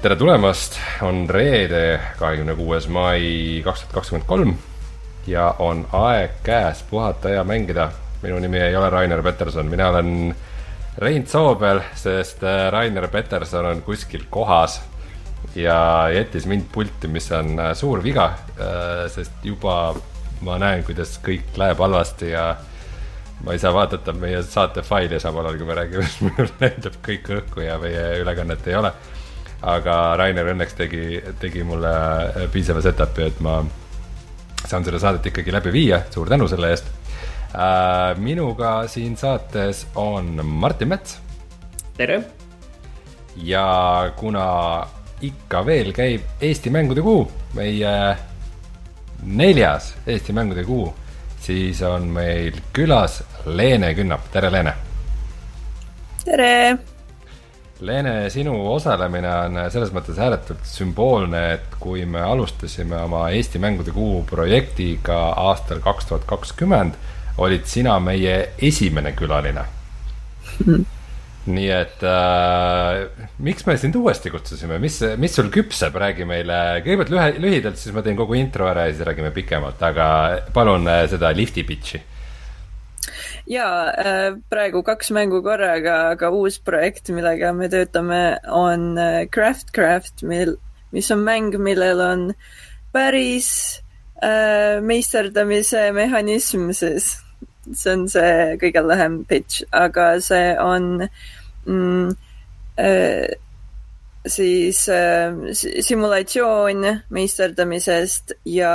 tere 0.00 0.16
tulemast, 0.16 0.78
on 1.04 1.26
reede, 1.28 2.00
kahekümne 2.16 2.54
kuues 2.56 2.86
mai 2.88 3.60
kaks 3.64 3.82
tuhat 3.82 3.96
kakskümmend 3.98 4.26
kolm 4.28 4.54
ja 5.28 5.50
on 5.60 5.82
aeg 5.92 6.38
käes 6.44 6.80
puhata 6.88 7.28
ja 7.34 7.42
mängida. 7.44 7.90
minu 8.22 8.38
nimi 8.38 8.58
ei 8.60 8.76
ole 8.76 8.90
Rainer 8.90 9.22
Peterson, 9.22 9.66
mina 9.66 9.88
olen 9.88 10.36
Rein 10.98 11.26
Soobel, 11.26 11.80
sest 11.94 12.42
äh, 12.44 12.70
Rainer 12.72 13.08
Peterson 13.08 13.66
on 13.66 13.82
kuskil 13.82 14.24
kohas 14.30 14.80
ja 15.54 16.08
jättis 16.14 16.46
mind 16.46 16.64
pulti, 16.72 17.08
mis 17.08 17.32
on 17.32 17.60
äh, 17.60 17.74
suur 17.74 18.02
viga, 18.02 18.24
äh, 18.56 19.04
sest 19.08 19.44
juba 19.44 19.94
ma 20.40 20.58
näen, 20.58 20.84
kuidas 20.84 21.18
kõik 21.24 21.56
läheb 21.56 21.78
halvasti 21.78 22.32
ja 22.32 22.56
ma 23.44 23.52
ei 23.52 23.58
saa 23.58 23.74
vaadata 23.74 24.12
meie 24.12 24.42
saate 24.42 24.82
faili 24.82 25.20
samal 25.20 25.44
ajal, 25.44 25.60
kui 25.60 25.66
me 25.66 25.74
räägime, 25.74 26.04
siis 26.08 26.20
minul 26.24 26.52
lendab 26.60 27.00
kõik 27.04 27.34
õhku 27.36 27.68
ja 27.68 27.78
meie 27.78 28.22
ülekannet 28.24 28.68
ei 28.68 28.80
ole. 28.80 28.96
Aga 29.62 29.96
Rainer 30.16 30.52
õnneks 30.54 30.76
tegi, 30.76 31.20
tegi 31.40 31.64
mulle 31.66 31.92
piisava 32.52 32.82
setup'i, 32.84 33.26
et 33.28 33.40
ma 33.44 33.60
saan 34.64 34.84
seda 34.86 35.00
saadet 35.02 35.30
ikkagi 35.30 35.52
läbi 35.52 35.72
viia, 35.74 36.02
suur 36.12 36.30
tänu 36.30 36.48
selle 36.48 36.70
eest 36.72 36.88
äh,. 37.54 38.16
minuga 38.16 38.86
siin 38.88 39.16
saates 39.20 39.86
on 40.00 40.40
Martin 40.44 40.88
Mets. 40.88 41.18
tere. 41.96 42.22
ja 43.36 44.12
kuna 44.16 44.86
ikka 45.20 45.64
veel 45.66 45.92
käib 45.92 46.40
Eesti 46.40 46.70
mängude 46.72 47.02
kuu, 47.04 47.26
meie 47.54 48.16
neljas 49.22 49.94
Eesti 50.06 50.32
mängude 50.32 50.64
kuu, 50.64 50.86
siis 51.40 51.82
on 51.82 52.08
meil 52.08 52.56
külas 52.72 53.20
Leene 53.46 53.92
Künnap, 53.94 54.30
tere 54.32 54.52
Leene. 54.52 54.74
tere. 56.24 56.78
Leene, 57.80 58.28
sinu 58.28 58.52
osalemine 58.74 59.30
on 59.46 59.58
selles 59.72 59.92
mõttes 59.96 60.18
ääretult 60.20 60.66
sümboolne, 60.68 61.40
et 61.56 61.78
kui 61.80 62.04
me 62.04 62.20
alustasime 62.20 62.98
oma 63.06 63.22
Eesti 63.32 63.60
mängude 63.62 63.94
kuu 63.96 64.20
projektiga 64.28 65.16
aastal 65.48 65.80
kaks 65.84 66.10
tuhat 66.10 66.26
kakskümmend, 66.28 66.98
olid 67.40 67.64
sina 67.70 67.96
meie 68.04 68.34
esimene 68.60 69.14
külaline. 69.16 69.64
Nii 71.50 71.70
et 71.72 72.02
äh, 72.04 73.24
miks 73.40 73.64
me 73.64 73.78
sind 73.80 73.96
uuesti 73.96 74.28
kutsusime, 74.30 74.76
mis, 74.82 74.98
mis 75.16 75.32
sul 75.34 75.48
küpseb, 75.52 75.96
räägi 76.02 76.26
meile, 76.28 76.58
kõigepealt 76.84 77.12
lühe, 77.14 77.28
lühidalt, 77.40 77.80
siis 77.80 77.96
ma 77.96 78.04
teen 78.04 78.18
kogu 78.18 78.36
intro 78.36 78.68
ära 78.68 78.84
ja 78.86 78.92
siis 78.92 79.06
räägime 79.08 79.32
pikemalt, 79.32 79.80
aga 79.88 80.06
palun 80.52 80.84
äh, 80.84 81.06
seda 81.10 81.32
lifti 81.32 81.64
pitch'i. 81.64 82.02
Ja 83.50 83.68
äh, 83.90 84.38
praegu 84.50 84.84
kaks 84.86 85.10
mängu 85.10 85.42
korraga, 85.42 86.12
aga 86.14 86.30
uus 86.30 86.60
projekt, 86.62 87.10
millega 87.10 87.52
me 87.56 87.68
töötame, 87.72 88.38
on 88.46 88.98
äh, 88.98 89.26
Craft 89.26 89.72
Craft, 89.74 90.22
mil, 90.22 90.54
mis 90.94 91.10
on 91.10 91.24
mäng, 91.26 91.50
millel 91.58 92.02
on 92.04 92.28
päris 92.94 93.50
äh, 94.22 94.78
meisterdamise 94.82 95.90
mehhanism 95.94 96.70
siis 96.70 97.16
see 97.74 97.92
on 97.92 98.06
see 98.10 98.56
kõige 98.60 98.82
lühem 98.86 99.20
pitch, 99.28 99.62
aga 99.76 100.14
see 100.24 100.54
on 100.58 101.06
mm, 101.66 102.10
äh, 102.80 103.28
siis 104.26 104.84
äh, 104.88 105.34
simulatsioon 105.54 106.86
meisterdamisest 107.10 108.34
ja 108.44 108.74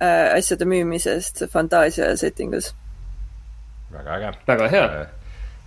äh, 0.00 0.26
asjade 0.36 0.68
müümisest 0.68 1.44
fantaasia 1.52 2.12
settingus. 2.16 2.74
Väga 3.92 4.18
äge. 4.18 4.34
väga 4.46 4.68
hea 4.72 4.84
äh, 4.84 5.08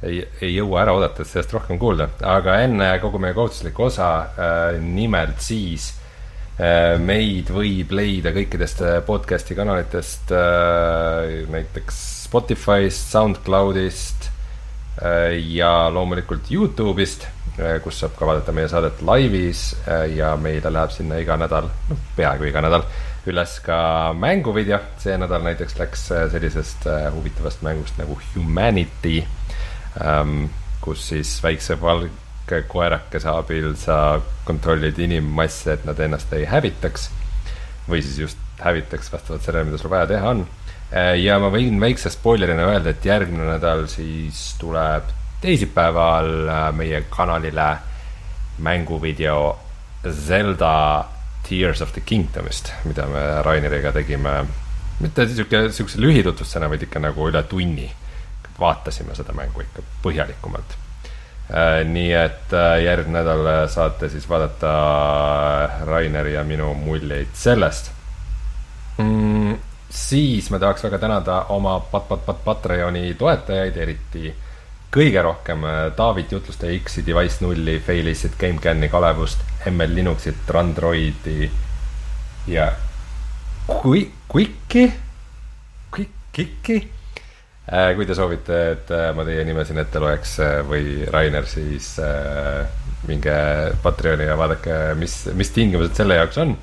ei, 0.04 0.22
ei 0.42 0.54
jõua 0.56 0.84
ära 0.84 0.96
oodata, 0.96 1.24
et 1.24 1.32
sellest 1.32 1.54
rohkem 1.56 1.80
kuulda, 1.80 2.10
aga 2.28 2.60
enne 2.64 2.90
kogu 3.04 3.22
meie 3.24 3.36
kohustuslikku 3.38 3.88
osa 3.88 4.10
äh,, 4.24 4.80
nimelt 4.84 5.44
siis 5.44 5.92
äh, 6.60 6.96
meid 7.00 7.52
võib 7.54 7.94
leida 7.96 8.34
kõikidest 8.36 8.84
podcast'i 9.08 9.58
kanalitest 9.58 10.34
näiteks 11.54 12.04
Spotify'st, 12.28 13.12
SoundCloudist 13.14 14.30
ja 15.54 15.70
loomulikult 15.94 16.50
Youtube'ist, 16.54 17.26
kus 17.84 17.98
saab 18.02 18.14
ka 18.18 18.28
vaadata 18.30 18.54
meie 18.56 18.70
saadet 18.70 19.02
laivis 19.06 19.64
ja 20.16 20.32
meile 20.42 20.70
läheb 20.74 20.94
sinna 20.94 21.18
iga 21.22 21.38
nädal, 21.38 21.68
noh, 21.90 22.04
peaaegu 22.18 22.48
iga 22.50 22.62
nädal 22.66 22.86
üles 23.28 23.60
ka 23.64 23.78
mänguvideo. 24.20 24.80
see 25.00 25.18
nädal 25.18 25.44
näiteks 25.46 25.78
läks 25.80 26.08
sellisest 26.08 26.88
huvitavast 27.16 27.62
mängust 27.62 27.98
nagu 27.98 28.20
Humanity, 28.36 29.24
ähm, 30.02 30.46
kus 30.82 31.08
siis 31.10 31.38
väikse 31.44 31.82
valge 31.82 32.62
koerakese 32.68 33.30
abil 33.30 33.76
sa 33.76 34.22
kontrollid 34.46 35.00
inimmasse, 35.00 35.74
et 35.74 35.86
nad 35.86 36.00
ennast 36.00 36.34
ei 36.34 36.46
hävitaks 36.46 37.10
või 37.90 38.02
siis 38.02 38.20
just 38.20 38.38
hävitaks 38.60 39.12
vastavalt 39.12 39.44
sellele, 39.44 39.72
mida 39.72 39.78
sul 39.80 39.92
vaja 39.92 40.08
teha 40.08 40.30
on 40.30 40.46
Äh, 40.94 41.16
ja 41.24 41.40
ma 41.42 41.50
võin 41.50 41.80
väikse 41.82 42.12
spoilerina 42.14 42.68
öelda, 42.70 42.92
et 42.94 43.06
järgmine 43.08 43.48
nädal 43.48 43.88
siis 43.90 44.52
tuleb 44.62 45.08
teisipäeval 45.42 46.30
äh, 46.46 46.68
meie 46.78 47.00
kanalile 47.10 47.70
mänguvideo 48.62 49.40
Zelda 50.06 50.76
Tears 51.44 51.82
of 51.82 51.92
the 51.94 52.02
Kingdomist, 52.06 52.72
mida 52.86 53.08
me 53.08 53.24
Raineriga 53.44 53.92
tegime. 53.92 54.46
mitte 55.00 55.26
sihuke, 55.28 55.70
sihukese 55.72 56.02
lühitutvustusena, 56.02 56.70
vaid 56.70 56.86
ikka 56.88 57.00
nagu 57.00 57.28
üle 57.30 57.44
tunni. 57.44 57.92
vaatasime 58.60 59.16
seda 59.18 59.34
mängu 59.34 59.62
ikka 59.62 59.82
põhjalikumalt. 60.04 60.78
Äh, 61.50 61.82
nii 61.90 62.14
et 62.14 62.54
järgmine 62.84 63.20
nädal 63.20 63.68
saate 63.68 64.10
siis 64.10 64.30
vaadata 64.30 64.72
Raineri 65.86 66.34
ja 66.34 66.44
minu 66.44 66.74
muljeid 66.74 67.34
sellest 67.34 67.92
mm 68.98 69.58
siis 69.94 70.50
ma 70.52 70.60
tahaks 70.60 70.84
väga 70.84 70.98
tänada 70.98 71.46
oma 71.50 71.80
pat-pat-pat 71.80 72.44
Patreoni 72.46 73.14
toetajaid, 73.14 73.78
eriti 73.78 74.34
kõige 74.94 75.22
rohkem 75.26 75.66
äh, 75.66 75.84
Taavit 75.98 76.32
jutlustaja 76.32 76.78
X-i, 76.78 77.04
Device 77.06 77.42
nulli, 77.44 77.80
Failis'it, 77.82 78.38
GameCami, 78.40 78.90
Kalevust, 78.94 79.42
ML 79.72 79.96
Linuxit, 79.98 80.50
Randroidi 80.50 81.50
ja 82.48 82.70
kui, 83.68 84.06
Quicki, 84.30 84.92
Quicki. 85.94 86.78
Äh, 87.64 87.94
kui 87.96 88.06
te 88.06 88.16
soovite, 88.18 88.60
et 88.74 88.92
äh, 88.92 89.08
ma 89.16 89.26
teie 89.26 89.46
nime 89.48 89.64
siin 89.66 89.80
ette 89.82 90.02
loeks 90.04 90.36
või 90.68 91.08
Rainer, 91.10 91.48
siis 91.48 91.96
minge 93.08 93.34
Patreoni 93.84 94.28
ja 94.28 94.38
vaadake, 94.40 94.78
mis, 95.00 95.24
mis 95.36 95.52
tingimused 95.56 95.96
selle 95.98 96.20
jaoks 96.20 96.40
on 96.44 96.54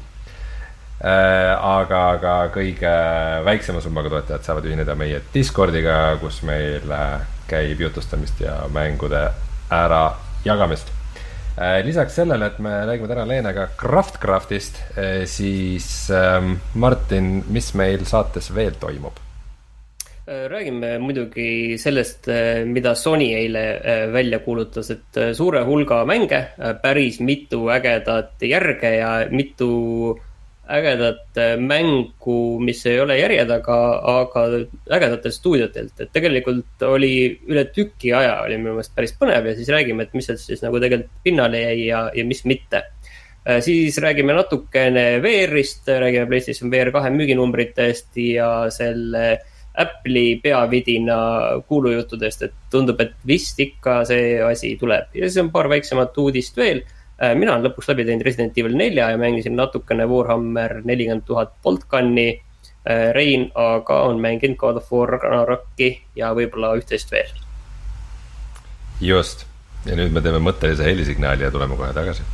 aga, 1.01 1.99
aga 2.19 2.33
kõige 2.53 2.91
väiksema 3.47 3.81
summaga 3.81 4.11
toetajad 4.13 4.45
saavad 4.45 4.67
ühineda 4.69 4.93
meie 5.01 5.23
Discordiga, 5.33 5.95
kus 6.21 6.43
meil 6.45 6.85
käib 7.51 7.81
jutustamist 7.83 8.41
ja 8.41 8.61
mängude 8.73 9.27
ärajagamist. 9.75 10.93
Äh, 11.59 11.81
lisaks 11.85 12.15
sellele, 12.21 12.53
et 12.53 12.61
me 12.63 12.77
räägime 12.89 13.11
täna 13.11 13.27
Leenega 13.29 13.67
Craftcraftist, 13.81 14.79
siis 15.29 15.89
ähm, 16.15 16.55
Martin, 16.75 17.41
mis 17.51 17.75
meil 17.75 18.07
saates 18.09 18.55
veel 18.55 18.79
toimub? 18.81 19.19
räägime 20.31 20.93
muidugi 21.03 21.79
sellest, 21.79 22.29
mida 22.71 22.93
Sony 22.95 23.33
eile 23.35 23.63
välja 24.13 24.39
kuulutas, 24.45 24.93
et 24.95 25.19
suure 25.35 25.65
hulga 25.67 26.05
mänge, 26.07 26.39
päris 26.83 27.19
mitu 27.21 27.65
ägedat 27.75 28.45
järge 28.47 28.93
ja 29.01 29.11
mitu 29.31 30.21
ägedat 30.71 31.39
äh, 31.39 31.57
mängu, 31.59 32.61
mis 32.63 32.85
ei 32.87 33.01
ole 33.03 33.19
järje 33.19 33.45
taga, 33.49 33.79
aga 34.21 34.45
ägedatelt 34.97 35.35
stuudiotelt, 35.35 35.95
et 36.01 36.13
tegelikult 36.15 36.85
oli 36.87 37.13
üle 37.51 37.67
tüki 37.75 38.15
aja 38.17 38.41
oli 38.45 38.59
minu 38.61 38.77
meelest 38.77 38.95
päris 38.97 39.15
põnev 39.19 39.51
ja 39.51 39.57
siis 39.59 39.71
räägime, 39.73 40.07
et 40.07 40.17
mis 40.17 40.31
sealt 40.31 40.43
siis 40.43 40.63
nagu 40.65 40.81
tegelikult 40.83 41.25
pinnale 41.27 41.65
jäi 41.65 41.87
ja, 41.89 42.05
ja 42.15 42.27
mis 42.27 42.45
mitte. 42.49 42.85
Äh, 43.45 43.61
siis 43.65 43.99
räägime 44.03 44.37
natukene 44.37 45.07
VR-ist, 45.25 45.89
räägime 45.89 46.29
PlayStation 46.31 46.71
VR 46.73 46.93
kahe 46.95 47.11
müüginumbritest 47.15 48.21
ja 48.25 48.53
selle 48.75 49.41
Apple'i 49.81 50.41
peavidina 50.43 51.17
kuulujuttudest, 51.69 52.43
et 52.43 52.57
tundub, 52.73 53.01
et 53.01 53.15
vist 53.27 53.61
ikka 53.63 54.01
see 54.09 54.41
asi 54.43 54.75
tuleb. 54.81 55.13
Ja 55.15 55.29
siis 55.29 55.39
on 55.45 55.53
paar 55.55 55.71
väiksemat 55.71 56.19
uudist 56.19 56.59
veel 56.59 56.83
mina 57.37 57.53
olen 57.53 57.67
lõpuks 57.69 57.91
läbi 57.91 58.07
teinud 58.09 58.25
Resident 58.25 58.59
Evil 58.59 58.77
nelja 58.79 59.11
ja 59.13 59.19
mängisin 59.21 59.57
natukene 59.59 60.07
Warhammer 60.09 60.81
nelikümmend 60.85 61.27
tuhat 61.29 61.53
Boltgunni. 61.63 62.41
Äh, 62.89 63.11
Rein 63.13 63.51
aga 63.55 64.03
on 64.09 64.21
mänginud 64.21 64.57
God 64.57 64.81
of 64.81 64.93
War 64.93 65.11
Ragnarokki 65.17 65.93
ja 66.17 66.33
võib-olla 66.37 66.75
üht-teist 66.81 67.13
veel. 67.13 67.33
just, 69.01 69.47
ja 69.89 69.97
nüüd 69.97 70.13
me 70.13 70.21
teeme 70.21 70.41
mõttelise 70.45 70.85
helisignaali 70.85 71.45
ja 71.45 71.51
tuleme 71.53 71.77
kohe 71.77 71.93
tagasi 71.97 72.25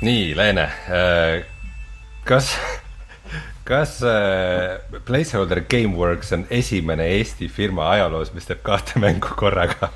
nii, 0.00 0.34
Leene, 0.36 0.62
äh, 0.62 1.44
kas, 2.24 2.52
kas 3.68 3.98
äh, 4.00 4.78
Placeholder 5.04 5.60
Gameworks 5.68 6.32
on 6.32 6.46
esimene 6.50 7.06
Eesti 7.18 7.50
firma 7.52 7.90
ajaloos, 7.92 8.32
mis 8.32 8.48
teeb 8.48 8.64
kahte 8.64 9.00
mängu 9.02 9.36
korraga 9.36 9.90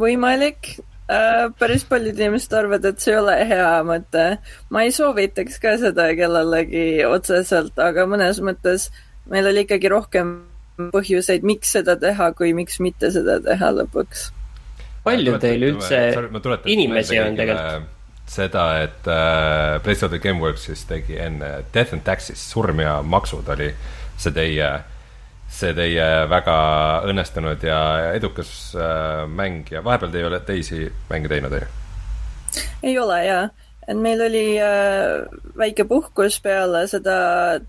võimalik 0.00 0.74
äh,. 1.10 1.50
päris 1.58 1.84
paljud 1.88 2.18
inimesed 2.18 2.54
arvavad, 2.56 2.86
et 2.88 3.02
see 3.02 3.14
ei 3.14 3.20
ole 3.20 3.36
hea 3.48 3.70
mõte. 3.86 4.24
ma 4.70 4.84
ei 4.86 4.92
soovitaks 4.94 5.60
ka 5.62 5.76
seda 5.82 6.10
kellelegi 6.18 7.04
otseselt, 7.08 7.78
aga 7.78 8.06
mõnes 8.10 8.40
mõttes 8.44 8.90
meil 9.30 9.48
oli 9.50 9.64
ikkagi 9.64 9.90
rohkem 9.92 10.36
põhjuseid, 10.94 11.44
miks 11.46 11.70
seda 11.76 11.94
teha, 12.00 12.32
kui 12.34 12.54
miks 12.56 12.80
mitte 12.82 13.12
seda 13.14 13.38
teha 13.42 13.70
lõpuks. 13.78 14.30
palju 15.06 15.38
teil 15.42 15.68
üldse 15.70 16.00
inimesi 16.64 17.20
on 17.22 17.38
tegelikult? 17.38 17.92
Seda, 18.26 18.64
et 18.82 19.08
äh, 19.08 19.82
PlayStation 19.82 20.20
Gameworks 20.20 20.68
siis 20.68 20.84
tegi 20.88 21.18
enne 21.20 21.64
Death 21.74 21.94
and 21.94 22.04
Taxes, 22.06 22.40
surm 22.50 22.80
ja 22.80 22.98
maksud 23.02 23.48
oli 23.52 23.70
see 24.16 24.32
teie, 24.34 24.70
see 25.50 25.74
teie 25.76 26.06
väga 26.30 26.56
õnnestunud 27.10 27.66
ja 27.66 27.80
edukas 28.14 28.54
äh, 28.78 29.24
mäng 29.28 29.68
ja 29.70 29.84
vahepeal 29.84 30.12
te 30.12 30.22
ei 30.22 30.30
ole 30.30 30.40
teisi 30.46 30.86
mänge 31.10 31.30
teinud, 31.32 31.52
on 31.52 31.66
ju? 31.66 32.64
ei 32.86 32.98
ole 32.98 33.20
jaa, 33.26 33.44
et 33.88 34.00
meil 34.00 34.24
oli 34.24 34.46
äh, 34.62 35.26
väike 35.58 35.84
puhkus 35.90 36.40
peale 36.40 36.86
seda 36.90 37.18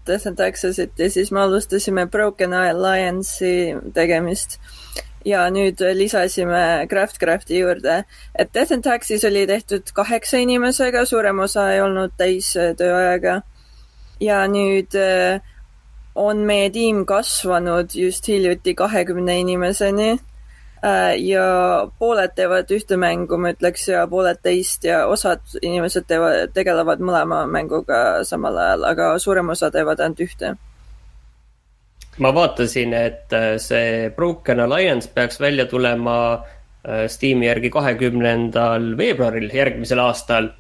Death 0.08 0.32
and 0.32 0.40
Taxesit 0.40 0.96
ja 1.00 1.10
siis 1.12 1.34
me 1.36 1.44
alustasime 1.44 2.08
Broken 2.08 2.56
Alliance'i 2.56 3.76
tegemist 3.94 4.60
ja 5.26 5.46
nüüd 5.50 5.82
lisasime 5.98 6.86
Craftcrafti 6.90 7.60
juurde, 7.60 8.04
et 8.38 8.54
Death 8.54 8.74
and 8.74 8.86
Taxis 8.86 9.26
oli 9.26 9.48
tehtud 9.48 9.90
kaheksa 9.94 10.38
inimesega, 10.38 11.06
suurem 11.06 11.40
osa 11.40 11.72
ei 11.74 11.82
olnud 11.82 12.14
täistööajaga. 12.18 13.42
ja 14.22 14.46
nüüd 14.48 14.96
äh, 14.96 15.42
on 16.16 16.46
meie 16.48 16.70
tiim 16.72 17.04
kasvanud 17.06 17.92
just 17.94 18.28
hiljuti 18.28 18.76
kahekümne 18.76 19.40
inimeseni. 19.40 20.20
Äh, 20.86 21.18
ja 21.20 21.90
pooled 22.00 22.36
teevad 22.36 22.72
ühte 22.72 22.98
mängu, 22.98 23.38
ma 23.38 23.52
ütleks, 23.52 23.88
ja 23.90 24.06
pooled 24.08 24.40
teist 24.44 24.86
ja 24.86 25.08
osad 25.08 25.42
inimesed 25.62 26.06
teevad, 26.08 26.54
tegelevad 26.54 27.02
mõlema 27.02 27.44
mänguga 27.50 28.24
samal 28.24 28.58
ajal, 28.58 28.88
aga 28.94 29.12
suurem 29.20 29.50
osa 29.50 29.72
teevad 29.74 30.00
ainult 30.00 30.24
ühte 30.28 30.56
ma 32.24 32.32
vaatasin, 32.36 32.94
et 32.96 33.34
äh, 33.36 33.56
see 33.62 34.10
Broken 34.16 34.62
Alliance 34.64 35.10
peaks 35.14 35.40
välja 35.42 35.66
tulema 35.66 36.18
äh, 36.34 37.06
Steam'i 37.12 37.50
järgi 37.50 37.72
kahekümnendal 37.74 38.94
veebruaril 38.98 39.52
järgmisel 39.54 40.00
aastal 40.04 40.52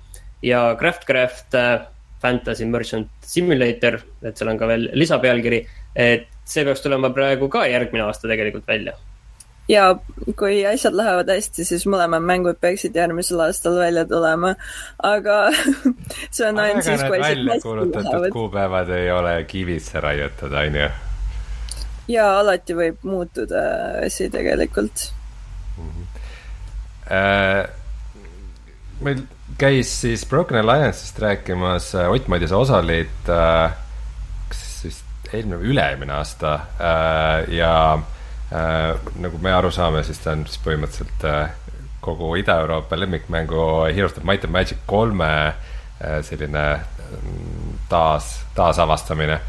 ja 0.43 0.67
Craftcraft 0.79 1.55
äh, 1.55 1.87
Fantasy 2.21 2.65
Merchant 2.65 3.11
Simulator, 3.21 3.99
et 4.25 4.37
seal 4.37 4.51
on 4.51 4.59
ka 4.59 4.67
veel 4.67 4.89
lisapealkiri, 4.97 5.61
et 5.95 6.31
see 6.45 6.63
peaks 6.65 6.83
tulema 6.83 7.11
praegu 7.13 7.49
ka 7.51 7.65
järgmine 7.69 8.07
aasta 8.07 8.27
tegelikult 8.27 8.67
välja. 8.67 8.95
ja 9.69 9.95
kui 10.37 10.59
asjad 10.67 10.93
lähevad 10.93 11.29
hästi, 11.31 11.63
siis 11.65 11.87
mõlemad 11.89 12.21
mängud 12.21 12.59
peaksid 12.61 12.95
järgmisel 12.95 13.39
aastal 13.47 13.79
välja 13.79 14.03
tulema, 14.05 14.53
aga 14.99 15.39
see 16.35 16.45
on 16.49 16.59
ainult 16.59 16.85
siis, 16.85 17.01
kui 17.07 17.19
asjad 17.21 17.47
hästi 17.55 17.75
lähevad. 17.95 18.29
kuupäevad 18.35 18.93
ei 18.99 19.11
ole 19.11 19.43
kivisse 19.47 20.03
raiutud, 20.03 20.53
on 20.53 20.81
ju 20.83 20.93
jaa, 22.07 22.39
alati 22.39 22.75
võib 22.77 23.05
muutuda 23.07 23.63
asi 24.05 24.29
tegelikult 24.29 25.11
mm. 25.77 25.89
-hmm. 25.89 26.11
Äh, 27.05 27.67
meil 29.01 29.19
käis 29.57 30.01
siis 30.01 30.25
Broken 30.25 30.57
Alliance'ist 30.57 31.19
rääkimas 31.19 31.95
äh, 31.95 32.09
Ott 32.11 32.27
Madis, 32.27 32.49
sa 32.49 32.57
osalid 32.57 33.29
äh, 33.29 33.75
kas 34.49 34.63
siis 34.81 35.03
eelmine 35.33 35.59
või 35.61 35.69
üle-eelmine 35.75 36.15
aasta 36.17 36.53
äh, 36.55 37.53
ja 37.53 37.75
äh, 37.93 38.95
nagu 39.21 39.37
me 39.37 39.53
aru 39.53 39.71
saame, 39.71 40.03
siis 40.03 40.19
ta 40.23 40.31
on 40.31 40.47
siis 40.47 40.57
põhimõtteliselt 40.65 41.27
äh, 41.29 41.53
kogu 42.01 42.35
Ida-Euroopa 42.41 42.99
lemmikmängu 42.99 43.61
Heroes 43.93 44.17
of 44.17 44.23
Might 44.23 44.43
and 44.45 44.53
Magic 44.53 44.81
kolme 44.85 45.29
äh, 45.47 46.19
selline 46.25 46.65
mm, 47.21 47.79
taas, 47.89 48.39
taasavastamine 48.55 49.39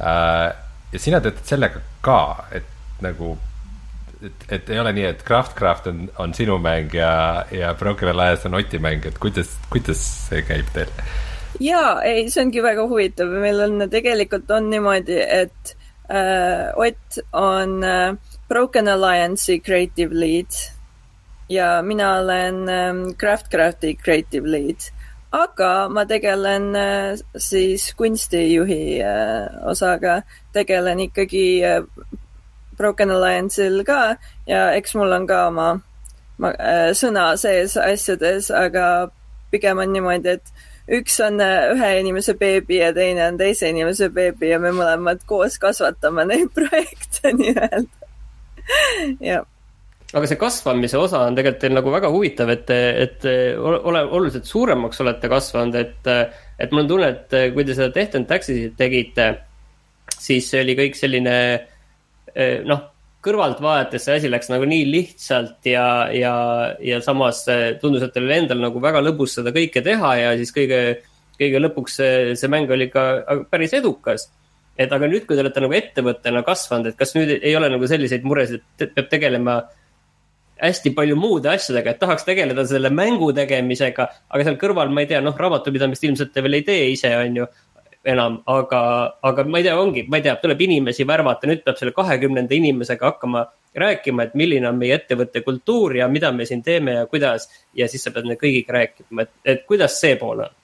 äh, 0.00 0.65
ja 0.92 1.02
sina 1.02 1.20
töötad 1.20 1.44
sellega 1.48 1.82
ka, 2.04 2.20
et 2.56 3.00
nagu, 3.04 3.34
et, 4.20 4.46
et 4.58 4.70
ei 4.72 4.80
ole 4.80 4.92
nii, 4.96 5.06
et 5.10 5.24
Craftcraft 5.26 5.90
on, 5.92 6.04
on 6.22 6.34
sinu 6.36 6.58
mäng 6.62 6.94
ja, 6.96 7.44
ja 7.52 7.74
Broken 7.78 8.12
Alliance 8.14 8.48
on 8.48 8.58
Oti 8.58 8.80
mäng, 8.82 9.06
et 9.08 9.18
kuidas, 9.22 9.56
kuidas 9.72 10.02
see 10.28 10.44
käib 10.46 10.70
teil? 10.76 10.92
jaa, 11.62 11.98
ei, 12.04 12.26
see 12.30 12.44
ongi 12.44 12.62
väga 12.64 12.86
huvitav, 12.88 13.32
meil 13.42 13.64
on 13.66 13.88
tegelikult 13.92 14.50
on 14.52 14.70
niimoodi, 14.70 15.18
et 15.20 15.76
äh, 16.12 16.72
Ott 16.76 17.20
on 17.32 17.82
äh, 17.84 18.16
Broken 18.48 18.88
Alliance'i 18.88 19.60
creative 19.60 20.14
lead 20.14 20.54
ja 21.48 21.82
mina 21.82 22.18
olen 22.18 22.68
ähm, 22.68 23.02
Craftcrafti 23.18 23.94
creative 23.94 24.50
lead 24.50 24.90
aga 25.36 25.88
ma 25.92 26.04
tegelen 26.08 26.74
äh, 26.76 27.18
siis 27.36 27.94
kunstijuhi 27.94 29.00
äh, 29.02 29.68
osaga, 29.68 30.22
tegelen 30.52 31.00
ikkagi 31.00 31.64
äh, 31.64 31.82
Broken 32.76 33.10
Alliance'il 33.10 33.84
ka. 33.84 34.16
Ja 34.46 34.70
eks 34.76 34.94
mul 34.94 35.12
on 35.12 35.26
ka 35.26 35.46
oma 35.48 35.68
ma, 36.38 36.52
sõna 36.92 37.30
sees 37.40 37.76
asjades, 37.80 38.50
aga 38.52 39.08
pigem 39.50 39.80
on 39.80 39.92
niimoodi, 39.96 40.36
et 40.36 41.00
üks 41.00 41.16
on 41.24 41.40
ühe 41.40 41.90
inimese 42.00 42.36
beebi 42.38 42.82
ja 42.82 42.92
teine 42.94 43.24
on 43.30 43.40
teise 43.40 43.72
inimese 43.72 44.10
beebi 44.12 44.52
ja 44.52 44.60
me 44.60 44.74
mõlemad 44.76 45.24
koos 45.26 45.58
kasvatame 45.58 46.28
neid 46.28 46.52
projekte 46.58 47.32
nii-öelda. 47.32 48.12
jah 49.30 49.46
aga 50.14 50.28
see 50.30 50.38
kasvamise 50.38 50.98
osa 51.00 51.24
on 51.26 51.36
tegelikult 51.36 51.62
teil 51.64 51.74
nagu 51.74 51.92
väga 51.92 52.10
huvitav, 52.14 52.50
et, 52.54 52.70
et 52.70 53.24
ole, 53.58 54.02
oluliselt 54.04 54.46
suuremaks 54.46 55.02
olete 55.02 55.30
kasvanud, 55.32 55.78
et, 55.80 56.10
et 56.62 56.74
mul 56.74 56.84
on 56.84 56.90
tunne, 56.92 57.08
et 57.10 57.38
kui 57.54 57.66
te 57.66 57.74
seda 57.74 57.90
Death 57.94 58.18
and 58.18 58.30
Taxes'it 58.30 58.76
tegite, 58.78 59.30
siis 60.14 60.46
see 60.52 60.62
oli 60.62 60.76
kõik 60.78 60.98
selline 60.98 61.34
noh, 62.70 62.84
kõrvalt 63.26 63.60
vaadates 63.62 64.06
see 64.06 64.20
asi 64.20 64.30
läks 64.30 64.50
nagu 64.52 64.66
nii 64.68 64.86
lihtsalt 64.86 65.66
ja, 65.66 65.86
ja, 66.14 66.34
ja 66.84 67.00
samas 67.04 67.42
tundus, 67.80 68.04
et 68.06 68.14
teil 68.14 68.30
endal 68.36 68.62
nagu 68.62 68.82
väga 68.82 69.02
lõbus 69.02 69.38
seda 69.40 69.52
kõike 69.54 69.82
teha 69.84 70.12
ja 70.20 70.34
siis 70.38 70.54
kõige, 70.54 70.80
kõige 71.38 71.62
lõpuks 71.62 71.98
see, 72.00 72.12
see 72.38 72.52
mäng 72.52 72.70
oli 72.70 72.88
ka 72.92 73.06
päris 73.50 73.74
edukas. 73.76 74.28
Et 74.76 74.92
aga 74.92 75.08
nüüd, 75.08 75.24
kui 75.24 75.34
te 75.34 75.40
olete 75.40 75.62
nagu 75.64 75.72
ettevõttena 75.72 76.42
kasvanud, 76.44 76.90
et 76.90 76.98
kas 77.00 77.14
nüüd 77.16 77.32
ei 77.38 77.54
ole 77.56 77.70
nagu 77.72 77.88
selliseid 77.88 78.26
muresid, 78.28 78.62
et 78.76 78.92
peab 78.92 79.08
tegelema 79.08 79.62
hästi 80.62 80.92
palju 80.96 81.16
muude 81.20 81.50
asjadega, 81.52 81.92
et 81.92 82.00
tahaks 82.00 82.24
tegeleda 82.24 82.64
selle 82.68 82.90
mängu 82.94 83.32
tegemisega, 83.36 84.08
aga 84.32 84.46
seal 84.46 84.58
kõrval, 84.60 84.92
ma 84.92 85.04
ei 85.04 85.10
tea, 85.10 85.20
noh, 85.24 85.36
raamatupidamist 85.36 86.04
ilmselt 86.08 86.32
te 86.32 86.44
veel 86.44 86.60
ei 86.60 86.66
tee 86.66 86.90
ise, 86.94 87.12
on 87.18 87.42
ju 87.42 87.46
enam, 88.06 88.40
aga, 88.50 88.80
aga 89.26 89.44
ma 89.50 89.60
ei 89.60 89.66
tea, 89.66 89.76
ongi, 89.80 90.04
ma 90.08 90.20
ei 90.20 90.26
tea, 90.26 90.36
tuleb 90.42 90.60
inimesi 90.66 91.06
värvata, 91.08 91.48
nüüd 91.50 91.64
peab 91.66 91.78
selle 91.80 91.94
kahekümnenda 91.96 92.54
inimesega 92.54 93.10
hakkama 93.10 93.44
rääkima, 93.76 94.28
et 94.28 94.36
milline 94.38 94.68
on 94.70 94.78
meie 94.80 94.96
ettevõtte 94.96 95.42
kultuur 95.44 95.98
ja 95.98 96.08
mida 96.08 96.30
me 96.32 96.46
siin 96.48 96.62
teeme 96.64 96.96
ja 97.00 97.06
kuidas. 97.10 97.48
ja 97.74 97.88
siis 97.88 98.06
sa 98.06 98.12
pead 98.14 98.30
kõigiga 98.40 98.78
rääkima, 98.78 99.26
et, 99.26 99.34
et 99.44 99.66
kuidas 99.66 100.00
see 100.00 100.16
pool 100.16 100.46
on? 100.46 100.54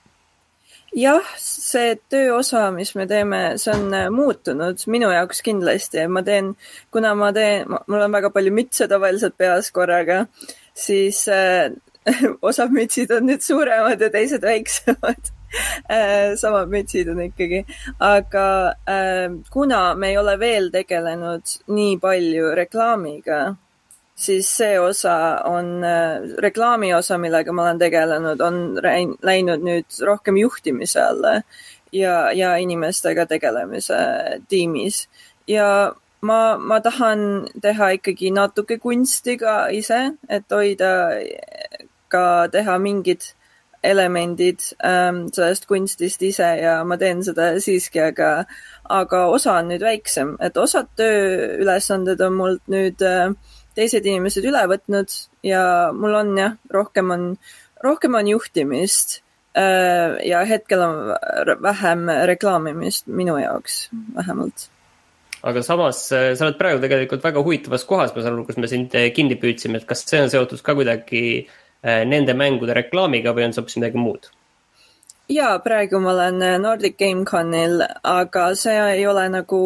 jah, 0.95 1.35
see 1.73 1.93
tööosa, 2.11 2.67
mis 2.75 2.93
me 2.97 3.07
teeme, 3.09 3.41
see 3.61 3.73
on 3.75 3.93
äh, 3.97 4.09
muutunud 4.13 4.83
minu 4.93 5.11
jaoks 5.13 5.43
kindlasti. 5.45 6.07
ma 6.07 6.23
teen, 6.25 6.53
kuna 6.93 7.13
ma 7.19 7.31
teen, 7.35 7.69
mul 7.69 8.05
on 8.07 8.17
väga 8.19 8.33
palju 8.33 8.53
mütse 8.55 8.87
tavaliselt 8.91 9.37
peas 9.37 9.71
korraga, 9.75 10.25
siis 10.73 11.25
äh, 11.27 11.71
osad 12.49 12.73
mütsid 12.75 13.11
on 13.15 13.27
nüüd 13.29 13.43
suuremad 13.43 14.01
ja 14.01 14.11
teised 14.13 14.43
väiksemad 14.43 15.33
äh, 15.91 16.33
samad 16.39 16.71
mütsid 16.73 17.09
on 17.11 17.21
ikkagi, 17.27 17.63
aga 17.99 18.47
äh, 18.89 19.27
kuna 19.53 19.83
me 19.95 20.13
ei 20.13 20.17
ole 20.17 20.37
veel 20.39 20.69
tegelenud 20.73 21.57
nii 21.73 21.97
palju 22.01 22.53
reklaamiga, 22.57 23.41
siis 24.15 24.49
see 24.57 24.79
osa 24.79 25.15
on, 25.49 25.83
äh, 25.83 26.21
reklaami 26.41 26.93
osa, 26.93 27.17
millega 27.17 27.53
ma 27.53 27.67
olen 27.67 27.79
tegelenud, 27.79 28.41
on 28.41 28.59
läinud 29.23 29.65
nüüd 29.65 29.99
rohkem 30.05 30.37
juhtimise 30.37 31.01
alla 31.01 31.41
ja, 31.91 32.31
ja 32.31 32.55
inimestega 32.55 33.25
tegelemise 33.25 33.97
tiimis. 34.49 35.07
ja 35.47 35.93
ma, 36.21 36.57
ma 36.57 36.79
tahan 36.79 37.47
teha 37.61 37.93
ikkagi 37.99 38.31
natuke 38.31 38.79
kunsti 38.79 39.37
ka 39.37 39.67
ise, 39.75 40.01
et 40.29 40.51
hoida, 40.51 40.91
ka 42.07 42.25
teha 42.51 42.77
mingid 42.79 43.33
elemendid 43.83 44.61
ähm, 44.85 45.25
sellest 45.35 45.65
kunstist 45.67 46.21
ise 46.23 46.47
ja 46.61 46.77
ma 46.87 46.95
teen 46.97 47.23
seda 47.25 47.49
siiski, 47.59 47.99
aga, 47.99 48.45
aga 48.87 49.25
osa 49.27 49.57
on 49.59 49.73
nüüd 49.73 49.83
väiksem, 49.83 50.37
et 50.39 50.57
osad 50.57 50.87
tööülesanded 50.99 52.23
on 52.23 52.37
mult 52.39 52.71
nüüd 52.71 53.03
äh, 53.03 53.33
teised 53.77 54.05
inimesed 54.05 54.45
üle 54.47 54.63
võtnud 54.69 55.13
ja 55.45 55.63
mul 55.95 56.17
on 56.19 56.33
jah, 56.37 56.57
rohkem 56.73 57.13
on, 57.15 57.27
rohkem 57.83 58.19
on 58.19 58.29
juhtimist 58.33 59.21
ja 59.53 60.39
hetkel 60.49 60.81
on 60.81 61.11
vähem 61.61 62.07
reklaamimist 62.25 63.05
minu 63.05 63.35
jaoks 63.37 63.83
vähemalt 64.15 64.69
aga 65.43 65.61
samas 65.65 66.05
sa 66.09 66.45
oled 66.47 66.57
praegu 66.57 66.81
tegelikult 66.81 67.25
väga 67.25 67.43
huvitavas 67.43 67.83
kohas, 67.85 68.15
ma 68.15 68.23
saan 68.23 68.37
aru, 68.37 68.47
kus 68.47 68.57
me 68.57 68.69
sind 68.71 68.95
kinni 69.13 69.37
püüdsime, 69.37 69.81
et 69.81 69.85
kas 69.89 70.05
see 70.07 70.21
on 70.23 70.31
seotud 70.31 70.63
ka 70.65 70.75
kuidagi 70.77 71.23
nende 71.83 72.33
mängude 72.39 72.73
reklaamiga 72.77 73.35
või 73.35 73.49
on 73.49 73.53
see 73.53 73.61
hoopis 73.61 73.77
midagi 73.81 73.99
muud? 73.99 74.31
Jaa, 75.33 75.59
praegu 75.63 75.99
ma 76.03 76.11
olen 76.13 76.41
Nordic 76.61 76.97
GameConil, 76.99 77.83
aga 78.03 78.47
see 78.59 78.75
ei 78.95 79.05
ole 79.07 79.27
nagu 79.33 79.61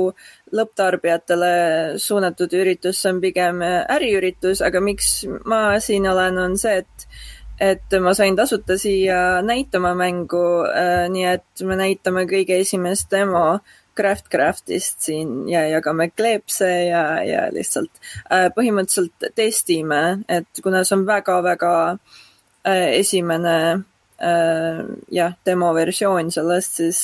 lõpptarbijatele 0.55 1.53
suunatud 2.01 2.53
üritus, 2.55 3.01
see 3.01 3.11
on 3.13 3.23
pigem 3.23 3.63
äriüritus, 3.67 4.61
aga 4.65 4.81
miks 4.83 5.25
ma 5.45 5.79
siin 5.83 6.07
olen, 6.07 6.39
on 6.45 6.57
see, 6.61 6.83
et 6.83 7.09
et 7.57 7.95
ma 8.01 8.13
sain 8.13 8.35
tasuta 8.37 8.77
siia 8.77 9.41
näitama 9.41 9.95
mängu 9.97 10.45
äh,, 10.69 11.07
nii 11.09 11.25
et 11.25 11.65
me 11.65 11.77
näitame 11.79 12.27
kõige 12.29 12.59
esimest 12.61 13.09
demo 13.09 13.59
Craft 13.97 14.29
Craftist 14.29 15.01
siin 15.01 15.47
ja 15.49 15.63
jagame 15.65 16.11
kleepse 16.13 16.69
ja, 16.85 17.03
ja 17.25 17.47
lihtsalt 17.53 17.89
äh, 18.29 18.51
põhimõtteliselt 18.53 19.31
testime, 19.35 20.01
et 20.29 20.61
kuna 20.63 20.83
see 20.85 20.99
on 20.99 21.07
väga-väga 21.09 21.73
äh, 21.89 22.99
esimene 22.99 23.57
äh, 23.71 23.85
jah, 24.17 25.33
demoversioon 25.45 26.31
sellest, 26.33 26.79
siis, 26.81 27.03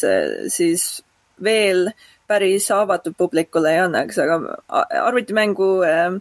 siis 0.50 0.86
veel 1.44 1.92
päris 2.28 2.70
avatud 2.72 3.14
publikule 3.18 3.74
ei 3.74 3.84
annaks, 3.84 4.18
aga 4.18 4.40
arvutimängu 5.04 5.68
äh, 5.86 6.16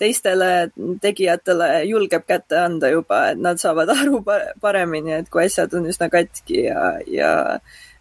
teistele 0.00 0.70
tegijatele 1.00 1.68
julgeb 1.84 2.24
kätte 2.28 2.58
anda 2.60 2.90
juba, 2.92 3.26
et 3.32 3.40
nad 3.42 3.60
saavad 3.60 3.92
aru 3.98 4.22
paremini, 4.60 5.18
et 5.20 5.30
kui 5.32 5.44
asjad 5.44 5.74
on 5.76 5.88
üsna 5.92 6.10
katki 6.12 6.64
ja, 6.66 6.90
ja 7.06 7.32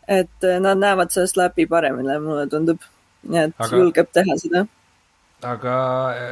et 0.10 0.50
nad 0.64 0.80
näevad 0.80 1.14
sellest 1.14 1.38
läbi 1.38 1.68
paremini, 1.70 2.18
mulle 2.24 2.48
tundub. 2.50 2.82
nii 3.30 3.42
et 3.50 3.58
aga, 3.58 3.76
julgeb 3.76 4.12
teha 4.16 4.36
seda. 4.40 4.62
aga 5.44 5.74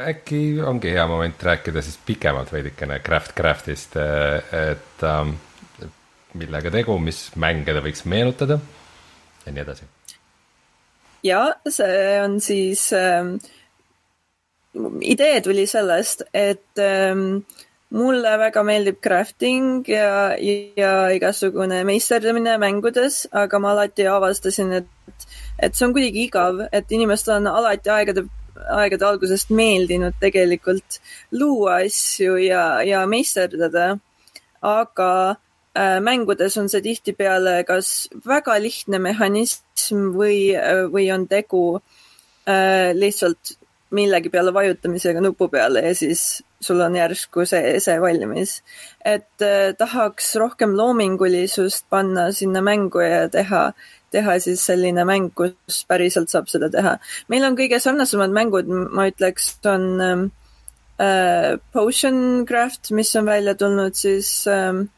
äkki 0.08 0.40
ongi 0.64 0.94
hea 0.94 1.04
moment 1.06 1.42
rääkida 1.44 1.82
siis 1.84 1.98
pikemalt 2.06 2.52
veidikene 2.52 3.00
Craft 3.04 3.34
Craftist, 3.36 3.96
et 3.96 5.04
ähm, 5.04 5.36
millega 6.38 6.72
tegu, 6.74 6.98
mis 7.02 7.28
mänge 7.36 7.74
ta 7.74 7.84
võiks 7.84 8.04
meenutada 8.08 8.58
ja 9.44 9.54
nii 9.54 9.64
edasi. 9.64 9.88
ja 11.26 11.44
see 11.68 12.18
on 12.22 12.38
siis 12.44 12.88
ähm, 12.96 13.36
idee 15.02 15.40
tuli 15.40 15.66
sellest, 15.66 16.22
et 16.34 16.82
ähm, 16.82 17.40
mulle 17.90 18.34
väga 18.38 18.62
meeldib 18.66 19.00
crafting 19.04 19.86
ja, 19.88 20.36
ja 20.76 20.92
igasugune 21.14 21.82
meisterdamine 21.88 22.58
mängudes, 22.60 23.26
aga 23.32 23.60
ma 23.62 23.72
alati 23.72 24.06
avastasin, 24.08 24.74
et, 24.82 25.28
et 25.58 25.74
see 25.74 25.86
on 25.88 25.94
kuidagi 25.96 26.26
igav, 26.28 26.66
et 26.72 26.92
inimestel 26.92 27.38
on 27.38 27.48
alati 27.50 27.92
aegade, 27.94 28.26
aegade 28.76 29.08
algusest 29.08 29.52
meeldinud 29.54 30.18
tegelikult 30.20 31.00
luua 31.32 31.80
asju 31.86 32.36
ja, 32.44 32.82
ja 32.84 33.06
meisterdada. 33.06 33.96
aga 34.58 35.36
mängudes 36.02 36.56
on 36.58 36.68
see 36.72 36.82
tihtipeale 36.82 37.62
kas 37.68 38.08
väga 38.26 38.56
lihtne 38.62 38.98
mehhanism 39.02 40.10
või, 40.16 40.52
või 40.92 41.08
on 41.14 41.26
tegu 41.30 41.62
äh, 41.78 42.90
lihtsalt 42.96 43.58
millegi 43.94 44.28
peale 44.32 44.52
vajutamisega 44.54 45.20
nupu 45.24 45.48
peale 45.48 45.82
ja 45.86 45.94
siis 45.96 46.42
sul 46.60 46.80
on 46.84 46.96
järsku 46.96 47.46
see 47.48 47.76
ese 47.76 47.96
valmis. 48.00 48.62
et 49.04 49.42
äh, 49.42 49.74
tahaks 49.78 50.34
rohkem 50.36 50.76
loomingulisust 50.76 51.86
panna 51.90 52.32
sinna 52.32 52.60
mängu 52.60 53.00
ja 53.00 53.28
teha, 53.28 53.72
teha 54.10 54.38
siis 54.40 54.66
selline 54.66 55.04
mäng, 55.04 55.30
kus 55.34 55.84
päriselt 55.88 56.28
saab 56.28 56.48
seda 56.48 56.70
teha. 56.70 56.98
meil 57.28 57.44
on 57.44 57.56
kõige 57.56 57.80
sarnasemad 57.80 58.34
mängud, 58.34 58.68
ma 58.68 59.08
ütleks, 59.08 59.54
on 59.64 59.88
ähm, 60.00 60.28
äh, 61.00 61.56
Potion 61.72 62.44
Craft, 62.46 62.90
mis 62.90 63.14
on 63.16 63.26
välja 63.26 63.54
tulnud 63.54 63.96
siis 63.96 64.46
ähm, 64.52 64.88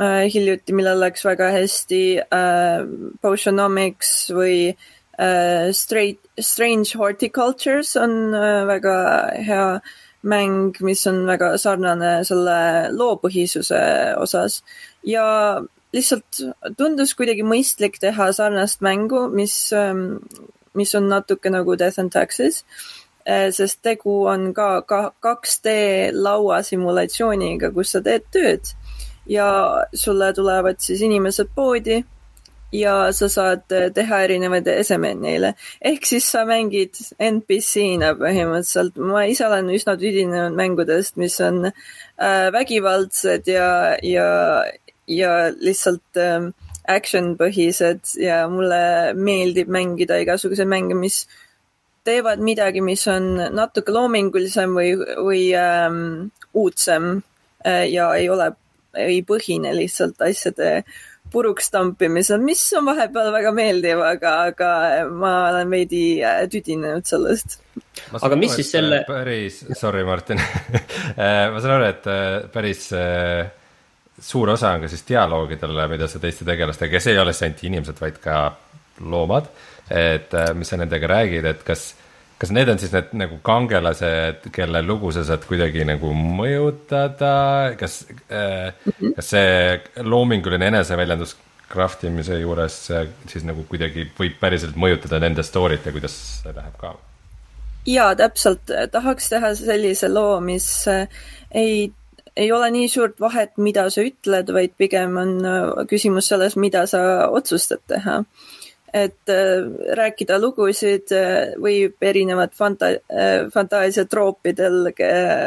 äh, 0.00 0.26
hiljuti, 0.32 0.74
millel 0.76 1.00
läks 1.02 1.24
väga 1.26 1.50
hästi 1.54 2.02
äh,, 2.22 2.84
Potionomics 3.22 4.30
või 4.34 4.56
äh, 4.70 5.72
Straight, 5.72 6.22
Strange 6.38 6.96
Horticultures 6.98 7.96
on 7.96 8.34
uh, 8.34 8.64
väga 8.66 8.96
hea 9.44 9.66
mäng, 10.22 10.76
mis 10.80 11.04
on 11.10 11.24
väga 11.26 11.56
sarnane 11.58 12.22
selle 12.24 12.56
loopõhisuse 12.94 13.82
osas. 14.22 14.62
Ja 15.04 15.60
lihtsalt 15.92 16.40
tundus 16.78 17.14
kuidagi 17.18 17.44
mõistlik 17.44 17.98
teha 18.00 18.30
sarnast 18.32 18.80
mängu, 18.84 19.26
mis, 19.34 19.56
um, 19.76 20.20
mis 20.78 20.94
on 20.96 21.10
natuke 21.10 21.52
nagu 21.52 21.76
Death 21.76 22.00
and 22.00 22.14
Taxes, 22.14 22.62
uh, 23.26 23.50
sest 23.52 23.82
tegu 23.84 24.22
on 24.30 24.52
ka, 24.56 24.70
ka 24.88 25.04
2D 25.20 26.14
laua 26.16 26.62
simulatsiooniga, 26.64 27.74
kus 27.74 27.96
sa 27.96 28.04
teed 28.04 28.30
tööd 28.32 28.72
ja 29.26 29.48
sulle 29.94 30.32
tulevad 30.32 30.80
siis 30.82 31.00
inimesed 31.02 31.52
poodi 31.54 32.02
ja 32.72 32.94
sa 33.12 33.28
saad 33.28 33.64
teha 33.94 34.20
erinevaid 34.26 34.66
esemeid 34.72 35.20
neile. 35.20 35.54
ehk 35.80 36.06
siis 36.08 36.30
sa 36.32 36.44
mängid 36.48 36.96
NPC-na 37.20 38.14
põhimõtteliselt. 38.20 38.96
ma 38.96 39.24
ise 39.28 39.46
olen 39.46 39.70
üsna 39.76 39.96
tüdinenud 40.00 40.56
mängudest, 40.56 41.16
mis 41.16 41.40
on 41.40 41.66
äh, 41.68 42.48
vägivaldsed 42.52 43.46
ja, 43.46 43.96
ja, 44.02 44.28
ja 45.06 45.32
lihtsalt 45.52 46.16
äh, 46.16 46.48
action-põhised 46.88 48.16
ja 48.18 48.48
mulle 48.48 49.12
meeldib 49.14 49.68
mängida 49.68 50.18
igasuguseid 50.22 50.68
mänge, 50.68 50.96
mis 50.98 51.26
teevad 52.04 52.40
midagi, 52.42 52.82
mis 52.82 53.04
on 53.06 53.36
natuke 53.54 53.92
loomingulisem 53.94 54.72
või, 54.74 54.96
või 54.98 55.44
ähm, 55.54 56.32
uudsem 56.54 57.20
äh, 57.66 57.86
ja 57.92 58.08
ei 58.18 58.26
ole, 58.32 58.50
ei 58.98 59.22
põhine 59.26 59.72
lihtsalt 59.76 60.20
asjade 60.24 60.82
puruks 61.32 61.70
tampimisel, 61.72 62.42
mis 62.44 62.62
on 62.76 62.86
vahepeal 62.90 63.30
väga 63.32 63.52
meeldiv, 63.56 64.02
aga, 64.04 64.34
aga 64.50 64.70
ma 65.08 65.32
olen 65.48 65.72
veidi 65.72 66.02
äh, 66.24 66.42
tüdinenud 66.52 67.08
sellest. 67.08 67.58
aga 68.18 68.38
mis 68.38 68.54
siis 68.58 68.72
selle. 68.74 69.02
Äh, 69.02 69.08
päris, 69.08 69.62
sorry, 69.78 70.04
Martin 70.08 70.42
äh, 70.42 71.48
ma 71.52 71.62
saan 71.62 71.76
aru, 71.78 71.88
et 71.88 72.10
päris 72.52 72.84
suur 74.22 74.52
osa 74.52 74.74
on 74.76 74.84
ka 74.84 74.92
siis 74.92 75.06
dialoogidel, 75.08 75.82
mida 75.90 76.08
sa 76.10 76.20
teiste 76.22 76.46
tegelastega, 76.48 76.92
kes 76.98 77.10
ei 77.10 77.20
ole 77.22 77.34
siis 77.34 77.48
ainult 77.48 77.66
inimesed, 77.70 78.00
vaid 78.02 78.20
ka 78.22 78.44
loomad. 79.08 79.48
et 79.92 80.32
mis 80.56 80.68
sa 80.68 80.78
nendega 80.78 81.08
räägid, 81.10 81.46
et 81.48 81.64
kas 81.66 81.92
kas 82.42 82.50
need 82.50 82.72
on 82.72 82.80
siis 82.82 82.90
need 82.90 83.12
nagu 83.20 83.38
kangelased, 83.46 84.48
kelle 84.54 84.82
lugu 84.82 85.12
sa 85.14 85.22
saad 85.26 85.44
kuidagi 85.46 85.86
nagu 85.86 86.10
mõjutada, 86.16 87.34
kas 87.78 88.00
äh,, 88.26 88.74
kas 89.14 89.30
see 89.30 90.02
loominguline 90.02 90.72
eneseväljendus 90.72 91.36
craft 91.72 92.02
imise 92.08 92.40
juures 92.40 92.76
siis 93.30 93.46
nagu 93.48 93.62
kuidagi 93.70 94.08
võib 94.18 94.36
päriselt 94.40 94.74
mõjutada 94.76 95.22
nende 95.22 95.44
story't 95.46 95.86
ja 95.86 95.94
kuidas 95.94 96.18
see 96.42 96.52
läheb 96.56 96.74
ka? 96.80 96.96
jaa, 97.88 98.12
täpselt, 98.18 98.74
tahaks 98.92 99.30
teha 99.30 99.54
sellise 99.58 100.10
loo, 100.10 100.36
mis 100.44 100.68
äh, 100.90 101.06
ei 101.50 101.92
ei 102.36 102.48
ole 102.52 102.70
nii 102.72 102.88
suurt 102.88 103.18
vahet, 103.20 103.58
mida 103.60 103.84
sa 103.92 104.00
ütled, 104.06 104.48
vaid 104.56 104.74
pigem 104.80 105.18
on 105.20 105.32
äh, 105.46 105.86
küsimus 105.90 106.30
selles, 106.32 106.56
mida 106.56 106.86
sa 106.90 107.28
otsustad 107.30 107.82
teha 107.86 108.22
et 108.92 109.28
äh, 109.28 109.62
rääkida 109.96 110.36
lugusid 110.40 111.12
äh, 111.16 111.54
võib 111.60 112.04
erinevad 112.04 112.52
fanta-, 112.52 112.98
äh, 113.08 113.46
fantaasiatroopidel 113.52 114.90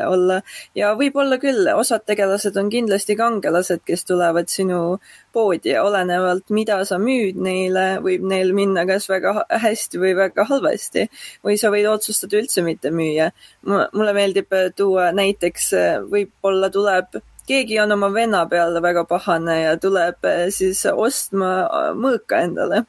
olla 0.09 0.39
ja 0.75 0.93
võib-olla 0.97 1.37
küll, 1.41 1.67
osad 1.77 2.07
tegelased 2.09 2.57
on 2.57 2.71
kindlasti 2.73 3.15
kangelased, 3.19 3.83
kes 3.85 4.05
tulevad 4.09 4.49
sinu 4.49 4.97
poodi 5.35 5.75
ja 5.75 5.83
olenevalt, 5.85 6.49
mida 6.49 6.79
sa 6.89 6.97
müüd 7.01 7.37
neile, 7.37 7.85
võib 8.01 8.25
neil 8.25 8.55
minna 8.57 8.87
kas 8.89 9.05
väga 9.11 9.45
hästi 9.61 10.01
või 10.01 10.15
väga 10.17 10.47
halvasti. 10.49 11.05
või 11.45 11.59
sa 11.61 11.69
võid 11.69 11.85
otsustada 11.91 12.39
üldse 12.41 12.65
mitte 12.65 12.89
müüa. 12.89 13.29
mulle 13.65 14.13
meeldib 14.13 14.49
tuua 14.75 15.11
näiteks, 15.11 15.69
võib-olla 16.09 16.71
tuleb 16.73 17.21
keegi 17.45 17.79
on 17.79 17.91
oma 17.91 18.09
venna 18.09 18.45
peale 18.49 18.81
väga 18.81 19.05
pahane 19.05 19.61
ja 19.61 19.77
tuleb 19.77 20.25
siis 20.49 20.81
ostma 20.89 21.93
mõõka 21.93 22.41
endale 22.41 22.85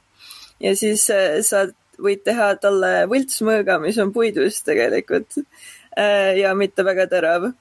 ja 0.61 0.73
siis 0.77 1.09
äh, 1.13 1.41
sa 1.47 1.67
võid 2.03 2.25
teha 2.27 2.51
talle 2.61 3.07
võltsmõõga, 3.11 3.79
mis 3.83 3.99
on 4.03 4.13
puidust 4.13 4.67
tegelikult 4.69 5.39
äh, 5.39 6.37
ja 6.41 6.55
mitte 6.59 6.85
väga 6.87 7.09
terav. 7.13 7.53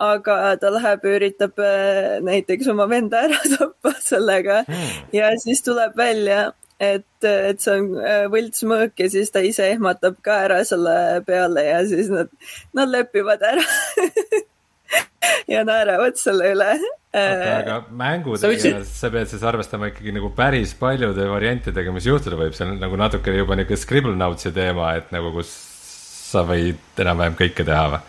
aga 0.00 0.56
ta 0.56 0.70
läheb 0.72 1.04
ja 1.04 1.16
üritab 1.18 1.58
äh, 1.60 2.20
näiteks 2.24 2.70
oma 2.72 2.88
venda 2.88 3.26
ära 3.26 3.40
tappa 3.58 3.94
sellega 4.00 4.62
hmm. 4.66 5.12
ja 5.12 5.32
siis 5.42 5.62
tuleb 5.62 5.96
välja, 5.96 6.52
et, 6.80 7.24
et 7.24 7.60
see 7.60 7.76
on 7.76 7.90
võltsmõõk 8.32 9.02
ja 9.04 9.10
siis 9.10 9.30
ta 9.30 9.42
ise 9.44 9.68
ehmatab 9.74 10.20
ka 10.24 10.42
ära 10.46 10.62
selle 10.64 11.20
peale 11.26 11.66
ja 11.66 11.82
siis 11.88 12.08
nad, 12.12 12.32
nad 12.74 12.88
lepivad 12.88 13.42
ära 13.42 13.66
ja 15.54 15.64
naeravad 15.66 16.18
selle 16.20 16.52
üle. 16.54 16.70
Oota, 17.10 17.54
aga 17.56 17.76
mängutegijana 17.98 18.84
sa 18.86 19.10
pead 19.10 19.30
siis 19.32 19.42
arvestama 19.46 19.90
ikkagi 19.90 20.14
nagu 20.14 20.30
päris 20.36 20.76
paljude 20.78 21.26
variantidega, 21.30 21.90
mis 21.94 22.06
juhtuda 22.06 22.38
võib, 22.38 22.54
see 22.54 22.68
on 22.68 22.78
nagu 22.78 22.98
natuke 23.00 23.34
juba 23.34 23.58
niuke 23.58 23.78
Scribblenauts'i 23.78 24.54
teema, 24.54 24.92
et 25.00 25.10
nagu 25.14 25.32
kus 25.34 25.50
sa 26.30 26.44
võid 26.46 27.02
enam-vähem 27.02 27.38
kõike 27.40 27.66
teha 27.66 27.86
või? 27.96 28.02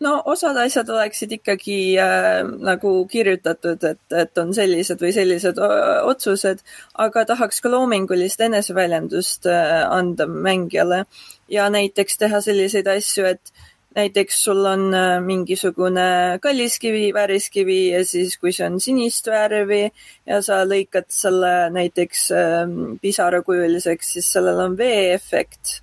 no 0.00 0.12
osad 0.30 0.56
asjad 0.62 0.88
oleksid 0.94 1.32
ikkagi 1.38 1.78
äh, 2.00 2.42
nagu 2.64 2.92
kirjutatud, 3.10 3.82
et, 3.84 4.00
et 4.14 4.40
on 4.40 4.52
sellised 4.54 5.00
või 5.02 5.12
sellised 5.14 5.58
otsused, 5.58 6.62
aga 7.04 7.24
tahaks 7.32 7.60
ka 7.64 7.72
loomingulist 7.72 8.40
eneseväljendust 8.46 9.50
äh, 9.50 9.82
anda 9.90 10.28
mängijale. 10.30 11.04
Ja 11.48 11.70
näiteks 11.72 12.18
teha 12.20 12.42
selliseid 12.44 12.88
asju, 12.92 13.24
et 13.24 13.52
näiteks 13.98 14.42
sul 14.44 14.62
on 14.66 14.94
äh, 14.94 15.18
mingisugune 15.24 16.38
kalliskivi, 16.42 17.08
vääriskivi 17.14 17.80
ja 17.90 18.04
siis, 18.06 18.36
kui 18.38 18.52
see 18.54 18.66
on 18.68 18.78
sinist 18.82 19.26
värvi 19.30 19.82
ja 20.26 20.40
sa 20.44 20.62
lõikad 20.68 21.10
selle 21.12 21.52
näiteks 21.74 22.24
äh, 22.36 22.62
pisarakujuliseks, 23.02 24.14
siis 24.16 24.32
sellel 24.36 24.64
on 24.68 24.78
vee-efekt 24.78 25.78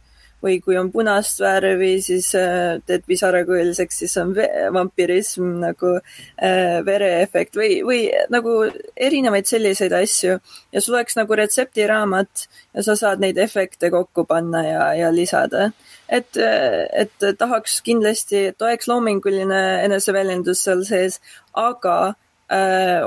või 0.46 0.60
kui 0.64 0.78
on 0.80 0.92
punast 0.94 1.42
värvi, 1.42 1.96
siis 2.06 2.30
äh, 2.38 2.78
teed 2.86 3.06
pisarakujuliseks, 3.10 4.02
siis 4.04 4.16
on 4.22 4.34
vampirism 4.76 5.56
nagu 5.64 5.96
äh, 5.98 6.80
vereefekt 6.86 7.58
või, 7.60 7.80
või 7.86 8.02
nagu 8.34 8.58
erinevaid 8.96 9.50
selliseid 9.50 9.96
asju 9.98 10.38
ja 10.38 10.84
sul 10.84 10.98
oleks 10.98 11.18
nagu 11.20 11.40
retseptiraamat 11.42 12.46
ja 12.76 12.86
sa 12.86 12.98
saad 13.00 13.24
neid 13.24 13.40
efekte 13.42 13.92
kokku 13.94 14.28
panna 14.30 14.64
ja, 14.66 14.84
ja 15.06 15.14
lisada. 15.14 15.72
et, 16.10 16.38
et 16.38 17.26
tahaks 17.38 17.80
kindlasti, 17.82 18.52
et 18.52 18.62
oleks 18.62 18.88
loominguline 18.88 19.64
eneseväljendus 19.88 20.62
seal 20.68 20.86
sees, 20.86 21.20
aga 21.56 21.98
äh, 22.12 22.25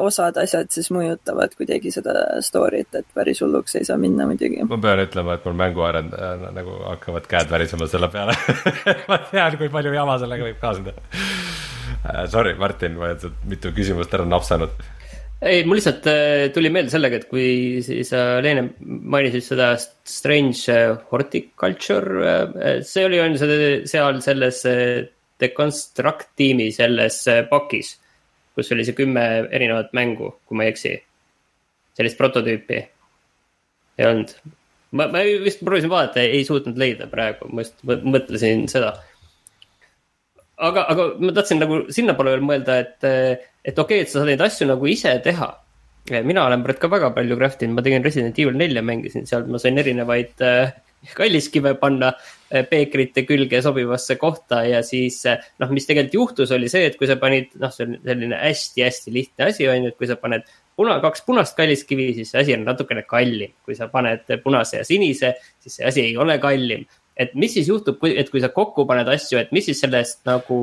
osad 0.03 0.39
asjad 0.43 0.71
siis 0.75 0.89
mõjutavad 0.91 1.53
kuidagi 1.55 1.93
seda 1.95 2.15
story't, 2.43 2.91
et 2.99 3.07
päris 3.15 3.39
hulluks 3.45 3.77
ei 3.79 3.87
saa 3.87 3.99
minna 4.01 4.27
muidugi. 4.27 4.65
ma 4.67 4.79
pean 4.83 5.05
ütlema, 5.05 5.37
et 5.39 5.47
mul 5.47 5.59
mänguarendajana 5.61 6.51
nagu 6.57 6.79
hakkavad 6.89 7.29
käed 7.31 7.51
värisema 7.53 7.87
selle 7.87 8.11
peale 8.11 8.35
ma 9.11 9.21
tean, 9.31 9.59
kui 9.61 9.71
palju 9.71 9.95
jama 9.95 10.19
sellega 10.19 10.49
võib 10.51 10.63
kaasneda 10.63 10.97
uh,. 10.99 12.25
Sorry, 12.31 12.55
Martin, 12.59 12.95
ma 12.99 13.09
olen 13.09 13.35
mitu 13.51 13.71
küsimust 13.75 14.13
ära 14.15 14.25
napsanud. 14.29 14.73
ei, 15.43 15.63
mul 15.67 15.79
lihtsalt 15.79 16.07
äh, 16.11 16.49
tuli 16.55 16.71
meelde 16.75 16.91
sellega, 16.91 17.21
et 17.21 17.29
kui 17.31 17.79
siis 17.87 18.11
äh, 18.17 18.39
Leene 18.43 18.73
mainisid 18.83 19.47
seda 19.47 19.71
Strange 19.79 20.75
äh, 20.75 20.97
Horticulture, 21.13 22.83
see 22.83 23.07
oli 23.07 23.23
on 23.23 23.39
seal 23.39 24.21
selles 24.25 24.65
äh, 24.67 25.07
Deconstruct 25.39 26.33
tiimi 26.39 26.71
selles 26.75 27.21
äh, 27.31 27.45
pakis, 27.51 27.95
kus 28.59 28.73
oli 28.75 28.87
see 28.87 28.97
kümme 28.99 29.25
erinevat 29.55 29.95
mängu, 29.97 30.35
kui 30.47 30.59
ma 30.59 30.67
ei 30.67 30.75
eksi. 30.75 30.97
sellist 31.99 32.19
prototüüpi 32.19 32.79
ei 33.99 34.07
olnud. 34.07 34.35
ma, 34.91 35.07
ma 35.07 35.23
vist 35.45 35.63
proovisin 35.65 35.91
vaadata, 35.93 36.27
ei 36.27 36.45
suutnud 36.47 36.79
leida 36.79 37.07
praegu, 37.11 37.51
ma 37.53 37.65
just 37.65 37.79
mõ- 37.87 38.03
mõtlesin 38.17 38.67
seda 38.71 38.97
aga, 40.59 40.85
aga 40.91 41.07
ma 41.23 41.35
tahtsin 41.35 41.63
nagu 41.63 41.81
sinnapoole 41.95 42.35
veel 42.37 42.45
mõelda, 42.45 42.81
et, 42.83 42.99
et 43.63 43.79
okei 43.79 44.03
okay,, 44.03 44.05
et 44.05 44.11
sa 44.11 44.21
saad 44.21 44.31
neid 44.33 44.45
asju 44.45 44.69
nagu 44.71 44.91
ise 44.91 45.15
teha. 45.25 45.49
mina 46.25 46.47
olen 46.47 46.65
ka 46.65 46.89
väga 46.89 47.13
palju 47.17 47.37
craft 47.37 47.63
inud, 47.63 47.77
ma 47.77 47.85
tegin 47.85 48.05
Resident 48.05 48.39
Evil 48.39 48.57
nelja 48.57 48.83
mängisin, 48.83 49.27
seal 49.29 49.47
ma 49.47 49.61
sain 49.63 49.79
erinevaid 49.79 50.41
äh, 50.43 50.73
kalliskive 51.15 51.75
panna 51.81 52.13
äh, 52.15 52.65
peekrite 52.69 53.25
külge 53.29 53.63
sobivasse 53.65 54.19
kohta 54.21 54.63
ja 54.67 54.83
siis 54.87 55.21
äh, 55.31 55.43
noh, 55.63 55.73
mis 55.75 55.87
tegelikult 55.89 56.17
juhtus, 56.19 56.55
oli 56.57 56.71
see, 56.73 56.87
et 56.91 56.97
kui 57.01 57.11
sa 57.11 57.19
panid, 57.21 57.53
noh, 57.61 57.73
see 57.75 57.89
on 57.89 57.99
selline 58.05 58.41
hästi-hästi 58.43 59.15
lihtne 59.15 59.51
asi 59.53 59.69
on 59.71 59.87
ju, 59.87 59.93
et 59.93 59.99
kui 60.01 60.11
sa 60.11 60.19
paned 60.21 60.47
puna, 60.79 61.01
kaks 61.03 61.25
punast 61.27 61.57
kalliskivi, 61.59 62.13
siis 62.19 62.33
see 62.35 62.45
asi 62.45 62.55
on 62.55 62.67
natukene 62.67 63.05
kallim. 63.09 63.55
kui 63.67 63.79
sa 63.79 63.91
paned 63.93 64.27
punase 64.45 64.83
ja 64.83 64.87
sinise, 64.87 65.35
siis 65.63 65.81
see 65.81 65.91
asi 65.91 66.07
ei 66.11 66.17
ole 66.17 66.39
kallim 66.43 66.87
et 67.19 67.35
mis 67.35 67.53
siis 67.53 67.69
juhtub, 67.69 67.99
et 68.07 68.31
kui 68.31 68.41
sa 68.43 68.51
kokku 68.55 68.87
paned 68.89 69.09
asju, 69.11 69.41
et 69.41 69.51
mis 69.55 69.67
siis 69.67 69.81
sellest 69.83 70.23
nagu, 70.29 70.59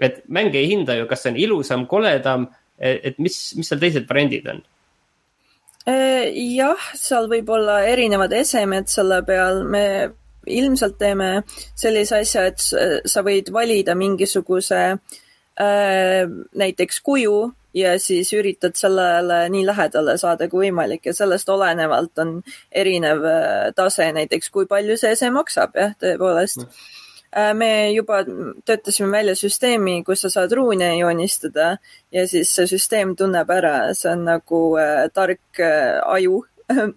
et 0.00 0.20
mäng 0.28 0.54
ei 0.56 0.68
hinda 0.68 0.98
ju, 0.98 1.08
kas 1.08 1.24
see 1.24 1.32
on 1.32 1.40
ilusam, 1.40 1.86
koledam, 1.88 2.50
et 2.78 3.16
mis, 3.22 3.38
mis 3.56 3.72
seal 3.72 3.80
teised 3.80 4.08
variandid 4.08 4.48
on? 4.52 4.60
jah, 5.86 6.88
seal 6.94 7.28
võib 7.30 7.48
olla 7.50 7.80
erinevad 7.88 8.32
esemed 8.36 8.90
selle 8.92 9.22
peal, 9.26 9.62
me 9.64 9.84
ilmselt 10.46 10.98
teeme 10.98 11.42
sellise 11.78 12.20
asja, 12.20 12.46
et 12.50 12.60
sa 13.08 13.22
võid 13.24 13.50
valida 13.52 13.94
mingisuguse 13.98 14.80
äh, 14.90 16.22
näiteks 16.56 17.00
kuju 17.04 17.50
ja 17.74 17.94
siis 18.02 18.32
üritad 18.34 18.74
sellele 18.74 19.44
nii 19.52 19.66
lähedale 19.66 20.16
saada 20.18 20.48
kui 20.50 20.66
võimalik 20.66 21.06
ja 21.06 21.14
sellest 21.14 21.48
olenevalt 21.48 22.18
on 22.22 22.40
erinev 22.72 23.24
äh, 23.24 23.68
tase, 23.76 24.10
näiteks 24.16 24.50
kui 24.50 24.66
palju 24.70 24.96
see 24.98 25.14
ese 25.16 25.30
maksab, 25.34 25.76
jah, 25.78 25.94
tõepoolest 26.00 26.64
mm.. 26.64 26.88
Me 27.54 27.92
juba 27.94 28.24
töötasime 28.66 29.10
välja 29.12 29.36
süsteemi, 29.38 30.00
kus 30.04 30.24
sa 30.24 30.30
saad 30.32 30.52
ruune 30.58 30.88
joonistada 30.98 31.76
ja 32.12 32.26
siis 32.28 32.50
see 32.54 32.66
süsteem 32.66 33.14
tunneb 33.16 33.50
ära, 33.54 33.94
see 33.94 34.10
on 34.10 34.24
nagu 34.26 34.62
äh, 34.82 35.06
tark 35.14 35.60
äh, 35.62 36.00
aju 36.02 36.42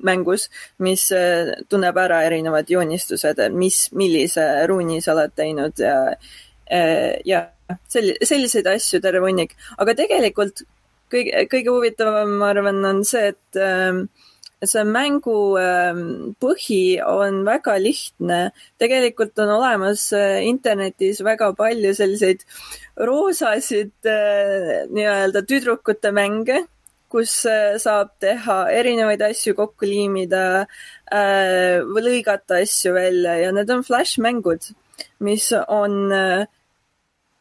mängus, 0.10 0.50
mis 0.78 1.12
äh, 1.12 1.54
tunneb 1.70 1.98
ära 1.98 2.24
erinevad 2.28 2.70
joonistused, 2.70 3.42
mis, 3.54 3.88
millise 3.94 4.46
ruuni 4.70 5.02
sa 5.02 5.14
oled 5.16 5.36
teinud 5.38 5.82
ja 5.82 5.98
äh, 6.66 7.20
ja 7.26 7.46
sel-, 7.90 8.18
selliseid 8.22 8.68
asju 8.74 9.02
terve 9.04 9.24
hunnik, 9.28 9.56
aga 9.78 9.96
tegelikult 9.98 10.66
kõige, 11.14 11.46
kõige 11.52 11.74
huvitavam, 11.74 12.38
ma 12.40 12.52
arvan, 12.54 12.82
on 12.90 13.04
see, 13.08 13.34
et 13.34 13.62
ähm, 13.62 14.06
see 14.70 14.84
mängu 14.88 15.56
ähm, 15.60 16.36
põhi 16.42 17.00
on 17.04 17.44
väga 17.46 17.78
lihtne. 17.82 18.52
tegelikult 18.80 19.40
on 19.40 19.50
olemas 19.58 20.12
äh, 20.14 20.44
internetis 20.48 21.22
väga 21.24 21.54
palju 21.58 21.94
selliseid 21.96 22.46
roosasid 22.98 23.94
äh, 24.06 24.86
nii-öelda 24.90 25.44
tüdrukute 25.50 26.12
mänge, 26.16 26.64
kus 27.10 27.46
äh, 27.46 27.78
saab 27.82 28.16
teha 28.24 28.60
erinevaid 28.72 29.22
asju, 29.22 29.56
kokku 29.58 29.90
liimida 29.90 30.66
või 31.14 32.02
lõigata 32.02 32.64
asju 32.64 32.94
välja 32.96 33.36
ja 33.38 33.52
need 33.54 33.70
on 33.70 33.84
Flash-mängud, 33.86 34.72
mis 35.22 35.52
on 35.54 36.10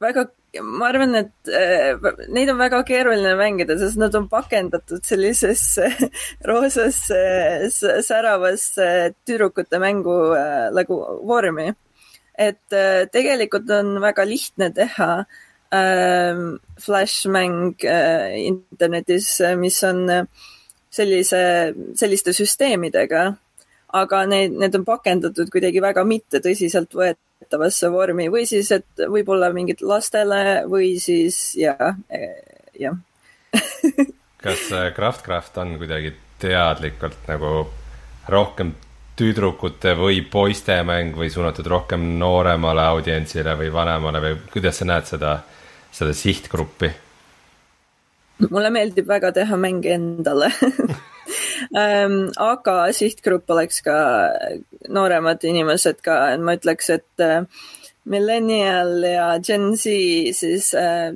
väga, 0.02 0.26
ma 0.60 0.88
arvan, 0.90 1.14
et 1.16 1.48
äh, 1.48 1.96
neid 2.28 2.50
on 2.52 2.58
väga 2.60 2.82
keeruline 2.84 3.32
mängida, 3.38 3.78
sest 3.80 3.96
nad 4.00 4.14
on 4.18 4.28
pakendatud 4.28 5.04
sellisesse 5.06 5.88
roosasse 6.48 7.22
säravasse 8.04 8.88
tüdrukute 9.24 9.80
mängu 9.80 10.16
äh, 10.36 10.68
nagu 10.76 10.98
vormi. 11.24 11.72
et 12.36 12.72
äh, 12.72 13.06
tegelikult 13.12 13.70
on 13.70 14.00
väga 14.00 14.24
lihtne 14.28 14.72
teha 14.72 15.24
äh, 15.72 16.36
Flash-mäng 16.80 17.76
internetis, 17.80 19.40
mis 19.56 19.82
on 19.84 20.04
sellise, 20.92 21.42
selliste 21.96 22.32
süsteemidega, 22.36 23.24
aga 23.92 24.24
need, 24.26 24.56
need 24.60 24.74
on 24.76 24.84
pakendatud 24.84 25.48
kuidagi 25.52 25.80
väga 25.80 26.04
mitte 26.04 26.40
tõsiseltvõetavasse 27.42 27.90
vormi 27.90 28.28
või 28.30 28.46
siis, 28.46 28.70
et 28.72 28.86
võib-olla 29.08 29.52
mingid 29.52 29.82
lastele 29.82 30.64
või 30.68 30.98
siis 31.00 31.54
jah, 31.56 31.96
jah. 32.78 32.96
kas 34.44 34.72
äh, 34.72 34.92
Craftcraft 34.94 35.58
on 35.58 35.78
kuidagi 35.78 36.14
teadlikult 36.38 37.28
nagu 37.28 37.68
rohkem 38.28 38.74
tüdrukute 39.16 39.94
või 39.94 40.22
poiste 40.22 40.82
mäng 40.82 41.14
või 41.16 41.30
suunatud 41.30 41.66
rohkem 41.66 42.18
nooremale 42.18 42.82
audientsile 42.82 43.56
või 43.58 43.70
vanemale 43.72 44.20
või 44.20 44.36
kuidas 44.52 44.80
sa 44.80 44.88
näed 44.88 45.06
seda, 45.06 45.42
seda 45.92 46.14
sihtgruppi? 46.14 46.90
Mulle 48.38 48.70
meeldib 48.70 49.08
väga 49.08 49.32
teha 49.32 49.56
mänge 49.56 49.92
endale 49.94 50.50
ähm. 51.76 52.30
aga 52.52 52.76
sihtgrupp 52.92 53.50
oleks 53.50 53.82
ka 53.84 53.96
nooremad 54.88 55.44
inimesed 55.44 56.02
ka, 56.02 56.18
ma 56.38 56.56
ütleks, 56.58 56.90
et 56.90 57.22
äh, 57.22 57.44
millennial 58.04 58.96
ja 59.06 59.28
Gen 59.38 59.72
Z 59.76 59.92
siis 60.34 60.72
äh, 60.74 61.12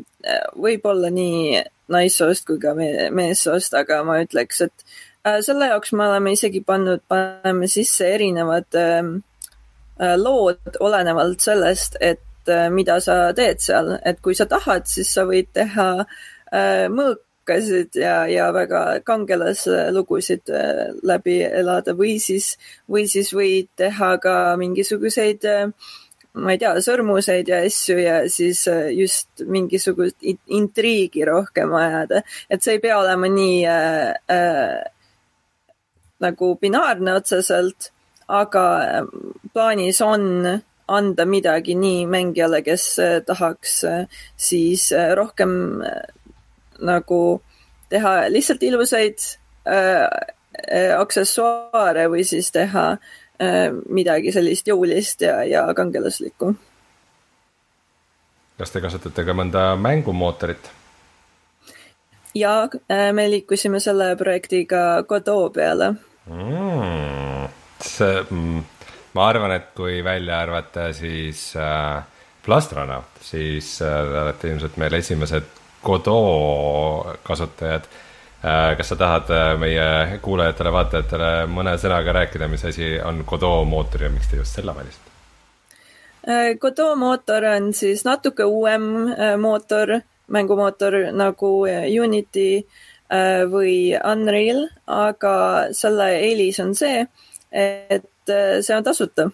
võib-olla 0.55 1.11
nii 1.11 1.65
naissoost 1.93 2.47
kui 2.47 2.61
ka 2.63 2.75
me 2.75 3.11
meessoost, 3.15 3.75
aga 3.79 4.03
ma 4.07 4.21
ütleks, 4.23 4.63
et 4.67 4.87
äh, 5.27 5.41
selle 5.47 5.71
jaoks 5.73 5.93
me 5.93 6.07
oleme 6.09 6.35
isegi 6.37 6.63
pannud, 6.67 7.03
paneme 7.09 7.69
sisse 7.71 8.13
erinevad 8.15 8.79
äh, 8.79 9.03
lood 10.21 10.79
olenevalt 10.81 11.43
sellest, 11.43 11.99
et 12.01 12.23
mida 12.71 13.01
sa 13.03 13.33
teed 13.35 13.59
seal, 13.59 13.97
et 14.07 14.21
kui 14.23 14.37
sa 14.39 14.45
tahad, 14.47 14.85
siis 14.87 15.09
sa 15.11 15.25
võid 15.27 15.49
teha 15.57 15.87
äh, 16.05 16.19
mõõkasid 16.93 17.99
ja, 18.01 18.17
ja 18.31 18.49
väga 18.55 19.01
kangelaslugusid 19.07 20.51
äh, 20.51 20.83
läbi 21.03 21.41
elada 21.45 21.95
või 21.99 22.17
siis, 22.23 22.57
või 22.91 23.07
siis 23.11 23.33
võid 23.35 23.71
teha 23.77 24.17
ka 24.23 24.57
mingisuguseid 24.61 25.47
äh, 25.51 25.71
ma 26.37 26.53
ei 26.53 26.61
tea, 26.61 26.75
sõrmuseid 26.85 27.49
ja 27.49 27.63
asju 27.65 27.97
ja 28.01 28.17
siis 28.33 28.67
just 28.93 29.45
mingisugust 29.49 30.21
intriigi 30.53 31.25
rohkem 31.25 31.73
ajada. 31.75 32.23
et 32.51 32.63
see 32.63 32.77
ei 32.77 32.83
pea 32.83 32.99
olema 33.01 33.31
nii 33.33 33.65
äh, 33.71 34.13
äh, 34.33 34.85
nagu 36.21 36.55
binaarne 36.61 37.17
otseselt, 37.17 37.91
aga 38.29 38.65
plaanis 39.53 40.01
on 40.05 40.47
anda 40.89 41.27
midagi 41.27 41.75
nii 41.77 42.07
mängijale, 42.09 42.63
kes 42.65 42.85
tahaks 43.27 43.81
siis 44.49 44.87
rohkem 45.19 45.53
nagu 46.81 47.43
teha 47.89 48.15
lihtsalt 48.33 48.63
ilusaid 48.63 49.19
äh, 49.69 50.07
aksessuaare 50.99 52.09
või 52.11 52.25
siis 52.27 52.51
teha 52.55 52.87
äh, 52.93 53.69
midagi 53.89 54.33
sellist 54.33 54.69
jõulist 54.69 55.23
ja, 55.23 55.43
ja 55.45 55.67
kangelaslikku. 55.75 56.55
kas 58.59 58.73
te 58.73 58.81
kasutate 58.81 59.25
ka 59.25 59.37
mõnda 59.37 59.69
mängumootorit? 59.77 60.71
ja 62.35 62.69
äh, 62.91 63.13
me 63.13 63.31
liikusime 63.31 63.81
selle 63.81 64.15
projektiga 64.17 65.03
Godot 65.09 65.53
peale 65.53 65.93
mm,. 66.27 67.49
see 67.81 68.23
mm,, 68.31 68.65
ma 69.17 69.29
arvan, 69.31 69.55
et 69.57 69.73
kui 69.77 70.03
välja 70.05 70.41
arvata 70.45 70.91
siis 70.97 71.49
äh, 71.57 72.03
Plastronaut, 72.45 73.21
siis 73.21 73.81
äh, 73.83 74.23
olete 74.23 74.53
ilmselt 74.53 74.77
meil 74.81 74.95
esimesed 75.01 75.49
Godot 75.87 77.19
kasutajad. 77.23 77.87
Äh, 78.45 78.77
kas 78.77 78.89
sa 78.93 78.97
tahad 78.97 79.31
äh, 79.33 79.53
meie 79.59 80.19
kuulajatele-vaatajatele 80.23 81.31
mõne 81.51 81.73
sõnaga 81.81 82.13
rääkida, 82.19 82.49
mis 82.53 82.65
asi 82.69 82.93
on 83.01 83.23
Godot 83.27 83.65
mootor 83.67 84.05
ja 84.07 84.11
miks 84.13 84.29
te 84.31 84.41
just 84.41 84.59
selle 84.59 84.75
valisite? 84.77 85.15
Äh, 86.29 86.53
Godot 86.61 86.99
mootor 87.01 87.47
on 87.55 87.73
siis 87.75 88.05
natuke 88.07 88.45
uuem 88.45 88.85
mootor, 89.43 89.97
mängumootor 90.31 90.99
nagu 91.15 91.53
Unity 92.05 92.67
või 93.51 93.95
Unreal, 93.97 94.65
aga 94.91 95.35
selle 95.79 96.11
eelis 96.19 96.59
on 96.61 96.75
see, 96.75 97.05
et 97.55 98.33
see 98.35 98.75
on 98.75 98.87
tasuta 98.87 99.29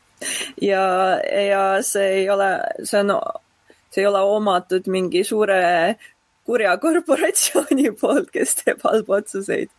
ja, 0.70 0.84
ja 1.24 1.62
see 1.80 2.10
ei 2.20 2.28
ole, 2.30 2.50
see 2.84 3.00
on 3.00 3.14
see 3.96 4.04
ei 4.04 4.10
ole 4.10 4.20
omatud 4.36 4.90
mingi 4.92 5.24
suure 5.24 5.96
kurja 6.46 6.76
korporatsiooni 6.82 7.90
poolt, 8.00 8.30
kes 8.34 8.54
teeb 8.60 8.84
halbu 8.86 9.18
otsuseid. 9.18 9.72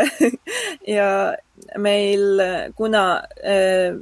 ja 0.96 1.10
meil, 1.82 2.44
kuna 2.78 3.04
äh, 3.42 3.98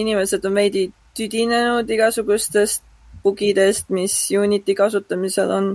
inimesed 0.00 0.46
on 0.46 0.56
veidi 0.60 0.86
tüdinenud 1.18 1.90
igasugustest 1.90 2.86
bugidest, 3.24 3.90
mis 3.92 4.14
Unity 4.32 4.74
kasutamisel 4.78 5.50
on 5.52 5.66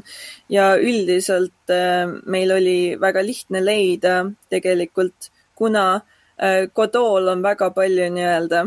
ja 0.49 0.71
üldiselt 0.79 1.73
äh, 1.73 2.07
meil 2.25 2.55
oli 2.55 2.95
väga 3.01 3.21
lihtne 3.25 3.61
leida 3.65 4.23
tegelikult, 4.49 5.29
kuna 5.55 5.85
äh, 6.39 6.65
Godot'l 6.73 7.29
on 7.35 7.43
väga 7.43 7.69
palju 7.75 8.09
nii-öelda 8.15 8.65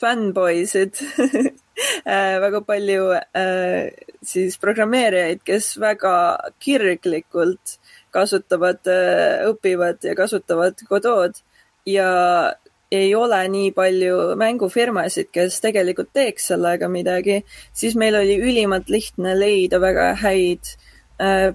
fännboisid 0.00 1.00
Äh, 2.06 2.38
väga 2.40 2.60
palju 2.60 3.12
äh, 3.34 3.90
siis 4.22 4.58
programmeerijaid, 4.62 5.40
kes 5.44 5.72
väga 5.80 6.14
kirglikult 6.62 7.78
kasutavad, 8.14 8.78
äh, 8.86 9.42
õpivad 9.48 10.04
ja 10.06 10.14
kasutavad 10.14 10.78
Godot 10.86 11.40
ja 11.88 12.54
ei 12.94 13.10
ole 13.18 13.40
nii 13.50 13.72
palju 13.74 14.36
mängufirmasid, 14.38 15.32
kes 15.34 15.58
tegelikult 15.64 16.12
teeks 16.14 16.52
sellega 16.52 16.86
midagi, 16.88 17.40
siis 17.74 17.98
meil 17.98 18.14
oli 18.20 18.38
ülimalt 18.38 18.92
lihtne 18.92 19.34
leida 19.34 19.80
väga 19.82 20.12
häid 20.22 20.76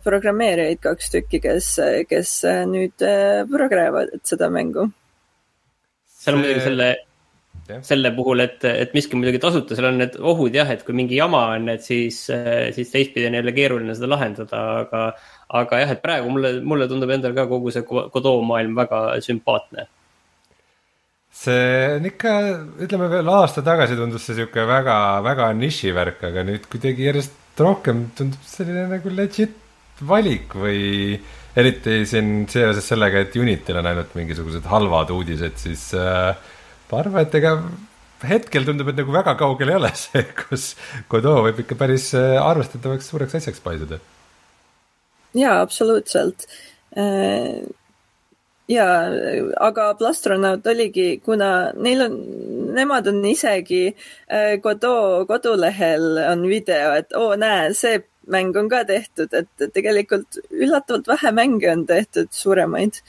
programmeerijaid, 0.03 0.79
kaks 0.83 1.11
tükki, 1.11 1.39
kes, 1.43 1.73
kes 2.07 2.31
nüüd 2.67 2.95
programmeerivad 3.51 4.23
seda 4.27 4.47
mängu. 4.51 4.87
seal 6.19 6.35
on 6.35 6.43
muidugi 6.43 6.63
selle 6.63 6.89
selle 7.85 8.11
puhul, 8.15 8.43
et, 8.43 8.63
et 8.65 8.95
miski 8.97 9.17
muidugi 9.17 9.41
tasuta, 9.41 9.77
seal 9.77 9.89
on 9.91 9.99
need 10.01 10.17
ohud 10.31 10.55
jah, 10.55 10.69
et 10.73 10.81
kui 10.85 10.95
mingi 10.97 11.19
jama 11.19 11.45
on, 11.55 11.69
et 11.73 11.85
siis, 11.85 12.17
siis 12.75 12.91
teistpidi 12.93 13.27
on 13.29 13.37
jälle 13.39 13.53
keeruline 13.55 13.95
seda 13.97 14.09
lahendada, 14.11 14.63
aga, 14.83 15.05
aga 15.61 15.83
jah, 15.83 15.93
et 15.95 16.03
praegu 16.03 16.33
mulle, 16.33 16.53
mulle 16.65 16.89
tundub 16.91 17.13
endal 17.15 17.37
ka 17.37 17.47
kogu 17.51 17.73
see 17.75 17.85
Godot 17.87 18.43
maailm 18.47 18.75
väga 18.79 19.01
sümpaatne. 19.25 19.87
see 21.39 21.95
on 21.95 22.09
ikka, 22.09 22.35
ütleme 22.85 23.07
veel 23.11 23.29
aasta 23.31 23.63
tagasi 23.63 23.95
tundus 23.99 24.25
see 24.27 24.39
sihuke 24.41 24.65
väga, 24.67 24.99
väga 25.23 25.51
nišivärk, 25.61 26.23
aga 26.31 26.45
nüüd 26.47 26.65
kuidagi 26.71 27.05
järjest 27.11 27.59
rohkem 27.61 28.09
tundub 28.17 28.45
selline 28.47 28.87
nagu 28.89 29.11
legit 29.13 29.55
valik 30.07 30.55
või 30.55 31.19
eriti 31.59 32.03
siin 32.07 32.45
seoses 32.49 32.87
sellega, 32.87 33.23
et 33.23 33.35
Unitil 33.39 33.79
on 33.79 33.89
ainult 33.89 34.15
mingisugused 34.17 34.65
halvad 34.69 35.11
uudised, 35.13 35.57
siis 35.59 35.89
äh, 35.97 36.33
ma 36.91 36.99
arvan, 37.03 37.21
et 37.25 37.39
ega 37.39 37.55
hetkel 38.27 38.65
tundub, 38.67 38.89
et 38.91 38.99
nagu 38.99 39.13
väga 39.13 39.35
kaugel 39.39 39.71
ei 39.71 39.79
ole 39.79 39.91
see, 39.97 40.23
kus 40.41 40.73
Godot 41.11 41.43
võib 41.45 41.61
ikka 41.63 41.77
päris 41.79 42.11
äh, 42.17 42.35
arvestatavaks 42.41 43.11
suureks 43.11 43.39
asjaks 43.39 43.63
paisuda. 43.63 43.99
jaa, 45.37 45.59
absoluutselt. 45.61 46.47
Äh, 46.97 47.61
jaa, 48.67 48.99
aga 49.69 49.93
Plastronaut 49.99 50.67
oligi, 50.67 51.19
kuna 51.23 51.71
neil 51.77 52.05
on, 52.09 52.19
nemad 52.75 53.07
on 53.07 53.23
isegi 53.25 53.85
äh, 53.89 54.57
Godot 54.63 55.27
kodulehel 55.29 56.23
on 56.27 56.47
video, 56.49 56.93
et 56.99 57.15
oo, 57.15 57.35
näe, 57.39 57.73
see 57.77 58.01
mäng 58.29 58.57
on 58.59 58.67
ka 58.69 58.83
tehtud, 58.85 59.31
et 59.33 59.71
tegelikult 59.73 60.37
üllatavalt 60.51 61.07
vähe 61.09 61.31
mänge 61.33 61.71
on 61.71 61.87
tehtud 61.89 62.27
suuremaid 62.35 62.99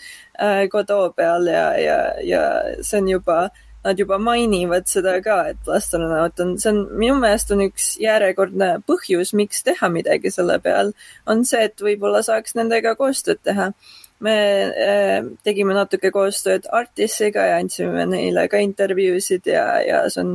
Godot 0.72 1.12
peal 1.12 1.50
ja, 1.50 1.64
ja, 1.76 1.98
ja 2.24 2.44
see 2.80 3.02
on 3.02 3.10
juba 3.10 3.42
äh, 3.50 3.66
nad 3.84 3.98
juba 3.98 4.18
mainivad 4.20 4.88
seda 4.88 5.16
ka, 5.24 5.36
et 5.52 5.68
astronaut 5.72 6.40
on, 6.42 6.56
see 6.60 6.72
on, 6.72 6.82
minu 7.00 7.16
meelest 7.20 7.52
on 7.54 7.62
üks 7.64 7.94
järjekordne 8.00 8.70
põhjus, 8.88 9.32
miks 9.36 9.64
teha 9.64 9.88
midagi 9.92 10.32
selle 10.34 10.58
peal, 10.62 10.92
on 11.30 11.44
see, 11.48 11.62
et 11.70 11.80
võib-olla 11.84 12.20
saaks 12.26 12.56
nendega 12.58 12.94
koostööd 12.98 13.40
teha. 13.44 13.72
me 14.20 14.34
äh, 14.68 15.22
tegime 15.44 15.72
natuke 15.72 16.10
koostööd 16.12 16.66
Artisiga 16.76 17.46
ja 17.48 17.54
andsime 17.56 18.04
neile 18.04 18.42
ka 18.52 18.58
intervjuusid 18.60 19.46
ja, 19.48 19.64
ja 19.80 20.02
see 20.12 20.20
on 20.20 20.34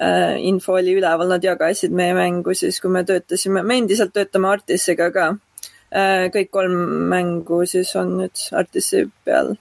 äh, 0.00 0.38
info 0.48 0.78
oli 0.78 0.94
üleval, 0.96 1.28
nad 1.28 1.44
jagasid 1.44 1.92
meie 1.92 2.14
mängu 2.16 2.54
siis, 2.56 2.80
kui 2.80 2.90
me 2.90 3.04
töötasime, 3.04 3.60
me 3.62 3.76
endiselt 3.82 4.14
töötame 4.16 4.48
Artisiga 4.48 5.10
ka 5.12 5.26
äh,. 5.92 6.30
kõik 6.32 6.48
kolm 6.50 6.78
mängu 7.12 7.60
siis 7.68 7.92
on 8.00 8.16
nüüd 8.22 8.46
Artisi 8.56 9.04
peal 9.24 9.52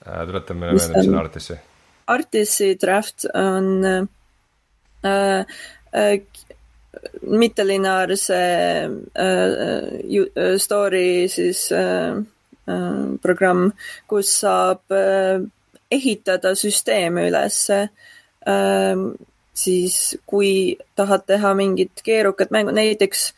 tuletame 0.00 0.72
meelde, 0.72 0.88
mis 0.96 1.12
on 1.12 1.20
Artisi 1.20 1.58
Artisi 2.06 2.76
draft 2.80 3.26
on 3.34 3.84
äh, 3.84 5.44
äh, 5.92 6.20
mittelineaarse 7.22 8.34
äh, 9.14 9.98
äh, 10.34 10.58
story 10.58 11.28
siis 11.28 11.70
äh, 11.70 12.12
äh, 12.66 13.18
programm, 13.22 13.72
kus 14.06 14.40
saab 14.40 14.90
äh, 14.90 15.40
ehitada 15.90 16.54
süsteeme 16.56 17.28
ülesse 17.28 17.90
äh,. 18.46 18.96
siis 19.54 20.16
kui 20.26 20.78
tahad 20.96 21.26
teha 21.26 21.54
mingit 21.54 22.00
keerukat 22.02 22.50
mängu, 22.50 22.72
näiteks 22.72 23.34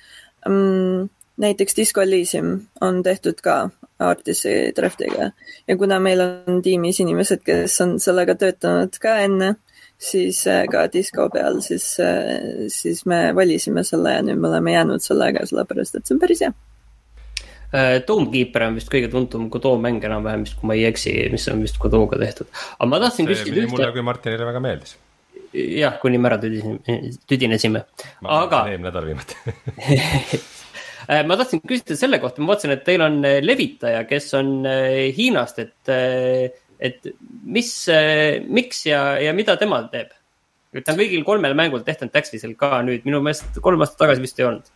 ähm, 0.47 1.11
näiteks 1.37 1.77
Disco 1.77 2.03
Elysium 2.03 2.61
on 2.81 3.03
tehtud 3.03 3.41
ka 3.43 3.71
Artisi 3.99 4.73
draftiga 4.77 5.31
ja 5.69 5.77
kuna 5.77 6.01
meil 6.01 6.21
on 6.21 6.63
tiimis 6.63 7.01
inimesed, 7.01 7.45
kes 7.47 7.81
on 7.81 7.97
sellega 8.03 8.35
töötanud 8.35 8.99
ka 9.01 9.17
enne, 9.23 9.55
siis 9.99 10.45
äh, 10.51 10.65
ka 10.71 10.87
disko 10.93 11.29
peal, 11.33 11.61
siis, 11.63 11.87
äh, 12.03 12.67
siis 12.69 13.05
me 13.07 13.29
valisime 13.37 13.85
selle 13.87 14.17
ja 14.17 14.23
nüüd 14.27 14.41
me 14.43 14.51
oleme 14.51 14.75
jäänud 14.75 15.05
sellega, 15.05 15.47
sellepärast 15.47 15.99
et 15.99 16.07
see 16.07 16.17
on 16.17 16.23
päris 16.23 16.43
hea. 16.45 16.55
Doomkeeper 18.09 18.67
äh, 18.67 18.71
on 18.71 18.79
vist 18.79 18.91
kõige 18.91 19.11
tuntum 19.11 19.49
Godot 19.51 19.81
mäng 19.83 20.03
enam-vähem 20.07 20.45
vist, 20.47 20.59
kui 20.59 20.71
ma 20.71 20.79
ei 20.79 20.87
eksi, 20.91 21.15
mis 21.33 21.47
on 21.51 21.63
vist 21.63 21.79
Godot'ga 21.83 22.19
tehtud. 22.21 22.51
aga 22.79 22.91
ma 22.91 23.03
tahtsin 23.03 23.31
küsida 23.31 23.63
ühte. 23.63 23.71
mulle 23.73 23.91
kui 23.95 24.07
Martinile 24.07 24.51
väga 24.51 24.63
meeldis. 24.63 24.99
jah, 25.55 25.99
kuni 26.03 26.19
me 26.19 26.31
ära 26.31 26.39
tüdinesime, 26.43 27.15
tüdinesime, 27.31 27.87
aga. 28.23 28.67
eelmine 28.71 28.91
nädal 28.91 29.07
viimati 29.07 29.39
ma 31.09 31.37
tahtsin 31.39 31.63
küsida 31.65 31.97
selle 31.99 32.21
kohta, 32.23 32.43
ma 32.43 32.53
vaatasin, 32.53 32.75
et 32.77 32.85
teil 32.87 33.05
on 33.05 33.21
äh, 33.27 33.41
levitaja, 33.45 34.05
kes 34.09 34.31
on 34.39 34.53
äh, 34.69 35.11
Hiinast, 35.17 35.61
et, 35.63 35.93
et 36.81 37.11
mis, 37.45 37.73
miks 38.49 38.85
ja, 38.89 39.07
ja 39.23 39.35
mida 39.37 39.59
tema 39.61 39.85
teeb? 39.93 40.13
ta 40.75 40.91
on 40.91 40.99
kõigil 40.99 41.23
kolmel 41.23 41.53
mängul 41.55 41.85
tehtud 41.87 42.11
Taxisel 42.11 42.57
ka 42.59 42.81
nüüd, 42.83 43.05
minu 43.07 43.21
meelest 43.23 43.61
kolm 43.63 43.85
aastat 43.85 44.01
tagasi 44.01 44.25
vist 44.25 44.41
ei 44.41 44.49
olnud 44.49 44.73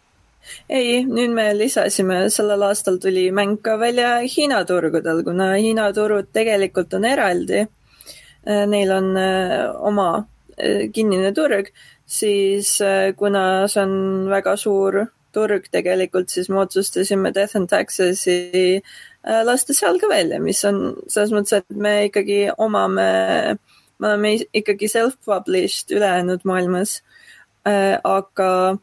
ei, 0.71 1.01
nüüd 1.03 1.33
me 1.35 1.49
lisasime, 1.59 2.21
sellel 2.31 2.63
aastal 2.69 3.01
tuli 3.03 3.25
mäng 3.35 3.59
ka 3.67 3.75
välja 3.81 4.21
Hiina 4.23 4.61
turgudel, 4.65 5.25
kuna 5.27 5.49
Hiina 5.59 5.89
turud 5.93 6.31
tegelikult 6.33 6.95
on 6.95 7.05
eraldi. 7.05 7.65
Neil 8.47 8.93
on 8.95 9.11
oma 9.91 10.07
kinnine 10.95 11.35
turg, 11.35 11.73
siis 12.07 12.77
kuna 13.19 13.43
see 13.69 13.83
on 13.83 13.97
väga 14.31 14.55
suur 14.57 15.03
turg 15.33 15.69
tegelikult, 15.73 16.31
siis 16.33 16.49
me 16.49 16.63
otsustasime 16.65 17.33
Death 17.35 17.57
and 17.57 17.71
Taxes'i 17.71 18.81
lasta 19.45 19.77
seal 19.77 20.01
ka 20.01 20.09
välja, 20.11 20.41
mis 20.41 20.63
on 20.65 20.97
selles 21.11 21.35
mõttes, 21.37 21.61
et 21.61 21.77
me 21.77 21.95
ikkagi 22.09 22.47
omame, 22.57 23.09
me 23.99 24.09
oleme 24.09 24.35
ikkagi 24.57 24.89
self-published 24.89 25.93
ülejäänud 25.97 26.47
maailmas. 26.49 27.03
aga 27.65 28.79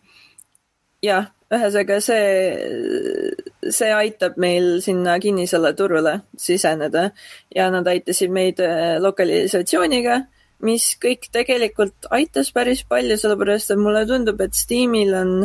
jah, 1.01 1.31
ühesõnaga 1.53 1.99
see, 2.01 3.71
see 3.73 3.91
aitab 3.93 4.37
meil 4.41 4.79
sinna 4.85 5.17
kinnisele 5.21 5.73
turule 5.77 6.19
siseneda 6.41 7.09
ja 7.55 7.67
nad 7.73 7.87
aitasid 7.87 8.33
meid 8.33 8.61
äh, 8.63 8.97
lokalisatsiooniga, 9.01 10.21
mis 10.63 10.87
kõik 11.01 11.27
tegelikult 11.33 12.07
aitas 12.15 12.51
päris 12.55 12.83
palju, 12.87 13.17
sellepärast 13.19 13.73
et 13.73 13.81
mulle 13.81 14.05
tundub, 14.07 14.41
et 14.41 14.55
Steamil 14.55 15.13
on 15.17 15.35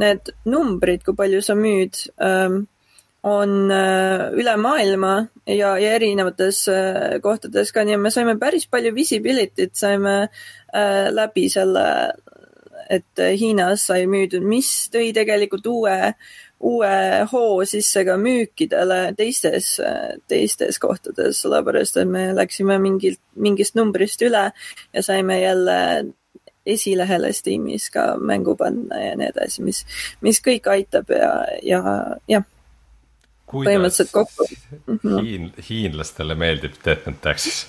need 0.00 0.32
numbrid, 0.48 1.04
kui 1.04 1.16
palju 1.18 1.42
sa 1.44 1.56
müüd, 1.58 2.00
ähm, 2.24 2.62
on 3.28 3.72
äh, 3.74 4.28
üle 4.38 4.54
maailma 4.62 5.14
ja, 5.44 5.74
ja 5.76 5.96
erinevates 5.98 6.62
äh, 6.70 7.18
kohtades 7.22 7.74
ka, 7.74 7.82
nii 7.84 7.98
et 7.98 8.04
me 8.06 8.12
saime 8.14 8.38
päris 8.40 8.68
palju 8.70 8.94
visibility't 8.94 9.74
saime 9.76 10.16
läbi 11.12 11.48
selle 11.50 11.84
et 12.88 13.20
Hiinas 13.20 13.86
sai 13.88 14.06
müüdud, 14.08 14.44
mis 14.48 14.68
tõi 14.92 15.10
tegelikult 15.16 15.66
uue, 15.68 15.96
uue 16.60 16.90
hoo 17.32 17.64
sisse 17.68 18.04
ka 18.04 18.16
müükidele 18.18 19.14
teistes, 19.16 19.76
teistes 20.28 20.78
kohtades, 20.82 21.42
sellepärast 21.44 22.00
et 22.02 22.10
me 22.10 22.28
läksime 22.34 22.78
mingilt, 22.82 23.20
mingist 23.38 23.76
numbrist 23.78 24.22
üle 24.26 24.48
ja 24.50 25.02
saime 25.02 25.40
jälle 25.40 25.78
esilehele 26.68 27.32
Steamis 27.32 27.88
ka 27.94 28.10
mängu 28.20 28.56
panna 28.58 29.00
ja 29.00 29.16
nii 29.16 29.30
edasi, 29.30 29.64
mis, 29.64 29.84
mis 30.20 30.42
kõik 30.44 30.66
aitab 30.68 31.10
ja, 31.14 31.32
ja 31.62 31.82
jah. 32.28 32.46
põhimõtteliselt 33.52 34.12
kokku 34.12 34.48
mhm. 34.86 35.18
hiin-, 35.22 35.52
hiinlastele 35.70 36.36
meeldib 36.38 36.76
Death 36.84 37.08
and 37.08 37.22
Taxes? 37.22 37.66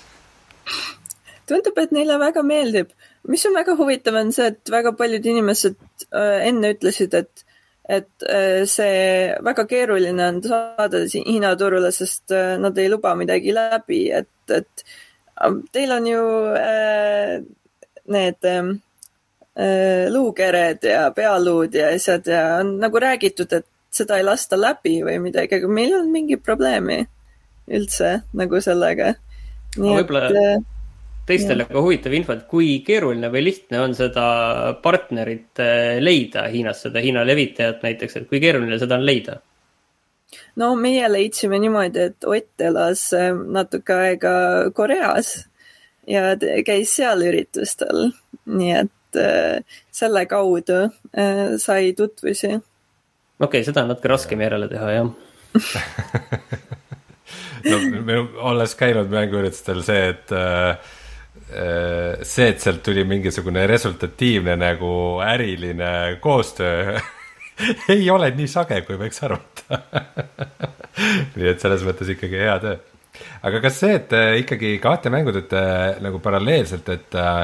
tundub, 1.46 1.78
et 1.78 1.94
neile 1.94 2.18
väga 2.18 2.42
meeldib 2.46 2.90
mis 3.28 3.46
on 3.46 3.54
väga 3.54 3.76
huvitav, 3.78 4.16
on 4.20 4.32
see, 4.34 4.50
et 4.52 4.72
väga 4.72 4.92
paljud 4.98 5.26
inimesed 5.32 5.78
äh, 6.08 6.46
enne 6.48 6.74
ütlesid, 6.74 7.14
et, 7.18 7.44
et 7.90 8.26
äh, 8.28 8.64
see 8.70 9.34
väga 9.42 9.64
keeruline 9.66 10.26
on 10.28 10.42
saada 10.44 11.02
Hiina 11.10 11.54
turule, 11.58 11.90
sest 11.92 12.30
äh, 12.34 12.56
nad 12.62 12.78
ei 12.78 12.90
luba 12.92 13.16
midagi 13.18 13.54
läbi, 13.56 14.04
et, 14.14 14.54
et 14.54 14.84
teil 15.74 15.96
on 15.96 16.06
ju 16.06 16.22
äh, 16.60 17.40
need 18.10 18.48
ähm, 18.52 18.70
äh, 19.58 20.06
luukered 20.12 20.86
ja 20.86 21.08
pealuud 21.16 21.74
ja 21.74 21.90
asjad 21.94 22.26
ja 22.30 22.44
on 22.60 22.76
nagu 22.78 23.00
räägitud, 23.02 23.52
et 23.52 23.66
seda 23.90 24.20
ei 24.20 24.26
lasta 24.26 24.58
läbi 24.60 25.00
või 25.06 25.18
midagi, 25.26 25.58
aga 25.58 25.68
meil 25.68 25.90
ei 25.90 25.98
olnud 25.98 26.14
mingit 26.14 26.44
probleemi 26.46 27.00
üldse 27.70 28.20
nagu 28.38 28.60
sellega. 28.62 29.14
võib-olla 29.76 30.30
et, 30.30 30.68
teistele 31.26 31.64
ka 31.68 31.82
huvitav 31.82 32.14
info, 32.16 32.32
et 32.34 32.46
kui 32.50 32.80
keeruline 32.86 33.28
või 33.32 33.42
lihtne 33.46 33.78
on 33.84 33.94
seda 33.96 34.24
partnerit 34.82 35.60
eh, 35.62 35.98
leida 36.02 36.40
Hiinas, 36.50 36.82
seda 36.86 36.98
Hiina 37.04 37.24
levitajat 37.26 37.84
näiteks, 37.86 38.16
et 38.16 38.26
kui 38.30 38.38
keeruline 38.42 38.78
seda 38.80 38.94
on 38.98 39.04
leida? 39.06 39.34
no 40.60 40.66
meie 40.78 41.08
leidsime 41.10 41.58
niimoodi, 41.62 41.98
et 42.10 42.20
Ott 42.28 42.60
elas 42.64 43.12
eh, 43.16 43.32
natuke 43.34 43.92
aega 44.06 44.34
Koreas 44.74 45.28
ja 46.08 46.20
käis 46.66 46.96
seal 46.96 47.20
üritustel, 47.26 47.98
nii 48.50 48.74
et 48.84 49.20
eh, 49.20 49.56
selle 49.94 50.22
kaudu 50.30 50.78
sai 51.62 51.92
tutvusi. 51.98 52.50
okei 52.56 53.46
okay,, 53.46 53.62
seda 53.66 53.78
on 53.84 53.88
natuke 53.94 54.08
raskem 54.14 54.40
järele 54.46 54.68
teha, 54.70 54.88
jah 54.98 55.08
no 57.70 57.76
me 58.06 58.16
olles 58.52 58.72
käinud 58.78 59.08
mänguüritustel 59.10 59.80
see, 59.82 60.02
et 60.12 60.30
äh, 60.30 60.38
Äh, 60.70 60.78
see, 61.50 62.46
et 62.46 62.60
sealt 62.62 62.82
tuli 62.86 63.02
mingisugune 63.08 63.66
resultatiivne 63.66 64.54
nagu 64.60 64.92
äriline 65.24 66.18
koostöö 66.22 66.98
ei 67.94 68.10
ole 68.10 68.30
nii 68.36 68.48
sage, 68.50 68.80
kui 68.86 68.98
võiks 69.00 69.22
arvata 69.26 69.80
nii 71.36 71.50
et 71.50 71.62
selles 71.62 71.84
mõttes 71.86 72.12
ikkagi 72.14 72.40
hea 72.40 72.56
töö. 72.62 72.76
aga 73.46 73.60
kas 73.64 73.80
see, 73.82 73.96
et 73.98 74.14
ikkagi 74.44 74.76
kahte 74.82 75.12
mängu 75.12 75.34
teete 75.36 75.62
nagu 76.04 76.20
paralleelselt, 76.22 76.88
et 76.94 77.18
äh, 77.18 77.42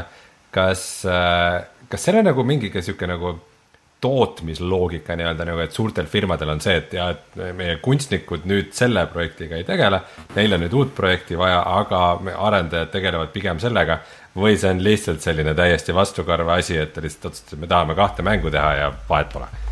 kas, 0.54 0.86
äh, 1.10 1.60
kas 1.90 2.06
seal 2.06 2.20
on 2.20 2.30
nagu 2.30 2.46
mingi 2.46 2.72
sihuke 2.78 3.08
nagu 3.10 3.36
tootmisloogika 4.06 5.16
nii-öelda 5.18 5.46
nagu, 5.48 5.62
et 5.64 5.74
suurtel 5.74 6.06
firmadel 6.10 6.52
on 6.54 6.62
see, 6.62 6.76
et 6.78 6.94
ja, 6.94 7.08
et 7.14 7.40
meie 7.58 7.78
kunstnikud 7.82 8.46
nüüd 8.46 8.70
selle 8.76 9.02
projektiga 9.10 9.58
ei 9.58 9.66
tegele, 9.66 10.00
neil 10.36 10.54
on 10.54 10.62
nüüd 10.66 10.78
uut 10.78 10.94
projekti 10.94 11.38
vaja, 11.38 11.58
aga 11.80 12.02
arendajad 12.48 12.94
tegelevad 12.94 13.34
pigem 13.34 13.62
sellega. 13.62 14.00
või 14.36 14.58
see 14.60 14.68
on 14.68 14.82
lihtsalt 14.84 15.24
selline 15.24 15.54
täiesti 15.56 15.94
vastukarva 15.96 16.58
asi, 16.60 16.76
et 16.76 16.92
te 16.92 17.00
lihtsalt 17.00 17.30
otsustate, 17.30 17.56
me 17.56 17.66
tahame 17.66 17.94
kahte 17.96 18.22
mängu 18.22 18.52
teha 18.52 18.74
ja 18.76 18.90
vahet 19.08 19.32
pole 19.32 19.65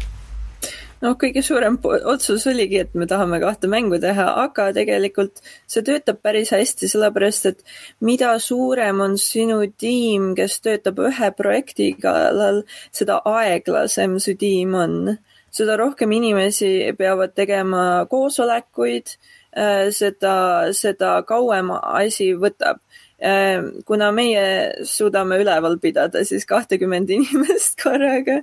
noh, 1.05 1.17
kõige 1.21 1.43
suurem 1.45 1.77
otsus 1.85 2.47
oligi, 2.51 2.81
et 2.85 2.97
me 2.97 3.07
tahame 3.11 3.41
kahte 3.43 3.69
mängu 3.71 3.99
teha, 4.03 4.27
aga 4.45 4.71
tegelikult 4.77 5.43
see 5.71 5.85
töötab 5.87 6.23
päris 6.25 6.53
hästi, 6.55 6.89
sellepärast 6.91 7.51
et 7.51 7.63
mida 8.05 8.33
suurem 8.43 9.03
on 9.05 9.19
sinu 9.21 9.61
tiim, 9.81 10.33
kes 10.39 10.61
töötab 10.65 11.03
ühe 11.11 11.31
projekti 11.37 11.93
kallal, 12.01 12.65
seda 12.95 13.21
aeglasem 13.35 14.19
su 14.19 14.37
tiim 14.41 14.75
on. 14.81 15.17
seda 15.55 15.77
rohkem 15.79 16.11
inimesi 16.11 16.91
peavad 16.99 17.31
tegema 17.39 18.07
koosolekuid, 18.11 19.13
äh, 19.55 19.91
seda, 19.95 20.33
seda 20.75 21.21
kauem 21.29 21.71
asi 21.71 22.33
võtab 22.35 22.81
äh, 23.23 23.63
kuna 23.87 24.11
meie 24.11 24.83
suudame 24.83 25.39
üleval 25.39 25.79
pidada 25.79 26.25
siis 26.27 26.43
kahtekümmend 26.51 27.13
inimest 27.19 27.79
korraga, 27.83 28.41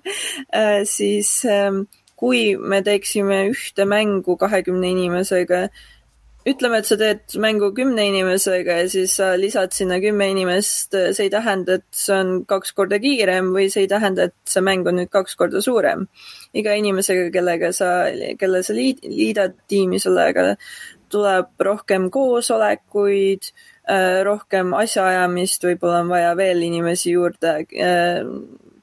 äh, 0.56 0.86
siis 0.88 1.34
ähm, 1.44 1.84
kui 2.22 2.54
me 2.56 2.84
teeksime 2.86 3.48
ühte 3.50 3.88
mängu 3.90 4.38
kahekümne 4.38 4.92
inimesega, 4.94 5.66
ütleme, 6.48 6.80
et 6.82 6.90
sa 6.90 6.98
teed 6.98 7.36
mängu 7.42 7.70
kümne 7.78 8.06
inimesega 8.10 8.78
ja 8.80 8.86
siis 8.90 9.14
sa 9.20 9.32
lisad 9.38 9.74
sinna 9.78 10.00
kümme 10.02 10.30
inimest, 10.34 10.94
see 10.94 11.28
ei 11.28 11.34
tähenda, 11.34 11.78
et 11.78 11.86
see 11.98 12.16
on 12.18 12.32
kaks 12.50 12.74
korda 12.78 12.98
kiirem 13.02 13.52
või 13.56 13.68
see 13.74 13.86
ei 13.86 13.92
tähenda, 13.92 14.30
et 14.30 14.54
see 14.54 14.64
mäng 14.66 14.88
on 14.90 14.98
nüüd 15.02 15.12
kaks 15.14 15.38
korda 15.38 15.62
suurem. 15.62 16.08
iga 16.54 16.74
inimesega, 16.78 17.30
kellega 17.34 17.72
sa, 17.74 17.92
kelle 18.40 18.64
sa 18.66 18.74
liid, 18.78 19.06
liidad 19.06 19.54
tiimi, 19.70 20.02
sellega 20.02 20.56
tuleb 21.12 21.62
rohkem 21.62 22.10
koosolekuid, 22.12 23.52
äh, 23.92 24.22
rohkem 24.28 24.74
asjaajamist, 24.78 25.66
võib-olla 25.68 26.02
on 26.06 26.12
vaja 26.12 26.36
veel 26.40 26.64
inimesi 26.66 27.16
juurde 27.16 27.56
äh, 27.62 28.22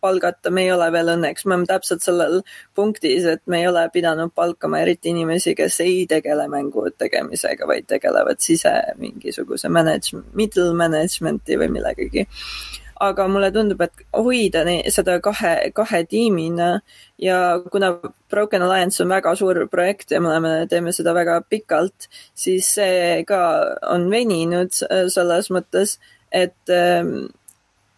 palgata, 0.01 0.51
me 0.55 0.65
ei 0.67 0.73
ole 0.73 0.89
veel 0.95 1.13
õnneks, 1.15 1.47
me 1.47 1.57
oleme 1.57 1.69
täpselt 1.69 2.05
sellel 2.05 2.41
punktis, 2.79 3.27
et 3.29 3.43
me 3.47 3.63
ei 3.63 3.69
ole 3.69 3.85
pidanud 3.95 4.33
palkama 4.35 4.83
eriti 4.85 5.13
inimesi, 5.15 5.55
kes 5.59 5.81
ei 5.85 6.03
tegele 6.11 6.49
mängu 6.53 6.89
tegemisega, 6.99 7.69
vaid 7.69 7.89
tegelevad 7.91 8.43
sise 8.45 8.75
mingisuguse 8.99 9.71
manage-, 9.73 10.19
middle 10.39 10.75
management'i 10.79 11.59
või 11.61 11.73
millegagi. 11.79 12.29
Aga 12.99 13.29
mulle 13.31 13.53
tundub, 13.55 13.83
et 13.85 14.01
hoida 14.17 14.65
seda 14.91 15.21
kahe, 15.23 15.71
kahe 15.75 16.01
tiimina 16.11 16.81
ja 17.23 17.61
kuna 17.71 17.93
Broken 18.31 18.65
Alliance 18.67 19.05
on 19.05 19.13
väga 19.13 19.37
suur 19.39 19.61
projekt 19.71 20.11
ja 20.11 20.19
me 20.21 20.33
oleme, 20.33 20.67
teeme 20.71 20.91
seda 20.93 21.15
väga 21.15 21.39
pikalt, 21.47 22.09
siis 22.35 22.73
see 22.75 23.23
ka 23.29 23.41
on 23.95 24.09
veninud 24.11 24.75
selles 25.15 25.51
mõttes, 25.55 26.01
et 26.35 26.75
ähm, 26.75 27.29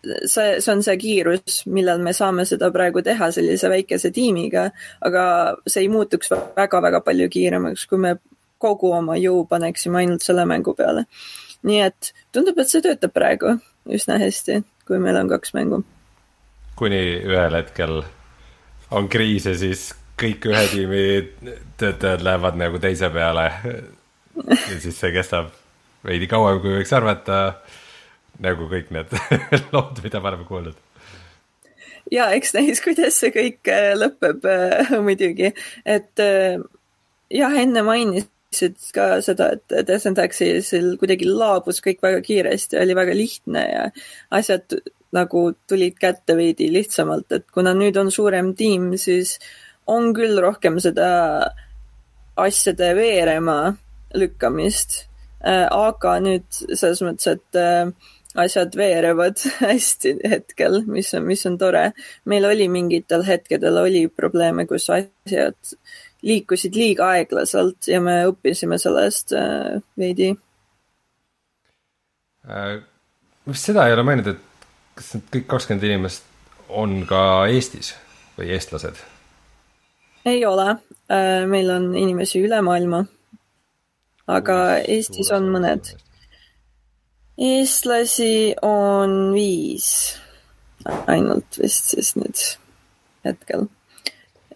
see, 0.03 0.61
see 0.61 0.73
on 0.73 0.83
see 0.85 0.97
kiirus, 1.01 1.61
millal 1.67 2.01
me 2.03 2.13
saame 2.17 2.47
seda 2.49 2.71
praegu 2.75 3.03
teha 3.05 3.31
sellise 3.35 3.71
väikese 3.73 4.13
tiimiga, 4.15 4.71
aga 5.07 5.25
see 5.67 5.85
ei 5.85 5.93
muutuks 5.93 6.33
väga-väga 6.57 7.03
palju 7.07 7.29
kiiremaks, 7.33 7.87
kui 7.91 8.01
me 8.01 8.17
kogu 8.61 8.93
oma 8.97 9.17
jõu 9.21 9.45
paneksime 9.49 10.03
ainult 10.03 10.25
selle 10.25 10.47
mängu 10.49 10.75
peale. 10.77 11.07
nii 11.63 11.81
et 11.85 12.13
tundub, 12.33 12.59
et 12.59 12.71
see 12.73 12.81
töötab 12.85 13.13
praegu 13.13 13.59
üsna 13.93 14.17
hästi, 14.21 14.63
kui 14.89 15.01
meil 15.03 15.19
on 15.21 15.29
kaks 15.29 15.55
mängu. 15.57 15.83
kuni 16.77 17.01
ühel 17.29 17.57
hetkel 17.57 18.03
on 18.91 19.09
kriis 19.09 19.47
ja 19.47 19.55
siis 19.55 19.91
kõik 20.21 20.47
ühe 20.49 20.65
tiimi 20.73 21.05
töötajad 21.81 22.25
lähevad 22.25 22.57
nagu 22.61 22.79
teise 22.79 23.11
peale. 23.11 23.51
ja 24.49 24.79
siis 24.81 24.97
see 24.97 25.13
kestab 25.13 25.53
veidi 26.05 26.29
kauem, 26.29 26.61
kui 26.61 26.79
võiks 26.79 26.93
arvata 26.97 27.41
nagu 28.41 28.69
kõik 28.71 28.91
need 28.95 29.15
lood, 29.75 30.03
mida 30.05 30.21
me 30.21 30.33
oleme 30.33 30.49
kuulnud. 30.49 30.77
ja 32.13 32.31
eks 32.37 32.55
näis, 32.57 32.83
kuidas 32.85 33.21
see 33.21 33.33
kõik 33.35 33.71
äh, 33.73 33.93
lõpeb 33.99 34.47
äh, 34.49 34.93
muidugi, 35.05 35.53
et 35.85 36.25
äh, 36.25 36.61
jah, 37.31 37.57
enne 37.63 37.85
mainisid 37.87 38.79
ka 38.95 39.21
seda, 39.25 39.53
et 39.71 39.91
Taxisil 40.17 40.95
kuidagi 41.01 41.29
laabus 41.29 41.83
kõik 41.85 42.03
väga 42.03 42.23
kiiresti, 42.27 42.81
oli 42.81 42.97
väga 42.99 43.15
lihtne 43.17 43.67
ja 43.69 43.85
asjad 44.35 44.81
nagu 45.15 45.51
tulid 45.67 45.97
kätte 45.99 46.37
veidi 46.39 46.71
lihtsamalt, 46.73 47.33
et 47.35 47.47
kuna 47.55 47.75
nüüd 47.75 47.97
on 47.99 48.11
suurem 48.15 48.55
tiim, 48.59 48.93
siis 48.99 49.39
on 49.91 50.13
küll 50.15 50.39
rohkem 50.43 50.79
seda 50.83 51.11
asjade 52.39 52.93
veerema 52.99 53.75
lükkamist. 54.15 55.07
Aga 55.41 56.19
nüüd 56.21 56.47
selles 56.53 57.01
mõttes, 57.01 57.31
et 57.33 57.59
asjad 58.35 58.77
veerevad 58.77 59.41
hästi 59.61 60.15
hetkel, 60.31 60.83
mis 60.87 61.15
on, 61.15 61.27
mis 61.27 61.47
on 61.47 61.59
tore. 61.59 61.91
meil 62.25 62.45
oli 62.45 62.69
mingitel 62.69 63.25
hetkedel 63.27 63.81
oli 63.83 64.07
probleeme, 64.09 64.67
kus 64.67 64.91
asjad 64.91 65.75
liikusid 66.23 66.77
liiga 66.77 67.09
aeglaselt 67.17 67.89
ja 67.89 68.01
me 68.01 68.21
õppisime 68.29 68.79
sellest 68.79 69.33
äh, 69.33 69.81
veidi. 69.99 70.35
vist 73.49 73.71
seda 73.71 73.87
ei 73.87 73.95
ole 73.95 74.05
maininud, 74.07 74.35
et 74.35 74.69
kas 74.99 75.15
need 75.15 75.31
kõik 75.37 75.49
kakskümmend 75.55 75.89
inimest 75.89 76.27
on 76.69 77.01
ka 77.09 77.47
Eestis 77.51 77.95
või 78.39 78.53
eestlased? 78.55 79.01
ei 80.29 80.45
ole, 80.45 80.75
meil 81.49 81.71
on 81.73 81.95
inimesi 81.97 82.43
üle 82.45 82.61
maailma 82.63 83.01
aga 84.31 84.57
Eestis 84.87 85.31
on 85.35 85.51
mõned. 85.53 85.95
Eestlasi 87.41 88.55
on 88.63 89.33
viis 89.35 89.91
ainult 91.09 91.59
vist 91.61 91.93
siis 91.95 92.15
nüüd 92.19 92.43
hetkel. 93.25 93.67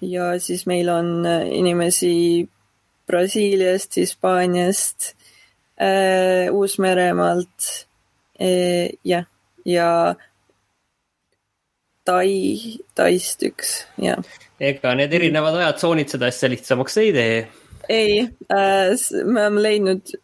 ja 0.01 0.35
siis 0.41 0.67
meil 0.69 0.89
on 0.93 1.27
inimesi 1.27 2.49
Brasiiliast, 3.07 3.97
Hispaaniast 4.01 5.11
äh,, 5.81 6.53
Uus-Meremaalt 6.53 7.73
äh,, 8.41 8.97
jah, 9.05 9.27
ja 9.65 10.15
Tai, 12.05 12.29
Taist 12.95 13.45
üks, 13.49 13.77
jah. 13.97 14.21
ega 14.61 14.93
need 14.97 15.13
erinevad 15.17 15.57
ajatsoonid 15.61 16.13
seda 16.13 16.29
asja 16.33 16.51
lihtsamaks 16.53 16.99
ei 17.01 17.13
tee 17.17 17.37
ei 17.89 18.19
äh,, 18.53 18.97
me 19.25 19.47
oleme 19.47 19.69
leidnud 19.69 20.17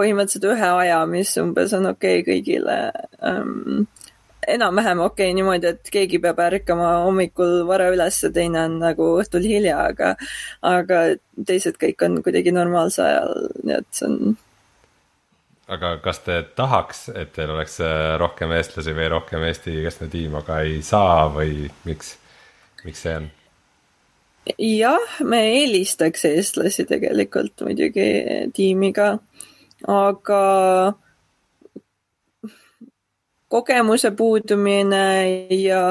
põhimõtteliselt 0.00 0.46
ühe 0.52 0.68
aja, 0.82 1.00
mis 1.10 1.32
umbes 1.40 1.74
on 1.76 1.90
okei 1.92 2.22
okay 2.22 2.28
kõigile 2.28 2.76
ähm,. 3.22 3.84
enam-vähem 4.48 5.02
okei 5.04 5.28
okay, 5.28 5.34
niimoodi, 5.38 5.70
et 5.70 5.90
keegi 5.94 6.18
peab 6.22 6.40
ärkama 6.42 6.88
hommikul 7.06 7.60
vara 7.68 7.90
üles 7.94 8.22
ja 8.24 8.30
teine 8.34 8.64
on 8.66 8.78
nagu 8.82 9.12
õhtul 9.22 9.44
hilja, 9.46 9.84
aga, 9.92 10.14
aga 10.66 11.02
teised 11.46 11.78
kõik 11.82 12.02
on 12.06 12.22
kuidagi 12.24 12.54
normaalse 12.54 13.04
ajal, 13.04 13.46
nii 13.62 13.76
et 13.76 13.90
see 13.94 14.08
on. 14.08 14.32
aga 15.76 15.92
kas 16.02 16.24
te 16.26 16.40
tahaks, 16.56 17.04
et 17.14 17.30
teil 17.36 17.54
oleks 17.54 17.78
äh, 17.84 18.16
rohkem 18.22 18.56
eestlasi 18.58 18.96
või 18.98 19.12
rohkem 19.14 19.46
Eesti 19.46 19.78
keskne 19.86 20.10
tiim, 20.10 20.34
aga 20.42 20.58
ei 20.66 20.82
saa 20.82 21.28
või 21.30 21.70
miks, 21.86 22.16
miks 22.82 23.06
see 23.06 23.20
on? 23.20 23.30
jah, 24.58 25.18
me 25.22 25.40
eelistaks 25.54 26.24
eestlasi 26.26 26.84
tegelikult 26.88 27.62
muidugi 27.66 28.06
tiimiga, 28.54 29.14
aga 29.88 30.42
kogemuse 33.52 34.12
puudumine 34.16 35.04
ja 35.60 35.82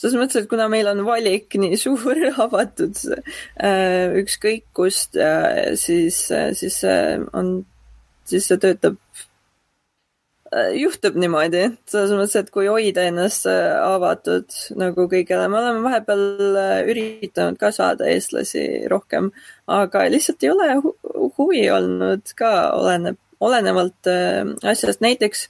selles 0.00 0.16
mõttes, 0.16 0.42
et 0.42 0.48
kuna 0.50 0.66
meil 0.72 0.88
on 0.90 1.02
valik 1.04 1.54
nii 1.60 1.76
suur, 1.78 2.18
avatud 2.46 2.96
äh, 3.12 4.16
ükskõik 4.22 4.64
kust, 4.76 5.18
äh, 5.20 5.74
siis, 5.80 6.22
äh, 6.32 6.50
siis 6.56 6.80
on, 7.36 7.60
siis 8.28 8.48
see 8.48 8.60
töötab 8.62 8.96
juhtub 10.50 11.14
niimoodi, 11.20 11.62
selles 11.90 12.10
mõttes, 12.16 12.34
et 12.40 12.48
kui 12.50 12.66
hoida 12.66 13.04
ennast 13.06 13.46
äh, 13.46 13.76
avatud 13.78 14.50
nagu 14.80 15.06
kõigele, 15.10 15.46
me 15.50 15.60
oleme 15.60 15.84
vahepeal 15.84 16.58
äh, 16.58 16.72
üritanud 16.90 17.58
ka 17.60 17.70
saada 17.74 18.08
eestlasi 18.10 18.88
rohkem, 18.90 19.30
aga 19.70 20.08
lihtsalt 20.10 20.42
ei 20.42 20.50
ole 20.50 20.68
hu 20.82 20.94
huvi 21.38 21.62
olnud 21.70 22.34
ka, 22.38 22.50
oleneb, 22.80 23.20
olenevalt 23.40 24.10
asjast, 24.66 25.00
näiteks 25.04 25.46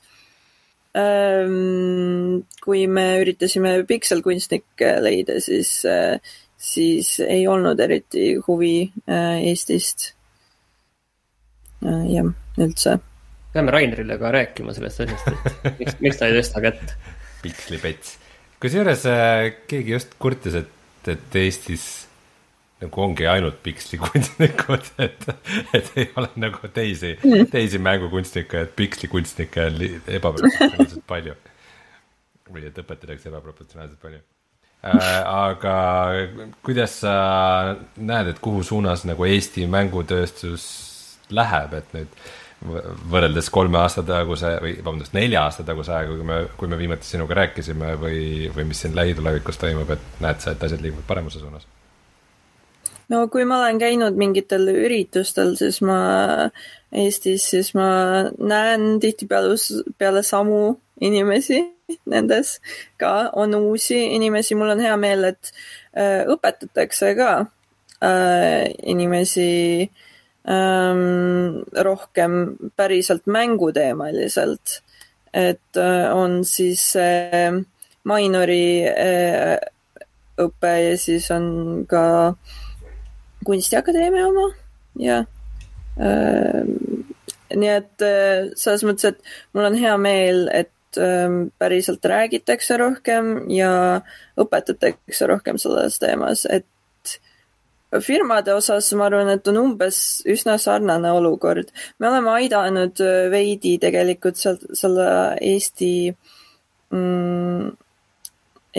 ähm, 1.00 2.44
kui 2.62 2.84
me 2.86 3.06
üritasime 3.24 3.78
pikselkunstnikke 3.88 4.98
leida, 5.02 5.40
siis, 5.40 5.78
siis 6.60 7.12
ei 7.24 7.46
olnud 7.48 7.80
eriti 7.80 8.34
huvi 8.46 8.74
Eestist. 9.08 10.12
jah, 11.80 12.34
üldse 12.60 13.00
peame 13.54 13.74
Rainerile 13.74 14.18
ka 14.20 14.32
rääkima 14.34 14.74
sellest 14.76 15.04
asjast, 15.06 15.32
et 15.32 15.78
miks, 15.80 15.98
miks 16.04 16.20
ta 16.20 16.28
ei 16.30 16.36
tõsta 16.38 16.62
kätt. 16.64 16.94
pikslipets. 17.42 18.14
kusjuures 18.62 19.06
äh, 19.10 19.48
keegi 19.70 19.96
just 19.96 20.14
kurtis, 20.22 20.58
et, 20.62 21.10
et 21.10 21.40
Eestis 21.40 21.88
nagu 22.80 23.02
ongi 23.04 23.26
ainult 23.28 23.60
pikslikunstnikud, 23.64 24.90
et, 25.06 25.28
et 25.76 25.92
ei 26.00 26.10
ole 26.16 26.30
nagu 26.40 26.72
teisi 26.72 27.12
mm., 27.18 27.48
teisi 27.52 27.80
mängukunstnikke, 27.82 28.66
et 28.66 28.76
pikslikunstnikke 28.76 29.68
on 29.68 29.80
ebaproportsionaalselt 29.86 31.06
palju. 31.12 31.36
või 32.50 32.66
et 32.66 32.78
õpetatakse 32.82 33.28
ebaproportsionaalselt 33.30 34.00
palju 34.02 34.20
äh,. 34.82 35.08
aga 35.22 35.74
kuidas 36.66 36.96
sa 37.04 37.14
näed, 37.96 38.32
et 38.32 38.40
kuhu 38.42 38.64
suunas 38.66 39.04
nagu 39.06 39.28
Eesti 39.28 39.66
mängutööstus 39.70 40.64
läheb, 41.30 41.76
et 41.78 41.92
nüüd 41.94 42.16
võrreldes 42.60 43.48
kolme 43.52 43.78
aasta 43.80 44.02
taguse 44.04 44.52
või 44.60 44.74
vabandust, 44.80 45.14
nelja 45.16 45.46
aasta 45.46 45.64
taguse 45.64 45.94
ajaga, 45.96 46.16
kui 46.18 46.26
me, 46.28 46.38
kui 46.60 46.68
me 46.68 46.78
viimati 46.80 47.08
sinuga 47.08 47.38
rääkisime 47.38 47.94
või, 48.00 48.22
või 48.52 48.66
mis 48.68 48.82
siin 48.84 48.96
lähitulevikus 48.96 49.60
toimub, 49.60 49.88
et 49.94 50.20
näed 50.20 50.42
sa, 50.44 50.52
et 50.52 50.66
asjad 50.66 50.82
liiguvad 50.84 51.06
paremuse 51.08 51.40
suunas? 51.40 51.64
no 53.10 53.24
kui 53.32 53.46
ma 53.48 53.62
olen 53.62 53.80
käinud 53.80 54.18
mingitel 54.20 54.68
üritustel, 54.74 55.56
siis 55.58 55.80
ma 55.82 55.96
Eestis, 56.90 57.46
siis 57.52 57.72
ma 57.78 57.88
näen 58.38 58.98
tihtipeale 59.00 59.56
peale 59.98 60.22
samu 60.26 60.76
inimesi 61.00 61.62
nendes 62.10 62.58
ka, 63.00 63.30
on 63.40 63.54
uusi 63.56 64.02
inimesi, 64.18 64.54
mul 64.58 64.74
on 64.74 64.84
hea 64.84 64.94
meel, 65.00 65.24
et 65.32 65.50
äh, 65.96 66.28
õpetatakse 66.28 67.14
ka 67.18 67.32
äh, 68.04 68.68
inimesi 68.90 69.48
äh, 69.86 70.06
ähm, 70.50 71.60
rohkem 71.86 72.56
päriselt 72.76 73.26
mänguteemaliselt. 73.26 74.82
et 75.34 75.76
äh, 75.76 76.10
on 76.16 76.44
siis 76.44 76.96
äh, 76.98 77.54
minori 78.04 78.82
äh, 78.88 79.60
õpe 80.42 80.72
ja 80.82 80.96
siis 80.98 81.30
on 81.30 81.84
ka 81.86 82.34
kunstiakadeemia 83.46 84.26
oma 84.26 84.48
ja 84.98 85.20
äh, 86.00 86.66
nii 87.56 87.70
et 87.70 88.04
äh, 88.04 88.50
selles 88.58 88.84
mõttes, 88.86 89.12
et 89.12 89.54
mul 89.54 89.70
on 89.70 89.78
hea 89.78 89.94
meel, 90.02 90.44
et 90.54 90.98
äh, 91.00 91.28
päriselt 91.62 92.04
räägitakse 92.06 92.78
rohkem 92.80 93.32
ja 93.54 93.72
õpetatakse 94.40 95.30
rohkem 95.30 95.58
selles 95.62 95.98
teemas, 96.02 96.46
et 96.50 96.66
firmade 97.98 98.54
osas 98.54 98.92
ma 98.94 99.08
arvan, 99.08 99.32
et 99.34 99.48
on 99.50 99.58
umbes 99.64 100.22
üsna 100.30 100.56
sarnane 100.62 101.10
olukord. 101.12 101.72
me 101.98 102.08
oleme 102.08 102.30
aidanud 102.38 103.00
äh, 103.02 103.30
veidi 103.30 103.78
tegelikult 103.82 104.38
sealt 104.38 104.66
selle 104.78 105.06
Eesti 105.40 105.92
mm,, 106.90 107.70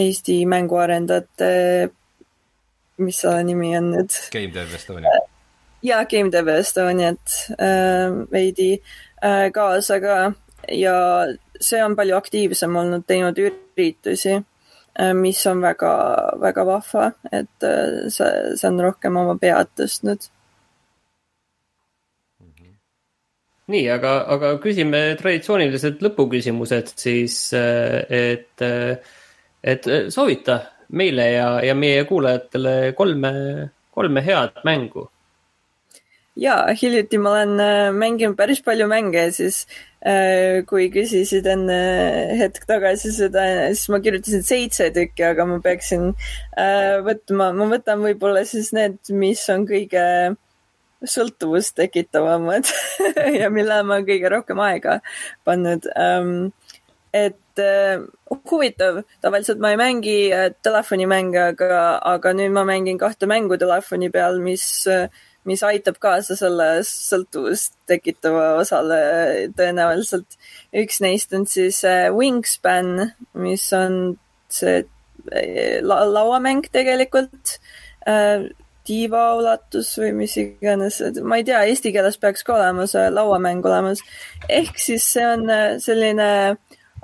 Eesti 0.01 0.37
mänguarendajate, 0.47 1.51
mis 3.03 3.19
selle 3.19 3.43
nimi 3.43 3.73
on 3.77 3.91
nüüd? 3.97 4.15
Game 4.31 4.53
Dev 4.55 4.75
Estonia. 4.75 5.17
jaa, 5.83 6.05
Game 6.05 6.31
Dev 6.31 6.47
Estoniat 6.55 7.35
äh, 7.57 8.15
veidi 8.31 8.71
äh, 8.77 9.49
kaasa 9.51 9.99
ka 9.99 10.21
ja 10.71 10.95
see 11.59 11.83
on 11.83 11.97
palju 11.99 12.15
aktiivsem 12.15 12.75
olnud, 12.75 13.03
teinud 13.07 13.37
üritusi 13.43 14.39
Äh, 14.39 14.50
mis 15.13 15.45
on 15.47 15.61
väga, 15.63 15.93
väga 16.41 16.65
vahva, 16.67 17.07
et 17.31 17.63
äh, 17.63 18.09
see, 18.11 18.29
see 18.59 18.67
on 18.69 18.79
rohkem 18.83 19.17
oma 19.17 19.37
pead 19.39 19.71
tõstnud. 19.79 20.29
nii, 23.71 23.85
aga, 23.87 24.09
aga 24.33 24.47
küsime 24.59 24.99
traditsioonilised 25.15 26.01
lõpuküsimused 26.03 26.91
siis, 26.99 27.37
äh, 27.55 28.01
et, 28.11 28.63
et 29.63 29.87
soovita 30.11 30.57
meile 30.91 31.29
ja, 31.31 31.47
ja 31.63 31.75
meie 31.77 32.03
kuulajatele 32.09 32.91
kolme, 32.97 33.31
kolme 33.95 34.23
head 34.25 34.59
mängu 34.67 35.07
jaa, 36.39 36.73
hiljuti 36.81 37.19
ma 37.19 37.31
olen 37.35 37.59
äh, 37.59 37.93
mänginud 37.95 38.37
päris 38.39 38.61
palju 38.63 38.87
mänge, 38.87 39.25
siis 39.35 39.65
äh, 39.99 40.61
kui 40.67 40.87
küsisid 40.93 41.47
enne 41.51 41.79
hetk 42.39 42.63
tagasi 42.69 43.11
seda, 43.15 43.43
siis 43.73 43.89
ma 43.91 43.99
kirjutasin 44.03 44.45
seitse 44.47 44.91
tükki, 44.95 45.25
aga 45.27 45.47
ma 45.49 45.59
peaksin 45.63 46.13
äh, 46.55 47.01
võtma, 47.05 47.51
ma 47.57 47.67
võtan 47.73 48.03
võib-olla 48.05 48.45
siis 48.47 48.71
need, 48.77 49.01
mis 49.11 49.43
on 49.51 49.67
kõige 49.69 50.05
sõltuvust 51.01 51.75
tekitavamad 51.79 52.69
ja 53.39 53.49
mille 53.53 53.81
ma 53.87 54.01
kõige 54.05 54.31
rohkem 54.31 54.59
aega 54.63 54.99
pannud 55.47 55.87
um,. 55.95 56.51
et 57.11 57.59
äh, 57.59 57.99
huvitav, 58.47 59.01
tavaliselt 59.19 59.59
ma 59.59 59.73
ei 59.73 59.79
mängi 59.81 60.15
äh, 60.31 60.53
telefonimänge, 60.63 61.41
aga, 61.51 61.81
aga 62.07 62.31
nüüd 62.37 62.53
ma 62.55 62.63
mängin 62.69 63.01
kahte 63.01 63.27
mängu 63.27 63.57
telefoni 63.59 64.07
peal, 64.13 64.39
mis 64.39 64.63
äh, 64.87 65.09
mis 65.49 65.63
aitab 65.65 65.97
kaasa 66.01 66.35
selle 66.37 66.67
sõltuvust 66.85 67.73
tekitava 67.89 68.55
osale 68.61 69.01
tõenäoliselt. 69.57 70.37
üks 70.73 71.01
neist 71.01 71.33
on 71.33 71.47
siis 71.49 71.83
äh, 71.87 72.09
Wingspan, 72.13 73.11
mis 73.33 73.67
on 73.73 74.17
see 74.51 74.83
äh, 74.83 75.79
la 75.81 76.03
lauamäng 76.05 76.67
tegelikult 76.71 77.57
äh,. 78.07 78.49
tiiva 78.81 79.35
ulatus 79.37 79.91
või 80.01 80.09
mis 80.23 80.33
iganes, 80.41 80.95
ma 81.21 81.37
ei 81.37 81.43
tea, 81.45 81.59
eesti 81.69 81.91
keeles 81.93 82.15
peaks 82.17 82.41
ka 82.43 82.55
olema 82.55 82.87
see 82.89 83.11
lauamäng 83.13 83.65
olemas. 83.65 84.01
ehk 84.49 84.79
siis 84.81 85.05
see 85.13 85.25
on 85.25 85.45
selline 85.79 86.29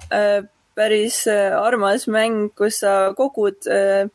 äh, 0.09 0.41
päris 0.77 1.23
armas 1.27 2.07
mäng, 2.09 2.51
kus 2.57 2.81
sa 2.83 3.13
kogud 3.17 3.65
äh, 3.69 4.09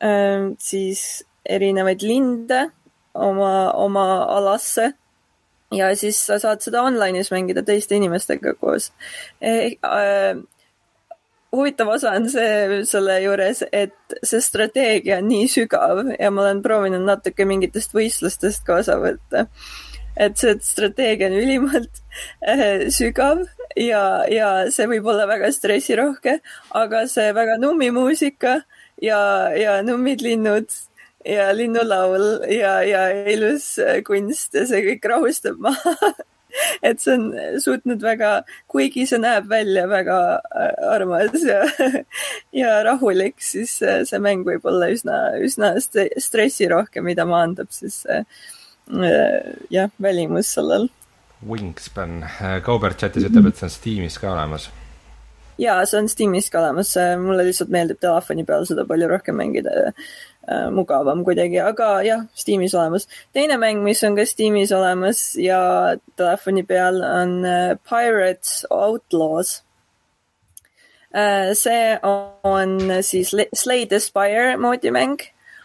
äh, 0.00 0.52
siis 0.60 1.24
erinevaid 1.44 2.04
linde 2.04 2.70
oma, 3.14 3.72
oma 3.72 4.06
alasse 4.36 4.92
ja 5.74 5.90
siis 5.96 6.18
sa 6.26 6.38
saad 6.42 6.62
seda 6.64 6.82
online'is 6.86 7.30
mängida 7.34 7.64
teiste 7.66 7.96
inimestega 7.98 8.54
koos 8.60 8.92
eh,. 9.40 9.76
Äh, 9.84 10.42
huvitav 11.54 11.88
osa 11.94 12.16
on 12.18 12.28
see 12.30 12.82
selle 12.88 13.20
juures, 13.22 13.62
et 13.72 14.16
see 14.26 14.42
strateegia 14.42 15.20
on 15.22 15.28
nii 15.30 15.48
sügav 15.50 16.00
ja 16.18 16.30
ma 16.34 16.42
olen 16.42 16.62
proovinud 16.64 17.04
natuke 17.06 17.46
mingitest 17.46 17.94
võistlustest 17.94 18.64
ka 18.66 18.80
osa 18.82 18.98
võtta. 19.02 19.46
et 20.16 20.38
see 20.38 20.54
strateegia 20.62 21.30
on 21.30 21.36
ülimalt 21.38 22.02
äh, 22.46 22.86
sügav 22.94 23.44
ja, 23.78 24.24
ja 24.30 24.50
see 24.70 24.86
võib 24.90 25.06
olla 25.10 25.26
väga 25.30 25.50
stressirohke, 25.52 26.38
aga 26.70 27.06
see 27.10 27.32
väga 27.34 27.58
nummi 27.62 27.90
muusika 27.94 28.60
ja, 29.02 29.20
ja 29.58 29.80
nummid 29.82 30.22
linnud 30.22 30.70
ja 31.24 31.56
linnulaul 31.56 32.44
ja, 32.52 32.82
ja 32.82 33.08
ilus 33.32 33.78
äh, 33.78 34.02
kunst 34.06 34.54
ja 34.54 34.66
see 34.68 34.82
kõik 34.90 35.08
rahustab 35.08 35.60
maha 35.62 35.94
et 36.88 37.00
see 37.02 37.16
on 37.16 37.24
suutnud 37.62 38.02
väga, 38.04 38.32
kuigi 38.70 39.06
see 39.08 39.20
näeb 39.22 39.48
välja 39.50 39.86
väga 39.90 40.18
äh, 40.38 40.74
armas 40.92 41.46
ja, 41.46 41.62
ja 42.62 42.76
rahulik, 42.86 43.40
siis 43.42 43.78
äh, 43.82 44.02
see 44.08 44.20
mäng 44.22 44.44
võib 44.46 44.68
olla 44.68 44.90
üsna, 44.92 45.22
üsna 45.40 45.74
stressirohke, 45.80 47.02
mida 47.04 47.26
maandab 47.28 47.72
siis 47.74 48.04
jah, 49.72 49.88
välimus 49.96 50.50
sellel. 50.58 50.90
Wingspan, 51.48 52.18
Kaubert 52.64 53.00
chatis 53.00 53.24
ütleb, 53.24 53.48
et 53.48 53.56
see 53.56 53.64
on 53.64 53.72
Steamis 53.72 54.18
ka 54.20 54.34
olemas. 54.34 54.68
Jaa, 55.60 55.78
see 55.88 56.02
on 56.02 56.10
Steamis 56.12 56.50
ka 56.52 56.60
olemas, 56.60 56.92
mulle 57.22 57.46
lihtsalt 57.48 57.72
meeldib 57.72 58.00
telefoni 58.04 58.44
peal 58.44 58.68
seda 58.68 58.84
palju 58.88 59.08
rohkem 59.08 59.40
mängida 59.40 59.94
äh, 60.48 60.70
mugavam 60.70 61.24
kuidagi, 61.24 61.60
aga 61.62 61.90
jah, 62.06 62.24
Steamis 62.34 62.74
olemas. 62.74 63.08
teine 63.32 63.58
mäng, 63.58 63.82
mis 63.82 64.02
on 64.04 64.16
ka 64.16 64.26
Steamis 64.26 64.72
olemas 64.72 65.36
ja 65.40 65.96
telefoni 66.16 66.62
peal 66.62 67.02
on 67.02 67.44
äh, 67.44 67.76
Pirates 67.88 68.66
Outlaws 68.70 69.62
äh,. 71.14 71.54
see 71.54 71.98
on 72.02 73.02
siis 73.02 73.34
Slay 73.54 73.86
the 73.86 74.00
Spire 74.00 74.56
moodi 74.56 74.90
mäng, 74.90 75.20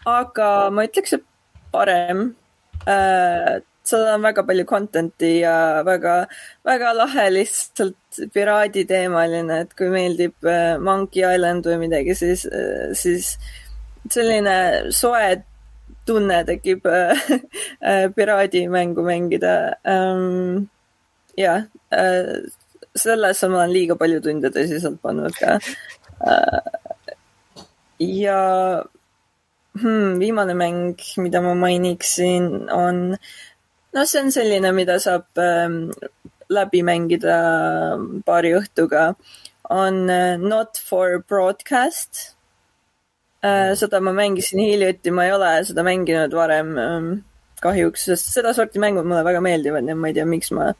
aga 0.06 0.70
ma 0.70 0.86
ütleks, 0.88 1.14
et 1.18 1.24
parem 1.72 2.34
äh, 2.86 3.60
seal 3.90 4.06
on 4.14 4.22
väga 4.24 4.44
palju 4.46 4.66
content'i 4.68 5.32
ja 5.40 5.54
väga, 5.86 6.14
väga 6.66 6.92
lahe 6.96 7.26
lihtsalt 7.34 8.20
piraaditeemaline, 8.34 9.62
et 9.64 9.74
kui 9.78 9.90
meeldib 9.92 10.48
äh, 10.48 10.76
Monkey 10.82 11.24
Island 11.26 11.68
või 11.70 11.80
midagi, 11.86 12.16
siis, 12.18 12.46
äh, 12.46 12.90
siis 12.98 13.36
selline 14.08 14.92
soe 14.92 15.42
tunne 16.06 16.44
tekib 16.46 16.86
äh, 16.86 17.14
äh, 17.80 18.08
piraadimängu 18.14 19.02
mängida 19.02 19.76
ähm,. 19.84 20.68
jah 21.36 21.66
äh,, 21.90 22.48
sellesse 22.94 23.48
ma 23.48 23.60
olen 23.62 23.74
liiga 23.74 23.96
palju 23.96 24.20
tunde 24.24 24.50
tõsiselt 24.54 24.98
pannud 25.02 25.36
ka 25.38 25.58
äh,. 26.26 26.60
ja 27.98 28.40
hmm, 29.78 30.18
viimane 30.18 30.54
mäng, 30.54 30.96
mida 31.16 31.42
ma 31.44 31.54
mainiksin, 31.54 32.70
on, 32.72 33.16
no 33.94 34.04
see 34.06 34.24
on 34.24 34.32
selline, 34.34 34.72
mida 34.74 34.98
saab 35.02 35.38
ähm, 35.38 35.78
läbi 36.50 36.82
mängida 36.82 37.38
paari 38.26 38.56
õhtuga, 38.58 39.14
on 39.70 40.10
äh, 40.10 40.36
Not 40.38 40.80
for 40.82 41.20
Broadcast 41.22 42.39
seda 43.80 44.00
ma 44.04 44.12
mängisin 44.12 44.60
hiljuti, 44.60 45.12
ma 45.14 45.26
ei 45.26 45.32
ole 45.32 45.50
seda 45.64 45.84
mänginud 45.86 46.34
varem 46.36 46.74
ähm, 46.78 47.10
kahjuks, 47.64 48.06
sest 48.10 48.34
sedasorti 48.34 48.80
mängud 48.82 49.08
mulle 49.08 49.24
väga 49.24 49.40
meeldivad 49.44 49.88
ja 49.88 49.96
ma 49.96 50.10
ei 50.10 50.16
tea, 50.16 50.26
miks 50.28 50.52
ma, 50.56 50.72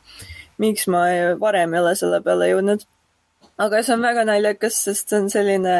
miks 0.60 0.88
ma 0.92 1.04
varem 1.40 1.74
ei 1.74 1.80
ole 1.80 1.94
selle 1.96 2.20
peale 2.24 2.50
jõudnud. 2.52 2.84
aga 3.60 3.82
see 3.84 3.96
on 3.96 4.04
väga 4.04 4.26
naljakas, 4.28 4.76
sest 4.88 5.08
see 5.08 5.22
on 5.22 5.32
selline 5.32 5.78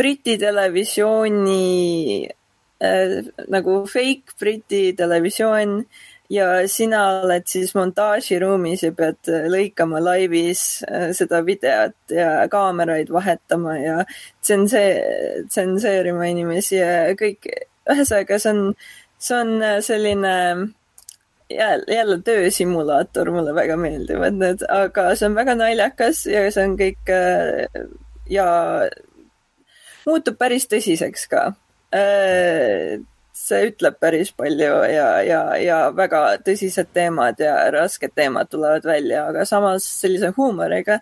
Briti 0.00 0.36
televisiooni 0.40 2.28
äh, 2.28 3.18
nagu 3.48 3.82
fake 3.88 4.36
Briti 4.40 4.84
televisioon 4.96 5.80
äh, 5.80 6.09
ja 6.30 6.46
sina 6.70 7.02
oled 7.24 7.46
siis 7.50 7.72
montaažiruumis 7.74 8.84
ja 8.86 8.92
pead 8.96 9.30
äh, 9.32 9.46
lõikama 9.50 10.00
laivis 10.02 10.62
äh, 10.86 11.10
seda 11.16 11.42
videot 11.46 12.14
ja 12.14 12.46
kaameraid 12.50 13.10
vahetama 13.12 13.76
ja 13.80 13.96
tsense-, 14.06 15.44
tsenseerima 15.50 16.30
inimesi 16.30 16.78
ja 16.78 17.10
kõik, 17.18 17.50
ühesõnaga 17.90 18.38
see 18.38 18.54
on, 18.54 18.62
see 19.18 19.40
on 19.40 19.52
äh, 19.58 19.76
selline 19.84 20.34
jälle, 21.50 21.94
jälle 21.98 22.20
töösimulaator, 22.22 23.32
mulle 23.34 23.54
väga 23.56 23.76
meeldivad 23.80 24.38
need, 24.38 24.66
aga 24.70 25.10
see 25.18 25.30
on 25.30 25.38
väga 25.38 25.58
naljakas 25.58 26.24
ja 26.30 26.46
see 26.54 26.68
on 26.68 26.78
kõik 26.78 27.14
ja 28.30 28.50
muutub 30.06 30.38
päris 30.38 30.70
tõsiseks 30.70 31.26
ka 31.32 31.48
see 33.40 33.70
ütleb 33.70 33.98
päris 34.02 34.30
palju 34.36 34.70
ja, 34.92 35.08
ja, 35.24 35.42
ja 35.60 35.80
väga 35.96 36.22
tõsised 36.46 36.92
teemad 36.96 37.40
ja 37.42 37.56
rasked 37.74 38.14
teemad 38.16 38.50
tulevad 38.52 38.86
välja, 38.86 39.26
aga 39.30 39.46
samas 39.48 39.86
sellise 40.02 40.32
huumoriga, 40.36 41.00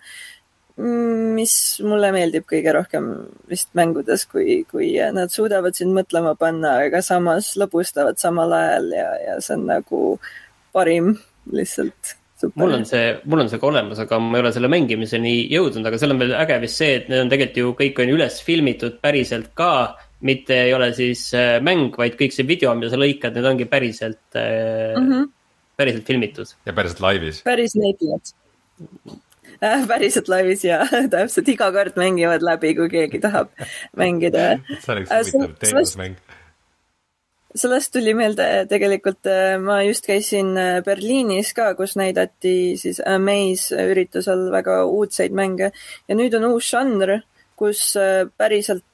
mis 0.78 1.54
mulle 1.82 2.12
meeldib 2.14 2.46
kõige 2.48 2.74
rohkem 2.76 3.08
vist 3.50 3.72
mängudes, 3.78 4.28
kui, 4.30 4.60
kui 4.70 4.92
nad 5.14 5.32
suudavad 5.34 5.74
sind 5.74 5.96
mõtlema 5.96 6.36
panna, 6.38 6.76
aga 6.86 7.02
samas 7.02 7.50
lõbustavad 7.58 8.20
samal 8.22 8.54
ajal 8.54 8.92
ja, 8.94 9.10
ja 9.26 9.40
see 9.42 9.58
on 9.58 9.66
nagu 9.72 10.04
parim 10.76 11.16
lihtsalt 11.50 12.18
Super. 12.38 12.62
mul 12.62 12.76
on 12.76 12.84
see, 12.86 13.06
mul 13.26 13.40
on 13.42 13.48
see 13.50 13.58
ka 13.58 13.66
olemas, 13.66 13.98
aga 13.98 14.20
ma 14.22 14.36
ei 14.38 14.44
ole 14.44 14.52
selle 14.54 14.68
mängimiseni 14.70 15.32
jõudnud, 15.50 15.88
aga 15.88 15.98
seal 15.98 16.14
on 16.14 16.20
veel 16.22 16.36
äge 16.38 16.60
vist 16.62 16.78
see, 16.78 16.92
et 17.00 17.08
need 17.10 17.24
on 17.24 17.32
tegelikult 17.32 17.58
ju 17.58 17.72
kõik 17.80 18.02
on 18.04 18.12
üles 18.14 18.36
filmitud 18.46 19.00
päriselt 19.02 19.48
ka 19.58 19.72
mitte 20.20 20.56
ei 20.64 20.74
ole 20.74 20.90
siis 20.96 21.28
äh, 21.36 21.58
mäng, 21.64 21.92
vaid 21.98 22.18
kõik 22.18 22.34
see 22.34 22.46
video, 22.46 22.72
mida 22.78 22.90
sa 22.90 22.98
lõikad, 23.00 23.36
need 23.36 23.46
ongi 23.46 23.68
päriselt 23.70 24.34
mm, 24.34 25.06
-hmm. 25.06 25.30
päriselt 25.78 26.06
filmitud. 26.06 26.54
ja 26.66 26.74
päriselt 26.74 27.00
laivis. 27.00 27.42
päris 27.46 27.76
näitlejad 27.78 28.32
äh,. 29.62 29.86
päriselt 29.86 30.28
laivis 30.28 30.64
ja 30.64 30.80
täpselt 31.14 31.48
iga 31.48 31.70
kord 31.72 31.96
mängivad 31.96 32.42
läbi, 32.42 32.74
kui 32.74 32.88
keegi 32.88 33.22
tahab 33.22 33.54
mängida 33.96 34.58
see 34.80 34.92
oleks 34.96 35.10
äh, 35.10 35.22
huvitav 35.22 35.54
teenusmäng 35.62 36.18
sellest 37.58 37.92
tuli 37.92 38.12
meelde 38.14 38.66
tegelikult, 38.68 39.24
ma 39.64 39.80
just 39.82 40.04
käisin 40.06 40.52
Berliinis 40.84 41.54
ka, 41.56 41.72
kus 41.74 41.96
näidati 41.96 42.76
siis 42.76 43.00
Amaze 43.00 43.86
üritusel 43.88 44.50
väga 44.52 44.82
uudseid 44.84 45.32
mänge 45.32 45.72
ja 45.72 46.14
nüüd 46.18 46.36
on 46.36 46.44
uus 46.52 46.68
žanr, 46.70 47.22
kus 47.58 47.96
päriselt 48.36 48.84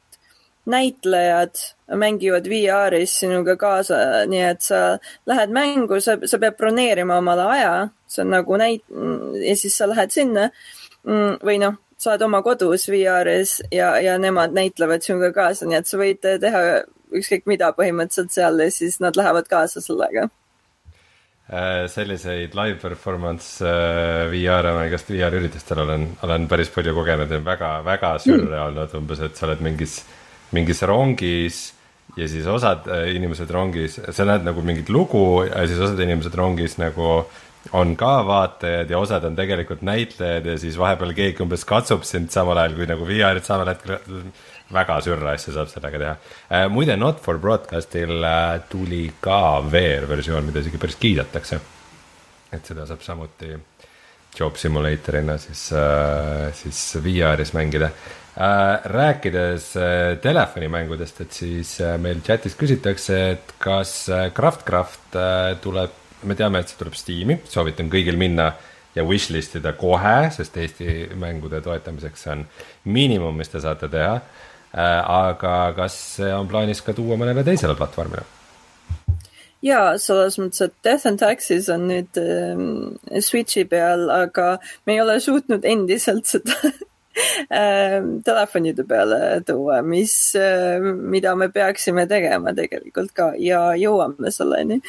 näitlejad 0.71 1.61
mängivad 2.01 2.49
VR-is 2.49 3.19
sinuga 3.21 3.57
kaasa, 3.61 3.99
nii 4.31 4.45
et 4.49 4.65
sa 4.65 4.81
lähed 5.29 5.53
mängu, 5.53 6.01
sa, 6.01 6.17
sa 6.25 6.41
pead 6.41 6.57
broneerima 6.57 7.19
omale 7.21 7.49
aja, 7.57 7.73
see 8.09 8.25
on 8.25 8.33
nagu 8.33 8.61
näit- 8.61 9.01
ja 9.45 9.57
siis 9.57 9.77
sa 9.77 9.89
lähed 9.91 10.15
sinna 10.15 10.49
mm, 11.05 11.43
või 11.45 11.59
noh, 11.61 11.77
sa 11.99 12.15
oled 12.15 12.25
oma 12.27 12.41
kodus 12.45 12.89
VR-is 12.93 13.59
ja, 13.73 13.95
ja 14.01 14.17
nemad 14.21 14.57
näitlevad 14.57 15.05
sinuga 15.05 15.33
kaasa, 15.37 15.69
nii 15.69 15.81
et 15.81 15.91
sa 15.91 16.01
võid 16.01 16.25
teha 16.25 16.65
ükskõik 17.15 17.47
mida 17.51 17.71
põhimõtteliselt 17.77 18.35
seal 18.35 18.65
ja 18.65 18.73
siis 18.73 18.99
nad 19.05 19.17
lähevad 19.19 19.49
kaasa 19.51 19.83
sellega 19.85 20.27
äh, 21.53 21.85
selliseid 21.93 22.57
live 22.57 22.81
performance 22.83 23.61
äh, 23.61 24.33
ma 24.33 24.89
igast 24.89 25.13
VR-üritustel 25.13 25.85
olen, 25.85 26.11
olen 26.27 26.49
päris 26.51 26.73
palju 26.75 26.97
kogenud 26.97 27.31
ja 27.31 27.41
väga, 27.45 27.77
väga 27.87 28.17
sürreaalne 28.25 28.87
mm., 28.89 28.99
umbes, 29.03 29.21
et 29.21 29.37
sa 29.37 29.49
oled 29.49 29.65
mingis 29.65 30.01
mingis 30.55 30.83
rongis 30.87 31.65
ja 32.17 32.29
siis 32.31 32.47
osad 32.47 32.87
äh, 32.91 33.09
inimesed 33.17 33.51
rongis, 33.51 33.99
sa 34.11 34.27
näed 34.29 34.47
nagu 34.47 34.63
mingit 34.63 34.91
lugu 34.93 35.45
ja 35.49 35.67
siis 35.67 35.81
osad 35.83 36.01
inimesed 36.05 36.35
rongis 36.39 36.79
nagu 36.79 37.25
on 37.73 37.95
ka 37.97 38.19
vaatajad 38.27 38.91
ja 38.91 38.99
osad 39.01 39.25
on 39.25 39.37
tegelikult 39.37 39.83
näitlejad 39.83 40.47
ja 40.47 40.57
siis 40.61 40.79
vahepeal 40.79 41.15
keegi 41.17 41.43
umbes 41.43 41.65
katsub 41.65 42.05
sind 42.05 42.31
samal 42.31 42.61
ajal 42.61 42.77
kui 42.79 42.89
nagu 42.91 43.07
VR-id 43.09 43.47
samal 43.47 43.73
hetkel 43.73 43.99
väga 44.75 44.99
sürra 45.05 45.35
asja 45.35 45.55
saab 45.57 45.71
sellega 45.73 46.01
teha 46.01 46.15
äh,. 46.15 46.67
muide, 46.73 46.97
Not 47.01 47.23
for 47.25 47.39
Broadcastil 47.39 48.19
äh, 48.21 48.59
tuli 48.69 49.07
ka 49.21 49.63
VR-versioon, 49.73 50.45
mida 50.47 50.63
isegi 50.63 50.81
päris 50.81 51.01
kiidetakse. 51.01 51.61
et 52.53 52.67
seda 52.67 52.87
saab 52.87 53.03
samuti 53.03 53.57
job 54.39 54.59
simulator'ina 54.59 55.39
siis 55.39 55.69
siis 56.59 56.79
VR-is 57.03 57.53
mängida. 57.55 57.91
Rääkides 58.37 59.77
äh, 59.79 60.19
telefonimängudest, 60.23 61.21
et 61.23 61.33
siis 61.33 61.77
äh, 61.81 61.95
meil 62.03 62.19
chat'is 62.27 62.57
küsitakse, 62.59 63.19
et 63.37 63.53
kas 63.63 64.09
äh, 64.11 64.31
Craftcraft 64.35 65.15
äh, 65.15 65.55
tuleb 65.63 66.01
me 66.27 66.35
teame, 66.35 66.61
et 66.61 66.71
see 66.71 66.81
tuleb 66.81 66.97
Steam'i, 66.99 67.39
soovitan 67.51 67.91
kõigil 67.93 68.19
minna 68.19 68.51
ja 68.95 69.05
wishlist 69.07 69.59
ida 69.59 69.75
kohe, 69.79 70.31
sest 70.35 70.57
Eesti 70.59 71.11
mängude 71.21 71.61
toetamiseks 71.63 72.27
on 72.33 72.47
miinimum, 72.91 73.37
mis 73.39 73.53
te 73.53 73.63
saate 73.63 73.91
teha. 73.93 74.17
Äh, 74.75 75.01
aga 75.01 75.57
kas 75.77 75.99
on 76.35 76.49
plaanis 76.51 76.83
ka 76.83 76.95
tuua 76.97 77.19
mõnele 77.21 77.47
teisele 77.47 77.77
platvormile? 77.79 78.27
jaa, 79.65 79.95
selles 79.97 80.35
mõttes, 80.37 80.61
et 80.61 80.75
Death 80.85 81.07
and 81.09 81.23
Taxes 81.23 81.71
on 81.73 81.87
nüüd 81.89 82.19
äh, 82.21 83.21
Switchi 83.25 83.65
peal, 83.69 84.11
aga 84.13 84.59
me 84.85 84.99
ei 84.99 85.01
ole 85.01 85.17
suutnud 85.25 85.65
endiselt 85.65 86.29
seda 86.29 86.59
äh, 87.51 87.99
telefonide 88.25 88.87
peale 88.89 89.21
tuua, 89.47 89.83
mis 89.83 90.17
äh,, 90.39 90.83
mida 90.83 91.35
me 91.37 91.49
peaksime 91.55 92.07
tegema 92.11 92.55
tegelikult 92.57 93.15
ka 93.17 93.33
ja 93.39 93.71
jõuame 93.79 94.33
selleni. 94.35 94.81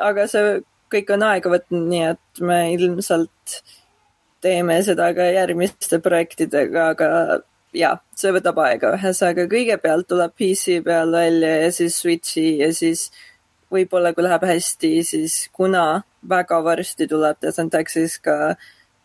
aga 0.00 0.26
see 0.30 0.58
kõik 0.92 1.12
on 1.14 1.26
aega 1.28 1.52
võtnud, 1.52 1.84
nii 1.90 2.06
et 2.14 2.42
me 2.44 2.62
ilmselt 2.72 3.60
teeme 4.44 4.78
seda 4.86 5.10
ka 5.16 5.26
järgmiste 5.34 5.98
projektidega, 6.02 6.92
aga 6.94 7.08
jah, 7.76 7.98
see 8.16 8.32
võtab 8.34 8.60
aega, 8.64 8.94
ühesõnaga 8.96 9.48
kõigepealt 9.50 10.08
tuleb 10.08 10.34
PC 10.38 10.78
peal 10.86 11.12
välja 11.12 11.54
ja 11.64 11.72
siis 11.74 11.98
Switchi 12.00 12.46
ja 12.62 12.70
siis 12.74 13.08
võib-olla 13.72 14.14
kui 14.16 14.24
läheb 14.24 14.46
hästi, 14.48 14.92
siis 15.04 15.40
kuna 15.52 16.02
väga 16.28 16.62
varsti 16.64 17.08
tuleb 17.10 17.40
Death 17.42 17.60
and 17.60 17.72
Taxes 17.74 18.18
ka 18.24 18.56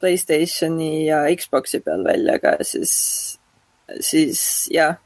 Playstationi 0.03 1.07
ja 1.07 1.23
Xbox'i 1.39 1.79
peal 1.85 2.03
välja 2.03 2.35
ka, 2.43 2.57
siis, 2.67 2.93
siis 4.03 4.43
jah, 4.73 4.99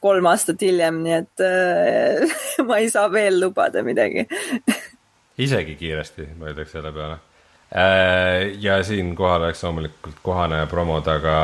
kolm 0.00 0.30
aastat 0.30 0.62
hiljem, 0.62 1.02
nii 1.02 1.18
et 1.18 1.44
äh, 1.44 2.40
ma 2.68 2.78
ei 2.78 2.90
saa 2.92 3.10
veel 3.10 3.42
lubada 3.42 3.82
midagi 3.82 4.28
isegi 5.40 5.76
kiiresti, 5.80 6.26
ma 6.38 6.50
ütleks 6.52 6.74
selle 6.76 6.92
peale. 6.94 7.18
Äh, 7.72 8.52
ja 8.60 8.76
siinkohal 8.84 9.46
oleks 9.46 9.62
loomulikult 9.64 10.20
kohane 10.24 10.66
promoda 10.68 11.16
ka 11.22 11.36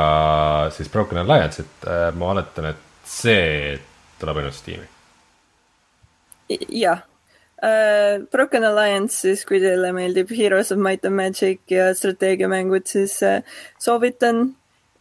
siis 0.73 0.89
Broken 0.93 1.23
Alliance'it, 1.23 1.87
äh, 1.87 2.09
ma 2.13 2.33
oletan, 2.35 2.69
et 2.69 3.05
see 3.09 3.79
tuleb 4.21 4.41
ainult 4.41 4.57
Steam'i. 4.57 4.89
jah 6.69 7.01
uh,, 7.63 8.25
Broken 8.31 8.67
Alliance 8.69 9.21
siis, 9.23 9.45
kui 9.47 9.61
teile 9.63 9.91
meeldib 9.95 10.31
Heroes 10.35 10.71
of 10.75 10.81
Might 10.81 11.05
and 11.05 11.15
Magic 11.15 11.61
ja 11.71 11.91
strateegiamängud, 11.95 12.87
siis 12.89 13.19
uh, 13.25 13.39
soovitan 13.81 14.49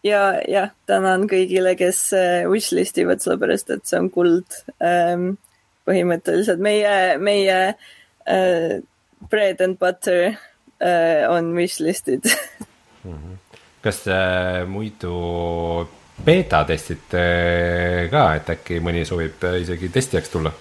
ja 0.06 0.22
jah, 0.48 0.70
tänan 0.86 1.26
kõigile, 1.30 1.74
kes 1.78 2.12
wishlist 2.50 2.98
ivad, 3.02 3.22
sellepärast 3.24 3.74
et 3.74 3.86
see 3.88 4.00
on 4.00 4.10
kuld 4.14 4.62
um,. 4.78 5.36
põhimõtteliselt 5.88 6.60
meie, 6.60 7.16
meie 7.16 7.58
uh, 7.72 8.74
bread 9.30 9.60
and 9.64 9.78
butter 9.78 10.36
uh, 10.82 11.32
on 11.32 11.54
wishlist'id 11.56 12.24
mm. 13.04 13.12
-hmm. 13.12 13.36
kas 13.82 14.08
äh, 14.08 14.66
muidu 14.68 15.88
beeta 16.24 16.64
testite 16.64 17.24
ka, 18.10 18.34
et 18.34 18.50
äkki 18.50 18.80
mõni 18.80 19.04
soovib 19.04 19.44
isegi 19.60 19.88
testijaks 19.88 20.28
tulla? 20.28 20.52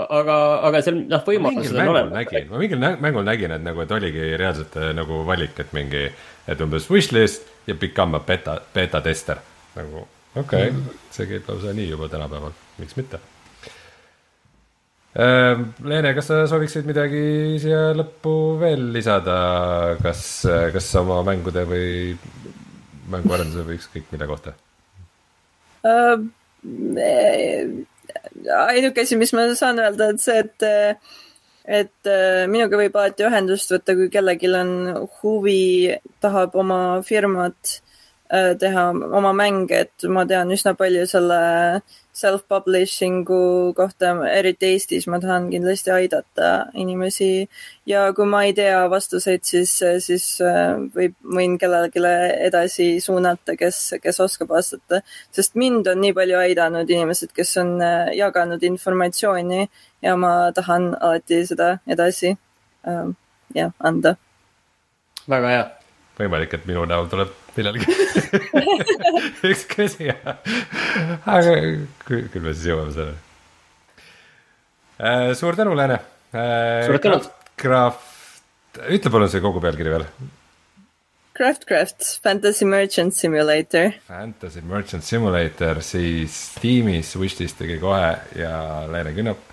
aga, 0.07 0.38
aga 0.70 0.82
seal 0.84 1.01
noh, 1.05 1.24
võimalused 1.28 1.78
on 1.78 1.91
olemas. 1.93 2.32
ma 2.49 2.62
mingil 2.62 2.84
mängul 3.03 3.28
nägin, 3.28 3.55
et 3.55 3.64
nagu, 3.64 3.84
et 3.84 3.93
oligi 3.95 4.32
reaalselt 4.39 4.78
äh, 4.82 4.91
nagu 4.97 5.22
valik, 5.28 5.57
et 5.62 5.76
mingi, 5.78 6.07
et 6.47 6.64
umbes 6.66 6.89
wishlist 6.91 7.47
ja 7.70 7.78
become 7.80 8.18
a 8.18 8.24
beta, 8.26 8.59
beta 8.74 9.01
tester. 9.05 9.43
nagu 9.76 10.07
okei 10.36 10.41
okay, 10.41 10.72
mm, 10.72 10.78
-hmm. 10.78 11.05
see 11.12 11.28
käib 11.28 11.49
lausa 11.49 11.74
nii 11.74 11.89
juba 11.89 12.09
tänapäeval, 12.09 12.51
miks 12.78 12.95
mitte. 12.95 13.20
Leene, 15.12 16.14
kas 16.16 16.30
sa 16.30 16.45
sooviksid 16.47 16.86
midagi 16.88 17.59
siia 17.59 17.89
lõppu 17.97 18.36
veel 18.62 18.86
lisada, 18.95 19.36
kas, 19.99 20.22
kas 20.72 20.88
oma 21.01 21.20
mängude 21.28 21.66
või 21.68 22.14
mänguarenduse 23.12 23.66
või 23.68 23.76
ükskõik 23.76 24.07
mille 24.14 24.30
kohta 24.30 24.55
uh,? 25.84 26.16
ainuke 28.55 29.03
asi, 29.03 29.18
mis 29.20 29.34
ma 29.36 29.49
saan 29.57 29.80
öelda, 29.82 30.12
et 30.14 30.24
see, 30.24 30.39
et, 30.39 30.66
et 31.82 32.12
minuga 32.51 32.80
võib 32.80 32.95
alati 32.95 33.26
ühendust 33.28 33.72
võtta, 33.74 33.95
kui 33.97 34.09
kellelgi 34.14 34.51
on 34.55 34.74
huvi, 35.22 35.91
tahab 36.24 36.55
oma 36.62 36.80
firmat 37.05 37.80
äh, 38.32 38.53
teha, 38.62 38.89
oma 38.93 39.34
mänge, 39.38 39.86
et 39.88 40.07
ma 40.07 40.26
tean 40.30 40.53
üsna 40.53 40.76
palju 40.78 41.07
selle 41.09 41.41
self-publishing'u 42.22 43.74
kohta, 43.78 44.13
eriti 44.30 44.72
Eestis, 44.76 45.07
ma 45.11 45.19
tahan 45.22 45.49
kindlasti 45.51 45.91
aidata 45.93 46.49
inimesi 46.78 47.47
ja 47.89 48.03
kui 48.15 48.28
ma 48.30 48.43
ei 48.47 48.53
tea 48.57 48.84
vastuseid, 48.91 49.43
siis, 49.47 49.74
siis 50.05 50.26
äh, 50.45 50.78
võib, 50.95 51.15
võin 51.38 51.57
kellelegi 51.61 52.03
edasi 52.47 52.89
suunata, 53.03 53.55
kes, 53.59 53.82
kes 54.03 54.22
oskab 54.24 54.53
vastata. 54.53 55.01
sest 55.32 55.57
mind 55.59 55.89
on 55.91 56.01
nii 56.03 56.13
palju 56.17 56.39
aidanud 56.41 56.89
inimesed, 56.89 57.34
kes 57.36 57.55
on 57.63 57.76
äh, 57.82 58.13
jaganud 58.17 58.63
informatsiooni 58.72 59.67
ja 60.01 60.15
ma 60.17 60.51
tahan 60.55 60.91
alati 60.99 61.43
seda 61.49 61.76
edasi 61.88 62.36
äh, 62.36 63.05
jah, 63.55 63.72
anda. 63.80 64.15
väga 65.30 65.55
hea. 65.55 65.69
võimalik, 66.22 66.53
et 66.53 66.67
minu 66.69 66.86
näol 66.86 67.09
tuleb 67.09 67.41
millalgi 67.58 67.86
üks 69.52 69.66
küsija. 69.72 70.18
aga 71.26 71.56
küll, 72.08 72.41
me 72.41 72.54
siis 72.56 72.68
jõuame 72.72 72.93
selleni 72.95 73.18
äh,. 74.99 75.32
suur 75.39 75.58
tänu, 75.60 75.76
Lääne 75.78 75.99
äh,. 76.34 76.86
suur 76.88 77.02
tänu. 77.04 77.22
Craft, 77.62 78.80
ütle 78.89 79.12
palun 79.14 79.30
see 79.30 79.43
kogu 79.43 79.62
pealkiri 79.62 79.91
veel. 79.93 80.08
Craftcraft 81.38 82.20
Fantasy 82.24 82.66
Merchant 82.68 83.16
Simulator. 83.16 83.93
Fantasy 84.08 84.62
Merchant 84.66 85.06
Simulator 85.06 85.80
siis 85.86 86.41
tiimis, 86.62 87.14
wishlist 87.22 87.62
tegi 87.62 87.80
kohe 87.82 88.16
ja 88.38 88.52
Lääne 88.91 89.14
künnab 89.18 89.47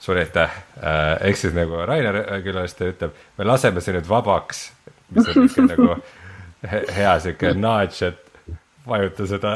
suur 0.00 0.16
aitäh 0.16 0.48
äh,, 0.80 1.28
ehk 1.28 1.36
siis 1.36 1.52
nagu 1.56 1.82
Rainer 1.86 2.22
külaliste 2.44 2.88
ütleb, 2.94 3.16
me 3.36 3.44
laseme 3.44 3.82
see 3.84 3.92
nüüd 3.96 4.08
vabaks, 4.08 4.62
mis 5.12 5.28
on 5.28 5.44
niisugune 5.44 5.76
nagu 5.76 5.98
hea 6.68 7.20
sihuke 7.20 7.54
nudge, 7.54 8.06
et 8.06 8.56
vajuta 8.86 9.26
seda 9.26 9.54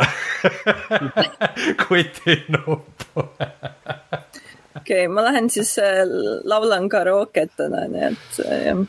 kuti 1.88 2.36
nuppu 2.48 3.20
okei 3.20 5.06
okay,, 5.06 5.08
ma 5.08 5.24
lähen 5.24 5.50
siis 5.50 5.78
äh, 5.78 6.02
laulan 6.44 6.88
karooket 6.88 7.52
täna, 7.56 7.86
nii 7.88 8.08
et 8.10 8.40
äh, 8.46 8.64
jah. 8.66 8.82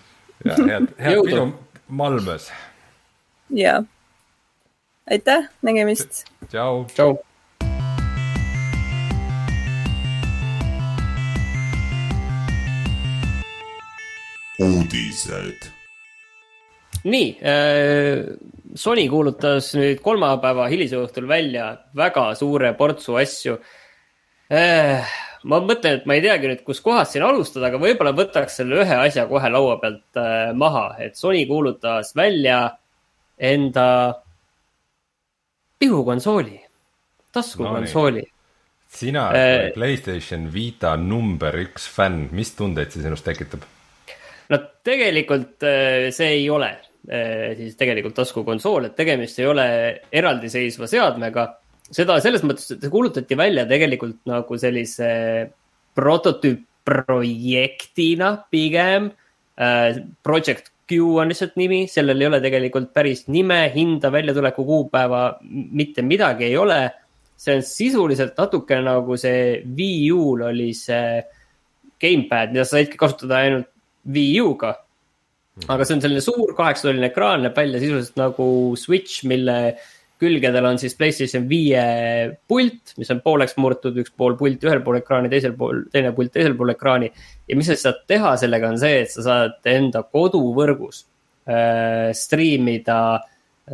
ja 0.45 0.55
head, 0.55 0.89
head 0.99 1.21
pidu 1.25 1.45
Malmös. 1.87 2.51
ja, 3.49 3.83
aitäh, 5.11 5.49
nägemist. 5.61 6.25
tšau. 6.49 6.85
tšau. 6.95 7.17
uudised. 14.59 15.74
Nii 17.05 17.29
äh,, 17.41 18.25
Sony 18.75 19.05
kuulutas 19.07 19.69
nüüd 19.77 20.01
kolmapäeva 20.03 20.65
hilisõhtul 20.67 21.29
välja 21.29 21.69
väga 21.95 22.27
suure 22.35 22.73
portsu 22.75 23.15
asju 23.21 23.55
äh,. 24.51 25.13
ma 25.45 25.61
mõtlen, 25.61 25.99
et 25.99 26.07
ma 26.09 26.17
ei 26.17 26.23
teagi 26.25 26.49
nüüd, 26.49 26.63
kuskohast 26.65 27.13
siin 27.13 27.23
alustada, 27.23 27.69
aga 27.69 27.79
võib-olla 27.81 28.15
võtaks 28.17 28.57
selle 28.59 28.81
ühe 28.81 28.97
asja 28.97 29.27
kohe 29.29 29.51
laua 29.53 29.77
pealt 29.81 30.19
äh, 30.19 30.49
maha, 30.57 30.87
et 31.05 31.19
Sony 31.19 31.45
kuulutas 31.47 32.15
välja 32.17 32.59
enda 33.37 33.87
pihukonsooli, 35.79 36.57
taskukonsooli 37.35 38.25
no,. 38.25 38.33
sina 38.89 39.27
äh, 39.37 39.69
Playstation 39.77 40.49
Vita 40.53 40.95
number 40.97 41.61
üks 41.61 41.85
fänn, 41.91 42.31
mis 42.33 42.55
tundeid 42.57 42.91
see 42.91 43.05
sinust 43.05 43.27
tekitab? 43.29 43.63
no 44.49 44.61
tegelikult 44.85 45.63
äh, 45.69 46.09
see 46.15 46.33
ei 46.41 46.49
ole 46.49 46.73
siis 47.05 47.75
tegelikult 47.77 48.15
taskukonsool, 48.17 48.87
et 48.87 48.95
tegemist 48.97 49.37
ei 49.39 49.45
ole 49.49 49.65
eraldiseisva 50.11 50.87
seadmega. 50.89 51.43
seda 51.91 52.19
selles 52.21 52.41
mõttes, 52.41 52.71
et 52.73 52.81
see 52.81 52.89
kuulutati 52.89 53.37
välja 53.37 53.65
tegelikult 53.69 54.25
nagu 54.25 54.57
sellise 54.57 55.51
prototüüpprojektina 55.95 58.45
pigem. 58.51 59.11
Äh, 59.55 59.95
Project 60.23 60.71
Q 60.89 60.97
on 61.21 61.29
lihtsalt 61.31 61.55
nimi, 61.57 61.87
sellel 61.89 62.21
ei 62.21 62.27
ole 62.29 62.39
tegelikult 62.43 62.91
päris 62.93 63.23
nime, 63.31 63.71
hinda, 63.73 64.11
väljatuleku 64.13 64.65
kuupäeva, 64.67 65.21
mitte 65.41 66.01
midagi 66.05 66.45
ei 66.51 66.57
ole. 66.57 66.91
see 67.35 67.57
on 67.57 67.63
sisuliselt 67.67 68.37
natuke 68.39 68.77
nagu 68.79 69.17
see 69.19 69.59
Wii 69.77 70.11
U-l 70.15 70.45
oli 70.47 70.69
see 70.71 71.19
gamepad, 71.99 72.53
mida 72.53 72.63
sa 72.63 72.77
saidki 72.77 72.97
kasutada 72.97 73.35
ainult 73.43 73.67
Wii 74.07 74.39
U-ga. 74.39 74.84
Aga 75.63 75.85
see 75.87 75.95
on 75.95 76.01
selline 76.03 76.23
suur 76.23 76.55
kaheksatolline 76.57 77.09
ekraan, 77.11 77.45
näeb 77.45 77.55
välja 77.57 77.79
sisuliselt 77.79 78.17
nagu 78.19 78.47
Switch, 78.79 79.23
mille 79.27 79.59
külgedel 80.21 80.67
on 80.67 80.79
siis 80.79 80.95
Playstation 80.95 81.45
viie 81.49 81.83
pult, 82.47 82.93
mis 82.99 83.11
on 83.11 83.21
pooleks 83.23 83.57
murtud, 83.59 83.97
üks 83.99 84.13
pool 84.15 84.37
pulti 84.39 84.67
ühel 84.67 84.81
pool 84.85 84.99
ekraani, 85.01 85.31
teisel 85.31 85.55
pool, 85.59 85.83
teine 85.91 86.13
pult 86.15 86.31
teisel 86.35 86.55
pool 86.59 86.71
ekraani. 86.75 87.11
ja 87.47 87.57
mis 87.59 87.69
sa 87.71 87.77
saad 87.79 88.03
teha 88.07 88.35
sellega 88.39 88.71
on 88.71 88.79
see, 88.81 89.01
et 89.03 89.11
sa 89.11 89.25
saad 89.25 89.71
enda 89.71 90.05
koduvõrgus 90.07 91.03
äh, 91.47 92.11
striimida 92.15 92.99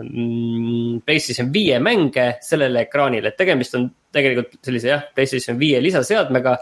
mm, 0.02 1.02
PlayStation 1.06 1.54
viie 1.54 1.80
mänge 1.80 2.28
sellele 2.46 2.88
ekraanile, 2.88 3.32
et 3.32 3.42
tegemist 3.42 3.78
on 3.78 3.90
tegelikult 4.12 4.58
sellise 4.66 4.94
jah, 4.96 5.06
PlayStation 5.16 5.62
viie 5.62 5.82
lisaseadmega 5.84 6.58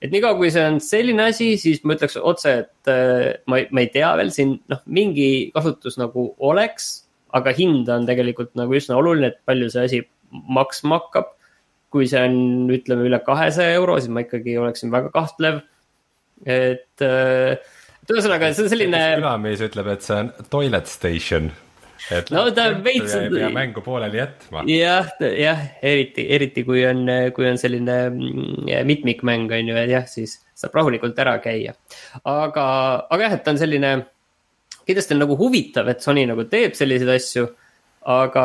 et 0.00 0.12
niikaua, 0.12 0.36
kui 0.38 0.50
see 0.52 0.62
on 0.64 0.78
selline 0.84 1.26
asi, 1.28 1.52
siis 1.60 1.82
ma 1.84 1.96
ütleks 1.96 2.16
otse, 2.16 2.54
et 2.64 2.90
äh, 2.90 3.26
ma, 3.50 3.60
ma 3.70 3.84
ei 3.84 3.90
tea 3.92 4.10
veel 4.20 4.32
siin 4.34 4.56
noh, 4.72 4.80
mingi 4.88 5.50
kasutus 5.56 6.00
nagu 6.00 6.30
oleks. 6.38 7.06
aga 7.30 7.52
hind 7.54 7.86
on 7.94 8.08
tegelikult 8.08 8.56
nagu 8.58 8.74
üsna 8.74 8.96
oluline, 8.98 9.28
et 9.30 9.36
palju 9.46 9.68
see 9.70 9.84
asi 9.86 10.00
maksma 10.30 10.98
hakkab. 11.02 11.36
kui 11.90 12.06
see 12.06 12.22
on, 12.22 12.70
ütleme 12.70 13.02
üle 13.08 13.18
kahesaja 13.26 13.74
euro, 13.74 13.96
siis 13.98 14.12
ma 14.14 14.22
ikkagi 14.22 14.56
oleksin 14.58 14.92
väga 14.94 15.12
kahtlev. 15.14 15.60
et, 16.46 17.02
äh, 17.04 17.58
et 18.02 18.14
ühesõnaga, 18.14 18.54
see 18.54 18.66
on 18.66 18.72
selline. 18.72 19.02
külamees 19.20 19.66
ütleb, 19.68 19.92
et 19.94 20.06
see 20.06 20.22
on 20.24 20.32
toilet 20.50 20.88
station 20.88 21.52
et 22.14 22.30
no 22.34 22.44
ta 22.56 22.68
veits. 22.84 23.14
ei 23.18 23.30
pea 23.32 23.50
mängu 23.54 23.84
pooleli 23.84 24.20
jätma. 24.20 24.64
jah, 24.70 25.10
jah, 25.20 25.64
eriti, 25.82 26.26
eriti 26.36 26.64
kui 26.66 26.84
on, 26.88 27.04
kui 27.36 27.48
on 27.50 27.60
selline 27.60 27.98
mm, 28.10 28.70
mitmikmäng 28.88 29.52
on 29.58 29.72
ju, 29.72 29.78
et 29.80 29.92
jah, 29.92 30.06
siis 30.10 30.38
saab 30.56 30.76
rahulikult 30.80 31.18
ära 31.18 31.38
käia. 31.44 31.76
aga, 32.24 32.66
aga 33.08 33.26
jah, 33.26 33.38
et 33.38 33.44
ta 33.46 33.54
on 33.54 33.60
selline, 33.60 33.94
kindlasti 34.86 35.16
on 35.16 35.24
nagu 35.26 35.38
huvitav, 35.40 35.90
et 35.92 36.04
Sony 36.04 36.26
nagu 36.30 36.48
teeb 36.50 36.78
selliseid 36.78 37.16
asju 37.16 37.50
aga, 38.08 38.44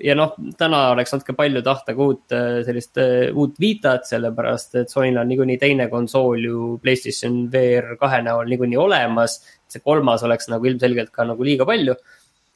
ja 0.00 0.14
noh, 0.16 0.32
täna 0.56 0.80
oleks 0.94 1.12
natuke 1.12 1.34
palju 1.36 1.60
tahta 1.64 1.92
ka 1.92 2.06
uut 2.06 2.34
sellist 2.66 3.00
uut 3.36 3.58
Vitat, 3.60 4.06
sellepärast 4.08 4.78
et 4.80 4.92
Sonyl 4.92 5.20
on 5.20 5.28
niikuinii 5.28 5.58
teine 5.60 5.88
konsool 5.92 6.46
ju 6.48 6.62
Playstation 6.82 7.44
VR 7.52 7.98
kahe 8.00 8.22
näol 8.24 8.48
niikuinii 8.48 8.80
olemas. 8.80 9.40
see 9.72 9.80
kolmas 9.80 10.22
oleks 10.22 10.50
nagu 10.52 10.66
ilmselgelt 10.68 11.08
ka 11.12 11.24
nagu 11.24 11.44
liiga 11.44 11.64
palju 11.64 11.94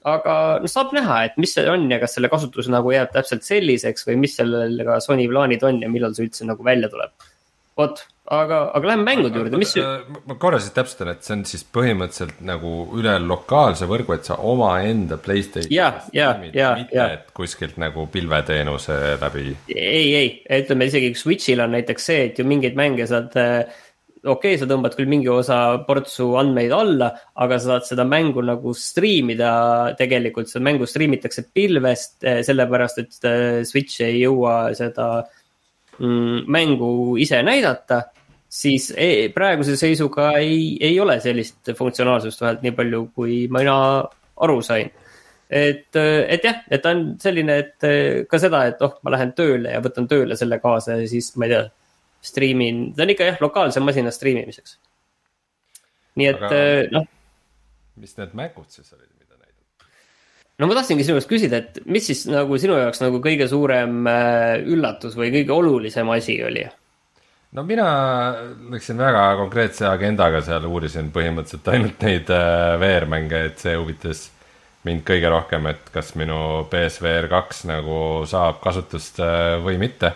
aga 0.07 0.35
noh, 0.63 0.71
saab 0.71 0.93
näha, 0.97 1.23
et 1.29 1.39
mis 1.43 1.55
see 1.57 1.67
on 1.71 1.87
ja 1.91 2.01
kas 2.03 2.17
selle 2.17 2.31
kasutus 2.33 2.71
nagu 2.73 2.93
jääb 2.95 3.13
täpselt 3.15 3.47
selliseks 3.47 4.07
või 4.09 4.21
mis 4.27 4.37
sellega 4.39 5.01
Sony 5.05 5.27
plaanid 5.31 5.65
on 5.67 5.81
ja 5.83 5.91
millal 5.93 6.15
see 6.17 6.29
üldse 6.29 6.47
nagu 6.49 6.67
välja 6.67 6.91
tuleb. 6.93 7.15
vot, 7.77 7.99
aga, 8.33 8.61
aga 8.73 8.89
lähme 8.89 9.05
mängude 9.05 9.37
juurde, 9.37 9.59
mis. 9.61 9.75
ma 9.77 10.37
korra 10.41 10.61
siis 10.63 10.73
täpsustan, 10.73 11.11
et 11.13 11.27
see 11.27 11.35
on 11.35 11.43
siis 11.49 11.65
põhimõtteliselt 11.77 12.39
nagu 12.49 12.71
üle 12.97 13.17
lokaalse 13.21 13.89
võrgu, 13.91 14.15
et 14.17 14.31
sa 14.31 14.39
omaenda 14.41 15.19
Playstationi. 15.21 15.75
ja, 15.75 15.91
ja, 16.17 16.31
ja, 16.55 16.71
ja. 16.95 17.09
kuskilt 17.37 17.77
nagu 17.83 18.07
pilveteenuse 18.13 19.01
läbi. 19.21 19.51
ei, 19.75 20.07
ei, 20.23 20.31
ütleme 20.63 20.89
isegi 20.89 21.13
Switch'il 21.19 21.61
on 21.67 21.77
näiteks 21.77 22.09
see, 22.13 22.31
et 22.31 22.41
ju 22.41 22.47
mingeid 22.49 22.79
mänge 22.79 23.11
saad 23.11 23.37
äh, 23.43 23.83
okei 24.25 24.55
okay,, 24.55 24.59
sa 24.61 24.69
tõmbad 24.69 24.97
küll 24.97 25.09
mingi 25.11 25.29
osa 25.31 25.59
portsu 25.87 26.31
andmeid 26.41 26.73
alla, 26.75 27.11
aga 27.43 27.59
sa 27.61 27.75
saad 27.75 27.89
seda 27.89 28.07
mängu 28.09 28.43
nagu 28.45 28.73
striimida, 28.77 29.51
tegelikult 29.99 30.51
seda 30.51 30.65
mängu 30.67 30.89
striimitakse 30.89 31.47
pilvest, 31.55 32.19
eh, 32.25 32.43
sellepärast 32.47 33.03
et 33.03 33.29
eh, 33.29 33.63
Switch 33.69 34.03
ei 34.07 34.21
jõua 34.23 34.57
seda 34.79 35.09
mm, 36.01 36.47
mängu 36.49 36.91
ise 37.23 37.43
näidata. 37.45 38.05
siis 38.57 38.93
ei, 38.97 39.29
praeguse 39.35 39.75
seisuga 39.77 40.31
ei, 40.39 40.79
ei 40.81 41.01
ole 41.01 41.19
sellist 41.21 41.75
funktsionaalsust 41.77 42.41
vähemalt 42.41 42.63
nii 42.63 42.77
palju, 42.77 43.01
kui 43.15 43.41
mina 43.53 43.75
aru 44.47 44.61
sain 44.63 44.89
et, 45.51 45.91
eh, 45.97 46.23
et 46.35 46.45
jah, 46.45 46.63
et 46.71 46.83
ta 46.83 46.95
on 46.95 47.09
selline, 47.21 47.59
et 47.59 48.29
ka 48.31 48.39
seda, 48.41 48.65
et 48.71 48.81
oh, 48.83 48.97
ma 49.03 49.13
lähen 49.13 49.35
tööle 49.37 49.75
ja 49.75 49.83
võtan 49.85 50.09
tööle 50.09 50.39
selle 50.39 50.59
kaasa 50.63 51.03
ja 51.03 51.11
siis 51.11 51.35
ma 51.37 51.47
ei 51.47 51.53
tea 51.53 51.67
striimin, 52.25 52.91
ta 52.97 53.05
on 53.05 53.13
ikka 53.15 53.31
jah, 53.31 53.43
lokaalse 53.43 53.83
masina 53.85 54.13
striimimiseks. 54.15 54.79
nii 56.17 56.31
et 56.31 56.47
äh, 56.49 56.87
noh. 56.95 57.05
mis 58.01 58.17
need 58.17 58.33
mängud 58.39 58.71
siis 58.73 58.89
olid, 58.95 59.09
mida 59.19 59.37
näidati? 59.37 59.91
no 60.59 60.69
ma 60.71 60.79
tahtsingi 60.79 61.05
sinu 61.07 61.19
käest 61.19 61.31
küsida, 61.31 61.61
et 61.63 61.81
mis 61.85 62.09
siis 62.09 62.25
nagu 62.31 62.59
sinu 62.61 62.79
jaoks 62.81 63.03
nagu 63.05 63.21
kõige 63.25 63.49
suurem 63.51 64.09
äh, 64.11 64.57
üllatus 64.65 65.17
või 65.19 65.33
kõige 65.35 65.55
olulisem 65.57 66.11
asi 66.15 66.39
oli? 66.45 66.65
no 67.57 67.67
mina 67.69 67.89
läksin 68.73 69.01
väga 69.01 69.27
konkreetse 69.43 69.91
agendaga 69.91 70.41
seal, 70.45 70.65
uurisin 70.71 71.13
põhimõtteliselt 71.15 71.75
ainult 71.75 72.09
neid 72.09 72.33
äh, 72.33 72.73
VR-mänge, 72.81 73.45
et 73.51 73.63
see 73.63 73.77
huvitas 73.77 74.31
mind 74.87 75.03
kõige 75.07 75.31
rohkem, 75.33 75.67
et 75.67 75.89
kas 75.91 76.13
minu 76.15 76.39
PSVR 76.71 77.27
kaks 77.29 77.65
nagu 77.67 77.99
saab 78.31 78.61
kasutust 78.63 79.19
või 79.65 79.81
mitte 79.83 80.13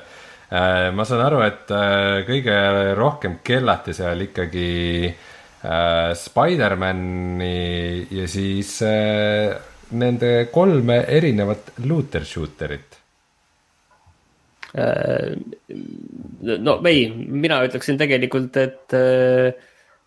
ma 0.50 1.04
saan 1.06 1.22
aru, 1.22 1.44
et 1.46 1.70
äh, 1.70 2.26
kõige 2.26 2.54
rohkem 2.98 3.38
kellati 3.46 3.94
seal 3.94 4.24
ikkagi 4.26 4.70
äh, 5.06 6.10
Spider-man'i 6.18 8.08
ja 8.10 8.26
siis 8.30 8.72
nende 9.90 10.32
kolme 10.50 11.04
erinevat 11.06 11.76
looter 11.86 12.26
shooter'it 12.26 12.98
no 14.70 16.76
ei, 16.86 17.08
mina 17.10 17.56
ütleksin 17.66 17.96
tegelikult, 17.98 18.54
et 18.62 18.94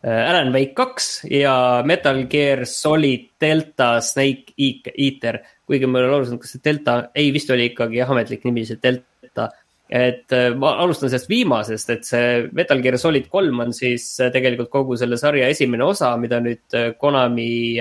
Alan 0.07 0.53
Wake 0.55 0.71
kaks 0.77 1.09
ja 1.27 1.81
Metal 1.83 2.21
Gear 2.31 2.63
Solid 2.67 3.33
Delta 3.43 3.97
Snake 3.99 4.55
Eater. 4.55 5.41
kuigi 5.67 5.87
ma 5.87 5.99
ei 5.99 6.07
ole 6.07 6.15
aru 6.15 6.29
saanud, 6.29 6.43
kas 6.43 6.55
see 6.55 6.63
Delta, 6.63 6.95
ei 7.15 7.31
vist 7.35 7.51
oli 7.51 7.67
ikkagi 7.73 7.99
jah, 7.99 8.15
ametlik 8.15 8.47
nimi, 8.47 8.63
see 8.67 8.79
Delta 8.79 9.49
et 9.93 10.33
äh, 10.33 10.49
ma 10.57 10.71
alustan 10.81 11.11
sellest 11.11 11.29
viimasest, 11.29 11.91
et 11.93 12.07
see 12.07 12.29
Metal 12.57 12.81
Gear 12.81 12.97
Solid 12.97 13.27
kolm 13.29 13.61
on 13.61 13.75
siis 13.77 14.07
äh, 14.23 14.31
tegelikult 14.33 14.71
kogu 14.73 14.97
selle 14.97 15.19
sarja 15.21 15.51
esimene 15.53 15.85
osa, 15.85 16.15
mida 16.17 16.39
nüüd 16.41 16.77
äh, 16.77 16.87
Konami, 16.97 17.77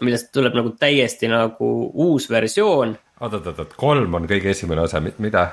millest 0.00 0.30
tuleb 0.32 0.56
nagu 0.56 0.72
täiesti 0.80 1.28
nagu 1.28 1.68
uus 2.06 2.30
versioon. 2.32 2.96
oot, 3.20 3.32
oot, 3.32 3.52
oot, 3.52 3.62
oot, 3.64 3.76
kolm 3.80 4.16
on 4.16 4.28
kõige 4.30 4.54
esimene 4.54 4.86
osa, 4.86 5.02
mida? 5.04 5.44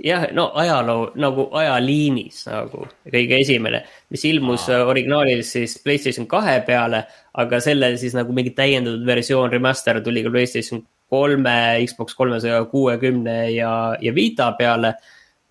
jah, 0.00 0.24
no 0.32 0.46
ajaloo 0.56 1.10
nagu 1.20 1.48
ajaliinis 1.60 2.46
nagu 2.48 2.86
kõige 3.04 3.40
esimene, 3.42 3.82
mis 4.08 4.24
ilmus 4.30 4.64
Aa. 4.72 4.86
originaalis 4.88 5.52
siis 5.58 5.76
Playstation 5.84 6.28
kahe 6.30 6.56
peale, 6.64 7.02
aga 7.36 7.60
selle 7.60 7.92
siis 8.00 8.16
nagu 8.16 8.32
mingi 8.32 8.54
täiendatud 8.56 9.04
versioon, 9.06 9.52
remaster 9.52 10.00
tuli 10.04 10.24
ka 10.24 10.32
Playstation 10.32 10.80
kolme, 11.10 11.54
Xbox 11.86 12.16
kolmesaja 12.18 12.64
kuuekümne 12.70 13.38
ja, 13.52 13.72
ja 14.00 14.14
Vita 14.14 14.52
peale. 14.58 14.94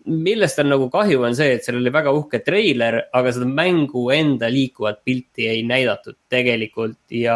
millest 0.10 0.58
on 0.60 0.72
nagu 0.72 0.88
kahju, 0.90 1.22
on 1.28 1.36
see, 1.38 1.58
et 1.58 1.66
seal 1.66 1.78
oli 1.78 1.92
väga 1.94 2.12
uhke 2.16 2.40
treiler, 2.42 2.96
aga 3.14 3.34
seda 3.36 3.46
mängu 3.46 4.08
enda 4.16 4.48
liikuvat 4.50 5.04
pilti 5.06 5.46
ei 5.52 5.60
näidatud 5.68 6.16
tegelikult 6.32 7.12
ja 7.14 7.36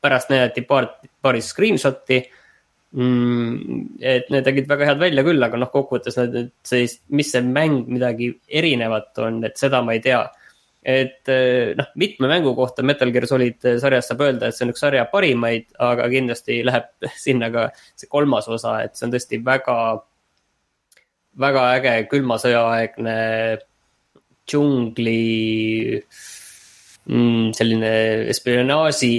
pärast 0.00 0.30
näidati 0.30 0.62
paar, 0.68 0.86
paari 1.22 1.40
screenshot'i 1.42 2.20
mm,. 2.92 3.80
et 4.00 4.30
need 4.32 4.50
nägid 4.50 4.68
väga 4.70 4.90
head 4.90 5.02
välja 5.02 5.24
küll, 5.26 5.42
aga 5.44 5.60
noh, 5.60 5.70
kokkuvõttes 5.72 6.18
need, 6.20 6.52
see, 6.66 6.86
mis 7.16 7.32
see 7.32 7.42
mäng 7.46 7.88
midagi 7.90 8.32
erinevat 8.48 9.18
on, 9.24 9.42
et 9.48 9.58
seda 9.60 9.82
ma 9.84 9.96
ei 9.96 10.04
tea. 10.04 10.22
Et 10.80 11.28
noh, 11.76 11.88
mitme 12.00 12.28
mängu 12.30 12.54
kohta 12.56 12.82
Metal 12.86 13.10
Gear 13.12 13.26
Solid 13.28 13.66
sarjas 13.82 14.08
saab 14.08 14.22
öelda, 14.24 14.48
et 14.48 14.56
see 14.56 14.64
on 14.64 14.72
üks 14.72 14.80
sarja 14.80 15.04
parimaid, 15.12 15.66
aga 15.76 16.06
kindlasti 16.12 16.62
läheb 16.64 16.88
sinna 17.24 17.50
ka 17.52 17.66
see 17.94 18.08
kolmas 18.08 18.48
osa, 18.48 18.78
et 18.86 18.96
see 18.96 19.08
on 19.08 19.12
tõesti 19.16 19.42
väga 19.44 19.76
väga 21.40 21.64
äge 21.78 21.94
külma 22.10 22.38
sõja 22.40 22.62
aegne 22.74 23.16
džungli 24.50 26.00
mm, 27.06 27.50
selline 27.56 27.92
spionaaži 28.36 29.14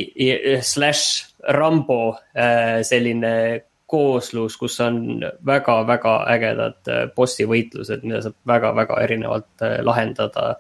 slaš 0.66 1.04
Rambo 1.56 2.02
äh, 2.38 2.82
selline 2.86 3.34
kooslus, 3.92 4.56
kus 4.60 4.78
on 4.84 5.24
väga-väga 5.48 6.14
ägedad 6.32 6.92
äh, 6.92 7.02
bossi 7.16 7.48
võitlused, 7.50 8.06
mida 8.06 8.22
saab 8.24 8.38
väga-väga 8.48 9.00
erinevalt 9.04 9.66
äh, 9.66 9.80
lahendada. 9.84 10.54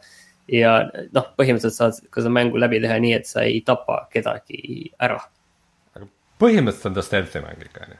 Ja 0.51 0.75
noh, 1.15 1.31
põhimõtteliselt 1.39 1.77
saad 1.77 1.99
ka 2.11 2.23
seda 2.23 2.33
mängu 2.33 2.59
läbi 2.61 2.81
teha 2.83 2.99
nii, 3.01 3.15
et 3.21 3.29
sa 3.29 3.45
ei 3.47 3.61
tapa 3.65 4.05
kedagi 4.11 4.91
ära. 4.99 5.19
aga 5.95 6.07
põhimõtteliselt 6.41 6.91
on 6.91 6.97
ta 6.97 7.05
stealth'i 7.05 7.43
mäng 7.43 7.67
ikka 7.67 7.85
on 7.85 7.93
ju? 7.95 7.99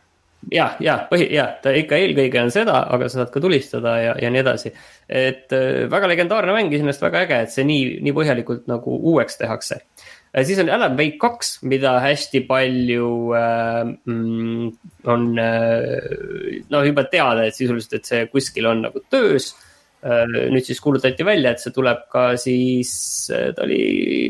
ja, 0.52 0.72
ja 0.84 0.98
põhi, 1.10 1.28
ja 1.36 1.48
ta 1.64 1.74
ikka 1.78 2.00
eelkõige 2.02 2.42
on 2.44 2.54
seda, 2.54 2.82
aga 2.92 3.10
sa 3.10 3.22
saad 3.22 3.34
ka 3.34 3.44
tulistada 3.44 3.98
ja, 4.02 4.16
ja 4.20 4.32
nii 4.34 4.44
edasi. 4.44 4.74
et 5.08 5.54
äh, 5.56 5.86
väga 5.92 6.10
legendaarne 6.12 6.56
mäng, 6.58 6.74
iseenesest 6.74 7.06
väga 7.06 7.26
äge, 7.28 7.44
et 7.46 7.56
see 7.56 7.68
nii, 7.68 8.02
nii 8.04 8.18
põhjalikult 8.18 8.68
nagu 8.72 8.98
uueks 9.14 9.40
tehakse 9.40 9.80
äh,. 9.80 10.44
siis 10.44 10.60
on 10.60 10.72
Alan 10.74 11.00
Wake 11.00 11.20
kaks, 11.22 11.60
mida 11.64 12.00
hästi 12.04 12.44
palju 12.52 13.10
äh, 13.38 13.82
mm, 13.88 14.72
on 15.08 15.28
äh, 15.40 16.64
noh, 16.70 16.88
juba 16.90 17.08
teada, 17.08 17.48
et 17.48 17.56
sisuliselt, 17.56 18.02
et 18.02 18.16
see 18.16 18.26
kuskil 18.34 18.74
on 18.74 18.90
nagu 18.90 19.08
töös 19.08 19.54
äh,. 19.54 19.68
Nüüd 20.02 20.66
siis 20.66 20.80
kuulutati 20.82 21.26
välja, 21.26 21.52
et 21.52 21.62
see 21.62 21.74
tuleb 21.76 22.08
ka 22.10 22.32
siis, 22.42 22.94
äh, 23.34 23.52
ta 23.54 23.68
oli, 23.68 23.82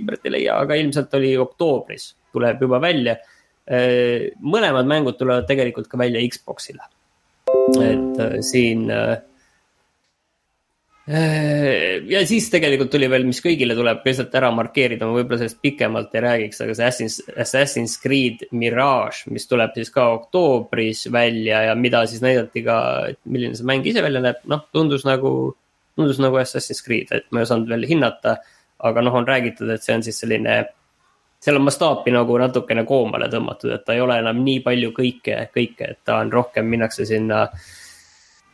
praegu 0.07 0.27
ei 0.27 0.35
leia, 0.37 0.57
aga 0.59 0.79
ilmselt 0.79 1.13
oli 1.19 1.35
oktoobris 1.39 2.09
tuleb 2.31 2.65
juba 2.65 2.79
välja 2.83 3.15
Äh, 3.71 4.31
mõlemad 4.41 4.87
mängud 4.89 5.19
tulevad 5.19 5.45
tegelikult 5.47 5.87
ka 5.87 5.99
välja 5.99 6.21
Xbox'ile. 6.27 6.87
et 7.79 8.19
äh, 8.19 8.39
siin. 8.41 8.89
Äh, 8.91 9.21
ja 12.07 12.21
siis 12.27 12.49
tegelikult 12.49 12.91
tuli 12.93 13.07
veel, 13.09 13.25
mis 13.27 13.41
kõigile 13.43 13.75
tuleb 13.75 14.03
lihtsalt 14.05 14.35
ära 14.37 14.51
markeerida, 14.55 15.05
ma 15.05 15.15
võib-olla 15.17 15.41
sellest 15.41 15.61
pikemalt 15.61 16.13
ei 16.15 16.23
räägiks, 16.25 16.61
aga 16.63 16.75
see 16.77 16.87
Assassin's, 16.87 17.17
Assassin's 17.45 17.95
Creed 18.01 18.45
Mirage, 18.51 19.25
mis 19.33 19.47
tuleb 19.49 19.75
siis 19.75 19.91
ka 19.93 20.07
oktoobris 20.17 21.07
välja 21.11 21.63
ja 21.69 21.75
mida 21.75 22.05
siis 22.07 22.21
näidati 22.23 22.63
ka, 22.65 22.77
et 23.11 23.19
milline 23.25 23.57
see 23.57 23.67
mäng 23.67 23.87
ise 23.87 24.03
välja 24.05 24.23
näeb, 24.23 24.43
noh, 24.51 24.63
tundus 24.73 25.03
nagu, 25.07 25.53
tundus 26.01 26.19
nagu 26.21 26.41
Assassin's 26.41 26.81
Creed, 26.85 27.13
et 27.13 27.29
ma 27.31 27.41
ei 27.41 27.49
osanud 27.49 27.69
veel 27.69 27.87
hinnata. 27.89 28.39
aga 28.81 29.01
noh, 29.05 29.13
on 29.13 29.27
räägitud, 29.29 29.69
et 29.69 29.83
see 29.85 29.93
on 29.93 30.01
siis 30.01 30.17
selline 30.23 30.55
seal 31.41 31.57
on 31.57 31.65
mastaapi 31.65 32.13
nagu 32.13 32.37
natukene 32.37 32.83
koomale 32.87 33.27
tõmmatud, 33.31 33.73
et 33.73 33.85
ta 33.85 33.95
ei 33.97 34.01
ole 34.03 34.19
enam 34.21 34.41
nii 34.45 34.61
palju 34.65 34.91
kõike, 34.97 35.37
kõike, 35.55 35.93
et 35.95 36.01
ta 36.05 36.19
on 36.21 36.33
rohkem 36.33 36.67
minnakse 36.69 37.05
sinna. 37.09 37.47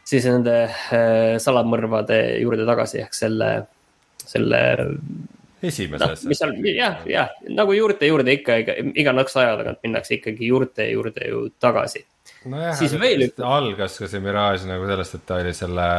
siis 0.08 0.24
nende 0.24 0.54
äh, 0.64 1.36
salamõrvade 1.44 2.20
juurde 2.40 2.66
tagasi 2.66 3.02
ehk 3.04 3.14
selle, 3.14 3.50
selle. 4.24 4.62
esimeses 5.62 6.24
no,. 6.24 6.30
mis 6.30 6.40
seal 6.40 6.54
jah, 6.64 7.02
jah 7.12 7.34
nagu 7.50 7.74
juurte 7.76 8.08
juurde 8.08 8.38
ikka, 8.40 8.56
iga, 8.64 8.76
iga 8.96 9.12
nõks 9.12 9.36
aja 9.36 9.58
tagant 9.60 9.84
minnakse 9.84 10.16
ikkagi 10.22 10.48
juurte 10.48 10.88
juurde 10.88 11.28
ju 11.28 11.44
tagasi. 11.60 12.06
nojah, 12.46 12.72
aga 12.72 13.02
veel... 13.04 13.28
algas 13.44 14.00
ka 14.00 14.08
see 14.08 14.24
Mirage 14.24 14.70
nagu 14.70 14.88
sellest, 14.88 15.20
et 15.20 15.28
ta 15.28 15.42
oli 15.44 15.54
selle 15.58 15.90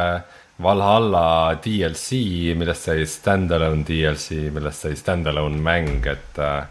Valhalla 0.59 1.57
DLC, 1.63 2.19
millest 2.59 2.89
sai 2.89 3.05
stand-alone 3.07 3.85
DLC, 3.87 4.49
millest 4.51 4.85
sai 4.85 4.97
stand-alone 4.99 5.61
mäng, 5.63 6.03
et 6.11 6.39
äh, 6.43 6.67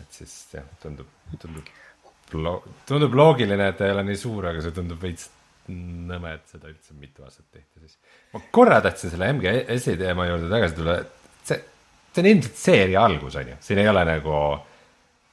et 0.00 0.18
siis 0.18 0.34
jah, 0.52 0.66
tundub, 0.82 1.08
tundub, 1.40 1.70
tundub 2.88 3.14
loogiline, 3.16 3.70
et 3.70 3.78
ta 3.78 3.86
ei 3.86 3.94
ole 3.94 4.04
nii 4.08 4.18
suur, 4.20 4.50
aga 4.50 4.64
see 4.64 4.74
tundub 4.74 5.00
veits 5.02 5.30
nõme, 5.70 6.34
et 6.36 6.50
seda 6.50 6.70
üldse 6.70 6.94
mitu 6.98 7.24
aastat 7.26 7.46
tehti 7.50 7.82
siis. 7.82 7.96
ma 8.34 8.42
korra 8.54 8.80
tahtsin 8.84 9.12
selle 9.12 9.30
MGS-i 9.34 9.96
teema 9.98 10.28
juurde 10.28 10.50
tagasi 10.50 10.76
tulla, 10.78 10.96
see, 11.46 11.58
see 12.12 12.22
on 12.22 12.30
ilmselt 12.32 12.60
seeria 12.60 13.04
algus, 13.06 13.38
on 13.40 13.52
ju, 13.54 13.58
siin 13.68 13.82
ei 13.82 13.90
ole 13.90 14.04
nagu 14.06 14.36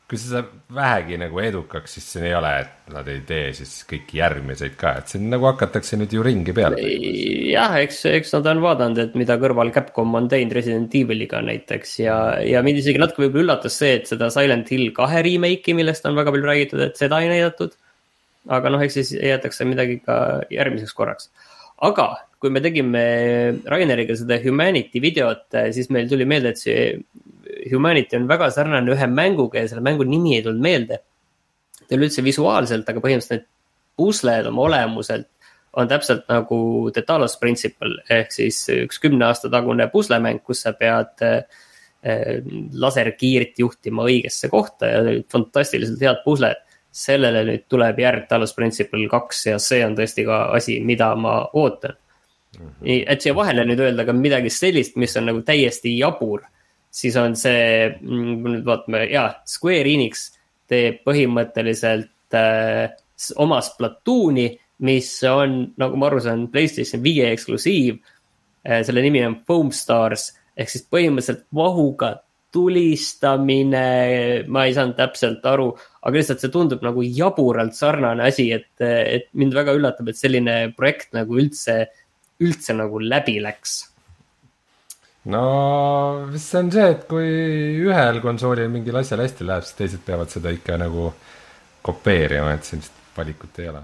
kui 0.09 0.19
see 0.19 0.33
saab 0.33 0.49
vähegi 0.75 1.17
nagu 1.17 1.39
edukaks, 1.39 1.93
siis 1.95 2.07
siin 2.11 2.25
ei 2.27 2.33
ole, 2.35 2.49
et 2.63 2.91
nad 2.93 3.07
ei 3.09 3.21
tee 3.27 3.53
siis 3.55 3.71
kõiki 3.89 4.19
järgmiseid 4.19 4.75
ka, 4.79 4.97
et 4.99 5.13
siin 5.13 5.29
nagu 5.31 5.47
hakatakse 5.47 5.97
nüüd 5.99 6.11
ju 6.13 6.25
ringi 6.25 6.55
peale. 6.55 6.81
jah, 7.49 7.77
eks, 7.79 8.01
eks 8.11 8.35
nad 8.35 8.49
on 8.51 8.63
vaadanud, 8.65 8.99
et 8.99 9.15
mida 9.19 9.37
kõrval 9.41 9.71
Capcom 9.75 10.19
on 10.19 10.27
teinud 10.31 10.57
Resident 10.57 10.97
Eviliga 10.99 11.39
näiteks 11.45 11.95
ja, 12.03 12.17
ja 12.43 12.61
mind 12.65 12.83
isegi 12.83 13.01
natuke 13.01 13.23
võib-olla 13.23 13.45
üllatas 13.47 13.79
see, 13.79 13.95
et 14.01 14.11
seda 14.11 14.29
Silent 14.33 14.69
Hill 14.75 14.91
kahe 14.97 15.23
remake'i, 15.25 15.77
millest 15.77 16.05
on 16.09 16.19
väga 16.19 16.35
palju 16.35 16.51
räägitud, 16.51 16.83
et 16.83 16.99
seda 16.99 17.23
ei 17.23 17.31
näidatud. 17.31 17.79
aga 18.51 18.75
noh, 18.75 18.83
eks 18.83 18.99
siis 18.99 19.15
jäetakse 19.15 19.65
midagi 19.65 20.01
ka 20.03 20.43
järgmiseks 20.51 20.93
korraks. 20.99 21.31
aga 21.79 22.11
kui 22.43 22.51
me 22.51 22.59
tegime 22.59 23.01
Raineriga 23.71 24.17
seda 24.19 24.35
Humanity 24.43 24.99
videot, 24.99 25.47
siis 25.71 25.87
meil 25.95 26.09
tuli 26.11 26.27
meelde, 26.27 26.51
et 26.51 26.59
see 26.59 26.81
Humanity 27.71 28.17
on 28.17 28.27
väga 28.29 28.49
sarnane 28.53 28.93
ühe 28.93 29.07
mänguga 29.09 29.63
ja 29.63 29.71
selle 29.71 29.83
mängu 29.85 30.07
nimi 30.07 30.37
ei 30.37 30.45
tulnud 30.45 30.63
meelde. 30.63 31.01
ta 31.83 31.89
ei 31.89 31.97
ole 31.97 32.07
üldse 32.07 32.23
visuaalselt, 32.23 32.89
aga 32.89 33.01
põhimõtteliselt 33.03 33.43
need 33.43 33.49
pusled 33.97 34.47
oma 34.49 34.67
olemuselt 34.67 35.27
on 35.73 35.87
täpselt 35.89 36.27
nagu 36.29 36.57
The 36.93 37.01
Talos 37.05 37.37
Principle 37.41 38.03
ehk 38.13 38.33
siis 38.33 38.59
üks 38.73 38.99
kümne 39.01 39.25
aasta 39.29 39.49
tagune 39.49 39.87
puslemäng, 39.91 40.43
kus 40.45 40.61
sa 40.65 40.73
pead 40.77 41.23
äh, 41.25 41.63
laserkiirt 42.73 43.59
juhtima 43.59 44.05
õigesse 44.09 44.51
kohta 44.53 44.91
ja 44.91 45.17
fantastiliselt 45.31 46.01
head 46.01 46.23
pusled. 46.25 46.61
sellele 46.93 47.39
nüüd 47.47 47.63
tuleb 47.73 47.99
järg 47.99 48.27
Talos 48.29 48.51
Principle 48.53 49.07
kaks 49.09 49.45
ja 49.47 49.55
see 49.59 49.79
on 49.81 49.95
tõesti 49.97 50.27
ka 50.27 50.43
asi, 50.53 50.75
mida 50.79 51.15
ma 51.15 51.39
ootan. 51.53 51.95
-hmm. 52.53 52.73
nii, 52.81 53.05
et 53.07 53.21
siia 53.21 53.35
vahele 53.35 53.65
nüüd 53.65 53.79
öelda 53.79 54.05
ka 54.05 54.13
midagi 54.13 54.49
sellist, 54.49 54.95
mis 54.95 55.17
on 55.17 55.25
nagu 55.25 55.41
täiesti 55.41 55.97
jabur 55.97 56.43
siis 56.93 57.15
on 57.17 57.37
see, 57.39 57.89
mm, 57.89 58.33
nüüd 58.45 58.65
vaatame, 58.67 59.05
jaa, 59.11 59.29
Square 59.49 59.89
Enix 59.89 60.27
teeb 60.69 61.01
põhimõtteliselt 61.07 62.37
äh, 62.37 62.91
oma 63.41 63.61
Splatooni, 63.65 64.49
mis 64.83 65.09
on, 65.29 65.59
nagu 65.79 65.97
ma 65.99 66.09
aru 66.09 66.21
saan, 66.23 66.47
Playstation 66.53 67.03
viie 67.03 67.31
eksklusiiv 67.33 67.97
äh,. 67.97 68.83
selle 68.85 69.03
nimi 69.05 69.23
on 69.25 69.39
Foam 69.47 69.71
Stars 69.75 70.31
ehk 70.57 70.69
siis 70.69 70.85
põhimõtteliselt 70.91 71.47
vahuga 71.55 72.13
tulistamine, 72.53 73.85
ma 74.53 74.65
ei 74.67 74.75
saanud 74.75 74.93
täpselt 74.99 75.45
aru, 75.49 75.71
aga 76.05 76.19
lihtsalt 76.19 76.43
see 76.43 76.53
tundub 76.53 76.83
nagu 76.85 77.01
jaburalt 77.01 77.73
sarnane 77.73 78.27
asi, 78.27 78.51
et, 78.53 78.69
et 78.83 79.31
mind 79.33 79.57
väga 79.57 79.73
üllatab, 79.73 80.11
et 80.11 80.19
selline 80.19 80.57
projekt 80.77 81.15
nagu 81.17 81.39
üldse, 81.41 81.79
üldse 82.45 82.77
nagu 82.77 83.01
läbi 83.01 83.39
läks 83.41 83.79
no 85.31 86.27
see 86.35 86.59
on 86.59 86.69
see, 86.73 86.85
et 86.91 87.07
kui 87.07 87.27
ühel 87.85 88.19
konsoolil 88.23 88.71
mingil 88.71 88.99
asjal 88.99 89.23
hästi 89.23 89.47
läheb, 89.47 89.65
siis 89.67 89.77
teised 89.79 90.05
peavad 90.05 90.31
seda 90.33 90.51
ikka 90.51 90.77
nagu 90.81 91.11
kopeerima, 91.83 92.55
et 92.55 92.67
siin 92.67 92.83
vist 92.83 92.97
valikut 93.15 93.59
ei 93.63 93.69
ole 93.71 93.83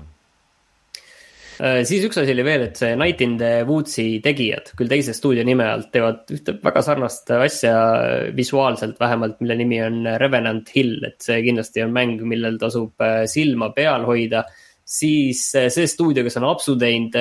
äh, 1.63 1.79
siis 1.87 2.03
üks 2.09 2.19
asi 2.19 2.35
oli 2.35 2.43
veel, 2.47 2.65
et 2.67 2.81
see 2.81 2.91
Night 2.99 3.23
in 3.23 3.37
the 3.39 3.63
Woods'i 3.67 4.19
tegijad, 4.25 4.73
küll 4.79 4.91
teise 4.91 5.15
stuudio 5.15 5.45
nime 5.47 5.67
alt, 5.69 5.91
teevad 5.95 6.27
ühte 6.35 6.57
väga 6.63 6.83
sarnast 6.83 7.31
asja 7.39 7.75
visuaalselt 8.35 8.99
vähemalt, 8.99 9.39
mille 9.39 9.59
nimi 9.61 9.79
on 9.85 10.01
Revenant 10.19 10.73
Hill, 10.75 10.97
et 11.07 11.23
see 11.23 11.39
kindlasti 11.47 11.85
on 11.85 11.95
mäng, 11.95 12.19
millel 12.27 12.59
tasub 12.59 12.99
äh, 13.05 13.23
silma 13.31 13.71
peal 13.75 14.07
hoida. 14.09 14.43
siis 14.83 15.53
äh, 15.55 15.71
see 15.71 15.87
stuudio, 15.87 16.25
kes 16.27 16.39
on 16.41 16.51
Apsu 16.51 16.75
teinud 16.75 17.15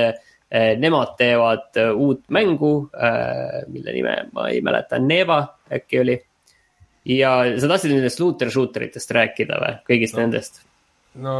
nemad 0.51 1.17
teevad 1.19 1.77
eh, 1.77 1.91
uut 1.93 2.25
mängu, 2.33 2.73
eh, 2.97 3.65
mille 3.69 3.93
nime 3.93 4.17
ma 4.33 4.49
ei 4.49 4.63
mäleta, 4.65 4.99
Neva 4.99 5.43
äkki 5.73 6.01
oli. 6.01 6.17
ja 7.05 7.33
sa 7.61 7.69
tahtsid 7.69 7.93
nendest 7.93 8.21
looter 8.21 8.51
shooter 8.51 8.89
itest 8.89 9.11
rääkida 9.17 9.61
või, 9.61 9.77
kõigist 9.89 10.17
no. 10.17 10.25
nendest? 10.25 10.63
no 11.25 11.35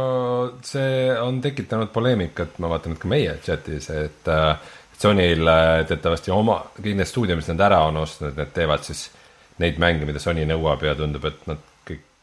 see 0.65 1.07
on 1.21 1.41
tekitanud 1.41 1.91
poleemikat, 1.93 2.59
ma 2.59 2.69
vaatan, 2.69 2.93
et 2.93 3.01
ka 3.01 3.09
meie 3.09 3.37
chat'is, 3.45 3.89
et 3.93 4.29
äh, 4.29 4.75
Sonyl 4.99 5.47
teatavasti 5.87 6.31
oma, 6.35 6.57
kõik 6.75 6.97
need 6.99 7.07
stuudio, 7.07 7.37
mis 7.39 7.47
nad 7.47 7.61
ära 7.69 7.77
on 7.87 8.01
ostnud, 8.01 8.33
need 8.35 8.49
teevad 8.51 8.83
siis 8.83 9.05
neid 9.63 9.79
mänge, 9.79 10.03
mida 10.07 10.19
Sony 10.19 10.43
nõuab 10.47 10.83
ja 10.83 10.91
tundub, 10.99 11.23
et 11.29 11.45
nad 11.47 11.61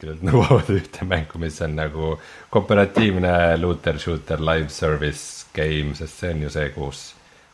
kellelt 0.00 0.24
nõuavad 0.26 0.72
ühte 0.76 1.06
mängu, 1.08 1.40
mis 1.42 1.60
on 1.64 1.76
nagu 1.78 2.14
kooperatiivne 2.52 3.36
looter 3.60 4.00
shooter 4.02 4.42
live 4.44 4.68
service 4.72 5.46
game, 5.56 5.94
sest 5.98 6.24
see 6.24 6.34
on 6.34 6.42
ju 6.46 6.56
see, 6.56 6.72
kus, 6.74 7.06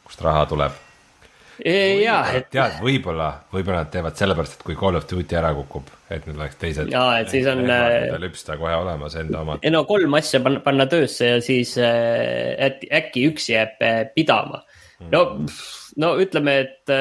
kus 0.03 0.13
kust 0.13 0.27
raha 0.27 0.49
tuleb 0.51 0.81
jah, 1.63 2.31
et. 2.37 2.49
tead, 2.53 2.79
võib-olla, 2.83 3.29
võib-olla 3.53 3.85
nad 3.85 3.91
teevad 3.93 4.17
sellepärast, 4.19 4.57
et 4.59 4.65
kui 4.67 4.77
Call 4.79 4.99
of 4.99 5.07
Duty 5.09 5.37
ära 5.39 5.53
kukub, 5.57 5.91
et 6.11 6.27
nüüd 6.27 6.39
oleks 6.41 6.59
teised. 6.61 6.91
jaa, 6.93 7.21
et 7.21 7.31
siis 7.33 7.47
on. 7.51 7.63
lüpsta 8.23 8.57
kohe 8.61 8.75
olemas 8.77 9.17
enda 9.21 9.43
omad. 9.45 9.65
no 9.75 9.85
kolm 9.89 10.19
asja 10.19 10.41
panna, 10.45 10.63
panna 10.65 10.89
töösse 10.91 11.35
ja 11.35 11.41
siis 11.45 11.77
äkki, 11.79 12.91
äkki 12.99 13.27
üks 13.31 13.49
jääb 13.53 13.79
pidama. 14.17 14.63
no, 15.13 15.23
no 16.03 16.13
ütleme, 16.23 16.59
et 16.67 16.95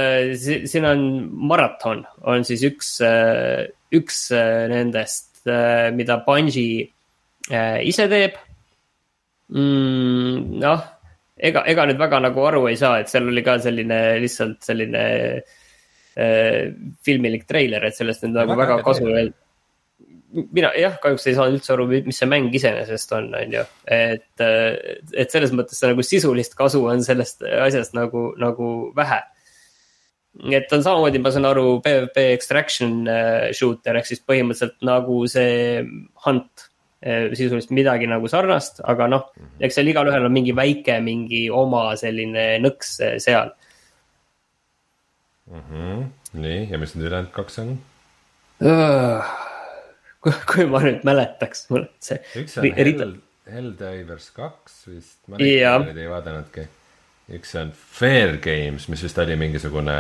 siin 0.70 0.88
on 0.90 1.06
maraton, 1.52 2.06
on 2.28 2.48
siis 2.48 2.66
üks, 2.68 2.96
üks 3.96 4.24
nendest, 4.72 5.31
mida 5.98 6.20
Bungi 6.26 6.66
ise 7.88 8.08
teeb 8.12 8.36
mm,. 9.50 10.60
noh 10.62 10.84
ega, 11.42 11.64
ega 11.68 11.88
nüüd 11.90 12.00
väga 12.02 12.22
nagu 12.28 12.46
aru 12.48 12.66
ei 12.70 12.78
saa, 12.80 13.02
et 13.02 13.12
seal 13.12 13.30
oli 13.32 13.44
ka 13.46 13.58
selline 13.64 14.00
lihtsalt 14.22 14.62
selline 14.66 15.04
äh, 15.42 16.72
filmilik 17.06 17.48
treiler, 17.50 17.88
et 17.88 17.98
sellest 17.98 18.26
nüüd 18.26 18.38
nagu 18.38 18.54
väga, 18.54 18.78
väga 18.78 18.88
kasu 18.88 19.08
ei 19.08 19.16
olnud 19.16 19.40
mina 20.32 20.72
jah, 20.80 20.96
kahjuks 21.04 21.26
ei 21.28 21.36
saanud 21.36 21.58
üldse 21.58 21.74
aru, 21.76 21.86
mis 21.92 22.20
see 22.22 22.30
mäng 22.30 22.54
iseenesest 22.56 23.12
on, 23.18 23.26
on 23.36 23.56
ju, 23.58 23.64
et, 23.92 24.44
et 24.44 25.34
selles 25.34 25.52
mõttes 25.56 25.82
nagu 25.84 26.06
sisulist 26.08 26.56
kasu 26.56 26.86
on 26.88 27.04
sellest 27.04 27.44
asjast 27.44 27.98
nagu, 27.98 28.30
nagu 28.40 28.70
vähe. 28.96 29.20
Et 30.52 30.74
on 30.74 30.84
samamoodi, 30.84 31.20
ma 31.20 31.32
saan 31.34 31.46
aru, 31.50 31.80
PvP 31.84 32.32
extraction 32.32 33.02
äh, 33.10 33.52
shooter 33.56 34.00
ehk 34.00 34.08
siis 34.08 34.24
põhimõtteliselt 34.24 34.80
nagu 34.88 35.24
see 35.30 35.82
Hunt 36.26 36.72
Eh, 37.02 37.32
sisuliselt 37.34 37.72
midagi 37.74 38.06
nagu 38.06 38.30
sarnast, 38.30 38.78
aga 38.86 39.08
noh, 39.10 39.24
mhm. 39.34 39.56
eks 39.66 39.80
seal 39.80 39.88
igalühel 39.90 40.28
on 40.28 40.36
mingi 40.36 40.54
väike, 40.54 41.00
mingi 41.02 41.48
oma 41.50 41.96
selline 41.98 42.60
nõks 42.62 42.92
eh, 43.02 43.16
seal 43.18 43.50
mm. 45.50 45.64
-hmm. 45.66 46.04
nii, 46.44 46.60
ja 46.70 46.78
mis 46.78 46.94
need 46.94 47.08
ülejäänud 47.08 47.32
kaks 47.34 47.58
on 47.64 47.72
uh,? 48.70 49.34
kui, 50.22 50.36
kui 50.54 50.68
ma 50.70 50.84
nüüd 50.86 51.02
mäletaks, 51.10 51.66
mul 51.74 51.90
see. 51.98 52.22
üks 52.44 52.60
on 52.62 52.70
Hell, 52.78 53.18
Helldivers 53.50 54.30
kaks 54.38 54.78
vist, 54.92 55.18
ma 55.26 55.42
neid 55.42 55.98
ei 55.98 56.14
vaadanudki. 56.14 56.68
Üks 57.36 57.54
on 57.60 57.72
Fair 57.76 58.38
Games, 58.44 58.88
mis 58.92 59.04
vist 59.04 59.20
oli 59.22 59.38
mingisugune 59.40 59.96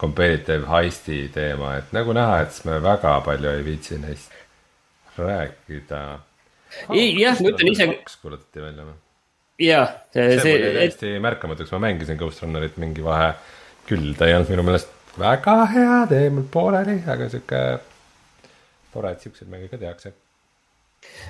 competitive 0.00 0.68
heist'i 0.68 1.26
teema, 1.32 1.76
et 1.80 1.92
nagu 1.96 2.14
näha, 2.16 2.40
et 2.44 2.58
me 2.68 2.78
väga 2.84 3.16
palju 3.24 3.52
ei 3.52 3.64
viitsi 3.64 3.98
neist 4.00 4.34
rääkida. 5.16 6.02
jah, 6.92 7.40
ma 7.40 7.52
ütlen 7.52 7.72
ise. 7.72 7.88
kaks 7.94 8.18
kuulutati 8.20 8.64
välja 8.64 8.84
või? 8.84 8.96
jah, 9.66 9.94
see, 10.12 10.36
see. 10.42 10.58
oli 10.58 10.74
täiesti 10.76 11.14
et... 11.14 11.22
märkamatuks, 11.24 11.72
ma 11.76 11.82
mängisin 11.88 12.20
Ghost 12.20 12.44
Runnerit 12.44 12.76
mingi 12.82 13.04
vahe 13.04 13.32
küll, 13.88 14.12
ta 14.18 14.28
ei 14.28 14.36
olnud 14.36 14.52
minu 14.52 14.66
meelest 14.66 14.92
väga 15.16 15.58
hea, 15.72 15.98
jäi 16.12 16.30
mul 16.34 16.48
pooleli, 16.52 16.98
aga 17.08 17.30
sihuke 17.32 17.62
tore, 18.92 19.12
et 19.12 19.24
siukseid 19.24 19.48
mänge 19.52 19.72
ka 19.72 19.80
tehakse 19.80 20.12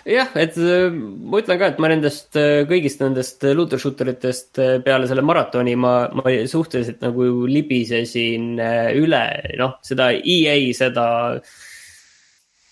jah, 0.06 0.32
et 0.38 0.58
äh, 0.58 0.88
ma 0.92 1.42
ütlen 1.42 1.60
ka, 1.60 1.70
et 1.72 1.80
ma 1.82 1.90
nendest 1.92 2.38
äh, 2.40 2.64
kõigist 2.68 3.02
nendest 3.04 3.46
looter 3.56 3.82
shooter 3.82 4.12
itest 4.14 4.60
äh, 4.62 4.76
peale 4.84 5.08
selle 5.10 5.24
maratoni 5.26 5.76
ma, 5.78 5.94
ma 6.14 6.34
suhteliselt 6.48 7.02
nagu 7.04 7.46
libisesin 7.50 8.54
üle, 8.98 9.24
noh, 9.60 9.78
seda 9.86 10.12
EA, 10.16 10.58
seda 10.76 11.06
äh, 11.36 11.56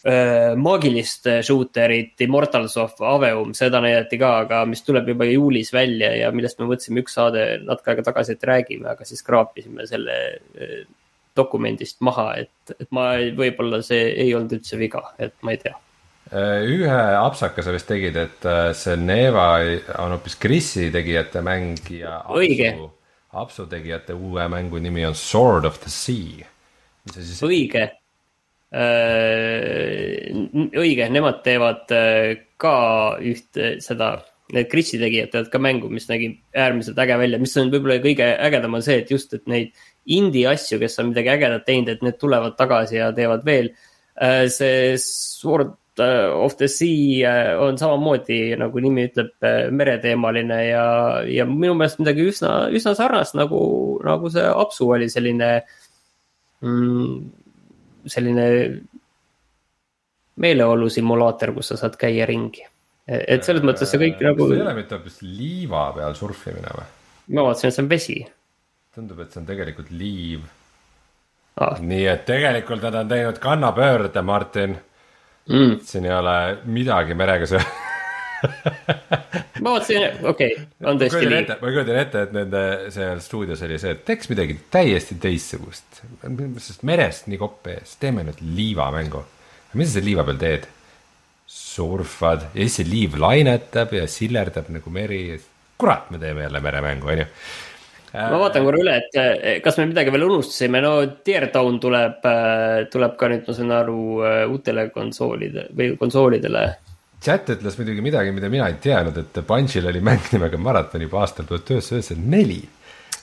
Äh, 0.05 0.53
maagilist 0.61 1.25
shooterit 1.47 2.21
Immortals 2.21 2.75
of 2.77 2.99
Aveum, 3.01 3.55
seda 3.57 3.81
näidati 3.81 4.19
ka, 4.21 4.35
aga 4.43 4.59
mis 4.69 4.83
tuleb 4.85 5.07
juba 5.09 5.25
juulis 5.25 5.71
välja 5.73 6.11
ja 6.19 6.27
millest 6.29 6.61
me 6.61 6.69
võtsime 6.69 7.01
üks 7.01 7.17
saade 7.17 7.45
natuke 7.65 7.95
aega 7.95 8.05
tagasi, 8.11 8.35
et 8.37 8.45
räägime, 8.51 8.91
aga 8.93 9.09
siis 9.09 9.25
kraapisime 9.25 9.87
selle 9.89 10.19
äh, 10.61 10.83
dokumendist 11.33 12.05
maha, 12.05 12.27
et, 12.43 12.77
et 12.77 12.93
ma, 12.93 13.15
võib-olla 13.39 13.81
see 13.87 14.11
ei 14.27 14.37
olnud 14.37 14.53
üldse 14.59 14.77
viga, 14.77 15.07
et 15.17 15.39
ma 15.41 15.57
ei 15.57 15.63
tea. 15.65 15.73
äh, 15.73 15.84
ühe 16.35 17.01
apsaka 17.19 17.63
sa 17.63 17.73
vist 17.75 17.87
tegid, 17.87 18.17
et 18.19 18.47
see 18.75 18.97
Neva 18.99 19.49
on 20.03 20.17
hoopis 20.17 20.35
Krisi 20.43 20.89
tegijate 20.91 21.45
mäng 21.47 21.79
ja 21.95 22.19
Apsu, 22.27 22.89
Apsu 23.45 23.67
tegijate 23.71 24.17
uue 24.19 24.49
mängu 24.51 24.83
nimi 24.83 25.07
on 25.07 25.15
Sword 25.15 25.69
of 25.69 25.79
the 25.85 25.93
Sea. 25.93 26.49
õige 27.47 27.85
Äh, 28.75 30.33
õige, 30.75 31.07
nemad 31.13 31.45
teevad 31.45 31.93
äh, 31.95 32.33
ka 32.59 32.79
ühte 33.23 33.77
seda, 33.85 34.17
need 34.55 34.67
Krisi 34.73 34.99
tegijad 34.99 35.31
teevad 35.31 35.51
ka 35.53 35.61
mängu, 35.63 35.91
mis 35.93 36.09
nägi 36.11 36.33
äärmiselt 36.59 36.99
äge 37.05 37.19
välja, 37.21 37.39
mis 37.39 37.55
on 37.61 37.71
võib-olla 37.71 38.01
kõige 38.03 38.27
ägedam 38.49 38.75
on 38.75 38.83
see, 38.83 38.99
et 39.05 39.13
just, 39.15 39.37
et 39.37 39.47
neid 39.51 39.71
indie 40.11 40.49
asju, 40.51 40.81
kes 40.83 40.99
on 40.99 41.13
midagi 41.13 41.31
ägedat 41.37 41.69
teinud, 41.69 41.93
et 41.93 42.03
need 42.03 42.19
tulevad 42.19 42.57
tagasi 42.59 42.99
ja 42.99 43.13
teevad 43.15 43.47
veel. 43.47 43.71
Äh, 44.19 44.49
see 44.51 44.97
Sword 44.99 45.77
of 46.03 46.57
the 46.59 46.69
Sea 46.69 47.23
on 47.61 47.79
samamoodi, 47.79 48.57
nagu 48.59 48.83
nimi 48.83 49.07
ütleb, 49.11 49.31
mereteemaline 49.71 50.59
ja, 50.67 50.87
ja 51.29 51.47
minu 51.47 51.77
meelest 51.79 52.01
midagi 52.03 52.27
üsna, 52.33 52.55
üsna 52.75 52.97
sarnast 52.99 53.37
nagu, 53.39 53.61
nagu 54.05 54.31
see 54.33 54.45
Apsu 54.49 54.89
oli 54.97 55.07
selline 55.13 55.51
mm, 56.65 57.19
selline 58.11 58.47
meeleolu 60.41 60.89
simulaator, 60.91 61.55
kus 61.55 61.73
sa 61.73 61.79
saad 61.79 61.99
käia 61.99 62.27
ringi. 62.27 62.65
et 63.07 63.45
selles 63.45 63.63
mõttes 63.63 63.91
see 63.91 64.01
kõik 64.01 64.23
nagu. 64.25 64.49
see 64.49 64.59
ei 64.59 64.65
ole 64.65 64.75
mitte 64.79 64.97
hoopis 64.97 65.21
liiva 65.23 65.87
peal 65.97 66.17
surfimine 66.19 66.73
või? 66.75 66.87
ma 67.37 67.45
vaatasin, 67.47 67.69
et 67.69 67.77
see 67.77 67.85
on 67.85 67.91
vesi. 67.91 68.19
tundub, 68.95 69.21
et 69.21 69.33
see 69.33 69.43
on 69.43 69.49
tegelikult 69.49 69.93
liiv 69.95 70.49
ah.. 71.61 71.79
nii 71.81 72.09
et 72.11 72.27
tegelikult 72.27 72.83
nad 72.89 72.99
on 73.03 73.13
teinud 73.13 73.39
kannapöörde, 73.43 74.23
Martin 74.23 74.77
mm.. 75.49 75.81
siin 75.85 76.07
ei 76.09 76.15
ole 76.15 76.37
midagi 76.65 77.17
merega 77.19 77.49
seotud 77.49 77.83
ma 79.65 79.75
vaatasin, 79.75 80.05
okei 80.29 80.53
okay,, 80.53 80.67
on 80.85 81.01
tõesti 81.01 81.25
nii. 81.31 81.45
ma 81.49 81.71
kujutan 81.71 82.01
ette, 82.01 82.25
et 82.27 82.35
nende 82.37 82.63
seal 82.95 83.21
stuudios 83.25 83.63
oli 83.67 83.79
see, 83.81 83.95
et 83.97 84.05
teeks 84.09 84.31
midagi 84.33 84.59
täiesti 84.73 85.17
teistsugust. 85.21 86.03
sest 86.67 86.85
merest 86.87 87.29
nii 87.31 87.41
kopp 87.41 87.71
ees, 87.73 87.97
teeme 88.01 88.27
nüüd 88.27 88.41
liivamängu. 88.45 89.25
mis 89.75 89.91
sa 89.91 89.99
selle 89.99 90.11
liiva 90.13 90.27
peal 90.29 90.41
teed? 90.43 90.71
surfad 91.55 92.49
ja 92.55 92.65
siis 92.65 92.81
see 92.81 92.89
liiv 92.89 93.19
lainetab 93.21 93.93
ja 93.95 94.09
sillerdab 94.11 94.71
nagu 94.75 94.91
meri. 94.91 95.23
kurat, 95.79 96.11
me 96.11 96.19
teeme 96.19 96.47
jälle 96.47 96.61
meremängu, 96.61 97.13
onju 97.15 97.29
ma 98.15 98.39
vaatan 98.39 98.65
korra 98.65 98.81
üle, 98.81 98.97
et 99.03 99.21
eh, 99.21 99.61
kas 99.65 99.79
me 99.81 99.89
midagi 99.91 100.15
veel 100.15 100.29
unustasime, 100.29 100.81
no 100.85 100.95
Teardown 101.27 101.81
tuleb, 101.83 102.27
eh, 102.31 102.81
tuleb 102.93 103.19
ka 103.19 103.31
nüüd, 103.33 103.47
ma 103.49 103.59
saan 103.59 103.77
aru, 103.83 104.01
eh, 104.23 104.41
uutele 104.49 104.89
konsoolide 104.95 105.69
või 105.75 105.95
konsoolidele 105.99 106.67
chat 107.25 107.49
ütles 107.55 107.79
muidugi 107.79 108.05
midagi, 108.05 108.33
mida 108.37 108.51
mina 108.53 108.69
ei 108.69 108.79
teadnud, 108.83 109.17
et 109.23 109.39
Bungiel 109.49 109.89
oli 109.89 110.01
mäng 110.05 110.27
nimega 110.35 110.61
Maraton 110.61 111.05
juba 111.07 111.23
aastal 111.23 111.47
tuhat 111.49 111.71
üheksasada 111.73 112.01
üheksakümmend 112.01 112.35
neli. 112.37 112.59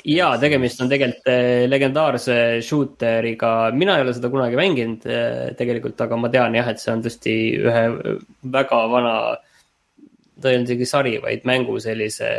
ja 0.09 0.31
tegemist 0.41 0.81
on 0.81 0.89
tegelikult 0.89 1.29
eh, 1.29 1.67
legendaarse 1.69 2.35
shooteriga, 2.65 3.51
mina 3.77 3.99
ei 3.99 4.05
ole 4.05 4.15
seda 4.17 4.31
kunagi 4.33 4.57
mänginud 4.57 5.05
eh, 5.05 5.51
tegelikult, 5.57 6.01
aga 6.01 6.17
ma 6.17 6.31
tean 6.33 6.57
jah, 6.57 6.71
et 6.71 6.81
see 6.81 6.93
on 6.95 7.03
tõesti 7.05 7.35
ühe 7.61 7.83
väga 8.57 8.81
vana. 8.95 9.15
ta 10.41 10.49
ei 10.49 10.57
olnud 10.57 10.71
isegi 10.71 10.89
sari, 10.89 11.13
vaid 11.21 11.45
mängu 11.45 11.77
sellise, 11.83 12.31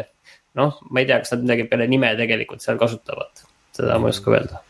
noh, 0.58 0.82
ma 0.90 1.02
ei 1.02 1.08
tea, 1.08 1.22
kas 1.22 1.34
nad 1.36 1.46
midagi 1.46 1.68
peale 1.70 1.88
nime 1.90 2.12
tegelikult 2.18 2.64
seal 2.64 2.80
kasutavad, 2.80 3.46
seda 3.76 3.98
ma 3.98 4.10
ei 4.10 4.16
oska 4.16 4.34
öelda 4.34 4.60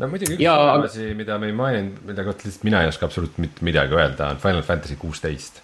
no 0.00 0.08
muidugi 0.12 0.36
üks 0.36 0.44
ja... 0.44 0.56
asi, 0.76 1.10
mida 1.16 1.38
me 1.40 1.50
ei 1.50 1.56
maininud, 1.56 2.04
mille 2.08 2.24
kohta 2.28 2.48
lihtsalt 2.48 2.68
mina 2.68 2.84
ei 2.84 2.92
oska 2.92 3.08
absoluutselt 3.08 3.42
mitte 3.44 3.66
midagi 3.66 3.96
öelda, 3.96 4.30
on 4.34 4.40
Final 4.42 4.64
Fantasy 4.66 4.96
kuusteist 5.00 5.62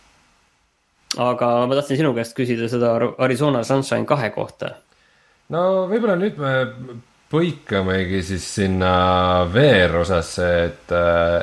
aga 1.14 1.50
ma 1.68 1.78
tahtsin 1.78 2.00
sinu 2.02 2.12
käest 2.16 2.34
küsida 2.36 2.68
seda 2.70 2.94
Arizona 3.24 3.62
Sunshine 3.64 4.08
kahe 4.08 4.30
kohta. 4.34 4.74
no 5.54 5.62
võib-olla 5.90 6.16
nüüd 6.20 6.40
me 6.40 6.54
põikamegi 7.30 8.22
siis 8.26 8.44
sinna 8.58 9.46
VR 9.52 10.00
osasse, 10.02 10.50
et, 10.66 10.92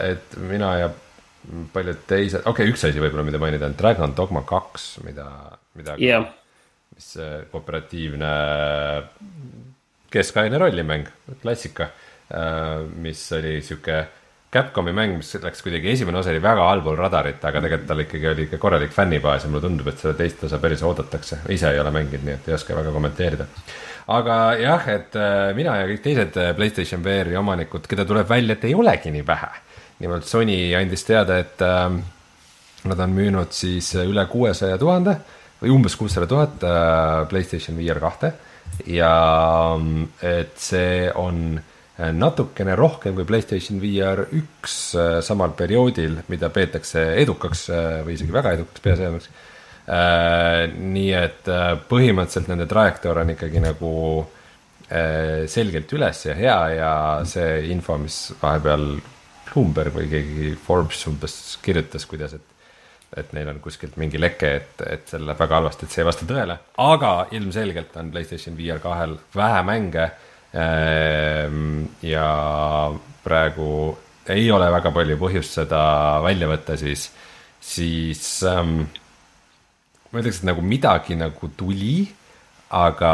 et 0.08 0.38
mina 0.48 0.70
ja 0.80 0.92
paljud 1.74 2.06
teised, 2.08 2.46
okei 2.46 2.64
okay,, 2.64 2.72
üks 2.72 2.86
asi 2.88 3.02
võib-olla, 3.04 3.26
mida 3.28 3.42
mainida, 3.42 3.68
on 3.68 3.76
Dragon 3.80 4.16
Dogma 4.16 4.46
kaks, 4.48 4.94
mida, 5.04 5.28
mida 5.76 5.98
yeah., 6.00 6.30
mis 7.04 7.50
kooperatiivne 7.52 8.34
keskaine 10.14 10.58
rollimäng, 10.58 11.08
klassika, 11.42 11.90
mis 13.02 13.32
oli 13.36 13.62
sihuke 13.62 14.04
Capcomi 14.54 14.92
mäng, 14.94 15.16
mis 15.18 15.32
läks 15.42 15.64
kuidagi, 15.66 15.90
esimene 15.90 16.20
osa 16.20 16.30
oli 16.30 16.42
väga 16.42 16.68
allpool 16.70 16.94
radarit, 17.00 17.42
aga 17.42 17.62
tegelikult 17.64 17.88
tal 17.90 18.04
ikkagi 18.04 18.28
oli 18.30 18.44
ikka 18.46 18.60
korralik 18.62 18.92
fännibaas 18.94 19.48
ja 19.48 19.50
mulle 19.50 19.64
tundub, 19.66 19.90
et 19.90 19.98
seda 19.98 20.14
teist 20.20 20.44
osa 20.46 20.60
päris 20.62 20.84
oodatakse. 20.86 21.40
ise 21.50 21.72
ei 21.74 21.80
ole 21.82 21.90
mänginud, 21.92 22.22
nii 22.28 22.36
et 22.36 22.50
ei 22.52 22.54
oska 22.54 22.78
väga 22.78 22.94
kommenteerida. 22.94 23.48
aga 24.14 24.38
jah, 24.62 24.88
et 24.94 25.18
äh, 25.18 25.56
mina 25.58 25.80
ja 25.80 25.88
kõik 25.90 26.04
teised 26.06 26.38
äh, 26.38 26.54
Playstation 26.56 27.02
VR-i 27.04 27.36
omanikud, 27.42 27.90
keda 27.90 28.06
tuleb 28.06 28.30
välja, 28.30 28.54
et 28.54 28.70
ei 28.70 28.76
olegi 28.78 29.12
nii 29.12 29.26
vähe. 29.28 29.50
nimelt 30.06 30.30
Sony 30.30 30.76
andis 30.78 31.04
teada, 31.10 31.40
et 31.42 31.62
äh, 31.62 31.90
nad 32.86 33.00
on 33.08 33.18
müünud 33.18 33.58
siis 33.58 33.90
üle 34.06 34.28
kuuesaja 34.30 34.78
tuhande 34.78 35.18
umbes 35.72 35.96
kuussada 36.00 36.28
tuhat 36.28 36.64
äh, 36.68 37.28
Playstation 37.30 37.78
VR 37.80 38.02
kahte. 38.04 38.34
Ja 38.90 39.78
et 40.26 40.58
see 40.58 41.06
on 41.14 41.60
natukene 42.18 42.74
rohkem 42.76 43.14
kui 43.14 43.26
Playstation 43.30 43.78
VR 43.78 44.24
üks 44.34 44.78
samal 45.22 45.54
perioodil, 45.54 46.16
mida 46.28 46.50
peetakse 46.50 47.04
edukaks 47.22 47.68
või 47.70 48.16
isegi 48.16 48.34
väga 48.34 48.56
edukaks 48.58 48.82
peaseadmeks 48.82 49.30
Äh, 49.84 50.70
nii 50.80 51.10
et 51.12 51.48
äh, 51.52 51.74
põhimõtteliselt 51.90 52.48
nende 52.48 52.70
trajektoor 52.72 53.18
on 53.20 53.34
ikkagi 53.34 53.60
nagu 53.60 53.90
äh, 54.88 55.44
selgelt 55.52 55.92
üles 55.92 56.22
ja 56.24 56.36
hea 56.38 56.60
ja 56.78 56.92
see 57.28 57.66
info, 57.74 57.98
mis 58.00 58.30
vahepeal 58.40 58.86
Bloomberg 59.50 59.98
või 59.98 60.08
keegi 60.08 60.54
Forbes 60.56 61.04
umbes 61.12 61.36
kirjutas, 61.66 62.08
kuidas, 62.08 62.38
et 62.40 62.53
et 63.18 63.34
neil 63.36 63.50
on 63.52 63.60
kuskilt 63.64 63.98
mingi 64.02 64.20
leke, 64.22 64.52
et, 64.60 64.84
et 64.88 65.10
see 65.10 65.22
läheb 65.22 65.40
väga 65.40 65.60
halvasti, 65.60 65.86
et 65.86 65.96
see 65.96 66.04
ei 66.04 66.08
vasta 66.08 66.28
tõele, 66.30 66.58
aga 66.84 67.14
ilmselgelt 67.38 67.98
on 68.02 68.12
Playstation 68.14 68.58
VR 68.58 68.82
kahel 68.84 69.18
vähe 69.36 69.66
mänge. 69.68 70.08
Ähm, 70.54 71.88
ja 72.06 72.28
praegu 73.24 73.70
ei 74.30 74.52
ole 74.54 74.68
väga 74.72 74.92
palju 74.94 75.18
põhjust 75.20 75.58
seda 75.58 75.84
välja 76.24 76.50
võtta, 76.52 76.78
siis, 76.78 77.08
siis 77.58 78.28
ähm, 78.48 78.84
ma 80.12 80.22
ütleks, 80.22 80.44
et 80.44 80.50
nagu 80.52 80.64
midagi 80.66 81.18
nagu 81.20 81.50
tuli, 81.58 82.06
aga 82.74 83.14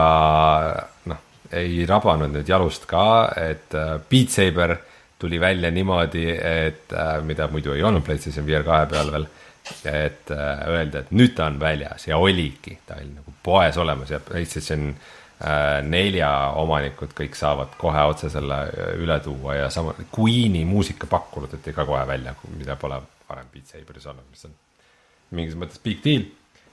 noh, 1.10 1.24
ei 1.56 1.86
rabanud 1.90 2.36
nüüd 2.36 2.50
jalust 2.50 2.86
ka, 2.90 3.08
et 3.40 3.76
äh, 3.78 3.98
Beat 4.12 4.36
Saber 4.36 4.76
tuli 5.20 5.40
välja 5.42 5.72
niimoodi, 5.72 6.28
et 6.32 6.94
äh, 6.94 7.18
mida 7.26 7.50
muidu 7.52 7.74
ei 7.76 7.84
olnud 7.84 8.06
PlayStation 8.06 8.48
VR 8.48 8.68
kahe 8.68 8.88
peal 8.92 9.12
veel. 9.16 9.30
Et 9.86 10.32
äh, 10.32 10.68
öelda, 10.68 11.04
et 11.04 11.14
nüüd 11.16 11.36
ta 11.38 11.48
on 11.50 11.60
väljas 11.62 12.08
ja 12.10 12.18
oligi, 12.22 12.80
ta 12.88 13.00
oli 13.00 13.14
nagu 13.14 13.34
poes 13.44 13.78
olemas 13.80 14.12
ja 14.12 14.20
PlayStation 14.24 14.90
äh, 14.90 15.80
nelja 15.86 16.32
omanikud 16.60 17.14
kõik 17.18 17.38
saavad 17.38 17.76
kohe 17.80 18.04
otse 18.12 18.32
selle 18.34 18.60
äh, 18.70 18.92
üle 19.02 19.20
tuua 19.24 19.60
ja 19.60 19.70
sama 19.74 19.96
Queen'i 20.16 20.66
muusikapakk 20.70 21.32
kuulutati 21.36 21.76
ka 21.76 21.86
kohe 21.90 22.06
välja, 22.10 22.36
mida 22.58 22.78
pole 22.80 23.02
varem 23.30 23.50
Beat 23.54 23.72
Saberis 23.74 24.10
olnud, 24.10 24.28
mis 24.32 24.46
on 24.50 24.58
mingis 25.38 25.58
mõttes 25.60 25.82
big 25.84 26.04
deal. 26.04 26.28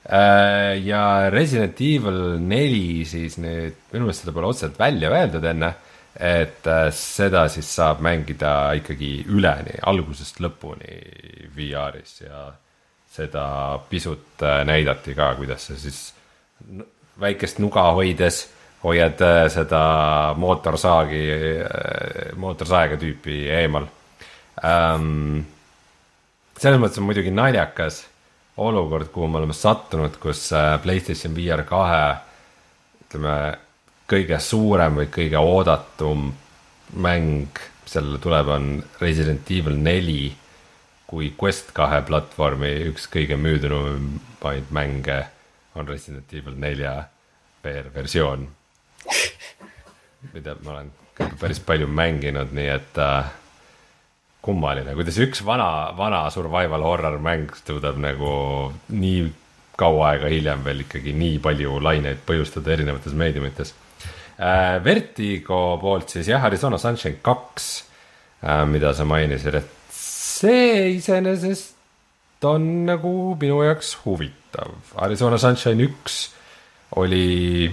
Ja 0.06 1.26
Resident 1.34 1.80
Evil 1.82 2.36
neli 2.38 3.02
siis 3.10 3.40
nüüd, 3.42 3.74
minu 3.90 4.06
meelest 4.06 4.22
seda 4.22 4.32
pole 4.36 4.52
otseselt 4.52 4.78
välja 4.78 5.10
öeldud 5.10 5.44
enne, 5.50 5.72
et 6.14 6.68
seda 6.94 7.42
siis 7.50 7.66
saab 7.74 7.98
mängida 8.06 8.52
ikkagi 8.78 9.10
üleni, 9.34 9.74
algusest 9.82 10.38
lõpuni 10.40 10.94
VR-is 11.58 12.20
ja 12.22 12.44
seda 13.16 13.46
pisut 13.90 14.44
äh, 14.44 14.62
näidati 14.68 15.14
ka, 15.16 15.34
kuidas 15.38 15.68
sa 15.70 15.78
siis 15.80 16.12
väikest 17.20 17.58
nuga 17.64 17.90
hoides 17.96 18.46
hoiad 18.84 19.22
seda 19.50 19.80
mootorsaagi, 20.38 21.22
mootorsaega 22.38 22.98
tüüpi 23.00 23.38
eemal 23.50 23.88
ähm,. 24.62 25.40
selles 26.58 26.80
mõttes 26.80 27.00
on 27.00 27.08
muidugi 27.08 27.32
naljakas 27.34 28.04
olukord, 28.56 29.08
kuhu 29.12 29.28
me 29.28 29.38
oleme 29.38 29.52
sattunud, 29.52 30.16
kus 30.20 30.48
äh, 30.56 30.76
Playstation 30.82 31.34
VR 31.36 31.64
kahe 31.68 32.02
ütleme, 33.04 33.36
kõige 34.08 34.38
suurem 34.40 35.00
või 35.00 35.10
kõige 35.12 35.40
oodatum 35.42 36.30
mäng 37.02 37.60
sellele 37.86 38.18
tuleb, 38.22 38.48
on 38.48 38.68
Resident 39.00 39.50
Evil 39.50 39.76
neli 39.78 40.30
kui 41.06 41.32
Quest 41.38 41.70
kahe 41.76 42.00
platvormi 42.06 42.72
üks 42.90 43.06
kõige 43.12 43.38
müüdanumaid 43.38 44.70
mänge 44.74 45.20
on 45.76 45.88
Resident 45.88 46.32
Evil 46.34 46.56
nelja 46.58 46.96
VR 47.64 47.90
versioon. 47.94 48.48
mida 50.32 50.56
ma 50.64 50.70
olen 50.72 50.90
päris 51.40 51.60
palju 51.62 51.86
mänginud, 51.86 52.50
nii 52.56 52.68
et 52.72 52.98
äh, 52.98 53.28
kummaline, 54.42 54.94
kuidas 54.98 55.18
üks 55.22 55.42
vana, 55.46 55.92
vana 55.96 56.26
survival 56.30 56.82
horror 56.86 57.18
mäng 57.22 57.54
suudab 57.62 57.98
nagu 58.02 58.30
nii 58.88 59.26
kaua 59.78 60.12
aega 60.12 60.30
hiljem 60.32 60.64
veel 60.64 60.84
ikkagi 60.86 61.14
nii 61.16 61.38
palju 61.44 61.78
laineid 61.84 62.22
põhjustada 62.26 62.74
erinevates 62.74 63.14
meediumites 63.14 63.74
äh,. 64.40 64.82
Vertigo 64.84 65.78
poolt 65.80 66.12
siis 66.16 66.30
jah, 66.32 66.44
Arizona 66.44 66.78
Sunshine 66.80 67.20
kaks 67.22 67.70
äh,, 68.42 68.64
mida 68.68 68.94
sa 68.96 69.06
mainisid, 69.08 69.60
et 69.60 69.75
see 70.36 70.96
iseenesest 70.96 72.44
on 72.46 72.86
nagu 72.86 73.12
minu 73.40 73.62
jaoks 73.64 73.96
huvitav. 74.04 74.74
Arizona 75.02 75.38
Sunshine 75.40 75.86
üks 75.88 76.18
oli 77.00 77.66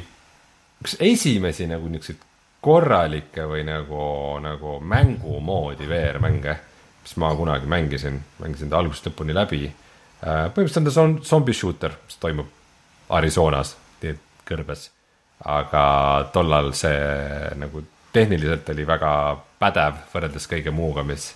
üks 0.83 0.95
esimesi 0.99 1.67
nagu 1.69 1.89
niisuguseid 1.91 2.23
korralikke 2.63 3.45
või 3.47 3.65
nagu, 3.67 4.03
nagu 4.43 4.77
mängu 4.79 5.39
moodi 5.43 5.87
VR-mänge, 5.89 6.55
mis 7.03 7.15
ma 7.19 7.33
kunagi 7.35 7.67
mängisin, 7.67 8.21
mängisin 8.39 8.71
ta 8.71 8.79
algusest 8.79 9.11
lõpuni 9.11 9.35
läbi. 9.35 9.65
Äh, 9.67 10.47
põhimõtteliselt 10.55 11.03
on 11.03 11.17
ta 11.19 11.27
zombie 11.27 11.55
shooter, 11.55 11.97
mis 12.07 12.19
toimub 12.23 12.47
Arizonas, 13.13 13.75
kõrbes. 14.47 14.89
aga 15.43 16.29
tollal 16.31 16.69
see 16.71 16.99
nagu 17.59 17.81
tehniliselt 18.15 18.69
oli 18.71 18.85
väga 18.87 19.11
pädev 19.59 19.97
võrreldes 20.13 20.45
kõige 20.47 20.71
muuga, 20.71 21.03
mis, 21.03 21.33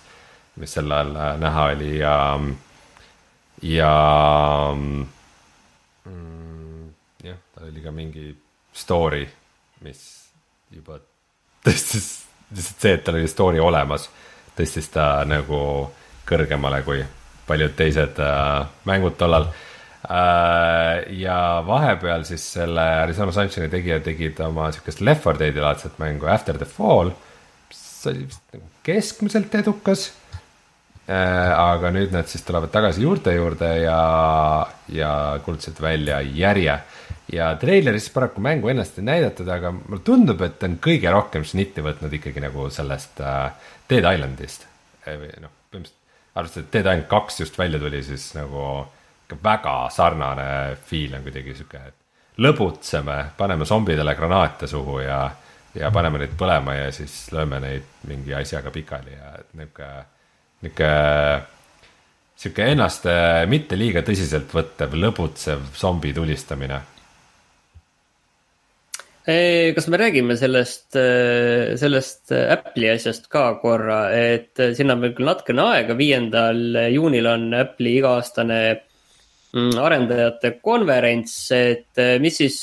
mis 0.58 0.74
sel 0.74 0.92
ajal 0.92 1.16
äh, 1.16 1.34
näha 1.40 1.64
oli 1.72 1.98
ja, 1.98 2.14
ja 3.62 3.92
mm, 4.74 5.04
jah, 7.24 7.38
tal 7.54 7.70
oli 7.70 7.84
ka 7.84 7.94
mingi 7.94 8.30
story, 8.74 9.24
mis 9.86 10.02
juba 10.74 10.98
tõstis, 11.64 12.10
lihtsalt 12.52 12.84
see, 12.84 12.96
et 12.96 13.06
tal 13.06 13.20
oli 13.20 13.30
story 13.30 13.62
olemas, 13.62 14.08
tõstis 14.58 14.90
ta 14.92 15.08
nagu 15.28 15.60
kõrgemale 16.28 16.82
kui 16.86 17.00
paljud 17.48 17.74
teised 17.76 18.20
äh, 18.20 18.68
mängud 18.88 19.16
tollal 19.20 19.48
äh,. 19.48 21.06
ja 21.20 21.38
vahepeal 21.66 22.26
siis 22.28 22.44
selle 22.58 22.84
Arizona 23.04 23.32
Sunshine'i 23.32 23.72
tegijad 23.72 24.04
tegid 24.06 24.40
oma 24.44 24.68
siukest 24.74 25.00
Left 25.00 25.26
4 25.26 25.40
Dead'i 25.40 25.64
laadset 25.64 25.98
mängu 26.02 26.28
After 26.28 26.60
the 26.60 26.68
Fall, 26.68 27.14
mis 27.70 27.84
oli 28.10 28.26
vist 28.26 28.44
nagu 28.54 28.68
keskmiselt 28.86 29.54
edukas. 29.58 30.10
Aga 31.08 31.88
nüüd 31.94 32.12
nad 32.12 32.28
siis 32.28 32.42
tulevad 32.44 32.68
tagasi 32.68 33.00
juurte 33.00 33.32
juurde 33.32 33.68
ja, 33.80 34.00
ja 34.92 35.12
kuulutasid 35.44 35.78
välja 35.80 36.18
järje 36.20 36.74
ja 37.32 37.48
treileris 37.60 38.10
paraku 38.10 38.40
mängu 38.40 38.68
ennast 38.68 38.98
ei 38.98 39.04
näidatud, 39.04 39.48
aga 39.48 39.72
mulle 39.72 40.02
tundub, 40.04 40.42
et 40.44 40.62
on 40.64 40.76
kõige 40.84 41.12
rohkem 41.12 41.44
snitti 41.48 41.84
võtnud 41.84 42.12
ikkagi 42.18 42.42
nagu 42.44 42.68
sellest 42.72 43.20
äh, 43.24 43.72
Dead 43.90 44.04
Islandist. 44.04 44.66
või 45.06 45.32
noh, 45.40 45.52
põhimõtteliselt 45.72 46.34
arvestades, 46.34 46.66
et 46.66 46.72
Dead 46.72 46.86
Island 46.86 47.08
kaks 47.08 47.40
just 47.40 47.58
välja 47.58 47.80
tuli, 47.80 48.02
siis 48.04 48.30
nagu 48.36 48.64
ikka 49.26 49.38
väga 49.44 49.76
sarnane 49.92 50.76
feel 50.88 51.16
on 51.16 51.24
kuidagi 51.24 51.54
sihuke, 51.56 51.80
et 51.88 52.40
lõbutseme, 52.44 53.18
paneme 53.36 53.66
zombidele 53.66 54.14
granaate 54.14 54.66
suhu 54.70 55.00
ja, 55.02 55.22
ja 55.74 55.90
paneme 55.90 56.22
neid 56.22 56.36
põlema 56.38 56.76
ja 56.78 56.92
siis 56.92 57.26
lööme 57.34 57.60
neid 57.60 57.88
mingi 58.08 58.34
asjaga 58.34 58.70
pikali 58.70 59.16
ja 59.16 59.34
nihuke, 59.58 59.90
nihuke 60.64 60.92
sihuke 62.38 62.68
ennast 62.72 63.08
äh, 63.10 63.42
mitte 63.50 63.78
liiga 63.78 64.04
tõsiselt 64.06 64.52
võttev, 64.54 64.94
lõbutsev 64.98 65.66
zombi 65.78 66.14
tulistamine. 66.16 66.84
Kas 69.28 69.84
me 69.92 69.98
räägime 70.00 70.38
sellest, 70.40 70.96
sellest 71.76 72.30
Apple'i 72.32 72.88
asjast 72.94 73.26
ka 73.28 73.42
korra, 73.60 73.98
et 74.16 74.56
sinna 74.72 74.94
on 74.96 75.02
veel 75.04 75.12
küll 75.18 75.28
natukene 75.28 75.66
aega, 75.68 75.96
viiendal 75.98 76.78
juunil 76.94 77.28
on 77.28 77.44
Apple'i 77.58 77.98
iga-aastane 77.98 78.60
mm, 78.72 79.74
arendajate 79.84 80.54
konverents, 80.64 81.34
et 81.52 82.00
mis 82.24 82.40
siis 82.40 82.62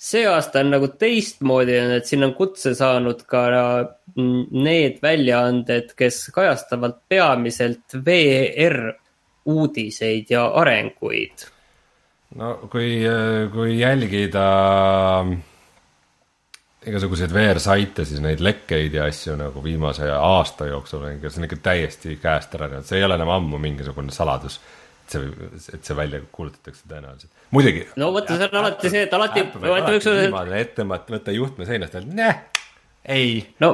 see 0.00 0.24
aasta 0.28 0.62
on 0.64 0.70
nagu 0.72 0.88
teistmoodi, 1.00 1.76
et 1.98 2.08
sinna 2.08 2.30
on 2.30 2.34
kutse 2.38 2.72
saanud 2.78 3.26
ka 3.28 3.44
mm, 4.16 4.48
need 4.64 4.98
väljaanded, 5.04 5.92
kes 5.98 6.26
kajastavad 6.34 7.02
peamiselt 7.08 7.98
VR 8.06 8.94
uudiseid 9.50 10.32
ja 10.32 10.46
arenguid 10.60 11.48
no 12.38 12.54
kui, 12.70 13.00
kui 13.52 13.78
jälgida 13.80 14.46
igasuguseid 16.86 17.32
VR-saite, 17.34 18.04
siis 18.08 18.22
neid 18.24 18.40
lekkeid 18.44 18.94
ja 18.96 19.06
asju 19.10 19.36
nagu 19.36 19.62
viimase 19.64 20.08
aasta 20.10 20.70
jooksul 20.70 21.04
on 21.04 21.16
ikka, 21.18 21.30
see 21.30 21.42
on 21.42 21.48
ikka 21.48 21.58
täiesti 21.66 22.16
käest 22.22 22.54
ära 22.56 22.70
läinud, 22.70 22.88
see 22.88 23.00
ei 23.00 23.04
ole 23.04 23.18
enam 23.20 23.32
ammu 23.36 23.60
mingisugune 23.60 24.14
saladus. 24.14 24.60
Et 25.18 25.60
see, 25.64 25.74
et 25.76 25.86
see 25.86 25.96
välja 25.98 26.22
kuulutatakse 26.32 26.86
tõenäoliselt, 26.90 27.44
muidugi. 27.56 27.84
no 28.00 28.10
vot, 28.14 28.30
see 28.30 28.48
on 28.48 28.62
alati 28.62 28.92
see, 28.92 29.04
et 29.08 29.14
alati. 29.16 29.44
viimane 29.56 30.64
ettevõte, 30.64 31.16
võtta 31.16 31.34
juhtme 31.34 31.68
seinast 31.68 31.96
ja 31.98 32.02
näh 32.06 32.42
ei. 33.04 33.54
no 33.60 33.70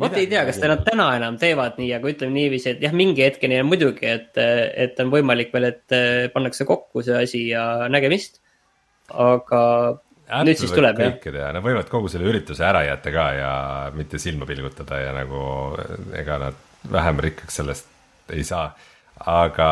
vot 0.00 0.16
ei 0.16 0.28
tea, 0.30 0.44
kas 0.48 0.60
nad 0.64 0.84
täna 0.86 1.08
enam 1.18 1.36
teevad 1.40 1.76
nii, 1.80 1.90
aga 1.96 2.12
ütleme 2.12 2.36
niiviisi, 2.36 2.74
et 2.74 2.84
jah, 2.84 2.94
mingi 2.96 3.24
hetkeni 3.24 3.60
on 3.62 3.68
muidugi, 3.68 4.08
et, 4.08 4.38
et 4.38 5.02
on 5.02 5.12
võimalik 5.12 5.52
veel, 5.54 5.68
et 5.72 5.98
pannakse 6.34 6.66
kokku 6.68 7.04
see 7.04 7.18
asi 7.20 7.44
ja 7.50 7.88
nägemist. 7.92 8.40
aga. 9.12 9.62
nüüd 10.46 10.60
siis 10.60 10.72
tuleb 10.72 10.98
jah. 10.98 11.16
kõike 11.16 11.34
teha, 11.34 11.52
nad 11.56 11.64
võivad 11.64 11.90
kogu 11.92 12.08
selle 12.12 12.30
ürituse 12.30 12.64
ära 12.64 12.84
jätta 12.86 13.12
ka 13.12 13.26
ja 13.36 13.52
mitte 13.96 14.20
silma 14.22 14.48
pilgutada 14.48 15.02
ja 15.02 15.12
nagu 15.16 15.42
ega 16.16 16.38
nad 16.46 16.68
vähem 16.92 17.20
rikkaks 17.22 17.60
sellest 17.60 17.90
ei 18.32 18.44
saa. 18.46 18.70
Aga 19.20 19.70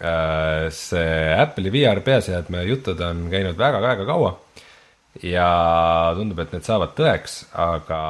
äh, 0.00 0.68
see 0.70 1.34
Apple'i 1.38 1.72
VR 1.72 2.02
peaseadme 2.04 2.62
jutud 2.68 3.00
on 3.04 3.26
käinud 3.32 3.58
väga-väga 3.58 4.06
kaua. 4.08 4.36
ja 5.22 5.48
tundub, 6.14 6.38
et 6.38 6.52
need 6.54 6.66
saavad 6.66 6.94
tõeks, 6.98 7.40
aga. 7.58 8.00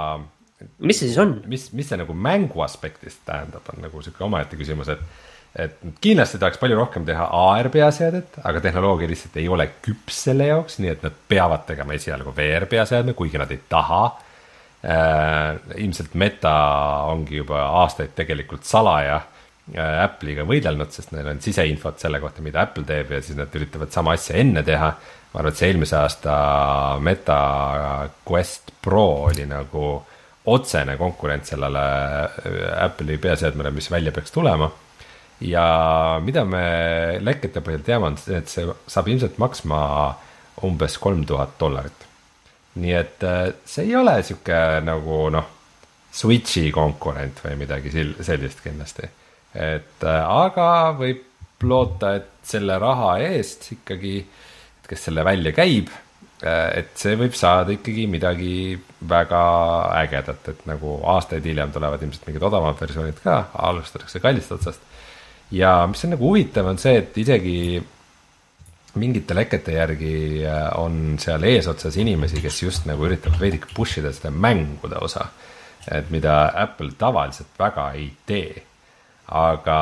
mis 0.78 0.98
see 1.00 1.08
siis 1.08 1.22
on? 1.22 1.38
mis, 1.48 1.70
mis 1.72 1.88
see 1.88 1.98
nagu 2.00 2.14
mängu 2.14 2.62
aspektist 2.64 3.24
tähendab, 3.26 3.64
on 3.72 3.82
nagu 3.86 4.02
sihuke 4.02 4.24
omaette 4.26 4.60
küsimus, 4.60 4.92
et 4.92 5.24
et 5.58 5.78
kindlasti 6.04 6.38
tahaks 6.38 6.58
palju 6.60 6.76
rohkem 6.76 7.06
teha 7.08 7.24
AR 7.34 7.70
peaseadet, 7.72 8.36
aga 8.46 8.60
tehnoloogia 8.62 9.08
lihtsalt 9.10 9.38
ei 9.40 9.48
ole 9.48 9.64
küps 9.82 10.20
selle 10.28 10.46
jaoks, 10.50 10.76
nii 10.78 10.90
et 10.92 11.06
nad 11.06 11.16
peavad 11.28 11.64
tegema 11.66 11.96
esialgu 11.96 12.34
VR 12.36 12.68
peaseadme, 12.70 13.14
kuigi 13.16 13.40
nad 13.40 13.50
ei 13.50 13.62
taha 13.68 14.02
äh,. 14.84 15.56
ilmselt 15.80 16.14
Meta 16.14 16.54
ongi 17.08 17.40
juba 17.40 17.64
aastaid 17.80 18.12
tegelikult 18.14 18.68
salaja 18.68 19.16
äh, 19.16 19.37
Apple'iga 19.76 20.46
võidelnud, 20.48 20.90
sest 20.94 21.12
neil 21.12 21.28
on 21.28 21.42
siseinfot 21.44 22.00
selle 22.00 22.20
kohta, 22.22 22.42
mida 22.44 22.62
Apple 22.64 22.86
teeb 22.88 23.10
ja 23.12 23.22
siis 23.24 23.36
nad 23.36 23.52
üritavad 23.54 23.92
sama 23.92 24.14
asja 24.16 24.38
enne 24.40 24.62
teha. 24.64 24.92
ma 25.32 25.40
arvan, 25.40 25.52
et 25.52 25.60
see 25.60 25.68
eelmise 25.68 25.96
aasta 25.98 26.34
Meta 27.04 27.40
Quest 28.24 28.72
Pro 28.80 29.04
oli 29.28 29.44
nagu 29.46 29.90
otsene 30.48 30.96
konkurent 30.96 31.44
sellele 31.44 31.84
äh, 32.24 32.84
Apple'i 32.84 33.18
peaseadmele, 33.18 33.70
mis 33.70 33.90
välja 33.90 34.12
peaks 34.12 34.32
tulema 34.32 34.70
ja 35.40 35.66
mida 36.24 36.44
me 36.44 37.18
lekkete 37.22 37.62
põhjal 37.64 37.84
teame, 37.86 38.10
on 38.10 38.18
see, 38.18 38.40
et 38.40 38.50
see 38.50 38.66
saab 38.90 39.08
ilmselt 39.10 39.38
maksma 39.38 39.80
umbes 40.66 40.98
kolm 40.98 41.24
tuhat 41.26 41.54
dollarit. 41.60 42.06
nii 42.78 42.94
et 42.94 43.22
äh, 43.26 43.52
see 43.66 43.88
ei 43.88 43.96
ole 43.96 44.20
sihuke 44.22 44.58
nagu 44.86 45.28
noh, 45.34 45.54
Switch'i 46.14 46.70
konkurent 46.72 47.42
või 47.44 47.58
midagi 47.60 47.90
sellist 47.92 48.62
kindlasti. 48.64 49.06
Et 49.58 50.04
äh, 50.06 50.20
aga 50.24 50.68
võib 50.98 51.24
loota, 51.66 52.14
et 52.20 52.28
selle 52.46 52.78
raha 52.78 53.16
eest 53.26 53.72
ikkagi, 53.74 54.20
kes 54.88 55.08
selle 55.08 55.24
välja 55.26 55.52
käib, 55.56 55.90
äh, 56.42 56.66
et 56.82 56.92
see 57.00 57.16
võib 57.18 57.34
saada 57.38 57.74
ikkagi 57.74 58.06
midagi 58.10 58.78
väga 59.08 59.42
ägedat, 60.04 60.52
et 60.54 60.66
nagu 60.70 60.98
aastaid 61.14 61.46
hiljem 61.46 61.74
tulevad 61.74 62.02
ilmselt 62.02 62.30
mingid 62.30 62.46
odavamad 62.50 62.78
versioonid 62.80 63.18
ka, 63.24 63.42
alustatakse 63.68 64.22
kallist 64.22 64.54
otsast 64.54 64.86
ja 65.50 65.86
mis 65.88 66.04
on 66.04 66.14
nagu 66.14 66.28
huvitav, 66.28 66.66
on 66.68 66.78
see, 66.80 66.98
et 67.00 67.16
isegi 67.18 67.58
mingite 68.98 69.36
lekete 69.36 69.76
järgi 69.76 70.14
äh, 70.46 70.64
on 70.80 71.16
seal 71.20 71.44
eesotsas 71.46 71.96
inimesi, 72.00 72.42
kes 72.42 72.62
just 72.62 72.88
nagu 72.88 73.06
üritavad 73.06 73.40
veidike 73.40 73.70
push 73.76 74.00
ida 74.00 74.12
seda 74.14 74.32
mängude 74.34 74.98
osa. 75.00 75.28
et 75.88 76.10
mida 76.10 76.50
Apple 76.54 76.90
tavaliselt 76.98 77.54
väga 77.58 77.92
ei 77.96 78.10
tee. 78.26 78.62
Aga 79.28 79.78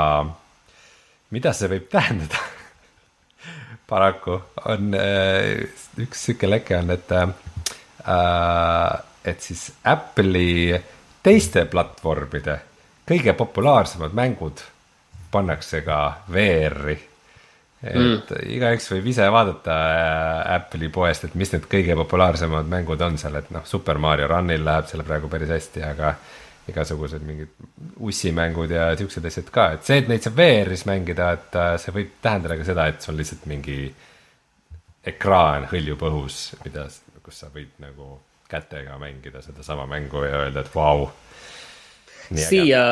mida 1.30 1.52
see 1.54 1.70
võib 1.70 1.88
tähendada 1.90 2.40
paraku 3.90 4.40
on 4.66 4.94
äh, 4.98 5.66
üks 6.02 6.26
sihuke 6.28 6.50
leke 6.50 6.78
on, 6.78 6.90
et 6.94 7.12
äh,, 7.12 7.28
et 9.26 9.42
siis 9.42 9.68
Apple'i 9.84 10.76
teiste 11.26 11.64
platvormide 11.70 12.60
kõige 13.06 13.34
populaarsemad 13.38 14.14
mängud 14.14 14.62
pannakse 15.30 15.82
ka 15.86 15.98
VR-i. 16.32 16.96
et 17.82 17.94
mm. 17.94 18.46
igaüks 18.56 18.88
võib 18.90 19.10
ise 19.12 19.26
vaadata 19.30 19.74
äh, 19.74 20.54
Apple'i 20.56 20.88
poest, 20.92 21.26
et 21.26 21.34
mis 21.34 21.52
need 21.52 21.66
kõige 21.70 21.96
populaarsemad 21.98 22.66
mängud 22.70 23.02
on 23.04 23.18
seal, 23.20 23.36
et 23.38 23.50
noh, 23.54 23.66
Super 23.66 23.98
Mario 24.02 24.30
Runil 24.30 24.64
läheb 24.64 24.88
seal 24.90 25.04
praegu 25.06 25.30
päris 25.30 25.52
hästi, 25.52 25.82
aga 25.86 26.14
igasugused 26.70 27.22
mingid 27.26 27.52
ussimängud 28.02 28.70
ja 28.74 28.88
siuksed 28.98 29.24
asjad 29.28 29.50
ka, 29.54 29.66
et 29.76 29.86
see, 29.86 30.00
et 30.02 30.10
neid 30.10 30.24
saab 30.24 30.38
VR-is 30.40 30.86
mängida, 30.88 31.30
et 31.38 31.58
äh, 31.60 31.72
see 31.82 31.94
võib 31.94 32.14
tähendada 32.22 32.58
ka 32.58 32.66
seda, 32.66 32.86
et 32.90 33.06
sul 33.06 33.18
lihtsalt 33.20 33.46
mingi 33.50 33.80
ekraan 35.06 35.68
hõljub 35.70 36.02
õhus, 36.08 36.40
mida, 36.64 36.88
kus 37.22 37.42
sa 37.44 37.50
võid 37.54 37.76
nagu 37.82 38.16
kätega 38.50 38.98
mängida 39.02 39.42
sedasama 39.42 39.86
mängu 39.90 40.22
ja 40.26 40.42
öelda, 40.44 40.62
et 40.62 40.74
vau 40.74 41.06
wow,. 41.06 41.12
siia 42.34 42.82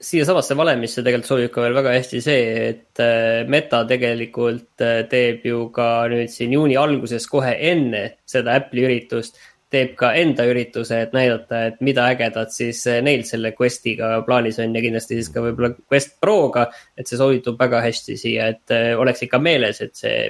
siiasamasse 0.00 0.56
valemisse 0.56 1.02
tegelikult 1.02 1.28
sobib 1.30 1.52
ka 1.54 1.62
veel 1.64 1.76
väga 1.76 1.94
hästi 1.96 2.20
see, 2.24 2.46
et 2.68 3.02
äh, 3.02 3.46
Meta 3.48 3.82
tegelikult 3.88 4.84
äh, 4.84 5.02
teeb 5.10 5.46
ju 5.48 5.66
ka 5.74 6.06
nüüd 6.12 6.32
siin 6.32 6.52
juuni 6.52 6.76
alguses 6.78 7.26
kohe 7.30 7.54
enne 7.70 8.02
seda 8.28 8.58
Apple'i 8.60 8.84
üritust, 8.86 9.40
teeb 9.72 9.94
ka 9.98 10.12
enda 10.14 10.46
ürituse, 10.46 11.00
et 11.02 11.14
näidata, 11.16 11.62
et 11.70 11.80
mida 11.84 12.06
ägedat 12.12 12.54
siis 12.54 12.84
äh, 12.90 13.00
neil 13.04 13.24
selle 13.28 13.52
Questiga 13.58 14.20
plaanis 14.26 14.60
on 14.62 14.74
ja 14.76 14.82
kindlasti 14.84 15.18
siis 15.20 15.30
ka 15.34 15.42
võib-olla 15.44 15.72
Quest 15.90 16.18
Proga. 16.20 16.68
et 16.96 17.08
see 17.08 17.18
sobitub 17.18 17.58
väga 17.60 17.82
hästi 17.84 18.18
siia, 18.20 18.50
et 18.54 18.76
oleks 18.96 19.26
ikka 19.26 19.42
meeles, 19.42 19.80
et 19.82 19.96
see 19.98 20.20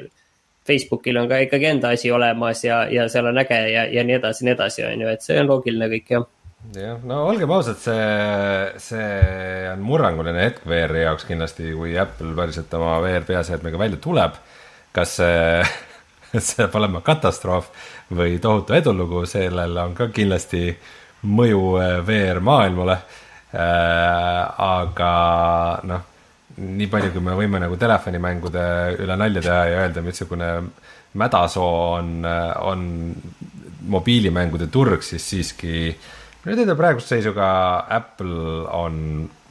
Facebookil 0.67 1.21
on 1.21 1.29
ka 1.31 1.39
ikkagi 1.45 1.69
enda 1.71 1.93
asi 1.95 2.11
olemas 2.11 2.65
ja, 2.65 2.85
ja 2.91 3.07
seal 3.13 3.29
on 3.31 3.39
äge 3.39 3.59
ja, 3.71 3.85
ja 3.93 4.03
nii 4.07 4.17
edasi, 4.19 4.47
nii 4.47 4.57
edasi, 4.57 4.87
on 4.89 5.05
ju, 5.05 5.13
et 5.13 5.23
see 5.23 5.39
on 5.41 5.53
loogiline 5.53 5.91
kõik 5.93 6.17
jah 6.17 6.27
jah, 6.75 7.01
no 7.07 7.23
olgem 7.31 7.53
ausad, 7.55 7.79
see, 7.79 8.79
see 8.83 9.09
on 9.71 9.83
murranguline 9.87 10.43
hetk 10.43 10.65
VR-i 10.69 11.05
jaoks 11.05 11.27
kindlasti, 11.29 11.71
kui 11.77 11.97
Apple 12.01 12.33
päriselt 12.39 12.73
oma 12.79 12.97
VR 13.05 13.27
peaseadmega 13.29 13.81
välja 13.81 14.01
tuleb. 14.03 14.41
kas 14.97 15.19
see, 15.21 15.63
see 16.33 16.43
saab 16.57 16.75
olema 16.81 17.03
katastroof 17.05 17.71
või 18.15 18.39
tohutu 18.43 18.77
edulugu, 18.77 19.25
sellel 19.27 19.77
on 19.83 19.95
ka 19.97 20.09
kindlasti 20.15 20.69
mõju 21.27 21.63
äh, 21.81 21.95
VR 22.07 22.43
maailmale 22.45 22.97
äh,. 22.97 24.43
aga 24.67 25.13
noh, 25.89 26.05
nii 26.57 26.91
palju, 26.93 27.13
kui 27.15 27.25
me 27.25 27.35
võime 27.39 27.61
nagu 27.63 27.77
telefonimängude 27.77 28.67
üle 29.03 29.17
nalja 29.17 29.43
teha 29.43 29.65
ja 29.71 29.81
öelda, 29.85 30.05
missugune 30.05 30.53
mädasoo 31.17 31.73
on, 31.97 32.13
on 32.61 32.87
mobiilimängude 33.89 34.69
turg, 34.73 35.03
siis 35.07 35.25
siiski 35.31 35.89
äh, 35.89 36.07
nüüd 36.47 36.61
ütleme 36.63 36.79
praeguse 36.79 37.17
seisuga 37.17 37.47
Apple 37.91 38.67
on 38.71 38.99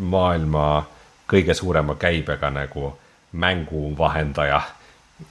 maailma 0.08 0.86
kõige 1.28 1.56
suurema 1.58 1.98
käibega 2.00 2.48
nagu 2.56 2.94
mänguvahendaja. 3.36 4.62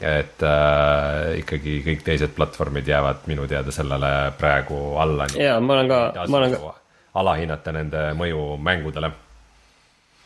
Et 0.00 0.44
äh, 0.44 1.34
ikkagi 1.42 1.80
kõik 1.84 2.04
teised 2.06 2.32
platvormid 2.36 2.88
jäävad 2.88 3.26
minu 3.28 3.44
teada 3.48 3.72
sellele 3.74 4.32
praegu 4.38 4.96
alla. 5.00 5.26
ja 5.36 5.58
ma 5.60 5.76
olen 5.76 5.90
ka, 5.90 6.00
ma 6.32 6.40
olen 6.40 6.56
ka. 6.56 6.72
alahinnata 7.20 7.74
nende 7.76 8.06
mõju 8.16 8.46
mängudele 8.64 9.10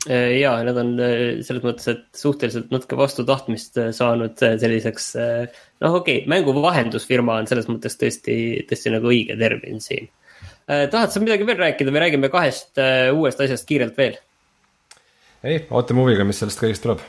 äh, 0.06 0.39
ja 0.39 0.55
need 0.66 0.78
on 0.78 0.94
äh, 1.02 1.24
selles 1.47 1.66
mõttes, 1.66 1.90
et 1.90 2.06
suhteliselt 2.22 2.70
natuke 2.74 3.01
vastu 3.01 3.26
tahtmist 3.26 3.82
äh, 3.82 3.90
saanud 3.97 4.39
selliseks, 4.39 5.10
noh, 5.18 5.98
okei 6.01 6.22
okay,, 6.22 6.30
mänguvahendusfirma 6.30 7.40
on 7.43 7.51
selles 7.51 7.66
mõttes 7.70 7.98
tõesti, 7.98 8.39
tõesti 8.70 8.94
nagu 8.94 9.10
õige 9.10 9.39
termin 9.40 9.82
siin 9.82 10.10
tahad 10.68 11.09
sa 11.10 11.20
midagi 11.24 11.47
veel 11.48 11.56
rääkida 11.56 11.90
või 11.90 12.02
räägime 12.05 12.28
kahest 12.30 12.76
uuest 13.16 13.40
asjast 13.40 13.66
kiirelt 13.66 13.98
veel? 13.98 14.20
ei, 15.43 15.64
ootame 15.66 16.05
huviga, 16.05 16.28
mis 16.28 16.39
sellest 16.44 16.62
kõigest 16.62 16.86
tuleb 16.86 17.02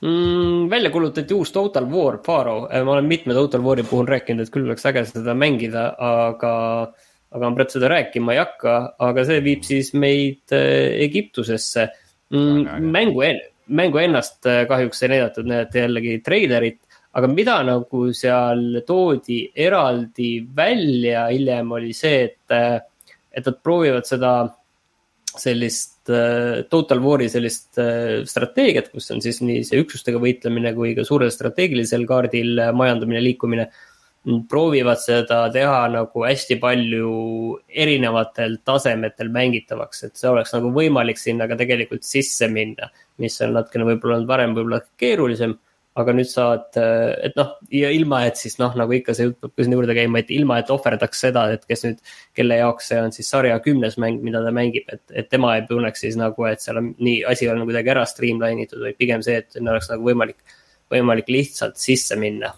mm,. 0.00 0.70
välja 0.70 0.90
kuulutati 0.94 1.34
uus 1.34 1.52
Total 1.52 1.88
War 1.90 2.20
Faro, 2.26 2.68
äh, 2.70 2.84
ma 2.84 2.96
olen 2.96 3.10
mitme 3.10 3.34
Total 3.34 3.64
War'i 3.64 3.84
puhul 3.86 4.08
rääkinud, 4.10 4.46
et 4.46 4.54
küll 4.54 4.68
oleks 4.68 4.86
äge 4.88 5.04
seda 5.10 5.34
mängida, 5.34 5.88
aga, 5.98 6.54
aga 7.32 7.50
ma 7.50 7.58
praegu 7.58 7.76
seda 7.76 7.92
rääkima 7.92 8.34
ei 8.34 8.42
hakka, 8.42 8.78
aga 9.08 9.26
see 9.28 9.42
viib 9.44 9.66
siis 9.66 9.92
meid 9.94 10.56
Egiptusesse 10.56 11.88
mm,. 12.34 12.90
mängu, 12.92 13.24
mängu 13.66 14.02
ennast 14.02 14.46
kahjuks 14.68 15.02
ei 15.02 15.14
näidatud, 15.16 15.48
näidati 15.48 15.84
jällegi 15.84 16.18
treilerit 16.24 16.82
aga 17.16 17.28
mida 17.32 17.56
nagu 17.64 18.06
seal 18.12 18.82
toodi 18.86 19.40
eraldi 19.66 20.30
välja 20.56 21.26
hiljem 21.30 21.72
oli 21.78 21.94
see, 21.96 22.26
et, 22.28 22.56
et 23.32 23.48
nad 23.48 23.60
proovivad 23.64 24.08
seda 24.08 24.32
sellist 25.36 25.92
äh, 25.92 25.95
Total 26.70 27.02
War'i 27.02 27.28
sellist 27.32 27.80
äh, 27.82 28.22
strateegiat, 28.28 28.92
kus 28.92 29.10
on 29.14 29.22
siis 29.24 29.42
nii 29.42 29.64
see 29.66 29.82
üksustega 29.82 30.20
võitlemine 30.22 30.72
kui 30.76 30.94
ka 30.96 31.04
suurel 31.06 31.32
strateegilisel 31.34 32.06
kaardil 32.08 32.62
majandamine, 32.76 33.22
liikumine. 33.24 33.68
proovivad 34.50 34.98
seda 34.98 35.44
teha 35.54 35.84
nagu 35.92 36.24
hästi 36.26 36.56
palju 36.58 37.10
erinevatel 37.70 38.56
tasemetel 38.66 39.28
mängitavaks, 39.30 40.02
et 40.08 40.16
see 40.18 40.30
oleks 40.30 40.54
nagu 40.56 40.72
võimalik 40.74 41.20
sinna 41.22 41.46
ka 41.46 41.54
tegelikult 41.56 42.02
sisse 42.02 42.48
minna. 42.48 42.90
mis 43.18 43.40
on 43.40 43.54
natukene 43.54 43.86
võib-olla 43.86 44.18
olnud 44.18 44.28
varem 44.28 44.56
võib-olla 44.56 44.82
keerulisem 44.98 45.54
aga 45.96 46.12
nüüd 46.12 46.28
saad, 46.28 46.76
et 46.76 47.36
noh, 47.38 47.54
ja 47.72 47.88
ilma, 47.94 48.20
et 48.28 48.36
siis 48.36 48.58
noh, 48.60 48.74
nagu 48.76 48.92
ikka 48.92 49.14
see 49.16 49.30
jutt 49.30 49.38
peab 49.40 49.54
ka 49.56 49.64
sinna 49.64 49.78
juurde 49.78 49.94
käima, 49.96 50.20
et 50.20 50.32
ilma, 50.36 50.58
et 50.60 50.72
ohverdaks 50.72 51.22
seda, 51.24 51.46
et 51.54 51.64
kes 51.68 51.86
nüüd, 51.86 52.02
kelle 52.36 52.58
jaoks 52.60 52.90
see 52.92 52.98
on 53.00 53.14
siis 53.16 53.30
sarja 53.32 53.56
kümnes 53.64 53.96
mäng, 54.02 54.20
mida 54.24 54.42
ta 54.44 54.52
mängib, 54.54 54.90
et, 54.92 55.02
et 55.22 55.30
tema 55.32 55.54
ei 55.56 55.64
tunneks 55.70 56.04
siis 56.04 56.18
nagu, 56.20 56.44
et 56.50 56.60
seal 56.60 56.82
on 56.82 56.92
nii, 57.00 57.22
asi 57.32 57.48
on 57.48 57.64
kuidagi 57.64 57.94
ära 57.94 58.04
streamline 58.08 58.66
itud, 58.66 58.82
vaid 58.84 59.00
pigem 59.00 59.24
see, 59.24 59.40
et 59.40 59.56
neil 59.56 59.72
oleks 59.72 59.88
nagu 59.94 60.04
võimalik, 60.10 60.56
võimalik 60.92 61.32
lihtsalt 61.32 61.80
sisse 61.80 62.20
minna. 62.20 62.52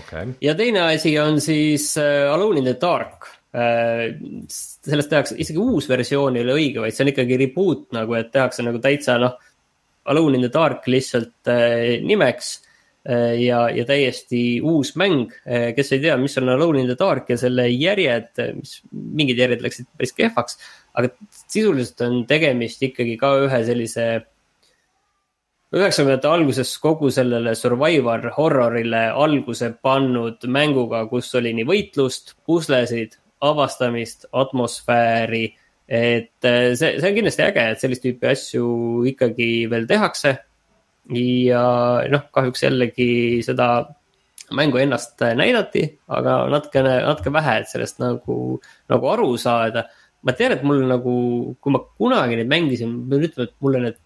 okay.. 0.00 0.32
ja 0.40 0.56
teine 0.56 0.86
asi 0.88 1.18
on 1.20 1.40
siis 1.44 1.90
uh, 2.00 2.32
Alone 2.32 2.62
in 2.62 2.70
the 2.70 2.78
Dark 2.80 3.28
uh,. 3.52 4.08
sellest 4.48 5.12
tehakse, 5.12 5.36
isegi 5.40 5.60
uus 5.60 5.88
versioon 5.90 6.38
ei 6.38 6.46
ole 6.46 6.56
õige, 6.62 6.80
vaid 6.84 6.96
see 6.96 7.04
on 7.04 7.12
ikkagi 7.12 7.40
reboot 7.44 7.90
nagu, 7.96 8.16
et 8.16 8.32
tehakse 8.32 8.64
nagu 8.64 8.80
täitsa 8.80 9.20
noh. 9.20 9.36
Alone 10.10 10.38
in 10.38 10.46
the 10.46 10.52
Dark 10.52 10.86
lihtsalt 10.90 11.50
uh, 11.50 11.98
nimeks 12.04 12.60
ja, 13.04 13.66
ja 13.68 13.82
täiesti 13.84 14.62
uus 14.64 14.94
mäng, 14.96 15.28
kes 15.76 15.90
ei 15.92 16.00
tea, 16.00 16.14
mis 16.16 16.38
on 16.40 16.48
Alone 16.48 16.80
in 16.80 16.86
the 16.88 16.96
Dark 16.96 17.28
ja 17.28 17.36
selle 17.36 17.66
järjed, 17.68 18.30
mis 18.56 18.78
mingid 18.90 19.42
järjed 19.42 19.60
läksid 19.60 19.90
päris 19.92 20.14
kehvaks. 20.16 20.56
aga 20.96 21.10
sisuliselt 21.50 22.00
on 22.06 22.22
tegemist 22.24 22.80
ikkagi 22.80 23.18
ka 23.20 23.34
ühe 23.44 23.60
sellise 23.68 24.06
üheksakümnendate 25.74 26.30
alguses 26.30 26.70
kogu 26.78 27.10
sellele 27.10 27.54
survivor 27.58 28.28
horrorile 28.36 29.08
alguse 29.10 29.72
pannud 29.82 30.46
mänguga, 30.46 31.02
kus 31.10 31.32
oli 31.34 31.50
nii 31.56 31.66
võitlust, 31.66 32.36
puslesid, 32.46 33.18
avastamist, 33.42 34.28
atmosfääri. 34.32 35.48
Et 35.88 36.48
eh, 36.48 36.72
see, 36.78 36.96
see 37.00 37.10
on 37.10 37.18
kindlasti 37.18 37.44
äge, 37.44 37.66
et 37.72 37.82
sellist 37.82 38.04
tüüpi 38.04 38.30
asju 38.30 38.68
ikkagi 39.12 39.50
veel 39.72 39.88
tehakse. 39.90 40.38
ja 41.12 41.64
noh, 42.08 42.22
kahjuks 42.32 42.62
jällegi 42.64 43.42
seda 43.44 43.84
mängu 44.56 44.80
ennast 44.80 45.20
näidati, 45.20 45.84
aga 46.08 46.44
natukene, 46.52 46.94
natuke 47.04 47.32
vähe, 47.32 47.58
et 47.60 47.68
sellest 47.68 48.00
nagu, 48.00 48.38
nagu 48.92 49.10
aru 49.12 49.36
saada. 49.40 49.88
ma 50.24 50.32
tean, 50.32 50.54
et 50.56 50.62
mul 50.64 50.86
nagu, 50.88 51.14
kui 51.60 51.72
ma 51.72 51.82
kunagi 51.84 52.38
neid 52.38 52.48
mängisin, 52.48 52.88
ma 52.94 53.10
pean 53.10 53.26
ütlema, 53.26 53.44
et 53.44 53.56
mulle 53.60 53.80
need 53.82 53.98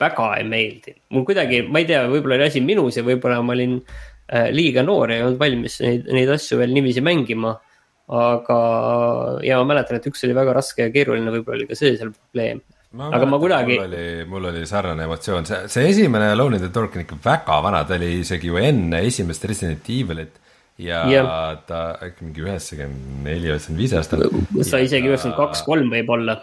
väga 0.00 0.26
ei 0.38 0.44
meeldinud. 0.48 1.00
mul 1.10 1.24
kuidagi, 1.24 1.62
ma 1.68 1.80
ei 1.80 1.88
tea, 1.88 2.02
võib-olla 2.10 2.38
oli 2.38 2.48
asi 2.50 2.60
minus 2.60 2.98
ja 2.98 3.04
võib-olla 3.06 3.40
ma 3.42 3.54
olin 3.54 3.78
äh, 3.80 4.50
liiga 4.52 4.84
noor 4.84 5.12
ja 5.12 5.20
ei 5.20 5.24
olnud 5.26 5.40
valmis 5.40 5.78
neid, 5.84 6.10
neid 6.12 6.32
asju 6.34 6.58
veel 6.60 6.74
niiviisi 6.76 7.04
mängima. 7.04 7.54
Aga, 8.12 8.60
ja 9.46 9.58
ma 9.60 9.72
mäletan, 9.72 9.98
et 9.98 10.06
üks 10.10 10.24
oli 10.26 10.36
väga 10.36 10.54
raske 10.56 10.88
ja 10.88 10.92
keeruline, 10.94 11.32
võib-olla 11.32 11.62
oli 11.62 11.68
ka 11.70 11.78
see 11.78 11.96
seal 11.96 12.12
probleem. 12.12 12.62
aga 13.08 13.26
ma 13.26 13.40
kuidagi. 13.42 13.78
mul 13.80 13.88
oli, 13.88 14.06
mul 14.30 14.48
oli 14.52 14.64
sarnane 14.68 15.08
emotsioon, 15.08 15.48
see, 15.48 15.60
see 15.72 15.90
esimene 15.90 16.30
Alone 16.34 16.60
in 16.60 16.66
the 16.66 16.72
Dark 16.72 16.96
on 16.96 17.04
ikka 17.04 17.20
väga 17.24 17.60
vana, 17.64 17.84
ta 17.88 17.98
oli 17.98 18.20
isegi 18.20 18.52
ju 18.52 18.60
enne 18.60 19.04
esimest 19.08 19.44
Resident 19.48 19.88
Evilit 19.88 20.40
ja 20.78 21.04
yeah. 21.06 21.54
ta 21.66 21.84
äkki 22.02 22.26
mingi 22.26 22.42
üheksakümmend 22.42 23.22
neli, 23.28 23.52
üheksakümmend 23.52 23.84
viis 23.84 23.94
aastat. 23.94 24.26
sa 24.66 24.82
isegi 24.82 25.08
üheksakümmend 25.10 25.40
kaks, 25.40 25.62
kolm 25.66 25.92
võib-olla 25.92 26.40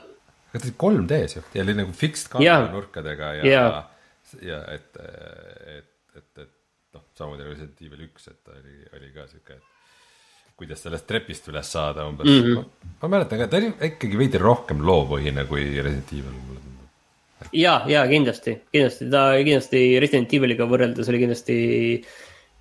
aga 0.52 0.60
ta 0.60 0.68
oli 0.68 0.76
3D-s 0.84 1.38
ju 1.38 1.44
ja 1.56 1.64
oli 1.64 1.76
nagu 1.78 1.94
fixed 1.96 2.32
kaamera 2.32 2.72
nurkadega 2.74 3.34
ja, 3.40 3.44
ja, 3.48 3.68
ja 4.44 4.62
et, 4.74 4.98
et, 5.00 5.92
et, 6.18 6.42
et 6.44 6.98
noh, 6.98 7.06
samamoodi 7.16 7.46
nagu 7.46 7.54
Resident 7.54 7.86
Evil 7.88 8.08
üks, 8.10 8.28
et 8.32 8.52
oli, 8.52 8.80
oli 8.98 9.12
ka 9.16 9.28
sihuke, 9.30 9.60
et 9.60 9.71
kuidas 10.62 10.86
sellest 10.86 11.08
trepist 11.10 11.50
üles 11.52 11.70
saada 11.74 12.06
umbes 12.08 12.30
mm. 12.30 12.42
-hmm. 12.48 12.96
Ma, 13.02 13.12
mäletan 13.16 13.42
ka, 13.42 13.50
ta 13.50 13.58
oli 13.58 13.72
ikkagi 13.90 14.20
veidi 14.20 14.42
rohkem 14.42 14.84
loopõhine 14.86 15.48
kui 15.50 15.66
Resident 15.82 16.12
Evil 16.14 16.36
mulle 16.36 16.60
tundub. 16.62 17.48
ja, 17.52 17.80
ja 17.90 18.04
kindlasti, 18.10 18.58
kindlasti 18.72 19.10
ta 19.14 19.24
kindlasti 19.42 19.86
Resident 20.04 20.36
Eviliga 20.38 20.70
võrreldes 20.70 21.10
oli 21.10 21.24
kindlasti 21.24 21.58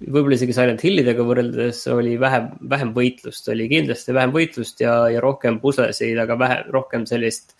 võib-olla 0.00 0.38
isegi 0.38 0.56
Silent 0.56 0.84
Hillidega 0.84 1.24
võrreldes 1.28 1.82
oli 1.92 2.14
vähem, 2.20 2.54
vähem 2.72 2.94
võitlust, 2.96 3.48
oli 3.52 3.68
kindlasti 3.68 4.16
vähem 4.16 4.32
võitlust 4.32 4.80
ja, 4.80 4.94
ja 5.12 5.20
rohkem 5.20 5.60
puslesid, 5.60 6.16
aga 6.22 6.38
vähe, 6.40 6.62
rohkem 6.72 7.04
sellist 7.08 7.52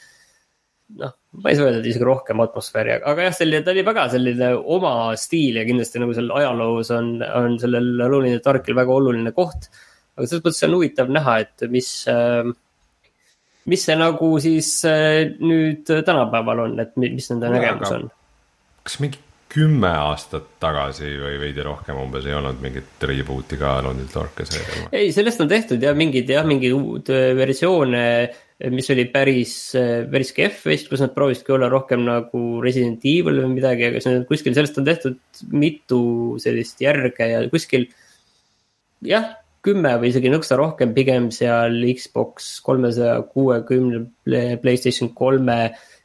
noh, 0.98 1.12
ma 1.42 1.50
ei 1.50 1.58
saa 1.58 1.68
öelda, 1.68 1.82
et 1.82 1.90
isegi 1.92 2.06
rohkem 2.06 2.40
atmosfääri, 2.42 2.96
aga 2.98 3.28
jah, 3.28 3.36
selline, 3.36 3.62
ta 3.66 3.74
oli 3.74 3.84
väga 3.86 4.06
selline 4.14 4.50
oma 4.76 4.94
stiil 5.20 5.60
ja 5.60 5.66
kindlasti 5.68 6.02
nagu 6.02 6.16
seal 6.16 6.32
ajaloos 6.40 6.90
on, 6.96 7.12
on 7.20 7.60
sellel 7.62 7.92
Alone 8.06 8.32
in 8.32 8.38
the 8.38 8.44
Darkil 8.46 8.78
väga 8.78 8.96
oluline 8.96 9.34
koht. 9.36 9.70
Aga 10.16 10.26
selles 10.26 10.44
mõttes 10.44 10.66
on 10.66 10.76
huvitav 10.76 11.10
näha, 11.12 11.38
et 11.44 11.66
mis, 11.72 11.90
mis 13.70 13.88
see 13.88 13.96
nagu 13.98 14.30
siis 14.42 14.74
nüüd 15.40 15.88
tänapäeval 15.88 16.66
on, 16.66 16.78
et 16.82 16.96
mis 17.00 17.30
nende 17.32 17.52
nägemus 17.56 17.96
on. 17.96 18.08
kas 18.84 19.00
mingi 19.02 19.22
kümme 19.50 19.90
aastat 19.90 20.46
tagasi 20.62 21.08
või 21.18 21.38
veidi 21.42 21.64
rohkem 21.66 21.98
umbes 21.98 22.26
ei 22.28 22.36
olnud 22.36 22.60
mingit 22.62 23.02
reboot'i 23.02 23.58
ka 23.58 23.80
in 23.90 23.98
the 23.98 24.06
Dark'is? 24.12 24.54
ei, 24.92 25.10
sellest 25.14 25.42
on 25.42 25.50
tehtud 25.50 25.82
jah, 25.82 25.96
mingeid 25.96 26.30
jah, 26.30 26.46
mingeid 26.46 26.76
uut 26.76 27.10
versioone 27.10 28.04
mis 28.68 28.90
oli 28.92 29.06
päris, 29.08 29.54
päris 30.12 30.34
kehv 30.36 30.66
vist, 30.68 30.90
kus 30.90 31.00
nad 31.00 31.14
proovisidki 31.16 31.54
olla 31.54 31.70
rohkem 31.72 32.02
nagu 32.04 32.60
Resident 32.60 33.04
Evil 33.08 33.40
või 33.40 33.54
midagi, 33.54 33.86
aga 33.88 34.02
see 34.04 34.18
on 34.18 34.26
kuskil, 34.28 34.54
sellest 34.56 34.76
on 34.80 34.88
tehtud 34.88 35.44
mitu 35.56 36.00
sellist 36.42 36.82
järge 36.84 37.30
ja 37.30 37.40
kuskil. 37.52 37.88
jah, 39.06 39.30
kümme 39.66 39.94
või 40.00 40.10
isegi 40.12 40.32
nõksa 40.32 40.58
rohkem, 40.60 40.94
pigem 40.96 41.30
seal 41.34 41.78
Xbox 41.94 42.58
kolmesaja 42.64 43.20
kuuekümne, 43.28 44.06
Playstation 44.62 45.12
kolme 45.16 45.60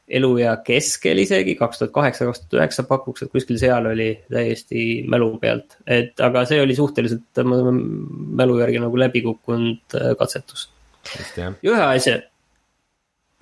eluea 0.06 0.52
keskel 0.66 1.18
isegi, 1.18 1.56
kaks 1.58 1.80
tuhat 1.80 1.92
kaheksa, 1.94 2.28
kaks 2.28 2.44
tuhat 2.44 2.60
üheksa 2.60 2.84
pakuks, 2.86 3.24
et 3.24 3.32
kuskil 3.32 3.58
seal 3.58 3.88
oli 3.90 4.12
täiesti 4.30 5.02
mälu 5.10 5.32
pealt. 5.42 5.80
et 5.86 6.20
aga 6.22 6.44
see 6.46 6.60
oli 6.62 6.76
suhteliselt 6.78 7.42
mälu 7.42 8.60
järgi 8.60 8.82
nagu 8.84 8.98
läbi 9.02 9.24
kukkunud 9.26 9.98
äh, 9.98 10.14
katsetus. 10.18 10.68
ja 11.36 11.50
ühe 11.64 11.82
asja 11.82 12.20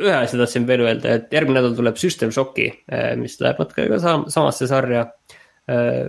ühe 0.03 0.15
asja 0.15 0.39
tahtsin 0.41 0.67
veel 0.67 0.85
öelda, 0.85 1.19
et 1.19 1.35
järgmine 1.35 1.61
nädal 1.61 1.77
tuleb 1.79 1.99
System 2.01 2.33
Shocki, 2.35 2.67
eh, 2.91 3.11
mis 3.21 3.37
läheb 3.43 3.61
natuke 3.63 3.87
ka 3.91 4.01
sam 4.03 4.27
samasse 4.33 4.69
sarja 4.71 5.07
eh, 5.71 6.09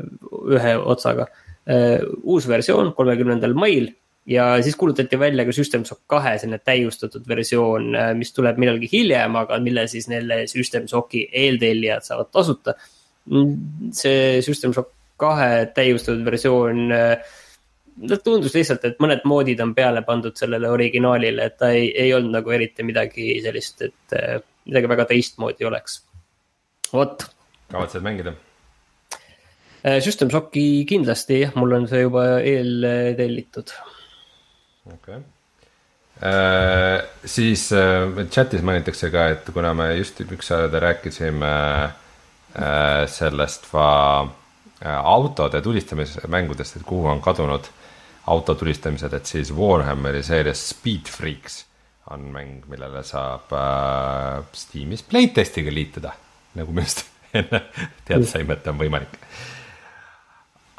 ühe 0.57 0.75
otsaga. 0.81 1.27
Eh, 1.65 2.01
uus 2.23 2.47
versioon 2.47 2.91
kolmekümnendal 2.93 3.55
mail 3.57 3.87
ja 4.29 4.51
siis 4.61 4.75
kuulutati 4.77 5.17
välja 5.19 5.45
ka 5.45 5.53
System 5.53 5.85
Shock 5.85 6.03
kahe 6.09 6.35
selline 6.41 6.59
täiustatud 6.65 7.25
versioon, 7.29 7.91
mis 8.17 8.33
tuleb 8.33 8.57
millalgi 8.61 8.89
hiljem, 8.91 9.37
aga 9.37 9.57
mille 9.61 9.87
siis 9.89 10.05
neile 10.09 10.43
System 10.49 10.85
Shocki 10.89 11.27
eeltellijad 11.31 12.05
saavad 12.05 12.29
tasuta. 12.33 12.73
see 13.91 14.41
System 14.45 14.73
Shock 14.73 14.93
kahe 15.17 15.65
täiustatud 15.73 16.25
versioon 16.25 16.91
äh, 16.91 17.17
no 18.03 18.17
tundus 18.23 18.55
lihtsalt, 18.55 18.85
et 18.87 18.99
mõned 19.03 19.23
moodid 19.27 19.61
on 19.63 19.73
peale 19.75 20.03
pandud 20.07 20.35
sellele 20.37 20.69
originaalile, 20.71 21.49
et 21.49 21.57
ta 21.59 21.71
ei, 21.75 21.87
ei 22.05 22.13
olnud 22.15 22.35
nagu 22.39 22.55
eriti 22.55 22.85
midagi 22.87 23.37
sellist, 23.45 23.85
et 23.87 24.17
äh, 24.17 24.41
midagi 24.67 24.91
väga 24.91 25.07
teistmoodi 25.11 25.67
oleks. 25.69 26.01
vot. 26.93 27.27
kavatsed 27.71 28.03
mängida? 28.05 28.35
Äh, 29.85 29.99
System 30.01 30.31
Shocki 30.33 30.85
kindlasti 30.89 31.43
jah, 31.43 31.53
mul 31.59 31.75
on 31.77 31.87
see 31.91 32.01
juba 32.01 32.25
eeltellitud. 32.41 33.73
okei 34.85 35.17
okay. 35.17 35.21
äh,. 36.21 37.05
siis 37.25 37.69
äh, 37.73 38.25
chat'is 38.33 38.65
mainitakse 38.65 39.11
ka, 39.13 39.29
et 39.35 39.53
kuna 39.53 39.73
me 39.77 39.91
just 39.97 40.21
üks 40.25 40.49
saade 40.51 40.81
rääkisime 40.81 41.53
äh, 41.85 43.05
sellest 43.07 43.69
va 43.73 43.89
äh, 44.25 44.97
autode 44.97 45.61
tulistamismängudest, 45.61 46.77
et 46.77 46.87
kuhu 46.87 47.09
on 47.09 47.21
kadunud 47.21 47.65
äh, 47.69 47.81
autotulistamised, 48.27 49.13
et 49.13 49.25
siis 49.25 49.51
Warhammeri 49.55 50.23
seerias 50.23 50.69
Speed 50.69 51.09
Freaks 51.11 51.65
on 52.13 52.29
mäng, 52.33 52.61
millele 52.69 53.01
saab 53.05 53.53
äh, 53.53 54.45
Steamis 54.53 55.03
playtestiga 55.05 55.73
liituda, 55.73 56.13
nagu 56.57 56.73
me 56.73 56.85
just 56.85 57.05
enne 57.37 57.61
teada 58.05 58.25
saime, 58.29 58.57
et 58.57 58.67
on 58.71 58.79
võimalik. 58.79 59.17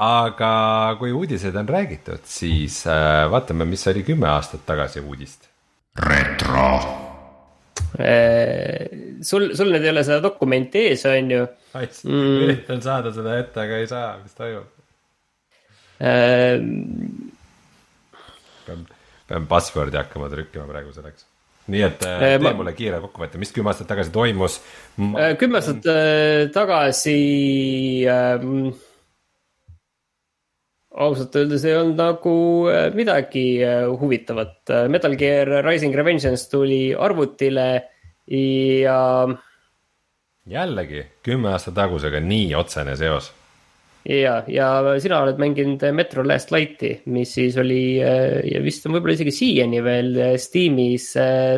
Aga 0.02 0.96
kui 1.00 1.12
uudised 1.16 1.56
on 1.56 1.68
räägitud, 1.68 2.24
siis 2.28 2.82
äh, 2.90 3.24
vaatame, 3.32 3.64
mis 3.68 3.86
oli 3.88 4.04
kümme 4.04 4.28
aastat 4.28 4.66
tagasi 4.68 5.00
uudist. 5.00 5.48
retro 5.96 6.68
äh, 7.96 8.84
sul, 9.24 9.54
sul 9.56 9.72
nüüd 9.72 9.84
ei 9.84 9.92
ole 9.94 10.02
seda 10.04 10.20
dokumenti 10.24 10.82
ees, 10.90 11.06
on 11.08 11.30
ju? 11.32 11.46
Mm. 11.76 12.42
üritan 12.44 12.82
saada 12.84 13.12
seda 13.16 13.38
ette, 13.40 13.62
aga 13.62 13.78
ei 13.80 13.88
saa, 13.88 14.10
mis 14.20 14.36
toimub? 14.36 14.72
Pean, 18.66 18.82
pean 19.30 19.48
password'i 19.48 19.96
hakkama 19.96 20.28
trükkima 20.28 20.68
praegu 20.68 20.92
selleks. 20.92 21.24
nii 21.72 21.86
et 21.86 22.04
äh, 22.04 22.18
tee 22.20 22.42
ma... 22.44 22.52
mulle 22.58 22.76
kiire 22.76 23.00
kokkuvõte, 23.00 23.40
mis 23.40 23.54
kümme 23.56 23.72
aastat 23.72 23.88
tagasi 23.94 24.12
toimus 24.12 24.60
ma...? 25.00 25.32
Kümme 25.40 25.62
aastat 25.62 25.88
tagasi 26.52 27.16
ähm, 28.12 28.76
ausalt 30.96 31.34
öeldes 31.36 31.64
ei 31.68 31.76
olnud 31.76 31.98
nagu 32.00 32.36
midagi 32.96 33.46
huvitavat. 34.00 34.72
Metal 34.92 35.16
Gear 35.20 35.50
Rising 35.66 35.94
Revengeance 35.94 36.48
tuli 36.50 36.94
arvutile 36.94 37.66
ja. 38.26 39.00
jällegi 40.46 41.04
kümme 41.22 41.52
aastat 41.52 41.76
tagusega 41.76 42.20
nii 42.24 42.54
otsene 42.58 42.96
seos 42.98 43.28
ja, 44.06 44.40
ja 44.48 44.68
sina 45.02 45.20
oled 45.24 45.38
mänginud 45.40 45.82
Metro 45.94 46.24
Last 46.26 46.52
Light'i, 46.54 46.92
mis 47.10 47.34
siis 47.36 47.56
oli 47.60 47.98
ja 47.98 48.62
vist 48.64 48.86
on 48.86 48.96
võib-olla 48.96 49.16
isegi 49.16 49.34
siiani 49.34 49.82
veel 49.84 50.12
Steamis 50.40 51.12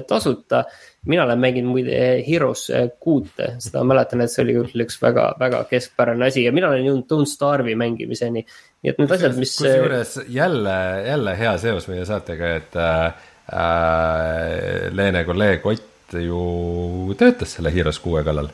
tasuta. 0.09 0.65
Mina 1.07 1.25
olen 1.25 1.39
mänginud 1.39 1.73
muide 1.73 1.99
Heroes 2.27 2.67
kuute, 3.01 3.53
seda 3.63 3.85
mäletan, 3.87 4.25
et 4.25 4.33
see 4.33 4.43
oli 4.45 4.57
küll 4.59 4.85
üks 4.85 4.99
väga, 5.03 5.31
väga 5.41 5.63
keskpärane 5.71 6.27
asi 6.27 6.45
ja 6.45 6.53
mina 6.53 6.73
olen 6.73 6.87
jõudnud 6.89 7.11
Don't 7.13 7.31
Starve'i 7.31 7.77
mängimiseni. 7.79 8.45
nii 8.83 8.93
et 8.93 8.99
need 8.99 9.17
asjad, 9.17 9.37
mis. 9.39 9.57
kusjuures 9.59 10.19
jälle, 10.29 10.79
jälle 11.07 11.37
hea 11.39 11.59
seos 11.59 11.89
meie 11.89 12.07
saatega, 12.09 12.55
et 12.61 12.77
äh, 12.77 13.29
äh 13.53 14.89
Leene 14.93 15.25
kolleeg 15.25 15.67
Ott 15.67 16.17
ju 16.19 17.15
töötas 17.19 17.55
selle 17.59 17.73
Heroes 17.75 17.99
kuue 18.01 18.25
kallal 18.25 18.49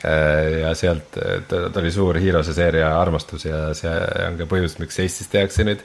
Äh, 0.00 0.62
ja 0.62 0.70
sealt, 0.74 1.18
ta, 1.48 1.58
ta 1.68 1.80
oli 1.82 1.90
suur 1.92 2.16
Heroes'e 2.16 2.54
seeria 2.56 2.94
armastus 2.96 3.44
ja 3.44 3.74
see 3.76 3.92
on 4.24 4.38
ka 4.38 4.46
põhjus, 4.48 4.78
miks 4.80 4.96
Eestis 5.04 5.28
tehakse 5.28 5.66
nüüd 5.68 5.82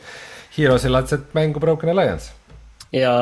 Heroes'i 0.55 0.91
laadset 0.91 1.33
mängu 1.35 1.59
Broken 1.59 1.91
Alliance. 1.91 2.31
Ja 2.95 3.13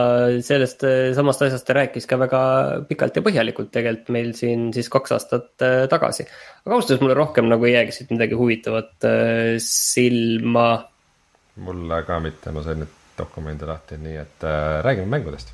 sellest 0.46 0.84
äh, 0.86 1.14
samast 1.18 1.42
asjast 1.46 1.66
ta 1.68 1.78
rääkis 1.78 2.06
ka 2.10 2.20
väga 2.22 2.42
pikalt 2.90 3.16
ja 3.18 3.24
põhjalikult 3.26 3.72
tegelikult 3.74 4.12
meil 4.14 4.34
siin 4.38 4.68
siis 4.76 4.90
kaks 4.94 5.16
aastat 5.18 5.66
äh, 5.66 5.86
tagasi. 5.92 6.28
aga 6.66 6.76
ausalt 6.76 6.92
öeldes 6.92 7.06
mulle 7.06 7.18
rohkem 7.18 7.50
nagu 7.50 7.66
ei 7.66 7.74
jäägi 7.78 7.96
siit 7.96 8.14
midagi 8.14 8.38
huvitavat 8.38 9.10
silma. 9.64 10.70
mulle 11.56 12.04
ka 12.06 12.20
mitte, 12.20 12.52
ma 12.52 12.64
sain 12.66 12.84
nüüd 12.84 13.02
dokumendi 13.18 13.66
lahti, 13.68 13.98
nii 14.02 14.18
et 14.22 14.44
äh, 14.44 14.84
räägime 14.86 15.18
mängudest 15.18 15.54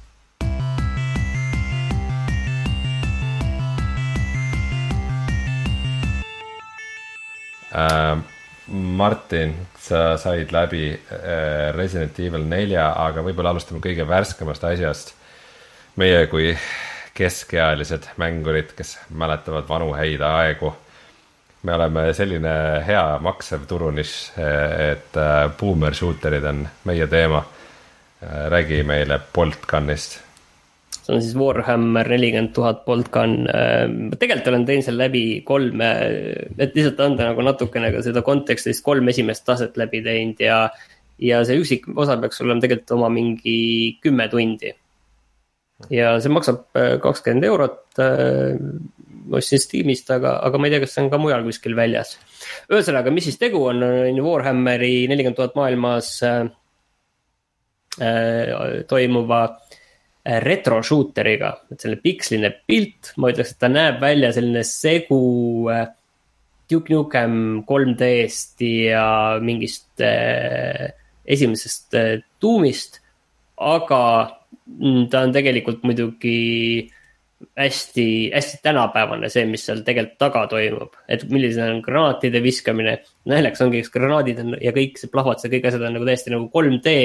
äh,. 7.72 8.22
Martin, 8.72 9.56
sa 9.92 10.18
said 10.18 10.54
läbi 10.56 10.92
äh, 10.92 11.72
Resident 11.76 12.20
Evil 12.20 12.46
nelja, 12.48 12.92
aga 13.04 13.24
võib-olla 13.26 13.52
alustame 13.54 13.82
kõige 13.84 14.08
värskemast 14.08 14.64
asjast. 14.72 15.16
meie 16.00 16.24
kui 16.32 16.54
keskealised 17.14 18.06
mängurid, 18.18 18.72
kes 18.78 18.96
mäletavad 19.10 19.68
vanu 19.68 19.92
häid 19.94 20.24
aegu. 20.24 20.74
me 21.64 21.74
oleme 21.74 22.08
selline 22.14 22.54
hea 22.88 23.20
maksev 23.22 23.68
turunišš, 23.68 24.16
et 24.92 25.18
äh, 25.20 25.46
boomer 25.60 25.94
shooter'id 25.94 26.46
on 26.46 26.68
meie 26.86 27.08
teema. 27.08 27.44
Räägi 28.22 28.84
meile 28.86 29.18
Bolt 29.34 29.66
Gunist 29.66 30.20
see 31.02 31.16
on 31.16 31.22
siis 31.24 31.36
Warhammer 31.38 32.08
nelikümmend 32.14 32.54
tuhat 32.56 32.84
Boltgun. 32.86 33.48
ma 33.48 34.20
tegelikult 34.20 34.52
olen 34.52 34.66
teinud 34.68 34.86
seal 34.86 35.00
läbi 35.00 35.24
kolme, 35.48 35.90
et 36.58 36.76
lihtsalt 36.78 37.02
anda 37.06 37.32
nagu 37.32 37.46
natukene 37.46 37.92
ka 37.96 38.04
seda 38.06 38.24
konteksti, 38.26 38.72
siis 38.72 38.86
kolm 38.86 39.10
esimest 39.10 39.46
taset 39.48 39.78
läbi 39.82 40.04
teinud 40.06 40.42
ja. 40.44 40.62
ja 41.22 41.42
see 41.48 41.60
üksik 41.62 41.90
osa 41.96 42.20
peaks 42.22 42.42
olema 42.46 42.64
tegelikult 42.64 42.96
oma 43.00 43.12
mingi 43.14 43.58
kümme 44.04 44.30
tundi. 44.30 44.74
ja 45.90 46.16
see 46.22 46.34
maksab 46.34 46.68
äh, 46.78 46.96
kakskümmend 47.02 47.50
eurot. 47.50 47.84
Äh, 48.00 48.58
ma 49.32 49.38
ostsin 49.38 49.62
Steamist, 49.62 50.10
aga, 50.12 50.40
aga 50.44 50.58
ma 50.58 50.68
ei 50.68 50.74
tea, 50.74 50.82
kas 50.82 50.96
see 50.96 51.04
on 51.06 51.12
ka 51.14 51.20
mujal 51.22 51.44
kuskil 51.46 51.78
väljas. 51.78 52.18
ühesõnaga, 52.70 53.14
mis 53.14 53.30
siis 53.30 53.42
tegu 53.42 53.64
on, 53.70 53.82
on 53.82 54.22
Warhammeri 54.26 55.08
nelikümmend 55.10 55.38
tuhat 55.40 55.58
maailmas 55.58 56.14
äh, 56.28 56.46
äh 58.02 58.86
toimuva 58.90 59.44
äh, 59.46 59.61
Äh, 59.61 59.61
retro 60.22 60.82
shooter'iga, 60.86 61.56
et 61.72 61.82
selline 61.82 62.02
piksline 62.02 62.52
pilt, 62.70 63.14
ma 63.18 63.32
ütleks, 63.32 63.56
et 63.56 63.62
ta 63.62 63.70
näeb 63.72 63.98
välja 64.04 64.30
selline 64.36 64.62
segu 64.68 65.22
äh, 65.74 65.88
Duke 66.72 66.94
Nukem 66.94 67.64
3D-st 67.68 68.68
ja 68.88 69.06
mingist 69.42 70.04
äh, 70.06 70.92
esimesest 71.26 71.98
äh, 71.98 72.20
tuumist. 72.40 73.02
aga 73.62 74.02
mm, 74.66 75.10
ta 75.12 75.20
on 75.26 75.34
tegelikult 75.34 75.84
muidugi 75.86 76.90
hästi, 77.58 78.32
hästi 78.34 78.58
tänapäevane, 78.64 79.30
see, 79.30 79.44
mis 79.50 79.66
seal 79.66 79.84
tegelikult 79.86 80.18
taga 80.22 80.46
toimub. 80.50 80.96
et 81.10 81.26
milline 81.30 81.68
on 81.74 81.82
granaatide 81.82 82.42
viskamine, 82.44 82.98
naljakas 83.30 83.66
ongi, 83.66 83.82
eks 83.82 83.94
granaadid 83.94 84.42
on 84.46 84.56
ja 84.62 84.74
kõik 84.76 85.02
see 85.02 85.12
plahvatus 85.14 85.46
ja 85.46 85.54
kõik 85.54 85.68
asjad 85.70 85.86
on 85.86 85.96
nagu 85.98 86.08
täiesti 86.08 86.34
nagu 86.34 86.50
3D, 86.54 86.96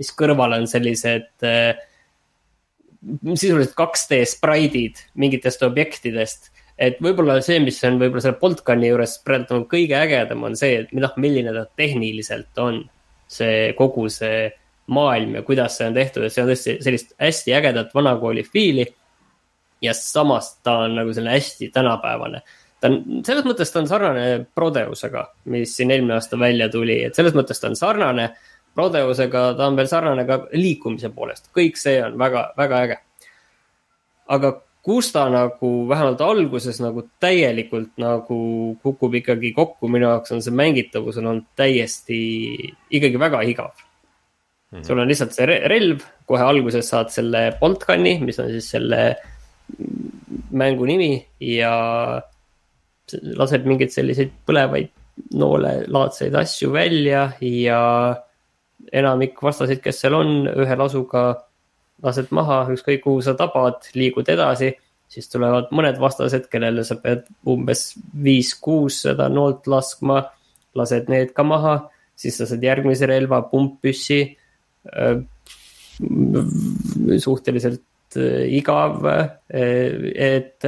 mis 0.00 0.12
kõrval 0.16 0.58
on 0.58 0.68
sellised 0.70 1.48
äh, 1.48 1.72
sisuliselt 3.34 3.74
2D 3.78 4.22
spraidid 4.28 5.00
mingitest 5.18 5.62
objektidest. 5.66 6.50
et 6.78 6.98
võib-olla 7.04 7.36
see, 7.44 7.60
mis 7.62 7.78
on 7.84 7.98
võib-olla 8.00 8.22
selle 8.24 8.40
Boltkani 8.40 8.88
juures 8.88 9.18
praegu 9.26 9.54
on 9.58 9.66
kõige 9.70 9.98
ägedam, 9.98 10.42
on 10.48 10.56
see, 10.58 10.80
et 10.82 10.94
noh, 10.96 11.12
milline 11.16 11.52
ta 11.54 11.66
tehniliselt 11.76 12.58
on. 12.58 12.82
see 13.32 13.72
kogu 13.78 14.10
see 14.12 14.50
maailm 14.92 15.38
ja 15.38 15.42
kuidas 15.42 15.78
see 15.78 15.86
on 15.88 15.94
tehtud, 15.96 16.24
et 16.24 16.34
see 16.34 16.42
on 16.42 16.50
tõesti 16.50 16.74
sellist 16.84 17.14
hästi 17.20 17.54
ägedat 17.56 17.94
vanakooli 17.94 18.42
fiili. 18.42 18.86
ja 19.82 19.94
samas 19.94 20.58
ta 20.62 20.78
on 20.86 20.94
nagu 20.94 21.12
selline 21.12 21.38
hästi 21.38 21.68
tänapäevane 21.74 22.42
ta 22.82 22.90
on, 22.90 23.22
selles 23.26 23.46
mõttes 23.46 23.70
ta 23.72 23.80
on 23.80 23.88
sarnane 23.88 24.46
Prodeusega, 24.54 25.26
mis 25.54 25.76
siin 25.76 25.90
eelmine 25.94 26.16
aasta 26.16 26.38
välja 26.38 26.68
tuli, 26.68 26.98
et 27.06 27.14
selles 27.14 27.34
mõttes 27.34 27.60
ta 27.62 27.70
on 27.70 27.78
sarnane 27.78 28.32
Rodeusega 28.76 29.52
ta 29.56 29.68
on 29.68 29.76
veel 29.76 29.88
sarnane 29.90 30.26
ka 30.28 30.38
liikumise 30.56 31.12
poolest, 31.14 31.50
kõik 31.56 31.76
see 31.80 31.98
on 32.04 32.18
väga, 32.20 32.46
väga 32.56 32.82
äge. 32.86 32.98
aga 34.32 34.52
kus 34.82 35.12
ta 35.14 35.28
nagu 35.30 35.70
vähemalt 35.88 36.20
alguses 36.24 36.80
nagu 36.82 37.04
täielikult 37.22 37.92
nagu 38.02 38.38
kukub 38.82 39.14
ikkagi 39.20 39.52
kokku, 39.54 39.88
minu 39.88 40.08
jaoks 40.08 40.34
on 40.34 40.42
see 40.42 40.54
mängitavus 40.54 41.20
on 41.22 41.44
täiesti 41.56 42.22
ikkagi 42.90 43.20
väga 43.20 43.42
igav 43.46 43.70
mm. 43.70 44.78
-hmm. 44.78 44.86
sul 44.86 44.98
on 44.98 45.08
lihtsalt 45.08 45.36
see 45.36 45.46
relv, 45.46 46.02
kohe 46.26 46.42
alguses 46.42 46.88
saad 46.88 47.12
selle 47.14 47.52
Boltgun'i, 47.60 48.18
mis 48.24 48.38
on 48.38 48.50
siis 48.50 48.70
selle 48.70 49.16
mängu 50.50 50.84
nimi 50.84 51.14
ja 51.40 51.72
lased 53.36 53.64
mingeid 53.68 53.92
selliseid 53.92 54.34
põlevaid 54.46 54.90
noolelaadseid 55.36 56.34
asju 56.34 56.72
välja 56.72 57.30
ja 57.40 57.80
enamik 58.92 59.40
vastaseid, 59.42 59.80
kes 59.84 60.02
seal 60.04 60.16
on, 60.18 60.32
ühe 60.52 60.76
lasuga 60.78 61.24
lased 62.02 62.32
maha, 62.34 62.64
ükskõik 62.74 63.04
kuhu 63.04 63.22
sa 63.24 63.36
tabad, 63.38 63.86
liigud 63.98 64.28
edasi. 64.28 64.74
siis 65.12 65.28
tulevad 65.28 65.66
mõned 65.76 65.98
vastased, 66.00 66.46
kellele 66.48 66.86
sa 66.88 66.94
pead 66.96 67.26
umbes 67.44 67.98
viis-kuus 68.24 69.02
seda 69.04 69.26
noolt 69.28 69.66
laskma, 69.68 70.22
lased 70.74 71.10
need 71.12 71.34
ka 71.36 71.44
maha, 71.44 71.74
siis 72.16 72.38
sa 72.40 72.46
saad 72.48 72.64
järgmise 72.64 73.04
relva, 73.10 73.42
pumppüssi. 73.50 74.22
Äh, 74.88 75.20
suhteliselt 77.20 78.16
äh, 78.16 78.48
igav, 78.56 79.04
äh, 79.04 79.36
et 80.16 80.64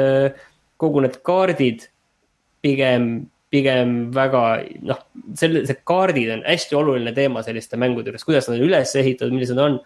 kogu 0.76 1.00
need 1.00 1.16
kaardid 1.24 1.88
pigem 2.60 3.08
pigem 3.54 3.94
väga 4.14 4.42
noh, 4.90 5.00
selle, 5.38 5.62
see 5.68 5.78
kaardid 5.86 6.32
on 6.34 6.42
hästi 6.46 6.78
oluline 6.78 7.14
teema 7.16 7.44
selliste 7.46 7.78
mängude 7.80 8.10
juures, 8.10 8.26
kuidas 8.26 8.50
nad 8.50 8.58
on 8.58 8.66
üles 8.66 8.94
ehitatud, 9.00 9.34
millised 9.34 9.60
on. 9.62 9.78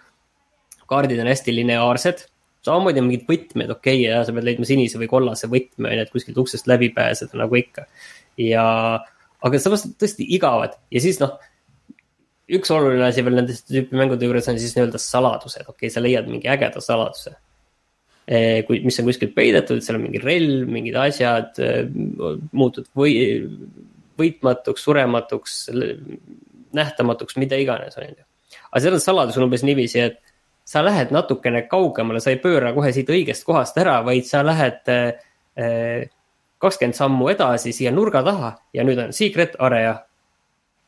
kaardid 0.88 1.20
on 1.20 1.28
hästi 1.28 1.52
lineaarsed, 1.52 2.24
samamoodi 2.64 3.02
on 3.02 3.08
mingid 3.10 3.26
võtmed, 3.28 3.74
okei 3.74 4.06
okay,, 4.06 4.24
sa 4.24 4.32
pead 4.32 4.46
leidma 4.48 4.68
sinise 4.68 5.00
või 5.00 5.10
kollase 5.10 5.50
võtme, 5.52 5.90
on 5.90 5.98
ju, 5.98 6.06
et 6.06 6.14
kuskilt 6.14 6.40
uksest 6.40 6.70
läbi 6.70 6.88
pääseda 6.96 7.36
nagu 7.40 7.58
ikka. 7.60 7.84
ja, 8.40 8.64
aga 9.44 9.60
samas 9.62 9.84
tõesti 10.00 10.26
igavad 10.38 10.78
ja 10.94 11.04
siis 11.04 11.20
noh 11.20 11.36
üks 12.48 12.70
oluline 12.72 13.04
asi 13.04 13.20
veel 13.24 13.36
nende 13.36 13.52
tüüpi 13.52 13.98
mängude 14.00 14.24
juures 14.24 14.48
on 14.48 14.56
siis 14.60 14.72
nii-öelda 14.76 15.00
saladused, 15.02 15.68
okei 15.68 15.86
okay,, 15.86 15.92
sa 15.92 16.00
leiad 16.00 16.30
mingi 16.32 16.48
ägeda 16.48 16.80
saladuse 16.80 17.36
kui, 18.28 18.80
mis 18.84 18.98
on 19.00 19.06
kuskilt 19.08 19.32
peidetud, 19.36 19.80
seal 19.84 19.96
on 19.96 20.04
mingi 20.04 20.20
relv, 20.20 20.68
mingid 20.68 20.96
asjad, 21.00 21.54
eh, 21.64 21.86
muutud 22.52 22.88
või, 22.98 23.14
võitmatuks, 24.20 24.84
surematuks, 24.84 25.54
nähtamatuks, 26.76 27.38
mida 27.40 27.56
iganes, 27.56 27.96
on 27.96 28.10
ju. 28.10 28.26
aga 28.68 28.82
selle 28.84 29.00
saladus 29.00 29.38
on 29.38 29.46
umbes 29.46 29.64
niiviisi, 29.64 30.02
et 30.04 30.18
sa 30.68 30.82
lähed 30.84 31.14
natukene 31.14 31.62
kaugemale, 31.70 32.20
sa 32.20 32.34
ei 32.34 32.40
pööra 32.42 32.74
kohe 32.76 32.90
siit 32.92 33.08
õigest 33.08 33.46
kohast 33.48 33.78
ära, 33.80 34.02
vaid 34.04 34.28
sa 34.28 34.42
lähed 34.44 34.92
eh, 34.92 36.10
kakskümmend 36.60 36.98
sammu 36.98 37.30
edasi 37.32 37.72
siia 37.72 37.94
nurga 37.94 38.20
taha 38.26 38.52
ja 38.74 38.84
nüüd 38.84 39.00
on 39.06 39.16
secret 39.16 39.56
area. 39.62 40.02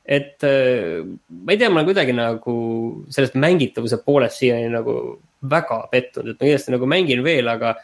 et 0.04 0.42
ma 0.42 1.52
ei 1.52 1.58
tea, 1.58 1.68
ma 1.70 1.78
olen 1.78 1.86
kuidagi 1.86 2.12
nagu 2.16 2.54
sellest 3.14 3.36
mängitavuse 3.38 4.00
poolest 4.02 4.40
siiani 4.40 4.72
nagu 4.72 4.94
väga 5.42 5.82
pettunud, 5.92 6.34
et 6.34 6.40
ma 6.40 6.46
kindlasti 6.46 6.74
nagu 6.74 6.88
mängin 6.90 7.24
veel, 7.24 7.48
aga, 7.48 7.74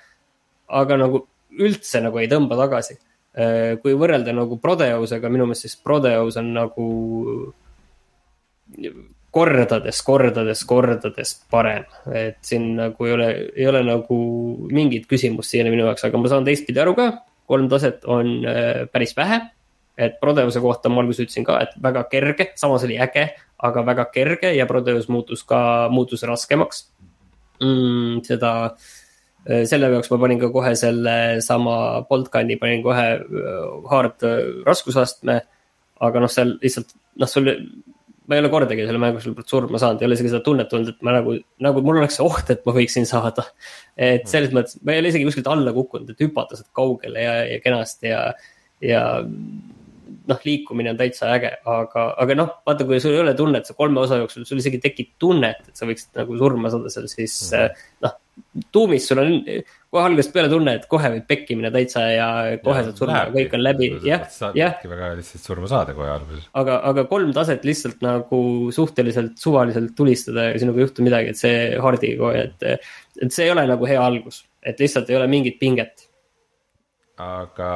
aga 0.68 0.98
nagu 1.00 1.26
üldse 1.56 2.02
nagu 2.04 2.20
ei 2.20 2.30
tõmba 2.30 2.58
tagasi. 2.60 2.98
Äh, 3.36 3.76
kui 3.82 3.92
võrrelda 3.96 4.32
nagu 4.32 4.58
Prodeusega, 4.60 5.28
minu 5.32 5.48
meelest 5.48 5.66
siis 5.66 5.76
Prodeus 5.80 6.38
on 6.40 6.54
nagu 6.56 6.86
kordades, 9.36 10.00
kordades, 10.02 10.62
kordades 10.64 11.34
parem. 11.52 11.84
et 12.14 12.38
siin 12.40 12.70
nagu 12.78 13.06
ei 13.06 13.12
ole, 13.12 13.26
ei 13.56 13.66
ole 13.68 13.82
nagu 13.84 14.16
mingit 14.72 15.04
küsimust 15.10 15.52
siiani 15.52 15.72
minu 15.74 15.84
jaoks, 15.84 16.06
aga 16.08 16.20
ma 16.20 16.30
saan 16.32 16.46
teistpidi 16.48 16.80
aru 16.80 16.94
ka. 16.96 17.10
kolm 17.46 17.68
taset 17.68 18.04
on 18.04 18.40
äh, 18.48 18.86
päris 18.92 19.12
vähe. 19.16 19.40
et 19.98 20.20
Prodeuse 20.20 20.60
kohta 20.60 20.88
ma 20.88 21.00
alguses 21.00 21.26
ütlesin 21.26 21.44
ka, 21.44 21.60
et 21.60 21.76
väga 21.82 22.04
kerge, 22.12 22.50
samas 22.56 22.84
oli 22.84 22.98
äge, 23.00 23.30
aga 23.58 23.84
väga 23.84 24.08
kerge 24.12 24.54
ja 24.56 24.66
Prodeus 24.66 25.08
muutus 25.08 25.44
ka, 25.44 25.88
muutus 25.92 26.22
raskemaks 26.22 26.86
mm,. 26.88 27.15
Seda, 28.26 28.52
äh, 29.46 29.64
selle 29.68 29.90
jaoks 29.92 30.12
ma 30.12 30.20
panin 30.22 30.40
ka 30.42 30.52
kohe 30.54 30.74
selle 30.78 31.16
sama 31.44 32.04
Boltkani, 32.08 32.58
panin 32.60 32.84
kohe 32.86 33.06
hard 33.90 34.26
raskusastme. 34.66 35.40
aga 35.96 36.20
noh, 36.20 36.28
seal 36.28 36.58
lihtsalt, 36.60 36.90
noh, 37.16 37.28
sul 37.30 37.46
ma 38.26 38.36
ei 38.36 38.42
ole 38.42 38.50
kordagi 38.50 38.86
selle 38.86 39.00
mängu 39.00 39.20
lõpus 39.22 39.46
surma 39.50 39.80
saanud, 39.80 40.02
ei 40.02 40.08
ole 40.08 40.16
isegi 40.18 40.32
seda 40.32 40.42
tunnet 40.44 40.72
olnud, 40.74 40.90
et 40.92 41.04
ma 41.06 41.14
nagu, 41.14 41.36
nagu 41.62 41.82
mul 41.86 42.00
oleks 42.00 42.18
see 42.18 42.26
oht, 42.26 42.50
et 42.50 42.64
ma 42.66 42.74
võiksin 42.74 43.06
saada. 43.08 43.46
et 43.94 44.24
mm. 44.24 44.30
selles 44.32 44.54
mõttes, 44.56 44.80
ma 44.82 44.94
ei 44.94 45.02
ole 45.02 45.12
isegi 45.12 45.28
kuskilt 45.28 45.50
alla 45.52 45.74
kukkunud, 45.76 46.10
et 46.10 46.24
hüpata 46.24 46.58
sealt 46.58 46.72
kaugele 46.76 47.22
ja, 47.22 47.36
ja 47.46 47.60
kenasti 47.62 48.10
ja, 48.10 48.22
ja 48.82 49.02
noh, 50.30 50.44
liikumine 50.44 50.92
on 50.92 51.00
täitsa 51.00 51.30
äge, 51.34 51.52
aga, 51.70 52.10
aga 52.22 52.36
noh, 52.38 52.52
vaata, 52.66 52.86
kui 52.88 53.00
sul 53.02 53.16
ei 53.16 53.22
ole 53.22 53.34
tunnet, 53.38 53.66
see 53.68 53.78
kolme 53.78 54.02
osa 54.02 54.20
jooksul, 54.20 54.46
sul 54.48 54.62
isegi 54.62 54.80
tekib 54.82 55.14
tunnet, 55.22 55.66
et 55.68 55.78
sa 55.78 55.88
võiksid 55.88 56.14
nagu 56.18 56.38
surma 56.40 56.72
saada 56.72 56.92
seal, 56.92 57.08
siis 57.10 57.34
mm. 57.50 57.84
noh, 58.06 58.16
tuumis 58.74 59.06
sul 59.08 59.20
on 59.22 59.34
kohe 59.96 60.04
algusest 60.10 60.32
peale 60.34 60.50
tunne, 60.52 60.74
et 60.76 60.88
kohe 60.90 61.10
võib 61.14 61.26
pekki 61.28 61.56
minna 61.56 61.70
täitsa 61.74 62.02
ja 62.12 62.28
kohe 62.62 62.82
saad 62.84 63.00
surma, 63.00 63.22
kõik 63.34 63.54
on 63.56 63.64
läbi, 63.64 63.90
jah, 64.06 64.26
jah. 64.56 64.80
väga 64.84 65.12
lihtsalt 65.18 65.46
surma 65.46 65.70
saada 65.70 65.94
kohe 65.96 66.10
alguses. 66.12 66.48
aga, 66.60 66.80
aga 66.90 67.06
kolm 67.10 67.32
taset 67.36 67.64
lihtsalt 67.66 68.02
nagu 68.04 68.40
suhteliselt 68.76 69.38
suvaliselt 69.40 69.94
tulistada 69.98 70.50
ja 70.50 70.58
sinuga 70.60 70.82
ei 70.82 70.88
juhtu 70.88 71.06
midagi, 71.06 71.32
et 71.32 71.40
see 71.40 71.62
hardiga 71.82 72.20
kohe, 72.24 72.44
et. 72.50 72.90
et 73.16 73.32
see 73.32 73.46
ei 73.46 73.54
ole 73.54 73.64
nagu 73.68 73.88
hea 73.88 74.02
algus, 74.02 74.42
et 74.60 74.80
lihtsalt 74.82 75.08
ei 75.10 75.16
ole 75.16 75.30
mingit 75.32 75.56
pinget 75.62 76.05
aga 77.16 77.70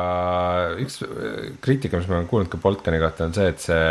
üks 0.83 0.99
kriitika, 1.65 1.97
mis 1.97 2.09
ma 2.11 2.19
olen 2.19 2.29
kuulnud 2.29 2.51
ka 2.53 2.61
Boltkani 2.61 3.01
kohta, 3.01 3.31
on 3.31 3.37
see, 3.37 3.49
et 3.49 3.63
see, 3.65 3.83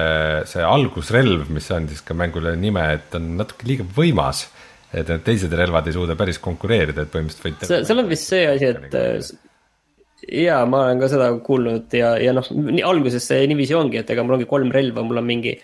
see 0.52 0.66
algusrelv, 0.66 1.48
mis 1.54 1.70
andis 1.74 2.04
ka 2.06 2.18
mängule 2.18 2.54
nime, 2.60 2.84
et 3.00 3.18
on 3.18 3.32
natuke 3.40 3.66
liiga 3.70 3.88
võimas 3.98 4.46
et 4.90 5.10
need 5.10 5.22
teised 5.26 5.54
relvad 5.54 5.88
ei 5.90 5.94
suuda 5.94 6.16
päris 6.18 6.40
konkureerida, 6.42 7.06
et 7.06 7.12
põhimõtteliselt 7.14 7.46
võite. 7.46 7.84
seal 7.86 8.02
on 8.02 8.10
vist 8.10 8.30
see 8.32 8.46
asi, 8.50 8.70
et 8.72 8.96
äh, 8.98 10.40
ja 10.46 10.64
ma 10.70 10.86
olen 10.88 11.02
ka 11.02 11.10
seda 11.12 11.30
kuulnud 11.46 11.94
ja, 11.98 12.16
ja 12.22 12.34
noh, 12.36 12.48
alguses 12.90 13.28
see 13.30 13.46
niiviisi 13.50 13.78
ongi, 13.78 14.02
et 14.02 14.10
ega 14.10 14.26
mul 14.26 14.40
ongi 14.40 14.50
kolm 14.50 14.74
relva, 14.76 15.06
mul 15.06 15.22
on 15.22 15.30
mingi. 15.30 15.60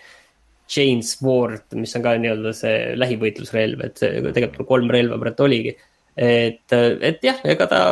Chain 0.66 0.98
Sword, 1.06 1.76
mis 1.78 1.92
on 1.94 2.02
ka 2.02 2.16
nii-öelda 2.18 2.50
see 2.58 2.78
lähivõitlusrelv, 2.98 3.84
et 3.86 4.00
see 4.02 4.18
tegelikult 4.34 4.66
kolm 4.66 4.88
relva 4.90 5.14
praegu 5.22 5.44
oligi. 5.44 5.76
et, 6.18 6.74
et 6.74 7.22
jah, 7.22 7.38
ega 7.46 7.68
ta, 7.70 7.82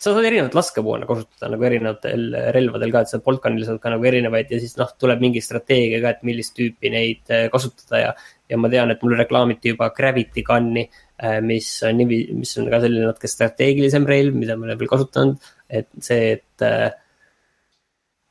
sa 0.00 0.14
saad 0.14 0.24
erinevat 0.24 0.54
laskemoona 0.56 1.04
kasutada 1.08 1.50
nagu 1.52 1.64
erinevatel 1.68 2.22
relvadel 2.56 2.92
ka, 2.94 3.02
et 3.04 3.10
sa 3.12 3.20
Boltganil 3.24 3.66
saad 3.66 3.80
ka 3.82 3.92
nagu 3.92 4.06
erinevaid 4.08 4.52
ja 4.52 4.60
siis 4.62 4.78
noh, 4.80 4.88
tuleb 4.96 5.20
mingi 5.20 5.42
strateegia 5.44 6.00
ka, 6.00 6.14
et 6.14 6.22
millist 6.24 6.54
tüüpi 6.56 6.92
neid 6.94 7.32
äh, 7.34 7.48
kasutada 7.52 8.00
ja 8.06 8.14
ja 8.50 8.58
ma 8.58 8.70
tean, 8.72 8.90
et 8.90 9.04
mul 9.04 9.14
reklaamiti 9.14 9.70
juba 9.74 9.90
Gravity 9.94 10.42
Gun'i, 10.46 10.86
äh, 11.22 11.36
mis 11.44 11.68
on 11.86 12.00
niivi, 12.00 12.22
mis 12.34 12.56
on 12.58 12.70
ka 12.72 12.80
selline 12.82 13.10
natuke 13.10 13.28
strateegilisem 13.30 14.08
relv, 14.08 14.40
mida 14.40 14.56
ma 14.56 14.66
olen 14.66 14.80
veel 14.80 14.90
kasutanud, 14.90 15.52
et 15.68 15.90
see, 16.02 16.32
et 16.38 16.64
äh, 16.66 16.88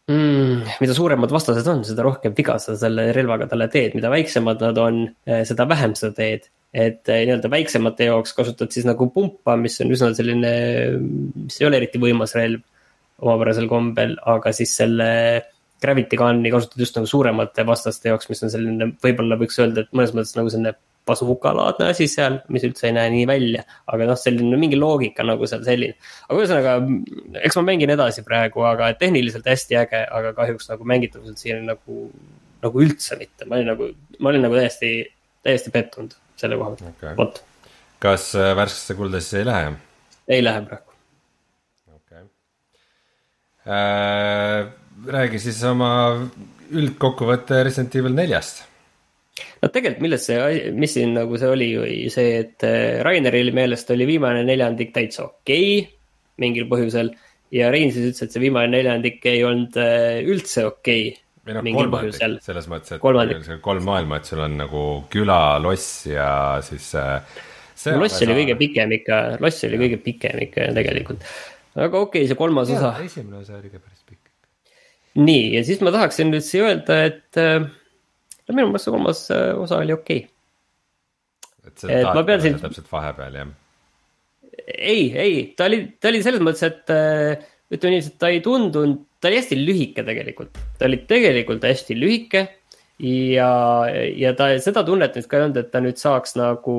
mm,. 0.09 0.73
mida 0.81 0.97
suuremad 0.97 1.31
vastased 1.37 1.69
on, 1.71 1.85
seda 1.87 2.03
rohkem 2.07 2.33
viga 2.35 2.57
sa 2.59 2.75
selle 2.81 3.11
relvaga 3.15 3.47
talle 3.51 3.69
teed, 3.71 3.93
mida 3.95 4.11
väiksemad 4.11 4.65
nad 4.65 4.81
on, 4.81 5.03
seda 5.45 5.69
vähem 5.69 5.93
sa 5.95 6.09
teed. 6.17 6.49
Et 6.73 7.07
nii-öelda 7.09 7.49
väiksemate 7.49 8.09
jaoks 8.11 8.35
kasutad 8.37 8.73
siis 8.73 8.85
nagu 8.85 9.09
pumpa, 9.13 9.55
mis 9.57 9.79
on 9.81 9.93
üsna 9.93 10.11
selline, 10.17 10.51
mis 10.99 11.57
ei 11.61 11.67
ole 11.69 11.79
eriti 11.81 12.01
võimas 12.01 12.35
relv 12.37 12.61
omapärasel 13.19 13.67
kombel, 13.71 14.13
aga 14.29 14.53
siis 14.55 14.75
selle 14.79 15.09
Gravity 15.81 16.19
Gun'i 16.19 16.51
kasutad 16.51 16.83
just 16.83 16.97
nagu 16.99 17.07
suuremate 17.09 17.65
vastaste 17.67 18.11
jaoks, 18.11 18.29
mis 18.29 18.43
on 18.45 18.53
selline, 18.53 18.91
võib-olla 19.03 19.39
võiks 19.39 19.57
öelda, 19.63 19.85
et 19.85 19.95
mõnes 19.95 20.13
mõttes 20.15 20.35
nagu 20.37 20.51
selline 20.51 20.75
bazooka-laadne 21.09 21.87
asi 21.89 22.05
seal, 22.11 22.37
mis 22.53 22.65
üldse 22.67 22.89
ei 22.89 22.93
näe 22.93 23.09
nii 23.13 23.25
välja. 23.29 23.63
aga 23.89 24.09
noh, 24.11 24.19
selline 24.19 24.59
mingi 24.61 24.77
loogika 24.77 25.25
nagu 25.25 25.47
seal 25.49 25.63
selline. 25.65 25.97
aga 26.27 26.43
ühesõnaga, 26.43 26.75
eks 27.41 27.57
ma 27.57 27.65
mängin 27.71 27.95
edasi 27.95 28.23
praegu, 28.27 28.65
aga 28.67 28.91
tehniliselt 28.99 29.47
hästi 29.49 29.79
äge, 29.81 30.03
aga 30.19 30.35
kahjuks 30.37 30.69
nagu 30.69 30.89
mängitavuselt 30.93 31.41
siin 31.41 31.65
nagu, 31.65 32.09
nagu 32.61 32.85
üldse 32.85 33.17
mitte. 33.17 33.47
ma 33.49 33.57
olin 33.57 33.71
nagu, 33.73 33.91
ma 34.19 34.33
olin 34.33 34.45
nagu 34.45 34.59
täiesti, 34.59 34.93
täiesti 35.47 35.73
pettunud 35.73 36.13
selle 36.40 36.60
koha 36.60 36.76
pealt 36.76 36.91
okay., 36.95 37.16
vot. 37.20 37.41
kas 38.03 38.32
äh, 38.40 38.53
värskesse 38.57 38.98
kulda 38.99 39.22
siis 39.24 39.41
ei 39.41 39.49
lähe? 39.49 39.74
ei 40.30 40.44
lähe 40.44 40.64
praegu. 40.70 40.95
okei 41.95 42.24
okay. 42.24 42.26
äh, 43.76 44.72
räägi 45.20 45.44
siis 45.45 45.61
oma 45.68 45.91
üldkokkuvõte 46.70 47.64
Resident 47.66 47.95
Evil 47.99 48.18
neljast. 48.18 48.64
no 49.61 49.70
tegelikult, 49.72 50.03
milles 50.06 50.28
see, 50.30 50.74
mis 50.76 50.94
siin 50.98 51.16
nagu 51.18 51.40
see 51.40 51.53
oli, 51.53 51.70
oli 51.80 52.02
see, 52.14 52.36
et 52.44 52.68
äh, 52.68 52.99
Raineril 53.06 53.53
meelest 53.56 53.91
oli 53.95 54.07
viimane 54.10 54.44
neljandik 54.48 54.94
täitsa 54.95 55.26
okei 55.30 55.80
okay, 55.80 55.95
mingil 56.40 56.70
põhjusel. 56.72 57.14
ja 57.56 57.72
Rein 57.74 57.91
siis 57.94 58.11
ütles, 58.11 58.28
et 58.28 58.36
see 58.36 58.44
viimane 58.44 58.72
neljandik 58.76 59.26
ei 59.30 59.44
olnud 59.48 59.80
äh, 59.82 60.22
üldse 60.24 60.68
okei 60.70 61.10
okay, 61.10 61.26
või 61.49 61.57
noh, 61.57 61.69
kolmandik 61.80 62.41
selles 62.45 62.67
mõttes, 62.71 62.95
et 62.95 63.03
kolmandik. 63.03 63.51
kolm 63.65 63.85
maailma, 63.88 64.19
et 64.19 64.30
sul 64.30 64.41
on 64.45 64.57
nagu 64.61 64.84
küla, 65.13 65.41
loss 65.63 66.07
ja 66.09 66.31
siis 66.65 66.91
äh,. 66.99 67.39
loss 67.97 68.21
oli 68.26 68.38
kõige 68.43 68.57
pikem 68.59 68.97
ikka, 68.99 69.21
loss 69.43 69.65
oli 69.67 69.81
kõige 69.81 70.01
pikem 70.03 70.43
ikka 70.45 70.69
tegelikult. 70.77 71.26
aga 71.76 71.89
okei 71.89 72.23
okay,, 72.23 72.30
see 72.31 72.39
kolmas 72.39 72.71
ja, 72.71 72.80
osa. 72.80 72.93
esimene 73.05 73.41
osa 73.41 73.57
oli 73.59 73.73
ka 73.73 73.81
päris 73.81 74.03
pikk 74.05 75.19
nii, 75.19 75.45
ja 75.57 75.63
siis 75.67 75.81
ma 75.85 75.93
tahaksin 75.95 76.34
nüüd 76.34 76.45
siia 76.45 76.69
öelda, 76.69 76.99
et 77.09 77.41
äh, 77.41 77.63
no 77.63 78.57
minu 78.57 78.69
meelest 78.69 78.88
see 78.88 78.95
kolmas 78.95 79.26
äh, 79.34 79.49
osa 79.57 79.81
oli 79.84 79.95
okei 79.95 80.23
okay.. 80.26 81.71
et 81.71 81.85
see 81.85 81.99
et 82.01 82.13
ma 82.13 82.26
pean 82.27 82.45
siin. 82.45 82.61
täpselt 82.61 82.91
vahepeal, 82.91 83.41
jah? 83.41 83.53
ei, 84.77 85.09
ei, 85.17 85.38
ta 85.57 85.69
oli, 85.69 85.84
ta 85.99 86.11
oli 86.11 86.23
selles 86.26 86.43
mõttes, 86.45 86.65
et 86.67 86.93
äh, 86.93 87.47
ütleme 87.69 87.95
niiviisi, 87.95 88.13
et 88.13 88.19
ta 88.21 88.31
ei 88.34 88.41
tundunud, 88.45 89.05
ta 89.19 89.29
oli 89.29 89.41
hästi 89.41 89.59
lühike 89.59 90.05
tegelikult, 90.07 90.57
ta 90.79 90.87
oli 90.87 91.03
tegelikult 91.09 91.67
hästi 91.67 91.97
lühike 91.99 92.45
ja, 92.99 93.51
ja 94.15 94.33
ta 94.35 94.49
seda 94.59 94.83
tunnet 94.87 95.15
nüüd 95.15 95.27
ka 95.29 95.37
ei 95.37 95.45
olnud, 95.45 95.59
et 95.61 95.71
ta 95.71 95.81
nüüd 95.83 95.99
saaks 95.99 96.35
nagu, 96.39 96.75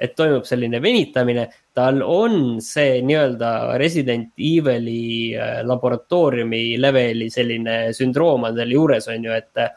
et 0.00 0.16
toimub 0.16 0.48
selline 0.48 0.80
venitamine. 0.82 1.48
tal 1.74 2.02
on 2.06 2.60
see 2.62 3.00
nii-öelda 3.02 3.76
Resident 3.82 4.30
Evil'i 4.38 5.34
äh, 5.34 5.56
laboratooriumi 5.66 6.76
leveli 6.78 7.26
selline 7.34 7.88
sündroom 7.96 8.46
on 8.46 8.54
tal 8.54 8.70
juures, 8.70 9.08
on 9.10 9.26
ju, 9.26 9.32
et 9.34 9.58
äh, 9.58 9.72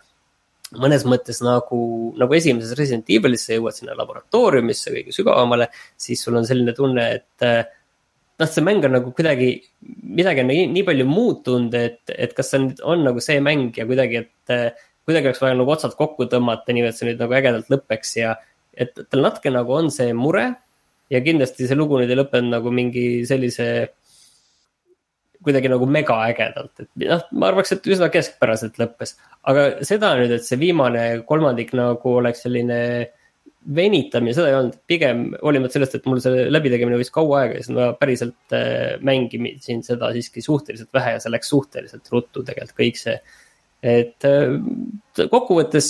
mõnes 0.77 1.07
mõttes 1.09 1.41
nagu, 1.41 1.79
nagu 2.19 2.37
esimeses 2.37 2.77
Resident 2.77 3.09
Evilis 3.09 3.47
sa 3.47 3.57
jõuad 3.57 3.75
sinna 3.75 3.97
laboratooriumisse 3.97 4.93
kõige 4.93 5.15
sügavamale, 5.15 5.71
siis 5.97 6.21
sul 6.21 6.37
on 6.37 6.45
selline 6.45 6.75
tunne, 6.77 7.09
et 7.17 7.47
äh, 7.47 7.65
noh, 8.37 8.49
see 8.49 8.65
mäng 8.65 8.85
on 8.85 8.93
nagu 8.97 9.13
kuidagi, 9.17 9.49
midagi 10.17 10.43
on 10.43 10.51
nii, 10.51 10.67
nii 10.73 10.85
palju 10.87 11.07
muutunud, 11.09 11.73
et, 11.77 12.03
et 12.13 12.35
kas 12.37 12.51
see 12.53 12.61
on, 12.61 12.69
on 12.93 13.07
nagu 13.09 13.23
see 13.23 13.39
mäng 13.43 13.77
ja 13.77 13.87
kuidagi, 13.89 14.23
et 14.25 14.77
kuidagi 15.07 15.31
oleks 15.31 15.41
vaja 15.41 15.57
nagu 15.57 15.73
otsad 15.73 15.95
kokku 15.97 16.27
tõmmata, 16.31 16.75
nii 16.75 16.85
et 16.87 16.97
see 16.97 17.09
nüüd 17.09 17.21
nagu 17.23 17.37
ägedalt 17.37 17.71
lõpeks 17.71 18.17
ja 18.19 18.35
et 18.77 18.93
tal 19.09 19.23
natuke 19.25 19.51
nagu 19.53 19.73
on 19.73 19.91
see 19.93 20.13
mure. 20.13 20.49
ja 21.07 21.21
kindlasti 21.23 21.69
see 21.69 21.75
lugu 21.79 21.95
nüüd 22.01 22.09
ei 22.11 22.17
lõppenud 22.19 22.51
nagu 22.51 22.71
mingi 22.75 23.23
sellise, 23.25 23.67
kuidagi 25.39 25.69
nagu 25.71 25.87
mega 25.87 26.17
ägedalt, 26.27 26.73
et 26.83 26.89
noh, 27.07 27.23
ma 27.31 27.47
arvaks, 27.53 27.71
et 27.71 27.87
üsna 27.87 28.09
keskpäraselt 28.11 28.75
lõppes. 28.81 29.15
aga 29.47 29.69
seda 29.87 30.11
nüüd, 30.19 30.33
et 30.35 30.43
see 30.43 30.59
viimane 30.59 31.05
kolmandik 31.29 31.71
nagu 31.79 32.17
oleks 32.19 32.43
selline 32.43 32.81
venitamine, 33.75 34.35
seda 34.35 34.51
ei 34.51 34.55
olnud, 34.57 34.77
pigem 34.87 35.25
hoolimata 35.41 35.75
sellest, 35.75 35.97
et 35.97 36.05
mul 36.07 36.21
selle 36.23 36.45
läbitegemine 36.53 36.99
võttis 36.99 37.11
kaua 37.15 37.41
aega, 37.41 37.59
siis 37.59 37.75
ma 37.75 37.89
päriselt 37.99 38.55
äh, 38.55 38.95
mängisin 39.03 39.83
seda 39.83 40.13
siiski 40.15 40.43
suhteliselt 40.45 40.93
vähe 40.95 41.17
ja 41.17 41.23
see 41.23 41.33
läks 41.33 41.51
suhteliselt 41.51 42.13
ruttu 42.13 42.45
tegelikult 42.47 42.79
kõik 42.79 43.01
see 43.01 43.17
et 43.85 44.25
äh, 44.25 44.57
kokkuvõttes 45.29 45.89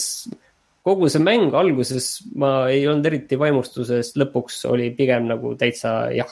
kogu 0.88 1.10
see 1.12 1.24
mäng 1.24 1.56
alguses 1.56 2.10
ma 2.40 2.68
ei 2.72 2.86
olnud 2.88 3.08
eriti 3.10 3.40
vaimustuses, 3.40 4.14
lõpuks 4.20 4.62
oli 4.72 4.90
pigem 4.96 5.28
nagu 5.32 5.54
täitsa 5.60 6.12
jah. 6.16 6.32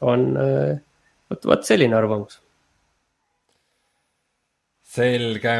on, 0.00 0.30
äh, 0.38 0.78
vot, 1.30 1.44
vot 1.52 1.64
selline 1.66 1.96
arvamus. 1.98 2.40
selge 4.88 5.54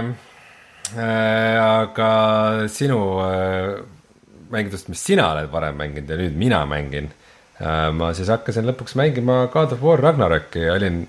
äh,, 0.97 1.57
aga 1.59 2.11
sinu 2.73 3.01
äh, 3.23 3.98
mängudest, 4.53 4.91
mis 4.93 5.05
sina 5.05 5.31
oled 5.35 5.51
varem 5.53 5.79
mänginud 5.79 6.11
ja 6.11 6.19
nüüd 6.21 6.37
mina 6.39 6.65
mängin 6.69 7.11
äh,. 7.61 7.89
ma 7.95 8.13
siis 8.17 8.31
hakkasin 8.33 8.69
lõpuks 8.69 8.97
mängima 8.99 9.47
God 9.53 9.77
of 9.77 9.85
War 9.85 10.01
Ragnaroki 10.03 10.67
ja 10.67 10.75
olin 10.79 11.05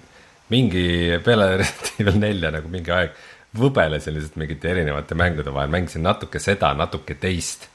mingi 0.49 1.20
peale 1.26 1.52
Resident 1.61 1.99
Evil 2.02 2.22
nelja 2.22 2.53
nagu 2.56 2.72
mingi 2.72 2.94
aeg 2.95 3.18
võbelesin 3.57 4.14
lihtsalt 4.14 4.38
mingite 4.38 4.70
erinevate 4.70 5.18
mängude 5.18 5.53
vahel, 5.53 5.72
mängisin 5.74 6.03
natuke 6.06 6.41
seda, 6.41 6.74
natuke 6.78 7.18
teist. 7.20 7.68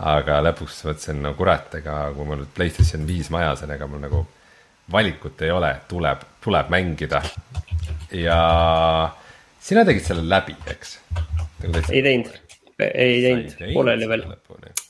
aga 0.00 0.38
lõpuks 0.40 0.78
mõtlesin, 0.86 1.18
no 1.20 1.34
kurat, 1.36 1.74
ega 1.76 2.06
kui 2.16 2.24
mul 2.24 2.46
Playstation 2.56 3.02
viis 3.04 3.28
majas 3.30 3.66
on, 3.66 3.74
ega 3.74 3.86
mul 3.86 4.00
nagu 4.00 4.22
valikut 4.92 5.42
ei 5.44 5.50
ole, 5.52 5.74
tuleb, 5.88 6.22
tuleb 6.40 6.70
mängida. 6.72 7.20
ja, 8.16 8.38
sina 9.60 9.84
tegid 9.84 10.06
selle 10.06 10.24
läbi, 10.28 10.56
eks? 10.72 10.96
Ei 11.92 12.00
teinud, 12.00 12.32
ei 12.88 13.20
teinud, 13.24 13.54
pooleli 13.74 14.08
veel, 14.08 14.24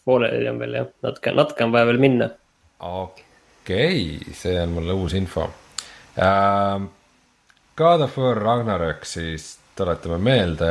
pooleli 0.04 0.48
on 0.50 0.62
veel 0.62 0.78
jah, 0.78 0.88
natuke, 1.06 1.34
natuke 1.36 1.66
on 1.66 1.74
vaja 1.74 1.88
veel 1.90 2.00
minna. 2.02 2.30
okei 2.78 4.16
okay,, 4.20 4.34
see 4.36 4.56
on 4.62 4.76
mulle 4.78 4.96
uus 4.96 5.16
info 5.18 5.48
uh,. 5.48 6.88
God 7.80 8.02
of 8.04 8.18
War 8.18 8.36
Ragnarök 8.36 9.06
siis, 9.08 9.54
tuletame 9.76 10.18
meelde, 10.20 10.68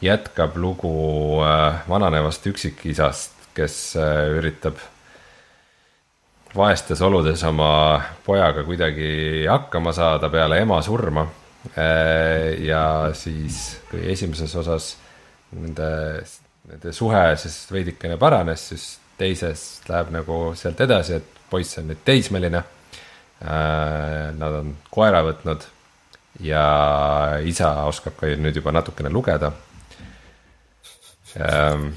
jätkab 0.00 0.54
lugu 0.62 0.92
uh, 1.40 1.80
vananevast 1.90 2.46
üksikisast, 2.46 3.50
kes 3.56 3.78
uh, 3.98 4.38
üritab 4.38 4.78
vaestes 6.54 7.02
oludes 7.02 7.42
oma 7.46 8.00
pojaga 8.26 8.64
kuidagi 8.66 9.46
hakkama 9.48 9.92
saada 9.92 10.30
peale 10.30 10.60
ema 10.62 10.80
surma. 10.82 11.26
Äh, 11.76 12.56
ja 12.64 13.10
siis, 13.12 13.80
kui 13.90 14.00
esimeses 14.12 14.54
osas 14.56 14.94
nende, 15.56 15.90
nende 16.70 16.92
suhe 16.94 17.22
siis 17.40 17.62
veidikene 17.72 18.18
paranes, 18.20 18.68
siis 18.72 18.86
teises 19.20 19.64
läheb 19.88 20.12
nagu 20.14 20.38
sealt 20.58 20.80
edasi, 20.80 21.18
et 21.20 21.40
poiss 21.50 21.78
on 21.80 21.90
nüüd 21.90 22.04
teismeline. 22.06 22.62
Äh, 23.40 24.30
nad 24.36 24.56
on 24.60 24.74
koera 24.92 25.22
võtnud 25.24 25.64
ja 26.44 26.64
isa 27.44 27.72
oskab 27.88 28.18
ka 28.20 28.30
nüüd 28.38 28.56
juba 28.60 28.72
natukene 28.76 29.12
lugeda. 29.12 29.52
Ähm, 31.36 31.92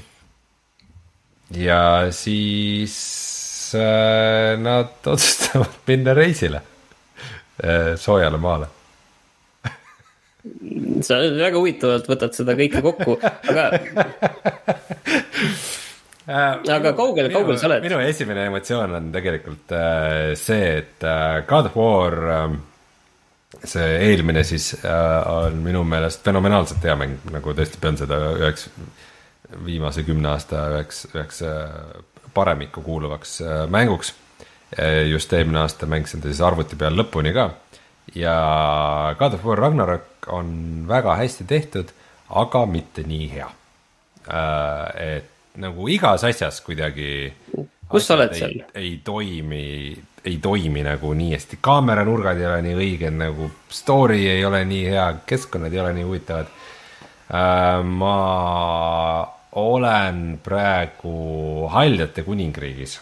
ja 1.50 2.10
siis 2.14 3.74
äh, 3.74 4.54
nad 4.60 4.94
otsustavad 5.14 5.80
minna 5.86 6.14
reisile 6.14 6.62
äh, 7.58 7.96
soojale 7.98 8.38
maale 8.38 8.68
sa 11.06 11.20
väga 11.20 11.58
huvitavalt 11.60 12.08
võtad 12.10 12.36
seda 12.36 12.56
kõike 12.58 12.82
kokku, 12.84 13.16
aga 13.22 13.64
äh, 16.28 16.52
aga 16.76 16.92
kaugel, 16.96 17.30
kaugel 17.32 17.58
sa 17.60 17.68
oled? 17.70 17.84
minu 17.84 18.00
esimene 18.04 18.46
emotsioon 18.50 18.96
on 18.98 19.10
tegelikult 19.14 19.74
äh, 19.76 20.32
see, 20.38 20.78
et 20.82 21.06
äh, 21.08 21.42
God 21.48 21.70
of 21.70 21.78
War 21.78 22.16
see 23.64 23.92
eelmine 24.10 24.42
siis 24.44 24.72
on 24.84 25.60
minu 25.62 25.84
meelest 25.86 26.24
fenomenaalselt 26.26 26.82
hea 26.84 26.96
mäng, 26.98 27.20
nagu 27.32 27.54
tõesti 27.54 27.78
pean 27.80 27.96
seda 27.96 28.18
üheks 28.34 28.66
viimase 29.64 30.02
kümne 30.04 30.32
aasta 30.32 30.66
üheks, 30.74 31.04
üheks 31.14 31.38
paremikku 32.34 32.82
kuuluvaks 32.82 33.38
mänguks. 33.70 34.10
Just 35.06 35.32
eelmine 35.32 35.62
aasta 35.62 35.86
mängisin 35.86 36.20
ta 36.20 36.32
siis 36.32 36.42
arvuti 36.42 36.76
peal 36.76 36.98
lõpuni 36.98 37.30
ka 37.36 37.46
ja 38.14 39.14
God 39.18 39.34
of 39.34 39.44
War 39.44 39.58
Ragnarok 39.58 40.28
on 40.32 40.84
väga 40.88 41.16
hästi 41.16 41.44
tehtud, 41.48 41.92
aga 42.28 42.64
mitte 42.66 43.04
nii 43.06 43.28
hea. 43.32 43.48
Äh, 44.28 45.16
et 45.16 45.30
nagu 45.60 45.88
igas 45.88 46.24
asjas 46.24 46.60
kuidagi. 46.64 47.32
kus 47.88 48.06
sa 48.06 48.16
oled 48.16 48.34
seal? 48.34 48.56
ei 48.74 48.98
toimi, 49.04 49.94
ei 50.24 50.38
toimi 50.42 50.82
nagu 50.82 51.12
nii 51.14 51.34
hästi, 51.34 51.60
kaameranurgad 51.60 52.40
ei 52.40 52.48
ole 52.48 52.62
nii 52.68 52.76
õiged, 52.80 53.16
nagu 53.20 53.50
story 53.70 54.26
ei 54.28 54.44
ole 54.44 54.64
nii 54.64 54.84
hea, 54.90 55.06
keskkonnad 55.26 55.72
ei 55.72 55.80
ole 55.80 55.92
nii 55.98 56.08
huvitavad. 56.08 56.52
ma 57.84 58.14
olen 59.54 60.40
praegu 60.42 61.68
Haljate 61.72 62.22
kuningriigis. 62.22 63.00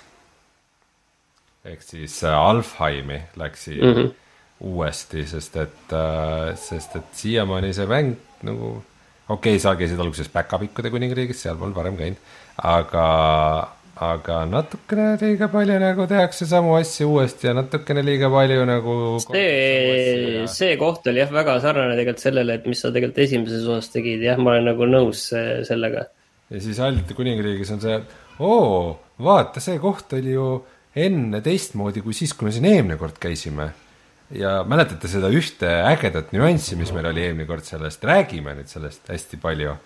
ehk 1.64 1.82
siis 1.82 2.24
äh, 2.24 2.34
Alfheimi 2.34 3.22
läksin 3.36 3.78
mm 3.78 3.92
-hmm. 3.94 4.14
Uuesti, 4.62 5.26
sest 5.26 5.58
et, 5.62 5.92
äh, 5.96 6.52
sest 6.58 6.96
et 7.00 7.12
siiamaani 7.18 7.72
see 7.74 7.86
mäng 7.90 8.14
nagu, 8.46 8.76
okei 9.28 9.56
okay,, 9.56 9.62
sa 9.62 9.74
käisid 9.78 10.00
alguses 10.00 10.30
Päkapikkude 10.32 10.92
kuningriigis, 10.94 11.42
seal 11.42 11.58
polnud 11.58 11.76
varem 11.76 11.98
käinud, 11.98 12.32
aga, 12.68 13.06
aga 14.06 14.38
natukene 14.50 15.16
liiga 15.20 15.50
palju 15.52 15.78
nagu 15.82 16.06
tehakse 16.10 16.46
samu 16.50 16.76
asju 16.78 17.10
uuesti 17.10 17.50
ja 17.50 17.56
natukene 17.58 18.06
liiga 18.06 18.30
palju 18.32 18.64
nagu. 18.70 18.96
see, 19.26 20.46
see 20.50 20.72
koht 20.80 21.10
oli 21.10 21.24
jah, 21.24 21.34
väga 21.34 21.58
sarnane 21.64 21.98
tegelikult 21.98 22.26
sellele, 22.26 22.58
et 22.60 22.66
mis 22.70 22.82
sa 22.82 22.94
tegelikult 22.94 23.22
esimeses 23.26 23.66
osas 23.66 23.94
tegid, 23.94 24.22
jah, 24.30 24.38
ma 24.38 24.54
olen 24.56 24.70
nagu 24.72 24.90
nõus 24.90 25.30
äh, 25.36 25.62
sellega 25.66 26.06
ja 26.52 26.60
siis 26.60 26.78
Hallite 26.82 27.16
kuningriigis 27.16 27.70
on 27.74 27.80
see, 27.82 27.98
oo, 28.44 28.98
vaata, 29.24 29.62
see 29.62 29.78
koht 29.82 30.12
oli 30.18 30.34
ju 30.34 30.46
enne 30.96 31.40
teistmoodi 31.44 32.02
kui 32.04 32.16
siis, 32.16 32.34
kui 32.36 32.48
me 32.48 32.54
siin 32.54 32.68
eelmine 32.68 32.98
kord 33.00 33.16
käisime. 33.22 33.70
Ja 34.34 34.52
mäletate 34.68 35.10
seda 35.10 35.30
ühte 35.32 35.70
ägedat 35.90 36.32
nüanssi, 36.34 36.76
mis 36.80 36.92
meil 36.94 37.08
oli 37.10 37.26
eelmine 37.26 37.48
kord 37.48 37.66
sellest, 37.66 38.04
räägime 38.04 38.54
nüüd 38.56 38.70
sellest 38.70 39.10
hästi 39.12 39.40
palju. 39.42 39.76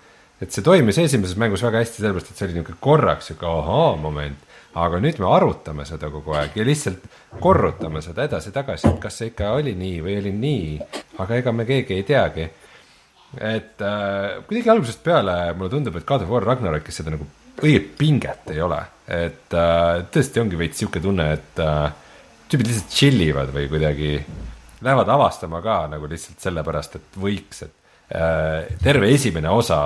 et 0.40 0.52
see 0.52 0.60
toimis 0.60 0.98
esimeses 1.00 1.36
mängus 1.40 1.62
väga 1.64 1.80
hästi, 1.80 2.02
sellepärast 2.02 2.30
et 2.30 2.36
see 2.36 2.44
oli 2.44 2.58
niisugune 2.58 2.80
korraks 2.84 3.30
sihuke 3.30 3.46
ahaa-moment, 3.48 4.42
aga 4.76 5.00
nüüd 5.00 5.16
me 5.22 5.30
arutame 5.32 5.86
seda 5.88 6.10
kogu 6.12 6.34
aeg 6.36 6.58
ja 6.58 6.66
lihtsalt 6.68 7.06
korrutame 7.40 8.02
seda 8.04 8.26
edasi-tagasi, 8.28 8.90
et 8.90 9.00
kas 9.00 9.16
see 9.16 9.30
ikka 9.32 9.54
oli 9.56 9.72
nii 9.78 10.02
või 10.04 10.18
oli 10.20 10.34
nii, 10.36 10.76
aga 11.24 11.40
ega 11.40 11.56
me 11.56 11.64
keegi 11.68 11.96
ei 11.96 12.04
teagi. 12.04 12.46
Et 13.36 13.82
äh, 13.84 14.44
kuidagi 14.46 14.70
algusest 14.72 15.00
peale 15.04 15.54
mulle 15.56 15.72
tundub, 15.72 15.96
et 15.96 16.06
God 16.08 16.26
of 16.26 16.30
War 16.32 16.44
Ragnarokis 16.44 17.00
seda 17.00 17.16
nagu 17.16 17.26
õiget 17.64 17.94
pinget 17.96 18.52
ei 18.52 18.60
ole, 18.60 18.82
et 19.08 19.56
äh, 19.56 20.04
tõesti 20.12 20.40
ongi 20.44 20.60
veits 20.60 20.84
sihuke 20.84 21.00
tunne, 21.00 21.30
et 21.32 21.64
äh, 21.64 21.88
tüübid 22.50 22.70
lihtsalt 22.70 22.92
chill 22.94 23.22
ivad 23.26 23.50
või 23.54 23.66
kuidagi 23.70 24.10
lähevad 24.84 25.08
avastama 25.08 25.62
ka 25.64 25.78
nagu 25.90 26.08
lihtsalt 26.10 26.42
sellepärast, 26.42 26.98
et 26.98 27.18
võiks, 27.20 27.64
et 27.66 28.14
äh, 28.14 28.76
terve 28.82 29.10
esimene 29.14 29.50
osa 29.50 29.80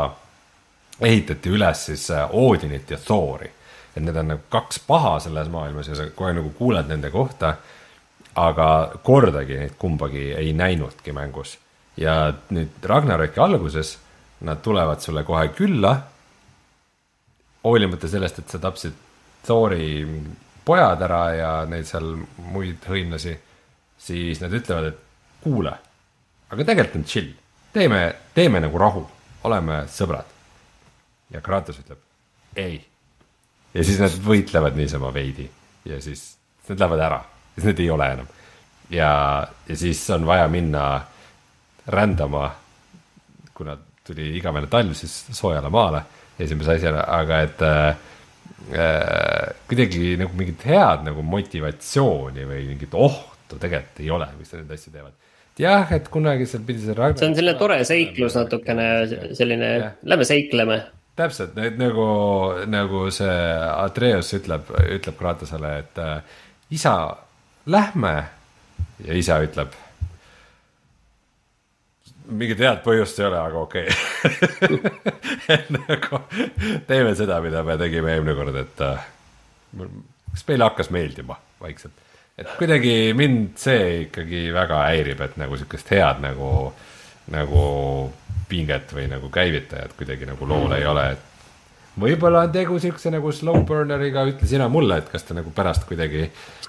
ehitati 1.01 1.55
üles 1.55 1.87
siis 1.91 2.11
äh, 2.13 2.29
Odinit 2.37 2.91
ja 2.91 2.99
Thori. 2.99 3.51
et 3.97 4.03
need 4.03 4.17
on 4.17 4.29
nagu 4.35 4.47
kaks 4.49 4.79
paha 4.87 5.19
selles 5.21 5.49
maailmas 5.51 5.89
ja 5.89 5.97
sa 5.99 6.07
kohe 6.15 6.35
nagu 6.37 6.53
kuuled 6.59 6.87
nende 6.89 7.11
kohta, 7.11 7.57
aga 8.39 8.69
kordagi 9.03 9.57
neid 9.59 9.75
kumbagi 9.79 10.31
ei 10.39 10.53
näinudki 10.53 11.13
mängus 11.13 11.57
ja 11.97 12.33
nüüd 12.55 12.87
Ragnaröki 12.87 13.41
alguses 13.41 13.97
nad 14.47 14.63
tulevad 14.63 15.01
sulle 15.01 15.25
kohe 15.25 15.49
külla. 15.49 16.01
hoolimata 17.65 18.09
sellest, 18.09 18.39
et 18.39 18.49
sa 18.49 18.59
tapsid 18.59 18.93
Thori 19.47 20.05
pojad 20.65 21.03
ära 21.03 21.23
ja 21.35 21.53
neid 21.69 21.89
seal 21.89 22.13
muid 22.53 22.85
hõimlasi, 22.89 23.37
siis 24.01 24.41
nad 24.43 24.55
ütlevad, 24.57 24.91
et 24.91 25.43
kuule, 25.45 25.73
aga 26.51 26.67
tegelikult 26.67 27.01
on 27.01 27.07
chill, 27.09 27.33
teeme, 27.73 28.03
teeme 28.35 28.61
nagu 28.63 28.79
rahu, 28.81 29.05
oleme 29.49 29.85
sõbrad. 29.91 30.37
ja 31.31 31.41
Kratos 31.41 31.79
ütleb 31.79 31.99
ei. 32.57 32.81
ja 33.75 33.85
siis 33.85 34.01
nad 34.01 34.15
võitlevad 34.25 34.77
niisama 34.77 35.13
veidi 35.15 35.49
ja 35.85 36.01
siis 36.03 36.37
nad 36.69 36.81
lähevad 36.81 37.05
ära, 37.07 37.21
siis 37.55 37.69
need 37.71 37.81
ei 37.81 37.91
ole 37.91 38.13
enam. 38.13 38.27
ja, 38.91 39.13
ja 39.69 39.77
siis 39.77 40.03
on 40.11 40.27
vaja 40.27 40.49
minna 40.49 41.05
rändama, 41.87 42.51
kuna 43.55 43.77
tuli 44.05 44.37
igavene 44.37 44.67
talv, 44.67 44.95
siis 44.95 45.27
soojale 45.33 45.71
maale 45.71 46.03
esimese 46.39 46.77
asjana, 46.79 47.05
aga 47.21 47.41
et 47.45 47.63
äh, 47.63 47.97
kuidagi 48.69 50.15
nagu 50.21 50.37
mingit 50.37 50.63
head 50.69 51.05
nagu 51.07 51.25
motivatsiooni 51.27 52.45
või 52.47 52.67
mingit 52.69 52.95
ohtu 52.95 53.59
tegelikult 53.59 54.03
ei 54.05 54.13
ole, 54.15 54.29
miks 54.39 54.53
nad 54.55 54.63
neid 54.63 54.77
asju 54.77 54.93
teevad. 54.95 55.17
jah, 55.61 55.93
et 55.97 56.09
kunagi 56.13 56.47
seal 56.49 56.63
pidi 56.69 56.85
see. 56.85 56.95
see 57.19 57.29
on 57.29 57.37
selline 57.37 57.59
tore 57.59 57.81
seiklus 57.85 58.37
natukene, 58.39 58.87
selline, 59.37 59.71
lähme 60.03 60.29
seikleme. 60.29 60.79
täpselt, 61.17 61.59
et 61.59 61.77
nagu, 61.81 62.07
nagu 62.71 63.07
see 63.15 63.39
Atreus 63.73 64.33
ütleb, 64.39 64.71
ütleb 64.99 65.19
Kratosele, 65.19 65.75
et 65.83 66.01
äh, 66.01 66.39
isa, 66.71 66.95
lähme 67.67 68.15
ja 69.05 69.17
isa 69.17 69.41
ütleb 69.45 69.75
mingit 72.31 72.61
head 72.63 72.83
põhjust 72.85 73.19
ei 73.21 73.27
ole, 73.29 73.41
aga 73.41 73.65
okei 73.65 73.89
okay. 74.77 75.59
nagu 75.77 76.23
teeme 76.89 77.15
seda, 77.19 77.41
mida 77.45 77.65
me 77.67 77.77
tegime 77.81 78.15
eelmine 78.15 78.37
kord, 78.39 78.61
et 78.61 78.85
äh, 78.87 79.09
kas 80.31 80.47
meile 80.49 80.69
hakkas 80.69 80.93
meeldima 80.95 81.39
vaikselt. 81.61 82.07
et 82.39 82.55
kuidagi 82.59 82.95
mind 83.17 83.59
see 83.61 84.07
ikkagi 84.07 84.49
väga 84.55 84.85
häirib, 84.89 85.25
et 85.27 85.37
nagu 85.41 85.59
sihukest 85.59 85.93
head 85.95 86.23
nagu, 86.25 86.51
nagu 87.35 87.65
pinget 88.51 88.95
või 88.95 89.07
nagu 89.11 89.31
käivitajat 89.33 89.95
kuidagi 89.99 90.29
nagu 90.29 90.49
lool 90.49 90.75
ei 90.79 90.87
ole, 90.87 91.11
et 91.15 91.30
võib-olla 91.99 92.47
on 92.47 92.55
tegu 92.55 92.79
siukse 92.83 93.11
nagu 93.13 93.33
slow 93.35 93.65
burner'iga, 93.67 94.27
ütle 94.31 94.49
sina 94.49 94.69
mulle, 94.73 95.01
et 95.01 95.11
kas 95.11 95.27
ta 95.27 95.37
nagu 95.37 95.53
pärast 95.57 95.89
kuidagi 95.89 96.29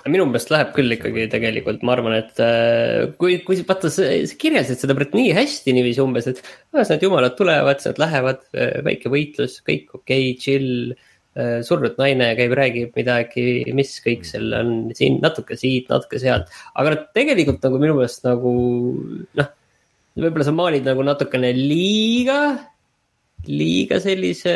minu 0.10 0.26
meelest 0.26 0.50
läheb 0.50 0.72
küll 0.74 0.96
ikkagi 0.96 1.28
tegelikult, 1.30 1.84
ma 1.86 1.94
arvan, 1.94 2.16
et 2.18 2.42
äh, 2.42 3.12
kui, 3.22 3.38
kui 3.46 3.60
vaata, 3.68 3.92
sa 3.94 4.08
kirjeldasid 4.42 4.82
seda 4.82 4.96
praegu 4.98 5.20
nii 5.20 5.36
hästi 5.38 5.76
niiviisi 5.78 6.02
umbes, 6.02 6.30
et 6.32 6.42
las 6.74 6.90
need 6.90 7.06
jumalad 7.06 7.36
tulevad, 7.38 7.82
siis 7.82 7.92
nad 7.92 8.02
lähevad, 8.08 8.42
äh, 8.56 8.80
väike 8.88 9.12
võitlus, 9.14 9.60
kõik 9.68 9.92
okei 10.00 10.32
okay,, 10.32 10.38
chill. 10.42 10.98
Äh, 11.32 11.62
surnud 11.64 11.96
naine 11.96 12.34
käib, 12.36 12.52
räägib 12.58 12.98
midagi, 12.98 13.44
mis 13.78 13.94
kõik 14.04 14.26
seal 14.28 14.50
on 14.58 14.72
siin 14.98 15.22
natuke 15.24 15.56
siit, 15.56 15.86
natuke 15.88 16.20
sealt, 16.20 16.50
aga 16.76 16.92
nad 16.92 17.06
tegelikult 17.16 17.64
nagu 17.64 17.80
minu 17.80 17.96
meelest 17.96 18.26
nagu 18.28 18.52
noh 19.40 19.54
võib-olla 20.20 20.44
sa 20.44 20.52
maalid 20.52 20.84
nagu 20.84 21.06
natukene 21.08 21.54
liiga, 21.56 22.40
liiga 23.48 24.00
sellise 24.04 24.54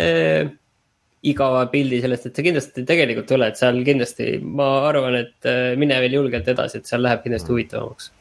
igava 1.26 1.64
pildi 1.72 2.02
sellest, 2.04 2.28
et 2.28 2.38
see 2.38 2.46
kindlasti 2.46 2.84
tegelikult 2.86 3.32
ei 3.32 3.38
ole, 3.40 3.48
et 3.50 3.60
seal 3.60 3.80
kindlasti 3.88 4.28
ma 4.46 4.70
arvan, 4.92 5.18
et 5.24 5.50
äh, 5.50 5.74
mine 5.80 5.98
veel 6.04 6.20
julgelt 6.20 6.48
edasi, 6.54 6.82
et 6.82 6.90
seal 6.90 7.02
läheb 7.06 7.24
kindlasti 7.26 7.50
mm. 7.50 7.56
huvitavamaks 7.56 8.12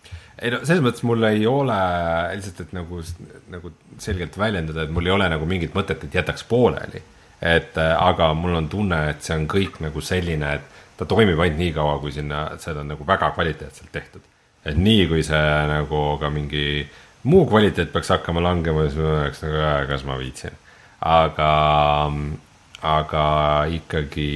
ei 0.43 0.51
no 0.51 0.61
selles 0.67 0.83
mõttes 0.83 1.05
mul 1.07 1.25
ei 1.29 1.45
ole 1.47 1.77
lihtsalt, 2.35 2.65
et 2.65 2.73
nagu, 2.75 3.01
nagu 3.53 3.73
selgelt 4.03 4.39
väljendada, 4.39 4.85
et 4.85 4.95
mul 4.95 5.07
ei 5.07 5.15
ole 5.15 5.29
nagu 5.31 5.47
mingit 5.49 5.77
mõtet, 5.77 6.03
et 6.05 6.17
jätaks 6.19 6.47
pooleli. 6.49 7.03
et 7.45 7.77
äh, 7.79 7.93
aga 8.01 8.33
mul 8.35 8.57
on 8.57 8.69
tunne, 8.73 8.99
et 9.11 9.23
see 9.23 9.37
on 9.37 9.47
kõik 9.51 9.81
nagu 9.85 10.01
selline, 10.01 10.55
et 10.57 10.83
ta 10.97 11.07
toimib 11.07 11.39
ainult 11.39 11.61
nii 11.61 11.73
kaua, 11.77 11.99
kui 12.01 12.13
sinna, 12.15 12.47
seda 12.63 12.81
on 12.81 12.93
nagu 12.95 13.07
väga 13.07 13.31
kvaliteetselt 13.37 13.93
tehtud. 13.93 14.23
et 14.65 14.77
nii, 14.77 15.07
kui 15.09 15.23
see 15.23 15.49
nagu 15.69 16.05
ka 16.21 16.31
mingi 16.33 16.87
muu 17.25 17.47
kvaliteet 17.49 17.93
peaks 17.93 18.13
hakkama 18.13 18.43
langema, 18.45 18.85
siis 18.87 18.99
ma 19.01 19.13
oleks 19.21 19.45
nagu, 19.45 19.61
kas 19.89 20.05
ma 20.09 20.19
viitsin. 20.21 20.57
aga 21.05 21.51
aga 22.85 23.25
ikkagi 23.73 24.31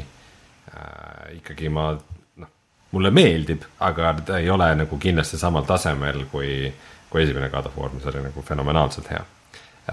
äh,, 0.00 1.36
ikkagi 1.36 1.68
ma 1.72 1.90
noh, 1.94 2.52
mulle 2.92 3.12
meeldib, 3.12 3.64
aga 3.84 4.14
ta 4.26 4.38
ei 4.40 4.50
ole 4.50 4.70
nagu 4.82 4.98
kindlasti 5.00 5.40
samal 5.40 5.66
tasemel 5.68 6.24
kui, 6.32 6.70
kui 7.10 7.24
esimene 7.24 7.50
God 7.52 7.68
of 7.70 7.76
War, 7.78 7.92
mis 7.94 8.08
oli 8.08 8.24
nagu 8.24 8.44
fenomenaalselt 8.46 9.10
hea 9.12 9.24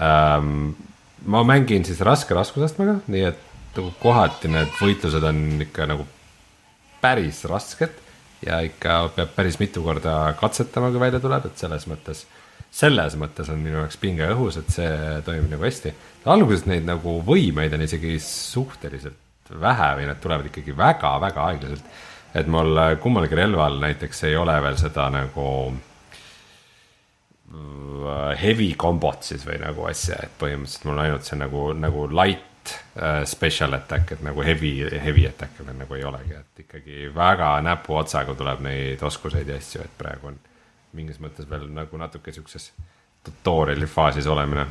ähm,. 0.00 0.72
ma 1.26 1.44
mängin 1.44 1.84
siis 1.84 2.00
raske 2.06 2.34
raskusastmega, 2.34 3.00
nii 3.12 3.24
et 3.28 3.44
nagu 3.76 3.92
kohati 4.00 4.50
need 4.50 4.72
võitlused 4.80 5.24
on 5.28 5.64
ikka 5.66 5.86
nagu 5.90 6.06
päris 7.02 7.44
rasked 7.50 8.04
ja 8.46 8.60
ikka 8.64 9.00
peab 9.16 9.34
päris 9.36 9.58
mitu 9.60 9.82
korda 9.82 10.34
katsetama, 10.40 10.90
kui 10.94 11.02
välja 11.02 11.20
tuleb, 11.22 11.46
et 11.46 11.60
selles 11.60 11.86
mõttes 11.90 12.24
selles 12.70 13.16
mõttes 13.18 13.48
on 13.52 13.62
minu 13.62 13.80
jaoks 13.80 13.96
pinge 14.00 14.26
õhus, 14.32 14.58
et 14.60 14.70
see 14.72 14.92
toimib 15.26 15.50
nagu 15.54 15.64
hästi. 15.64 15.94
alguses 16.28 16.66
neid 16.68 16.84
nagu 16.86 17.18
võimeid 17.24 17.74
on 17.74 17.82
isegi 17.86 18.18
suhteliselt 18.22 19.52
vähe 19.60 19.88
või 19.96 20.08
need 20.08 20.20
tulevad 20.20 20.46
ikkagi 20.50 20.76
väga-väga 20.76 21.46
aeglaselt. 21.50 21.84
et 22.34 22.46
mul 22.46 22.76
kummalgi 23.00 23.34
relval 23.34 23.78
näiteks 23.80 24.24
ei 24.28 24.36
ole 24.36 24.62
veel 24.62 24.76
seda 24.76 25.08
nagu 25.10 25.46
äh, 27.54 28.42
heavy 28.42 28.74
kombot 28.76 29.22
siis 29.22 29.46
või 29.46 29.56
nagu 29.62 29.88
asja, 29.88 30.20
et 30.22 30.36
põhimõtteliselt 30.40 30.84
mul 30.84 30.98
on 30.98 31.04
ainult 31.06 31.24
see 31.24 31.38
nagu, 31.40 31.72
nagu 31.72 32.04
light 32.12 32.74
uh, 33.00 33.24
special 33.24 33.72
attack, 33.72 34.12
et 34.12 34.22
nagu 34.22 34.44
heavy, 34.44 34.74
heavy 35.00 35.24
attack'e 35.26 35.64
veel 35.64 35.80
nagu 35.80 35.96
ei 35.96 36.04
olegi, 36.04 36.36
et 36.36 36.66
ikkagi 36.66 37.08
väga 37.14 37.54
näpuotsaga 37.64 38.36
tuleb 38.36 38.60
neid 38.68 39.02
oskuseid 39.02 39.48
ja 39.48 39.56
asju, 39.56 39.88
et 39.88 39.98
praegu 39.98 40.28
on 40.34 40.38
mingis 40.96 41.20
mõttes 41.22 41.48
veel 41.50 41.68
nagu 41.74 42.00
natuke 42.00 42.32
siukses 42.34 42.70
tutorial'i 43.26 43.88
faasis 43.90 44.28
olemine 44.30 44.64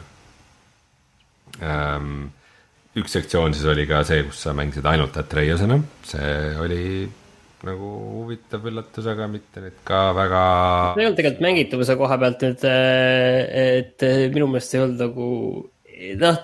ähm,. 1.61 2.27
üks 2.97 3.13
sektsioon 3.13 3.53
siis 3.53 3.67
oli 3.69 3.85
ka 3.89 4.01
see, 4.07 4.23
kus 4.25 4.41
sa 4.47 4.55
mängisid 4.57 4.85
ainult 4.89 5.17
Atreusena, 5.21 5.77
see 6.07 6.35
oli 6.63 6.83
nagu 7.67 7.91
huvitav 8.21 8.65
üllatus, 8.69 9.05
aga 9.09 9.27
mitte 9.29 9.61
nüüd 9.61 9.77
ka 9.85 10.01
väga. 10.17 10.41
ei 10.97 11.05
olnud 11.05 11.19
tegelikult 11.19 11.45
mängitavuse 11.45 11.97
koha 11.99 12.17
pealt 12.21 12.45
nüüd, 12.45 12.65
et 12.67 14.07
minu 14.33 14.49
meelest 14.51 14.75
ei 14.77 14.83
olnud 14.85 15.05
nagu 15.05 15.29
noh 16.21 16.41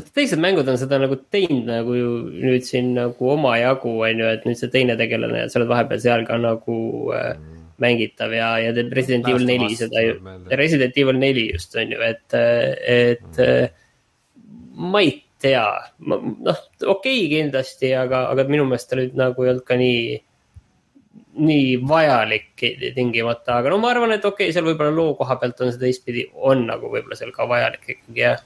teised 0.00 0.40
mängud 0.42 0.68
on 0.68 0.78
seda 0.80 0.98
nagu 1.02 1.16
teinud 1.34 1.66
nagu 1.68 1.96
ju 1.96 2.12
nüüd 2.30 2.66
siin 2.66 2.92
nagu 2.96 3.32
omajagu, 3.34 3.96
on 4.06 4.22
ju, 4.22 4.30
et 4.36 4.46
nüüd 4.48 4.60
see 4.60 4.70
teine 4.72 4.96
tegelane 5.00 5.44
ja 5.44 5.50
sa 5.50 5.60
oled 5.60 5.72
vahepeal 5.72 6.02
seal 6.02 6.24
ka 6.28 6.38
nagu 6.40 6.78
äh, 7.16 7.34
mängitav 7.82 8.32
ja, 8.36 8.54
ja 8.62 8.72
teeb 8.76 8.92
Resident 8.96 9.28
Evil 9.28 9.46
neli 9.48 9.76
seda 9.78 10.04
ju, 10.04 10.16
Resident 10.60 10.98
Evil 10.98 11.18
neli 11.18 11.48
just 11.50 11.76
on 11.76 11.94
ju, 11.94 12.00
et, 12.06 12.26
et 12.36 13.40
mm. 13.42 14.82
ma 14.92 15.02
ei 15.04 15.16
tea, 15.42 15.64
noh, 16.06 16.20
okei 16.46 16.92
okay, 16.94 17.22
kindlasti, 17.32 17.90
aga, 17.98 18.28
aga 18.30 18.46
minu 18.50 18.68
meelest 18.68 18.92
ta 18.92 19.00
nüüd 19.00 19.16
nagu 19.18 19.44
ei 19.44 19.54
olnud 19.54 19.66
ka 19.66 19.78
nii 19.80 20.20
nii 21.42 21.76
vajalik 21.88 22.60
tingimata, 22.94 23.58
aga 23.58 23.72
no 23.72 23.78
ma 23.80 23.90
arvan, 23.92 24.12
et 24.14 24.24
okei 24.24 24.48
okay,, 24.48 24.54
seal 24.54 24.66
võib-olla 24.68 24.92
loo 24.94 25.16
koha 25.16 25.38
pealt 25.40 25.60
on 25.64 25.72
see 25.72 25.80
teistpidi, 25.80 26.26
on 26.32 26.66
nagu 26.68 26.92
võib-olla 26.92 27.16
seal 27.18 27.32
ka 27.34 27.48
vajalik 27.48 27.88
ikkagi 27.96 28.24
jah 28.24 28.40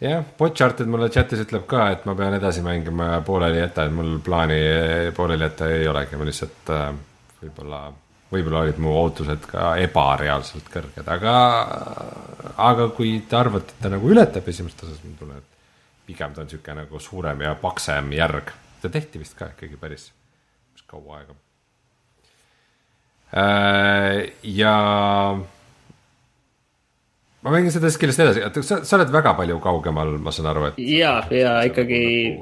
jah, 0.00 0.24
Botcharted 0.38 0.88
mulle 0.90 1.08
chat'is 1.12 1.42
ütleb 1.46 1.66
ka, 1.68 1.88
et 1.94 2.04
ma 2.08 2.14
pean 2.18 2.36
edasi 2.36 2.64
mängima 2.64 3.12
ja 3.14 3.20
pooleli 3.24 3.62
jätta, 3.62 3.86
et 3.86 3.94
mul 3.96 4.18
plaani 4.24 4.58
pooleli 5.16 5.46
jätta 5.46 5.70
ei 5.72 5.88
olegi, 5.88 6.18
ma 6.20 6.28
lihtsalt 6.28 6.72
äh, 6.74 6.90
võib-olla, 7.40 7.80
võib-olla 8.32 8.64
olid 8.66 8.82
mu 8.82 8.92
ootused 9.00 9.48
ka 9.50 9.72
ebareaalselt 9.84 10.68
kõrged, 10.72 11.08
aga, 11.16 11.36
aga 12.68 12.90
kui 12.96 13.18
te 13.28 13.40
arvate, 13.40 13.76
et 13.76 13.86
ta 13.86 13.92
nagu 13.92 14.12
ületab 14.12 14.52
esimest 14.52 14.84
osa, 14.84 14.98
siis 14.98 15.18
tunnen, 15.18 15.40
et 15.40 16.06
pigem 16.06 16.34
ta 16.34 16.44
on 16.44 16.50
niisugune 16.50 16.84
nagu 16.84 17.02
suurem 17.02 17.42
ja 17.46 17.56
paksem 17.60 18.12
järg. 18.14 18.52
ta 18.82 18.92
tehti 18.92 19.18
vist 19.18 19.34
ka 19.34 19.48
ikkagi 19.54 19.76
päris, 19.80 20.10
päris 20.70 20.86
kaua 20.86 21.18
aega. 21.18 21.34
Äh, 23.36 24.32
ja 24.42 24.74
ma 27.46 27.54
mängin 27.54 27.70
seda 27.70 27.90
skill'ist 27.94 28.22
edasi, 28.24 28.42
oota, 28.42 28.62
sa, 28.66 28.80
sa 28.86 28.98
oled 28.98 29.12
väga 29.14 29.36
palju 29.38 29.58
kaugemal, 29.62 30.16
ma 30.22 30.34
saan 30.34 30.50
aru, 30.50 30.70
et. 30.72 30.80
ja, 30.82 31.18
ja 31.30 31.58
ikkagi 31.68 32.00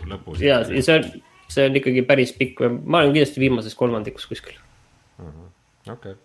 lõpu, 0.09 0.37
ja, 0.41 0.63
ja 0.65 0.85
see 0.85 0.97
on, 0.97 1.11
see 1.53 1.67
on 1.69 1.77
ikkagi 1.81 2.05
päris 2.09 2.33
pikk, 2.39 2.65
ma 2.81 3.03
olen 3.03 3.13
kindlasti 3.13 3.43
viimases 3.43 3.77
kolmandikus 3.77 4.25
kuskil. 4.31 4.57
Mhm, 5.21 5.51
okei, 5.93 6.17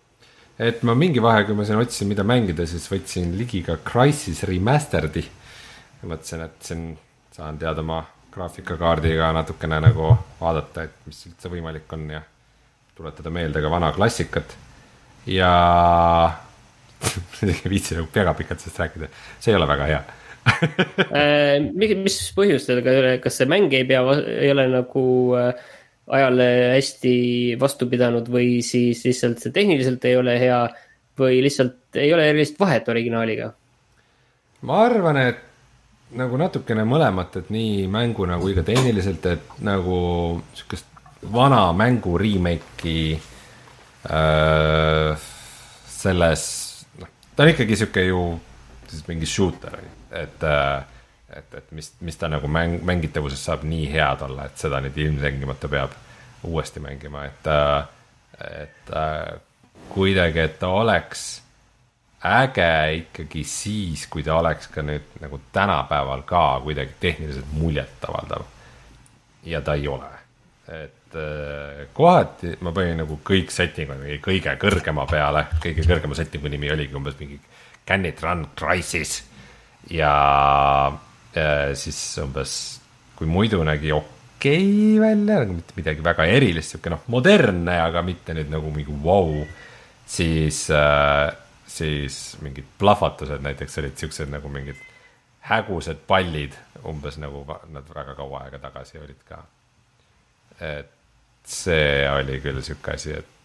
et 0.70 0.86
ma 0.88 0.96
mingi 0.96 1.24
vahe, 1.24 1.44
kui 1.48 1.60
ma 1.60 1.68
siin 1.68 1.82
otsisin, 1.82 2.08
mida 2.14 2.24
mängida, 2.28 2.68
siis 2.70 2.88
võtsin 2.92 3.36
ligi 3.40 3.66
ka 3.68 3.78
Crysis 3.84 4.46
Remastered'i. 4.48 5.28
mõtlesin, 6.00 6.48
et 6.48 6.64
siin 6.64 6.90
saan 7.36 7.60
teada 7.60 7.84
oma 7.84 8.00
graafikakaardiga 8.32 9.34
natukene 9.36 9.82
nagu 9.84 10.14
vaadata, 10.40 10.88
et 10.88 11.08
mis 11.10 11.26
üldse 11.28 11.52
võimalik 11.52 11.92
on 11.96 12.06
ja 12.14 12.22
tuletada 12.96 13.32
meelde 13.34 13.60
ka 13.64 13.72
vana 13.72 13.92
klassikat 13.92 14.56
ja 15.28 15.52
ei 17.48 17.56
viitsi 17.74 17.98
nagu 17.98 18.10
väga 18.16 18.34
pikalt 18.38 18.64
sellest 18.64 18.82
rääkida, 18.84 19.12
see 19.40 19.54
ei 19.54 19.60
ole 19.60 19.68
väga 19.70 19.90
hea 19.90 20.02
äh, 21.20 21.60
mis 21.74 22.22
põhjustel, 22.36 22.82
kas 23.24 23.40
see 23.40 23.50
mäng 23.50 23.74
ei 23.76 23.86
pea, 23.88 24.02
ei 24.32 24.52
ole 24.54 24.68
nagu 24.72 25.04
äh, 25.38 25.52
ajale 26.10 26.48
hästi 26.76 27.16
vastu 27.62 27.90
pidanud 27.90 28.30
või 28.32 28.60
siis 28.66 29.04
lihtsalt 29.06 29.44
see 29.44 29.54
tehniliselt 29.56 30.06
ei 30.10 30.18
ole 30.18 30.38
hea 30.42 30.62
või 31.20 31.42
lihtsalt 31.46 32.00
ei 32.00 32.14
ole 32.16 32.30
erilist 32.32 32.60
vahet 32.60 32.90
originaaliga? 32.90 33.52
ma 34.66 34.82
arvan, 34.88 35.18
et 35.22 35.46
nagu 36.20 36.40
natukene 36.42 36.84
mõlemat, 36.90 37.38
et 37.40 37.52
nii 37.54 37.86
mänguna 37.92 38.40
kui 38.42 38.56
ka 38.58 38.64
tehniliselt, 38.66 39.26
et 39.30 39.60
nagu 39.64 40.00
sihukest 40.58 40.88
vana 41.32 41.70
mängu 41.76 42.18
remake'i 42.20 43.14
äh, 44.10 45.28
selles 46.00 46.48
ta 47.40 47.44
on 47.44 47.50
ikkagi 47.54 47.76
sihuke 47.80 48.02
ju 48.04 48.22
siis 48.90 49.06
mingi 49.08 49.26
shooter, 49.26 49.78
et, 50.12 50.44
äh, 50.44 50.84
et, 51.38 51.54
et 51.56 51.70
mis, 51.72 51.88
mis 52.04 52.18
ta 52.20 52.28
nagu 52.28 52.50
mäng, 52.52 52.82
mängitavuses 52.84 53.46
saab 53.48 53.64
nii 53.64 53.86
head 53.94 54.26
olla, 54.28 54.50
et 54.50 54.60
seda 54.60 54.82
nüüd 54.84 54.98
ilmtingimata 55.00 55.70
peab 55.72 55.94
uuesti 56.50 56.84
mängima, 56.84 57.24
et, 57.30 57.48
äh, 57.48 58.50
et 58.66 58.92
äh, 58.92 59.40
kuidagi, 59.94 60.44
et 60.44 60.60
ta 60.60 60.74
oleks 60.82 61.24
äge 62.28 62.68
ikkagi 62.98 63.46
siis, 63.48 64.04
kui 64.12 64.28
ta 64.28 64.36
oleks 64.42 64.68
ka 64.76 64.84
nüüd 64.84 65.16
nagu 65.24 65.40
tänapäeval 65.56 66.28
ka 66.28 66.44
kuidagi 66.68 67.00
tehniliselt 67.00 67.56
muljetavaldav. 67.56 68.44
ja 69.48 69.62
ta 69.62 69.80
ei 69.80 69.88
ole, 69.88 70.12
et 70.68 70.99
kohati 71.96 72.56
ma 72.66 72.74
panin 72.76 73.02
nagu 73.04 73.20
kõik 73.26 73.54
setting'ud 73.54 74.04
mingi 74.04 74.20
kõige 74.24 74.54
kõrgema 74.62 75.08
peale, 75.10 75.48
kõige 75.64 75.86
kõrgema 75.88 76.18
setting'u 76.18 76.52
nimi 76.52 76.72
oligi 76.72 76.98
umbes 76.98 77.18
mingi 77.20 77.40
Can 77.90 78.06
it 78.06 78.22
run 78.22 78.44
crisis 78.54 79.24
ja 79.90 80.14
äh, 81.34 81.72
siis 81.74 81.98
umbes, 82.22 82.54
kui 83.18 83.28
muidu 83.28 83.64
nägi 83.66 83.92
okei 83.96 84.20
okay 84.38 85.00
välja, 85.02 85.40
nagu 85.42 85.56
mitte 85.58 85.78
midagi 85.78 86.04
väga 86.06 86.28
erilist, 86.30 86.76
sihuke 86.76 86.94
noh, 86.94 87.02
modernne, 87.10 87.80
aga 87.82 88.04
mitte 88.06 88.36
nüüd 88.38 88.52
nagu 88.54 88.70
mingi 88.76 88.94
vau 88.94 89.32
wow,, 89.32 89.48
siis 90.06 90.68
äh,, 90.70 91.32
siis 91.70 92.38
mingid 92.46 92.70
plahvatused 92.78 93.42
näiteks 93.46 93.82
olid 93.82 93.98
siuksed 93.98 94.30
nagu 94.30 94.52
mingid 94.54 94.78
hägused 95.50 96.06
pallid, 96.08 96.54
umbes 96.86 97.18
nagu 97.18 97.42
nad 97.74 97.90
väga 97.96 98.14
kaua 98.18 98.46
aega 98.46 98.62
tagasi 98.68 99.02
olid 99.02 99.26
ka. 99.26 99.42
et 100.60 100.99
see 101.50 102.08
oli 102.10 102.40
küll 102.44 102.62
sihuke 102.66 102.96
asi, 102.96 103.18
et 103.20 103.36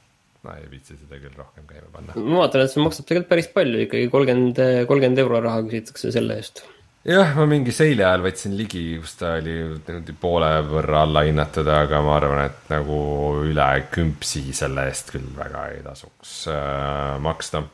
ma 0.45 0.59
ei 0.61 0.69
viitsi 0.69 0.97
seda 0.99 1.19
küll 1.21 1.35
rohkem 1.39 1.67
käima 1.69 1.91
panna. 1.93 2.15
ma 2.21 2.45
vaatan, 2.45 2.65
et 2.65 2.73
see 2.73 2.85
maksab 2.85 3.09
tegelikult 3.09 3.31
päris 3.33 3.51
palju 3.55 3.85
ikkagi, 3.87 4.09
kolmkümmend, 4.13 4.63
kolmkümmend 4.91 5.23
euro 5.25 5.41
raha 5.45 5.63
küsitakse 5.65 6.13
selle 6.15 6.37
eest. 6.41 6.65
jah, 7.09 7.33
ma 7.39 7.47
mingi 7.49 7.73
seili 7.75 8.05
ajal 8.05 8.27
võtsin 8.27 8.57
ligi, 8.59 8.83
kus 9.01 9.17
ta 9.21 9.37
oli 9.39 9.55
niimoodi 9.71 10.17
poole 10.21 10.51
võrra 10.69 11.05
allahinnatud, 11.09 11.71
aga 11.79 12.03
ma 12.05 12.19
arvan, 12.19 12.43
et 12.51 12.69
nagu 12.75 12.99
üle 13.45 13.71
kümpsi 13.95 14.45
selle 14.57 14.89
eest 14.91 15.15
küll 15.15 15.33
väga 15.39 15.71
ei 15.73 15.81
tasuks 15.87 16.37
äh, 16.53 17.17
maksta. 17.25 17.65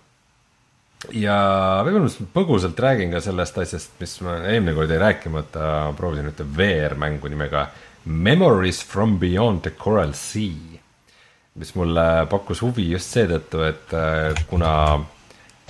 ja 1.17 1.37
võib-olla 1.87 2.07
ma 2.07 2.33
põgusalt 2.39 2.87
räägin 2.87 3.11
ka 3.17 3.25
sellest 3.25 3.63
asjast, 3.67 3.99
mis 3.99 4.19
ma 4.27 4.39
eelmine 4.45 4.79
kord 4.79 4.95
jäi 4.95 5.03
rääkimata, 5.09 5.71
proovisin 5.99 6.31
ühte 6.31 6.47
VR-mängu 6.47 7.35
nimega 7.35 7.67
Memories 8.05 8.83
from 8.83 9.19
beyond 9.19 9.63
the 9.63 9.71
coral 9.71 10.13
sea, 10.17 10.81
mis 11.61 11.75
mulle 11.77 12.27
pakkus 12.31 12.63
huvi 12.65 12.91
just 12.93 13.13
seetõttu, 13.13 13.65
et 13.67 13.97
äh, 13.97 14.45
kuna 14.49 14.75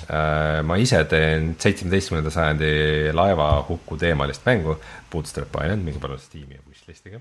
Äh, 0.08 0.60
ma 0.64 0.78
ise 0.80 1.02
teen 1.10 1.54
seitsmeteistkümnenda 1.60 2.32
sajandi 2.32 2.70
laevahuku 3.16 3.98
teemalist 4.00 4.46
mängu, 4.48 4.76
Bootstrap 5.12 5.58
Island, 5.60 5.84
minge 5.84 6.00
palun 6.02 6.20
Steam'i 6.20 6.56
ja 6.56 6.64
wishlist'iga. 6.64 7.20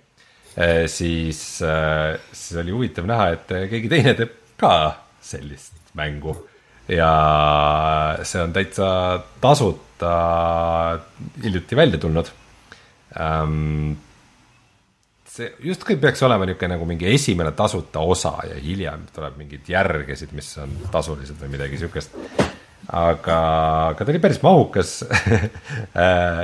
Äh, 0.55 0.85
siis, 0.91 1.41
siis 1.59 2.61
oli 2.61 2.73
huvitav 2.75 3.09
näha, 3.09 3.33
et 3.35 3.51
keegi 3.73 3.91
teine 3.91 4.15
teeb 4.17 4.37
ka 4.59 4.73
sellist 5.23 5.93
mängu 5.97 6.33
ja 6.89 7.11
see 8.25 8.41
on 8.41 8.53
täitsa 8.55 8.89
tasuta 9.41 10.13
hiljuti 11.43 11.77
välja 11.77 11.99
tulnud 12.01 12.31
um, 13.13 13.93
see 15.39 15.49
justkui 15.71 15.97
peaks 16.01 16.23
olema 16.27 16.47
niisugune 16.47 16.75
nagu 16.75 16.87
mingi 16.89 17.09
esimene 17.13 17.53
tasuta 17.57 18.03
osa 18.03 18.35
ja 18.49 18.59
hiljem 18.61 19.07
tuleb 19.15 19.37
mingeid 19.39 19.69
järgesid, 19.71 20.35
mis 20.37 20.51
on 20.61 20.75
tasulised 20.91 21.39
või 21.41 21.53
midagi 21.55 21.77
niisugust 21.77 22.15
aga, 22.89 23.37
aga 23.91 24.05
ta 24.05 24.11
oli 24.11 24.21
päris 24.23 24.41
mahukas 24.43 24.95
äh, 25.05 26.43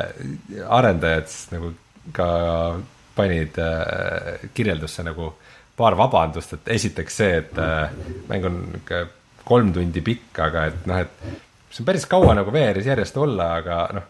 arendajad 0.70 1.30
siis 1.32 1.52
nagu 1.56 1.72
ka 2.16 2.28
panid 3.16 3.58
äh, 3.62 4.46
kirjeldusse 4.54 5.06
nagu 5.08 5.34
paar 5.76 5.98
vabandust, 6.00 6.56
et 6.56 6.70
esiteks 6.78 7.18
see, 7.20 7.40
et 7.42 7.58
äh, 7.60 7.90
mäng 8.30 8.48
on 8.48 8.60
niisugune 8.70 9.06
kolm 9.46 9.70
tundi 9.76 10.02
pikk, 10.02 10.40
aga 10.42 10.64
et 10.72 10.86
noh, 10.90 11.04
et 11.04 11.36
see 11.70 11.84
on 11.84 11.86
päris 11.86 12.08
kaua 12.10 12.34
nagu 12.34 12.50
VR-is 12.54 12.88
järjest 12.90 13.18
olla, 13.22 13.52
aga 13.60 13.82
noh, 13.94 14.08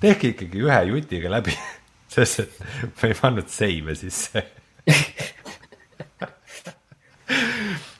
tehke 0.00 0.32
ikkagi 0.32 0.62
ühe 0.64 0.78
jutiga 0.88 1.32
läbi 1.34 1.52
sest 2.08 2.44
et 2.44 2.60
ma 2.62 3.10
ei 3.10 3.16
pannud 3.18 3.48
seime 3.52 3.94
sisse 3.98 4.44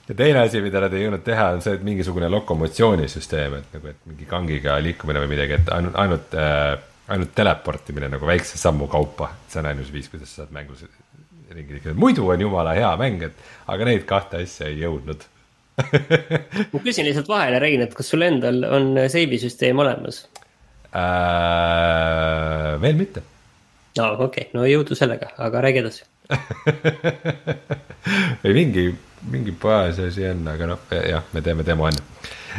ja 0.09 0.14
teine 0.16 0.40
asi, 0.40 0.60
mida 0.64 0.80
nad 0.80 0.94
ei 0.97 1.05
jõudnud 1.05 1.24
teha, 1.24 1.48
on 1.56 1.64
see, 1.64 1.74
et 1.76 1.85
mingisugune 1.85 2.30
lokomotsioonisüsteem, 2.32 3.59
et 3.60 3.74
nagu, 3.76 3.90
et 3.93 4.06
mingi 4.09 4.28
kangiga 4.28 4.78
liikumine 4.82 5.20
või 5.24 5.35
midagi, 5.35 5.59
et 5.59 5.72
ainult, 5.74 5.98
ainult 6.01 6.36
äh,, 6.39 6.70
ainult 7.12 7.32
teleportimine 7.36 8.09
nagu 8.12 8.28
väikse 8.28 8.60
sammu 8.60 8.89
kaupa. 8.93 9.30
see 9.48 9.60
on 9.62 9.68
ainus 9.70 9.93
viis, 9.93 10.09
kuidas 10.12 10.32
sa 10.32 10.43
saad 10.43 10.52
mängus 10.56 10.85
ringi 11.52 11.72
liikuda, 11.76 11.94
muidu 11.97 12.28
on 12.28 12.40
jumala 12.40 12.74
hea 12.76 12.90
mäng, 13.01 13.22
et 13.28 13.36
aga 13.66 13.89
neid 13.89 14.05
kahte 14.09 14.43
asja 14.44 14.68
ei 14.68 14.80
jõudnud 14.82 15.20
ma 16.72 16.80
küsin 16.82 17.06
lihtsalt 17.06 17.28
vahele, 17.30 17.60
Rein, 17.62 17.82
et 17.85 17.94
kas 17.94 18.09
sul 18.10 18.22
endal 18.26 18.64
on 18.66 18.85
seivi 19.12 19.39
süsteem 19.40 19.78
olemas 19.78 20.16
äh,? 20.93 22.76
veel 22.82 22.97
mitte. 22.98 23.20
Aa, 24.02 24.14
okei 24.14 24.48
okay., 24.48 24.54
no 24.54 24.66
jõudu 24.68 24.98
sellega, 24.98 25.32
aga 25.38 25.66
räägi 25.66 25.84
edasi 25.84 26.06
või 28.42 28.56
mingi 28.56 28.88
mingi 29.26 29.52
baasi 29.52 30.08
asi 30.08 30.26
on, 30.28 30.46
aga 30.48 30.66
noh, 30.70 30.80
jah, 30.92 31.24
me 31.32 31.42
teeme 31.42 31.64
demo 31.66 31.88
enne 31.88 32.02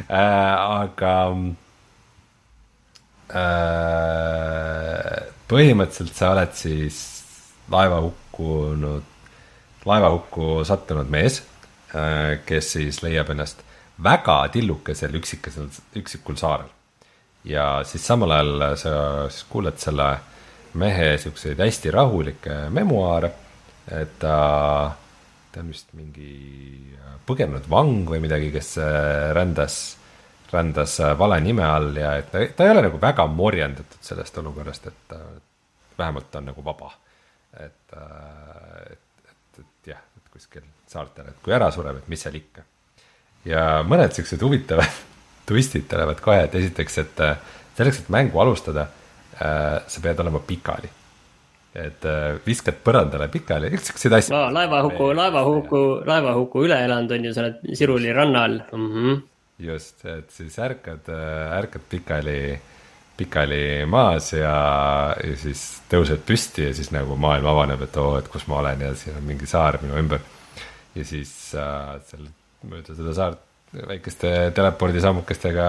äh,. 0.09 0.55
aga 0.83 1.13
äh, 3.35 5.19
põhimõtteliselt 5.49 6.17
sa 6.17 6.33
oled 6.33 6.53
siis 6.57 6.97
laeva 7.71 8.01
hukkunud, 8.03 9.03
laevahukku 9.89 10.45
sattunud 10.67 11.09
mees 11.11 11.35
äh,, 11.93 12.39
kes 12.45 12.73
siis 12.75 12.95
leiab 13.05 13.29
ennast 13.35 13.57
väga 14.03 14.41
tillukesel 14.53 15.15
üksikesel, 15.19 15.67
üksikul 15.99 16.37
saarel. 16.39 16.69
ja 17.43 17.81
siis 17.87 18.05
samal 18.05 18.31
ajal 18.35 18.51
sa 18.79 18.93
siis 19.31 19.45
kuuled 19.51 19.77
selle 19.79 20.09
mehe 20.73 21.17
siukseid 21.17 21.59
hästi 21.59 21.91
rahulikke 21.91 22.65
memuaare, 22.73 23.31
et 23.89 24.19
ta 24.21 24.35
äh, 24.85 24.97
ta 25.51 25.63
on 25.63 25.71
vist 25.73 25.93
mingi 25.97 26.93
äh, 26.95 27.17
põgenenud 27.27 27.67
vang 27.71 28.05
või 28.09 28.21
midagi, 28.23 28.51
kes 28.53 28.75
äh, 28.81 29.31
rändas, 29.35 29.79
rändas 30.53 30.97
äh, 31.01 31.15
vale 31.17 31.39
nime 31.43 31.65
all 31.65 31.97
ja 31.97 32.15
et 32.19 32.29
ta, 32.31 32.43
ta 32.55 32.67
ei 32.67 32.73
ole 32.75 32.85
nagu 32.85 33.01
väga 33.01 33.25
morjendatud 33.33 34.01
sellest 34.05 34.37
olukorrast, 34.41 34.89
et 34.91 34.99
ta 35.09 35.21
vähemalt 35.99 36.35
on 36.39 36.51
nagu 36.51 36.65
vaba. 36.65 36.93
et, 37.59 37.95
et, 37.95 38.99
et, 39.25 39.59
et 39.59 39.91
jah, 39.93 40.03
et 40.17 40.33
kuskil 40.33 40.63
saartel, 40.87 41.31
et 41.31 41.41
kui 41.43 41.53
ära 41.53 41.71
sureb, 41.73 41.97
et 41.97 42.11
mis 42.11 42.21
seal 42.21 42.37
ikka. 42.37 42.63
ja 43.49 43.81
mõned 43.87 44.13
siuksed 44.13 44.41
huvitavad 44.45 45.01
twistid 45.49 45.89
tulevad 45.89 46.21
kohe, 46.21 46.45
et 46.45 46.55
esiteks, 46.61 46.97
et 47.01 47.23
selleks, 47.77 48.03
et 48.03 48.13
mängu 48.13 48.37
alustada, 48.41 48.85
sa 49.39 50.01
pead 50.03 50.19
olema 50.19 50.41
pikali 50.43 50.89
et 51.77 52.05
äh, 52.07 52.39
viskad 52.45 52.79
põrandale 52.85 53.27
pikali, 53.31 53.69
siukseid 53.77 54.15
asju 54.17 54.33
no,. 54.33 54.47
laevahuku, 54.53 55.11
laevahuku, 55.17 55.81
laevahuku 56.07 56.63
üle 56.65 56.79
elanud 56.85 57.13
on 57.13 57.27
ju, 57.27 57.33
sa 57.35 57.43
oled 57.43 57.75
Siruli 57.77 58.13
rannal 58.15 58.57
mm. 58.71 58.87
-hmm. 58.93 59.19
just, 59.67 60.05
et 60.05 60.31
siis 60.33 60.57
ärkad, 60.59 61.11
äh, 61.13 61.57
ärkad 61.59 61.85
pikali, 61.89 62.39
pikali 63.17 63.85
maas 63.85 64.33
ja, 64.33 65.15
ja 65.23 65.35
siis 65.37 65.81
tõused 65.91 66.25
püsti 66.25 66.65
ja 66.69 66.73
siis 66.73 66.91
nagu 66.95 67.15
maailm 67.15 67.45
avaneb, 67.45 67.85
et 67.85 67.97
oo, 67.97 68.17
et 68.17 68.27
kus 68.27 68.47
ma 68.47 68.63
olen 68.63 68.81
ja 68.81 68.95
siin 68.95 69.17
on 69.17 69.23
mingi 69.23 69.45
saar 69.45 69.77
minu 69.81 69.97
ümber. 69.99 70.19
ja 70.95 71.05
siis 71.05 71.53
äh, 71.53 72.01
seal 72.09 72.25
mööda 72.65 72.95
seda 72.95 73.13
saart 73.13 73.45
väikeste 73.69 74.51
telepordisammukestega 74.57 75.65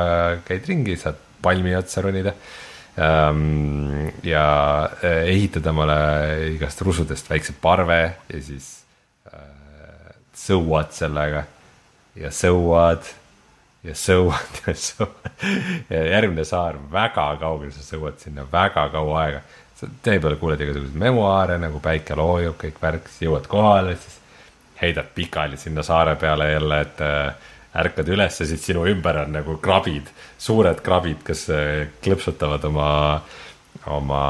käid 0.48 0.64
ringi, 0.66 0.97
saad 0.97 1.20
palmi 1.42 1.76
otsa 1.76 2.01
ronida 2.01 2.32
Ähm, 2.32 2.69
ja 3.01 4.44
äh, 5.05 5.22
ehitada 5.31 5.70
omale 5.70 5.97
igast 6.55 6.82
rusudest 6.85 7.31
väikse 7.31 7.55
parve 7.62 8.01
ja 8.28 8.43
siis 8.43 8.82
äh, 9.31 10.12
sõuad 10.36 10.93
sellega 10.93 11.44
ja 12.20 12.32
sõuad 12.35 13.09
ja 13.86 13.97
sõuad 13.97 14.60
ja 14.66 14.74
sõuad. 14.77 15.31
ja 15.90 16.05
järgmine 16.16 16.44
saar 16.44 16.78
väga 16.93 17.27
kaugel, 17.40 17.72
sa 17.72 17.85
sõuad 17.86 18.20
sinna 18.20 18.44
väga 18.52 18.89
kaua 18.93 19.20
aega. 19.24 19.43
sa 19.77 19.89
tee 20.02 20.18
peale 20.20 20.36
kuuled 20.36 20.60
igasuguseid 20.60 20.98
memuaare 21.01 21.56
nagu 21.59 21.81
päike 21.81 22.16
loojub, 22.18 22.59
kõik 22.60 22.82
värk, 22.82 23.09
siis 23.09 23.28
jõuad 23.28 23.47
kohale, 23.48 23.97
siis 23.97 24.18
heidad 24.82 25.09
pikali 25.14 25.56
sinna 25.56 25.82
saare 25.82 26.16
peale 26.20 26.51
jälle, 26.52 26.81
et 26.81 27.01
äh, 27.01 27.48
ärkad 27.76 28.09
üles 28.10 28.40
ja 28.40 28.47
siis 28.48 28.64
sinu 28.66 28.84
ümber 28.90 29.22
on 29.22 29.36
nagu 29.36 29.56
krabid, 29.62 30.10
suured 30.38 30.82
krabid, 30.84 31.22
kes 31.26 31.47
äh, 31.55 31.86
klõpsutavad 32.02 32.64
oma, 32.66 32.90
oma 33.94 34.22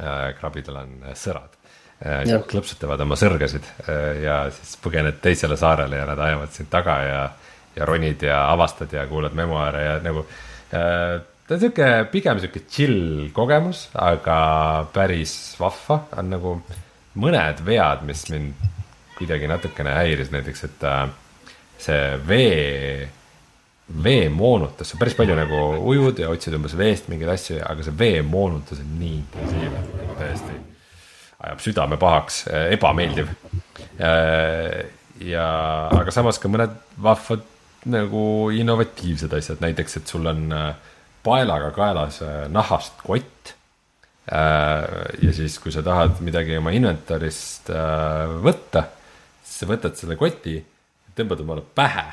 äh,, 0.00 0.28
krabidel 0.40 0.82
on 0.82 0.96
äh, 1.04 1.16
sõrad 1.18 1.54
äh,. 2.02 2.24
klõpsutavad 2.50 3.06
oma 3.06 3.18
sõrgasid 3.20 3.66
äh, 3.86 4.22
ja 4.24 4.42
siis 4.54 4.76
põgened 4.82 5.22
teisele 5.22 5.58
saarele 5.60 6.02
ja 6.02 6.08
nad 6.10 6.26
ajavad 6.26 6.54
sind 6.56 6.72
taga 6.72 6.98
ja, 7.06 7.24
ja 7.76 7.88
ronid 7.88 8.26
ja 8.26 8.44
avastad 8.50 8.92
ja 8.92 9.06
kuulad 9.10 9.36
memuaare 9.38 9.84
ja 9.84 9.98
nagu 10.02 10.26
äh, 10.74 11.20
ta 11.50 11.56
on 11.56 11.62
sihuke, 11.62 11.88
pigem 12.12 12.38
sihuke 12.42 12.66
chill 12.70 13.30
kogemus, 13.34 13.88
aga 13.98 14.36
päris 14.94 15.56
vahva, 15.58 16.04
on 16.18 16.28
nagu 16.30 16.52
mõned 17.18 17.62
vead, 17.66 18.04
mis 18.06 18.22
mind 18.30 18.68
kuidagi 19.16 19.48
natukene 19.50 19.96
häiris, 19.96 20.30
näiteks 20.30 20.64
et 20.68 20.84
äh, 20.86 21.08
see 21.80 22.16
vee, 22.28 23.08
veemoonutus, 24.04 24.92
sa 24.92 25.00
päris 25.00 25.16
palju 25.18 25.36
nagu 25.38 25.60
ujud 25.90 26.20
ja 26.22 26.30
otsid 26.30 26.54
umbes 26.56 26.76
veest 26.78 27.08
mingeid 27.10 27.32
asju, 27.34 27.60
aga 27.66 27.86
see 27.86 27.96
veemoonutus 27.98 28.82
on 28.84 28.98
nii 29.00 29.14
intensiivne, 29.20 29.84
täiesti 30.18 30.58
ajab 31.40 31.62
südame 31.64 31.96
pahaks, 31.96 32.42
ebameeldiv. 32.74 33.30
ja, 35.24 35.46
aga 35.96 36.12
samas 36.12 36.38
ka 36.40 36.50
mõned 36.52 36.74
vahvad 37.00 37.46
nagu 37.88 38.50
innovatiivsed 38.52 39.32
asjad, 39.36 39.60
näiteks, 39.62 40.00
et 40.00 40.10
sul 40.10 40.26
on 40.28 40.50
äh, 40.52 40.74
paelaga 41.24 41.70
kaelas 41.76 42.20
äh, 42.24 42.44
nahast 42.52 43.00
kott. 43.06 43.54
Äh, 44.30 44.84
ja 45.24 45.32
siis, 45.34 45.56
kui 45.62 45.72
sa 45.72 45.82
tahad 45.84 46.20
midagi 46.24 46.58
oma 46.60 46.74
inventarist 46.76 47.72
võtta, 48.44 48.84
siis 49.42 49.62
sa 49.62 49.70
võtad 49.70 49.96
selle 49.98 50.18
koti 50.20 50.58
tõmbad 51.18 51.44
omale 51.44 51.64
pähe 51.74 52.08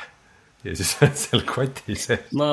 ja 0.65 0.74
siis 0.76 0.94
oled 0.98 1.19
seal 1.19 1.44
koti 1.48 1.95
sees. 1.99 2.32
ma 2.38 2.48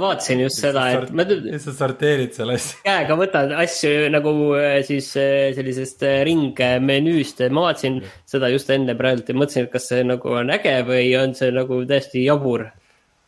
vaatasin 0.00 0.42
just 0.44 0.62
seda, 0.62 0.84
et 0.94 1.10
ma. 1.16 1.26
sa 1.60 1.74
sorteerid 1.74 2.36
seal 2.36 2.52
asju. 2.54 2.80
käega 2.86 3.18
võtad 3.18 3.52
asju 3.64 4.08
nagu 4.14 4.32
äh, 4.58 4.78
siis 4.86 5.10
äh, 5.20 5.50
sellisest 5.56 6.04
äh, 6.06 6.20
ringmenüüst, 6.28 7.42
ma 7.50 7.68
vaatasin 7.68 8.00
ja. 8.02 8.14
seda 8.36 8.50
just 8.54 8.70
enne 8.74 8.94
praegu 8.98 9.26
ja 9.26 9.38
mõtlesin, 9.38 9.68
et 9.68 9.74
kas 9.74 9.90
see 9.90 10.06
nagu 10.06 10.34
on 10.40 10.54
äge 10.54 10.74
või 10.88 11.10
on 11.20 11.34
see 11.38 11.52
nagu 11.54 11.82
täiesti 11.88 12.24
jabur. 12.24 12.68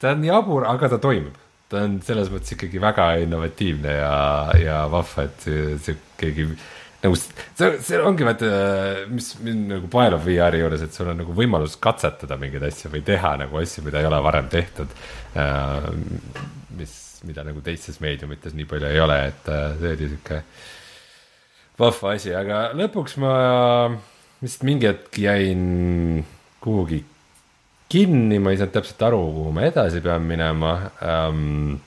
ta 0.01 0.15
on 0.15 0.27
jabur, 0.27 0.69
aga 0.71 0.95
ta 0.95 1.01
toimib. 1.03 1.35
ta 1.71 1.85
on 1.87 2.01
selles 2.07 2.31
mõttes 2.33 2.57
ikkagi 2.57 2.83
väga 2.83 3.13
innovatiivne 3.25 3.97
ja, 3.99 4.15
ja 4.59 4.85
vahva, 4.91 5.27
et 5.27 5.47
see, 5.47 5.75
see 5.83 5.99
keegi 6.21 6.53
nagu 7.01 7.17
see, 7.17 7.71
see 7.81 8.01
ongi 8.05 8.27
vaata, 8.29 8.49
mis 9.09 9.33
mind 9.41 9.71
nagu 9.75 9.91
paelub 9.93 10.25
VR-i 10.25 10.61
juures, 10.61 10.83
et 10.85 10.97
sul 10.97 11.13
on 11.13 11.23
nagu 11.23 11.37
võimalus 11.37 11.79
katsetada 11.81 12.37
mingeid 12.41 12.67
asju 12.69 12.93
või 12.93 13.05
teha 13.07 13.37
nagu 13.41 13.61
asju, 13.61 13.85
mida 13.87 14.03
ei 14.03 14.09
ole 14.11 14.21
varem 14.25 14.51
tehtud. 14.53 14.93
mis, 16.77 16.99
mida 17.29 17.45
nagu 17.45 17.61
teistes 17.65 18.01
meediumites 18.01 18.55
nii 18.57 18.69
palju 18.69 18.89
ei 18.89 19.01
ole, 19.01 19.19
et 19.31 19.49
äh, 19.53 19.73
see 19.81 19.95
oli 19.97 20.11
sihuke 20.13 20.43
vahva 21.81 22.15
asi, 22.17 22.33
aga 22.37 22.71
lõpuks 22.77 23.17
ma 23.21 23.33
vist 24.41 24.65
mingi 24.65 24.89
hetk 24.89 25.17
jäin 25.21 26.25
kuhugi 26.61 27.01
kinni, 27.91 28.39
ma 28.39 28.53
ei 28.53 28.61
saanud 28.61 28.75
täpselt 28.77 29.03
aru, 29.09 29.21
kuhu 29.37 29.55
ma 29.57 29.65
edasi 29.69 30.03
pean 30.05 30.27
minema 30.29 30.75
ähm,. 31.05 31.81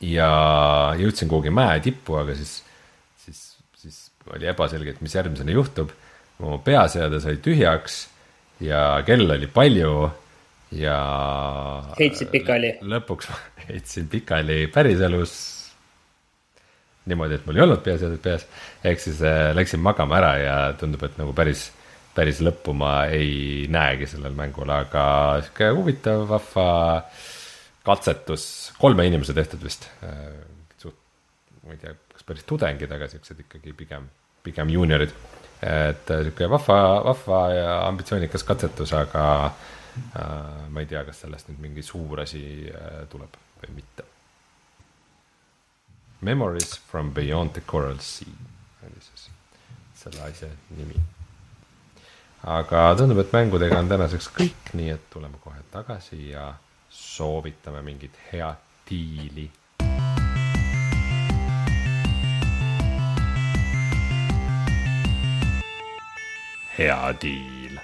ja 0.00 0.30
jõudsin 0.98 1.30
kuhugi 1.30 1.50
mäe 1.50 1.80
tippu, 1.82 2.16
aga 2.20 2.36
siis 2.38 2.62
oli 4.34 4.48
ebaselge, 4.50 4.96
et 4.96 5.02
mis 5.04 5.14
järgmisena 5.14 5.54
juhtub. 5.54 5.90
mu 6.38 6.60
peaseade 6.62 7.18
sai 7.18 7.36
tühjaks 7.42 8.06
ja 8.62 9.02
kell 9.06 9.30
oli 9.30 9.48
palju 9.50 9.92
ja. 10.78 10.98
heitsid 11.98 12.30
pikali. 12.32 12.74
lõpuks 12.82 13.30
heitsin 13.68 14.08
pikali 14.08 14.66
päriselus. 14.72 15.34
niimoodi, 17.08 17.38
et 17.38 17.46
mul 17.46 17.58
ei 17.58 17.64
olnud 17.64 17.82
peaseadet 17.84 18.22
peas, 18.22 18.46
ehk 18.84 19.00
siis 19.00 19.22
äh, 19.24 19.50
läksin 19.56 19.80
magama 19.80 20.18
ära 20.20 20.32
ja 20.42 20.56
tundub, 20.78 21.02
et 21.08 21.16
nagu 21.20 21.32
päris, 21.36 21.70
päris 22.14 22.42
lõppu 22.44 22.74
ma 22.76 23.06
ei 23.10 23.64
näegi 23.72 24.10
sellel 24.10 24.36
mängul, 24.36 24.68
aga 24.68 25.06
sihuke 25.46 25.72
huvitav, 25.78 26.26
vahva 26.28 26.68
katsetus, 27.88 28.44
kolme 28.78 29.06
inimese 29.08 29.32
tehtud 29.34 29.64
vist. 29.64 29.88
Äh, 30.04 30.36
suht, 30.82 31.00
ma 31.64 31.72
ei 31.72 31.80
tea 31.80 31.96
päris 32.28 32.46
tudengid, 32.48 32.92
aga 32.92 33.08
siuksed 33.08 33.40
ikkagi 33.44 33.72
pigem, 33.76 34.08
pigem 34.44 34.70
juuniorid. 34.74 35.14
et 35.62 36.10
äh, 36.10 36.20
sihuke 36.22 36.46
vahva, 36.50 36.78
vahva 37.04 37.38
ja 37.50 37.70
ambitsioonikas 37.88 38.44
katsetus, 38.46 38.92
aga 38.94 39.24
äh, 39.46 40.68
ma 40.70 40.84
ei 40.84 40.86
tea, 40.86 41.02
kas 41.08 41.24
sellest 41.24 41.50
nüüd 41.50 41.64
mingi 41.64 41.82
suur 41.82 42.22
asi 42.22 42.42
äh, 42.70 43.00
tuleb 43.10 43.34
või 43.62 43.74
mitte. 43.80 44.06
Memories 46.20 46.76
from 46.90 47.10
beyond 47.14 47.56
the 47.56 47.62
coral 47.66 47.98
sea 47.98 48.30
oli 48.86 49.02
siis 49.02 49.28
selle 49.98 50.22
asja 50.22 50.48
nimi. 50.76 51.00
aga 52.46 52.94
tundub, 52.94 53.18
et 53.18 53.34
mängudega 53.34 53.78
on 53.82 53.90
tänaseks 53.90 54.30
kõik, 54.38 54.72
nii 54.78 54.92
et 54.94 55.10
tuleme 55.10 55.42
kohe 55.42 55.58
tagasi 55.72 56.30
ja 56.30 56.52
soovitame 56.88 57.82
mingit 57.82 58.14
head 58.30 58.62
diili 58.88 59.50
hea 66.78 67.14
diil. 67.22 67.78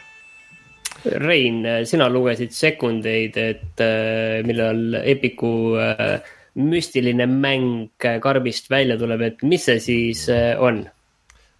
Rein, 1.21 1.61
sina 1.85 2.07
lugesid 2.09 2.55
sekundeid, 2.57 3.37
et 3.37 3.83
äh, 3.85 4.41
millal 4.47 5.01
Epiku 5.03 5.75
äh, 5.77 6.17
müstiline 6.57 7.27
mäng 7.29 7.91
karbist 7.99 8.71
välja 8.73 8.97
tuleb, 9.01 9.27
et 9.27 9.43
mis 9.45 9.67
see 9.69 9.81
siis 9.85 10.29
äh, 10.33 10.55
on? 10.61 10.85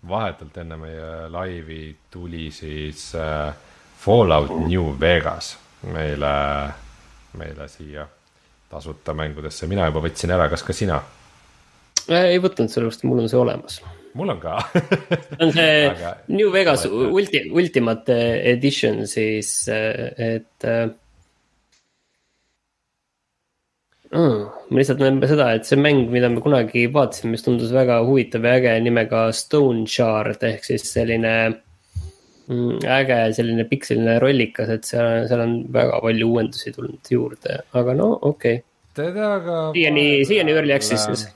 vahetult 0.05 0.57
enne 0.61 0.77
meie 0.77 1.29
laivi 1.33 1.95
tuli 2.13 2.51
siis 2.53 3.07
Fallout 4.03 4.51
New 4.67 4.91
Vegas 5.01 5.55
meile, 5.89 6.35
meile 7.41 7.69
siia 7.73 8.05
tasuta 8.69 9.15
mängudesse, 9.17 9.65
mina 9.71 9.89
juba 9.89 10.05
võtsin 10.05 10.35
ära, 10.37 10.51
kas 10.53 10.65
ka 10.67 10.77
sina? 10.77 11.01
ei 12.05 12.37
võtnud, 12.37 12.69
sellepärast 12.69 13.09
mul 13.09 13.25
on 13.25 13.33
see 13.33 13.41
olemas 13.41 13.81
mul 14.15 14.35
on 14.35 14.41
ka. 14.43 14.59
On 15.41 15.53
see 15.53 15.87
Aga... 15.93 16.17
New 16.33 16.51
Vegas 16.55 16.87
ulti, 16.89 17.45
Ultimate 17.51 18.19
Edition 18.55 19.05
siis, 19.11 19.51
et 19.69 20.67
mm,. 24.15 24.41
ma 24.71 24.81
lihtsalt 24.81 25.03
näen 25.03 25.21
seda, 25.31 25.51
et 25.59 25.69
see 25.69 25.81
mäng, 25.81 26.07
mida 26.13 26.31
me 26.33 26.43
kunagi 26.45 26.87
vaatasime, 26.95 27.35
mis 27.35 27.45
tundus 27.47 27.75
väga 27.75 28.01
huvitav 28.07 28.47
ja 28.47 28.57
äge 28.61 28.75
nimega 28.87 29.27
Stone 29.35 29.87
Shard 29.91 30.45
ehk 30.47 30.67
siis 30.69 30.87
selline 30.95 31.35
mm, 31.51 32.85
äge 32.99 33.21
selline 33.39 33.67
pikseline 33.71 34.19
rollikas, 34.23 34.77
et 34.79 34.91
seal, 34.91 35.25
seal 35.31 35.47
on 35.47 35.57
väga 35.75 36.03
palju 36.05 36.31
uuendusi 36.35 36.75
tulnud 36.77 37.15
juurde, 37.17 37.63
aga 37.75 37.99
no 37.99 38.13
okei. 38.35 38.61
Okay.. 38.95 39.11
siiani, 39.75 40.07
siiani 40.29 40.55
early 40.55 40.77
access'is 40.77 41.27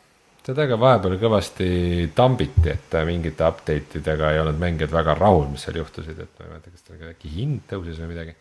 seda 0.49 0.65
ka 0.65 0.79
vahepeal 0.81 1.19
kõvasti 1.21 1.71
tambiti, 2.17 2.71
et 2.73 2.95
mingite 3.05 3.45
update 3.45 4.01
idega 4.01 4.31
ei 4.33 4.41
olnud 4.41 4.61
mängijad 4.61 4.95
väga 4.95 5.17
rahul, 5.19 5.51
mis 5.53 5.67
seal 5.67 5.77
juhtusid, 5.83 6.23
et 6.25 6.39
ma 6.39 6.47
ei 6.47 6.53
mäleta, 6.55 6.73
kas 6.73 6.87
tal 6.87 7.11
äkki 7.11 7.33
hind 7.35 7.67
tõusis 7.69 8.01
või 8.01 8.15
midagi. 8.15 8.33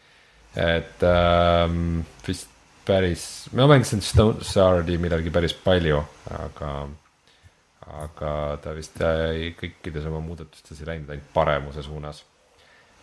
et 0.57 1.03
ähm, 1.03 1.99
vist 2.27 2.53
päris, 2.87 3.25
ma 3.51 3.67
mängisin 3.67 4.01
Stone 4.01 4.47
Sardi 4.47 4.95
millalgi 4.97 5.33
päris 5.35 5.53
palju, 5.59 5.99
aga, 6.37 6.71
aga 8.05 8.31
ta 8.63 8.75
vist 8.77 9.03
äh, 9.03 9.51
kõikides 9.59 10.07
oma 10.07 10.23
muudatustes 10.23 10.79
ei 10.79 10.91
läinud 10.93 11.11
ainult 11.11 11.29
paremuse 11.35 11.83
suunas 11.83 12.23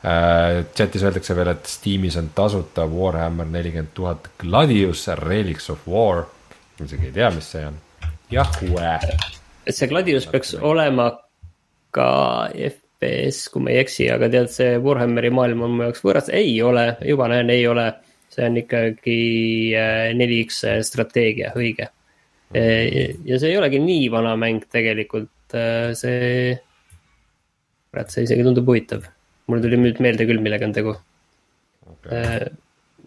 äh,. 0.00 0.64
chatis 0.72 1.04
öeldakse 1.04 1.36
veel, 1.36 1.52
et 1.52 1.68
Steamis 1.68 2.16
on 2.16 2.32
tasuta 2.32 2.88
Warhammer 2.88 3.52
nelikümmend 3.52 3.92
tuhat 3.92 4.32
Gladius 4.40 5.10
Relics 5.20 5.68
of 5.68 5.84
War, 5.84 6.24
isegi 6.80 7.12
ei 7.12 7.18
tea, 7.20 7.34
mis 7.36 7.52
see 7.52 7.68
on 7.68 7.76
Yahweh. 8.34 9.04
et 9.64 9.76
see 9.76 9.88
Gladius 9.88 10.26
peaks 10.30 10.54
olema 10.58 11.08
ka 11.94 12.08
FPS, 12.50 13.48
kui 13.52 13.62
ma 13.64 13.72
ei 13.72 13.82
eksi, 13.84 14.08
aga 14.12 14.28
tead, 14.32 14.50
see 14.52 14.78
Warhammeri 14.82 15.30
maailm 15.34 15.62
on 15.66 15.76
mu 15.76 15.86
jaoks 15.86 16.02
võõras, 16.04 16.30
ei 16.34 16.56
ole, 16.66 16.88
juba 17.06 17.28
näen, 17.32 17.52
ei 17.54 17.66
ole. 17.70 17.92
see 18.34 18.48
on 18.48 18.56
ikkagi 18.58 19.18
4X 20.18 20.56
äh, 20.66 20.80
strateegia, 20.82 21.52
õige. 21.54 21.86
ja 22.54 23.38
see 23.38 23.52
ei 23.52 23.58
olegi 23.60 23.78
nii 23.82 24.08
vana 24.10 24.34
mäng 24.38 24.66
tegelikult, 24.74 25.54
äh, 25.54 25.92
see, 25.98 26.56
kurat, 27.92 28.10
see 28.10 28.26
isegi 28.26 28.46
tundub 28.46 28.66
huvitav. 28.66 29.06
mul 29.46 29.62
tuli 29.62 29.78
nüüd 29.78 30.02
meelde 30.02 30.26
küll, 30.26 30.42
millega 30.42 30.66
on 30.66 30.74
tegu 30.74 30.96
okay.. 31.86 32.18
Äh, 32.18 32.44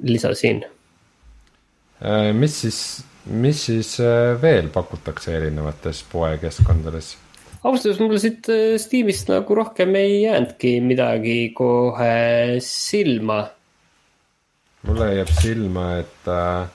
lisasin. 0.08 0.64
mis 2.38 2.60
siis 2.62 2.80
mis 3.30 3.64
siis 3.68 3.98
äh, 4.04 4.36
veel 4.42 4.70
pakutakse 4.74 5.36
erinevates 5.38 6.04
poekeskkondades? 6.12 7.16
ausalt 7.68 7.88
öeldes 7.90 8.02
mulle 8.04 8.20
siit 8.22 8.48
äh, 8.54 8.76
Steamist 8.80 9.32
nagu 9.32 9.58
rohkem 9.58 9.96
ei 10.00 10.22
jäänudki 10.24 10.78
midagi 10.82 11.52
kohe 11.58 12.60
silma. 12.64 13.42
mulle 14.88 15.10
jääb 15.16 15.34
silma, 15.42 15.90
et, 16.04 16.32
äh, 16.32 16.70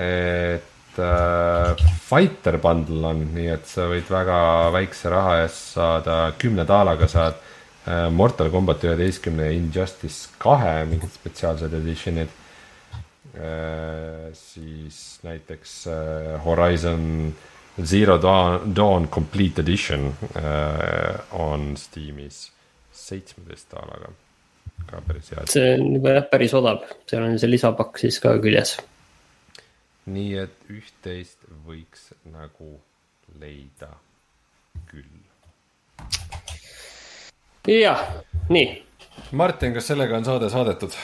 et 0.00 0.66
Fighter 2.10 2.58
bundle 2.60 3.06
on, 3.06 3.20
nii 3.32 3.46
et 3.54 3.68
sa 3.70 3.86
võid 3.88 4.08
väga 4.10 4.40
väikse 4.74 5.08
raha 5.08 5.36
eest 5.44 5.76
saada, 5.76 6.16
kümne 6.36 6.66
daalaga 6.68 7.06
saad 7.08 7.38
Mortal 8.12 8.50
Combat 8.52 8.82
üheteistkümne 8.84 9.46
Injustice 9.54 10.34
kahe 10.42 10.82
mingid 10.90 11.14
spetsiaalsed 11.14 11.72
edition'id 11.78 12.34
siis 14.32 15.20
näiteks 15.22 15.86
äh, 15.86 16.44
Horizon 16.44 17.34
Zero 17.84 18.18
Dawn, 18.22 18.74
Dawn 18.76 19.08
Complete 19.08 19.60
Edition 19.60 20.14
äh, 20.36 21.20
on 21.30 21.76
Steamis 21.76 22.52
seitsmeteist 22.92 23.70
daalaga, 23.72 24.12
ka 24.90 25.00
päris 25.06 25.30
hea. 25.32 25.46
see 25.50 25.72
on 25.76 25.94
juba 25.96 26.16
jah, 26.18 26.26
päris 26.30 26.54
odav, 26.58 26.84
seal 27.08 27.24
on 27.24 27.38
see 27.40 27.50
lisapakk 27.50 28.00
siis 28.02 28.18
ka 28.22 28.34
küljes. 28.42 28.76
nii 30.10 30.36
et 30.42 30.68
üht-teist 30.72 31.48
võiks 31.66 32.10
nagu 32.32 32.74
leida 33.40 33.94
küll. 34.90 35.08
jah, 37.70 38.04
nii. 38.50 38.68
Martin, 39.36 39.74
kas 39.74 39.90
sellega 39.92 40.18
on 40.18 40.26
saade 40.26 40.50
saadetud? 40.50 40.96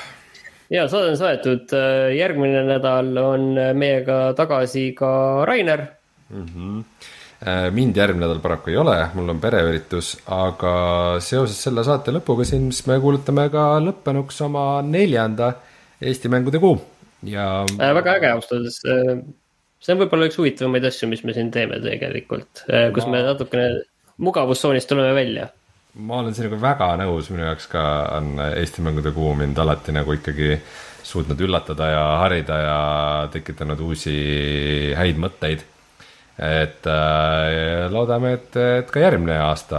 Ja 0.70 0.88
saade 0.90 1.12
on 1.12 1.20
saadetud, 1.20 1.76
järgmine 2.16 2.64
nädal 2.66 3.12
on 3.22 3.52
meiega 3.78 4.32
tagasi 4.38 4.90
ka 4.98 5.44
Rainer 5.47 5.86
mm. 6.30 6.47
-hmm. 6.47 7.70
mind 7.76 7.97
järgmine 7.97 8.26
nädal 8.26 8.43
paraku 8.43 8.70
ei 8.70 8.76
ole, 8.76 8.97
mul 9.14 9.28
on 9.28 9.40
pereüritus, 9.40 10.16
aga 10.26 10.74
seoses 11.20 11.62
selle 11.62 11.84
saate 11.84 12.14
lõpuga 12.14 12.44
siin, 12.44 12.72
siis 12.72 12.86
me 12.90 13.01
kuulutame 13.01 13.48
ka 13.52 13.68
lõppenuks 13.80 14.43
oma 14.44 14.82
neljanda 14.82 15.52
Eesti 16.02 16.28
mängude 16.28 16.59
kuu 16.60 16.76
ja 17.22 17.64
äh,. 17.80 17.94
väga 17.94 18.18
äge 18.18 18.30
ausalt 18.30 18.59
öeldes 18.59 18.80
äh, 18.84 19.20
see 19.80 19.94
on 19.94 20.02
võib-olla 20.02 20.28
üks 20.30 20.38
huvitavamaid 20.40 20.86
asju, 20.88 21.09
mis 21.10 21.22
me 21.26 21.34
siin 21.36 21.52
teeme 21.55 21.78
tegelikult, 21.84 22.64
äh, 22.70 22.88
kus 22.94 23.06
ma... 23.06 23.16
me 23.16 23.22
natukene 23.28 23.68
mugavustsoonist 24.22 24.88
tuleme 24.90 25.14
välja 25.16 25.48
ma 25.97 26.20
olen 26.20 26.35
sinuga 26.36 26.59
väga 26.60 26.90
nõus, 27.01 27.31
minu 27.32 27.47
jaoks 27.47 27.68
ka 27.73 27.85
on 28.18 28.36
Eesti 28.47 28.85
mängude 28.85 29.12
kuu 29.16 29.32
mind 29.39 29.59
alati 29.59 29.94
nagu 29.97 30.12
ikkagi 30.16 30.59
suutnud 31.06 31.40
üllatada 31.40 31.89
ja 31.93 32.05
harida 32.24 32.59
ja 32.60 32.81
tekitanud 33.32 33.81
uusi 33.81 34.16
häid 34.98 35.20
mõtteid. 35.23 35.64
et 36.36 36.85
äh, 36.93 37.86
loodame, 37.89 38.35
et, 38.36 38.56
et 38.60 38.90
ka 38.93 39.01
järgmine 39.01 39.39
aasta 39.40 39.78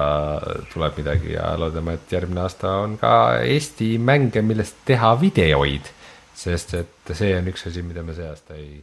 tuleb 0.71 0.97
midagi 0.97 1.35
ja 1.35 1.51
loodame, 1.59 1.99
et 1.99 2.17
järgmine 2.17 2.41
aasta 2.47 2.71
on 2.81 2.97
ka 2.97 3.13
Eesti 3.43 3.91
mänge, 4.01 4.41
millest 4.41 4.81
teha 4.85 5.13
videoid. 5.21 5.93
sest 6.33 6.73
et 6.73 7.13
see 7.13 7.37
on 7.37 7.53
üks 7.53 7.67
asi, 7.69 7.85
mida 7.85 8.03
me 8.03 8.17
see 8.17 8.25
aasta 8.29 8.57
ei, 8.57 8.81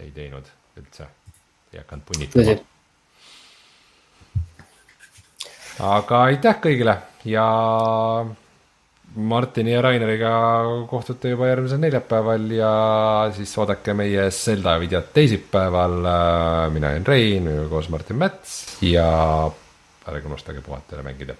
ei 0.00 0.10
teinud 0.16 0.48
üldse, 0.80 1.12
ei 1.74 1.84
hakanud 1.84 2.08
punnitama 2.08 2.69
aga 5.80 6.22
aitäh 6.28 6.60
kõigile 6.60 6.96
ja 7.24 7.46
Martini 9.16 9.72
ja 9.72 9.82
Raineriga 9.82 10.32
kohtute 10.90 11.32
juba 11.32 11.48
järgmisel 11.48 11.80
neljapäeval 11.82 12.44
ja 12.54 12.72
siis 13.34 13.52
oodake 13.58 13.94
meie 13.98 14.28
Zelda 14.30 14.76
videot 14.80 15.12
teisipäeval. 15.14 15.96
mina 16.70 16.92
olen 16.92 17.06
Rein, 17.06 17.48
koos 17.70 17.88
Martin 17.88 18.16
Mäts 18.16 18.82
ja 18.82 19.50
ärge 20.08 20.26
unustage 20.26 20.60
puhata 20.60 20.96
ja 20.96 21.02
mängida, 21.02 21.34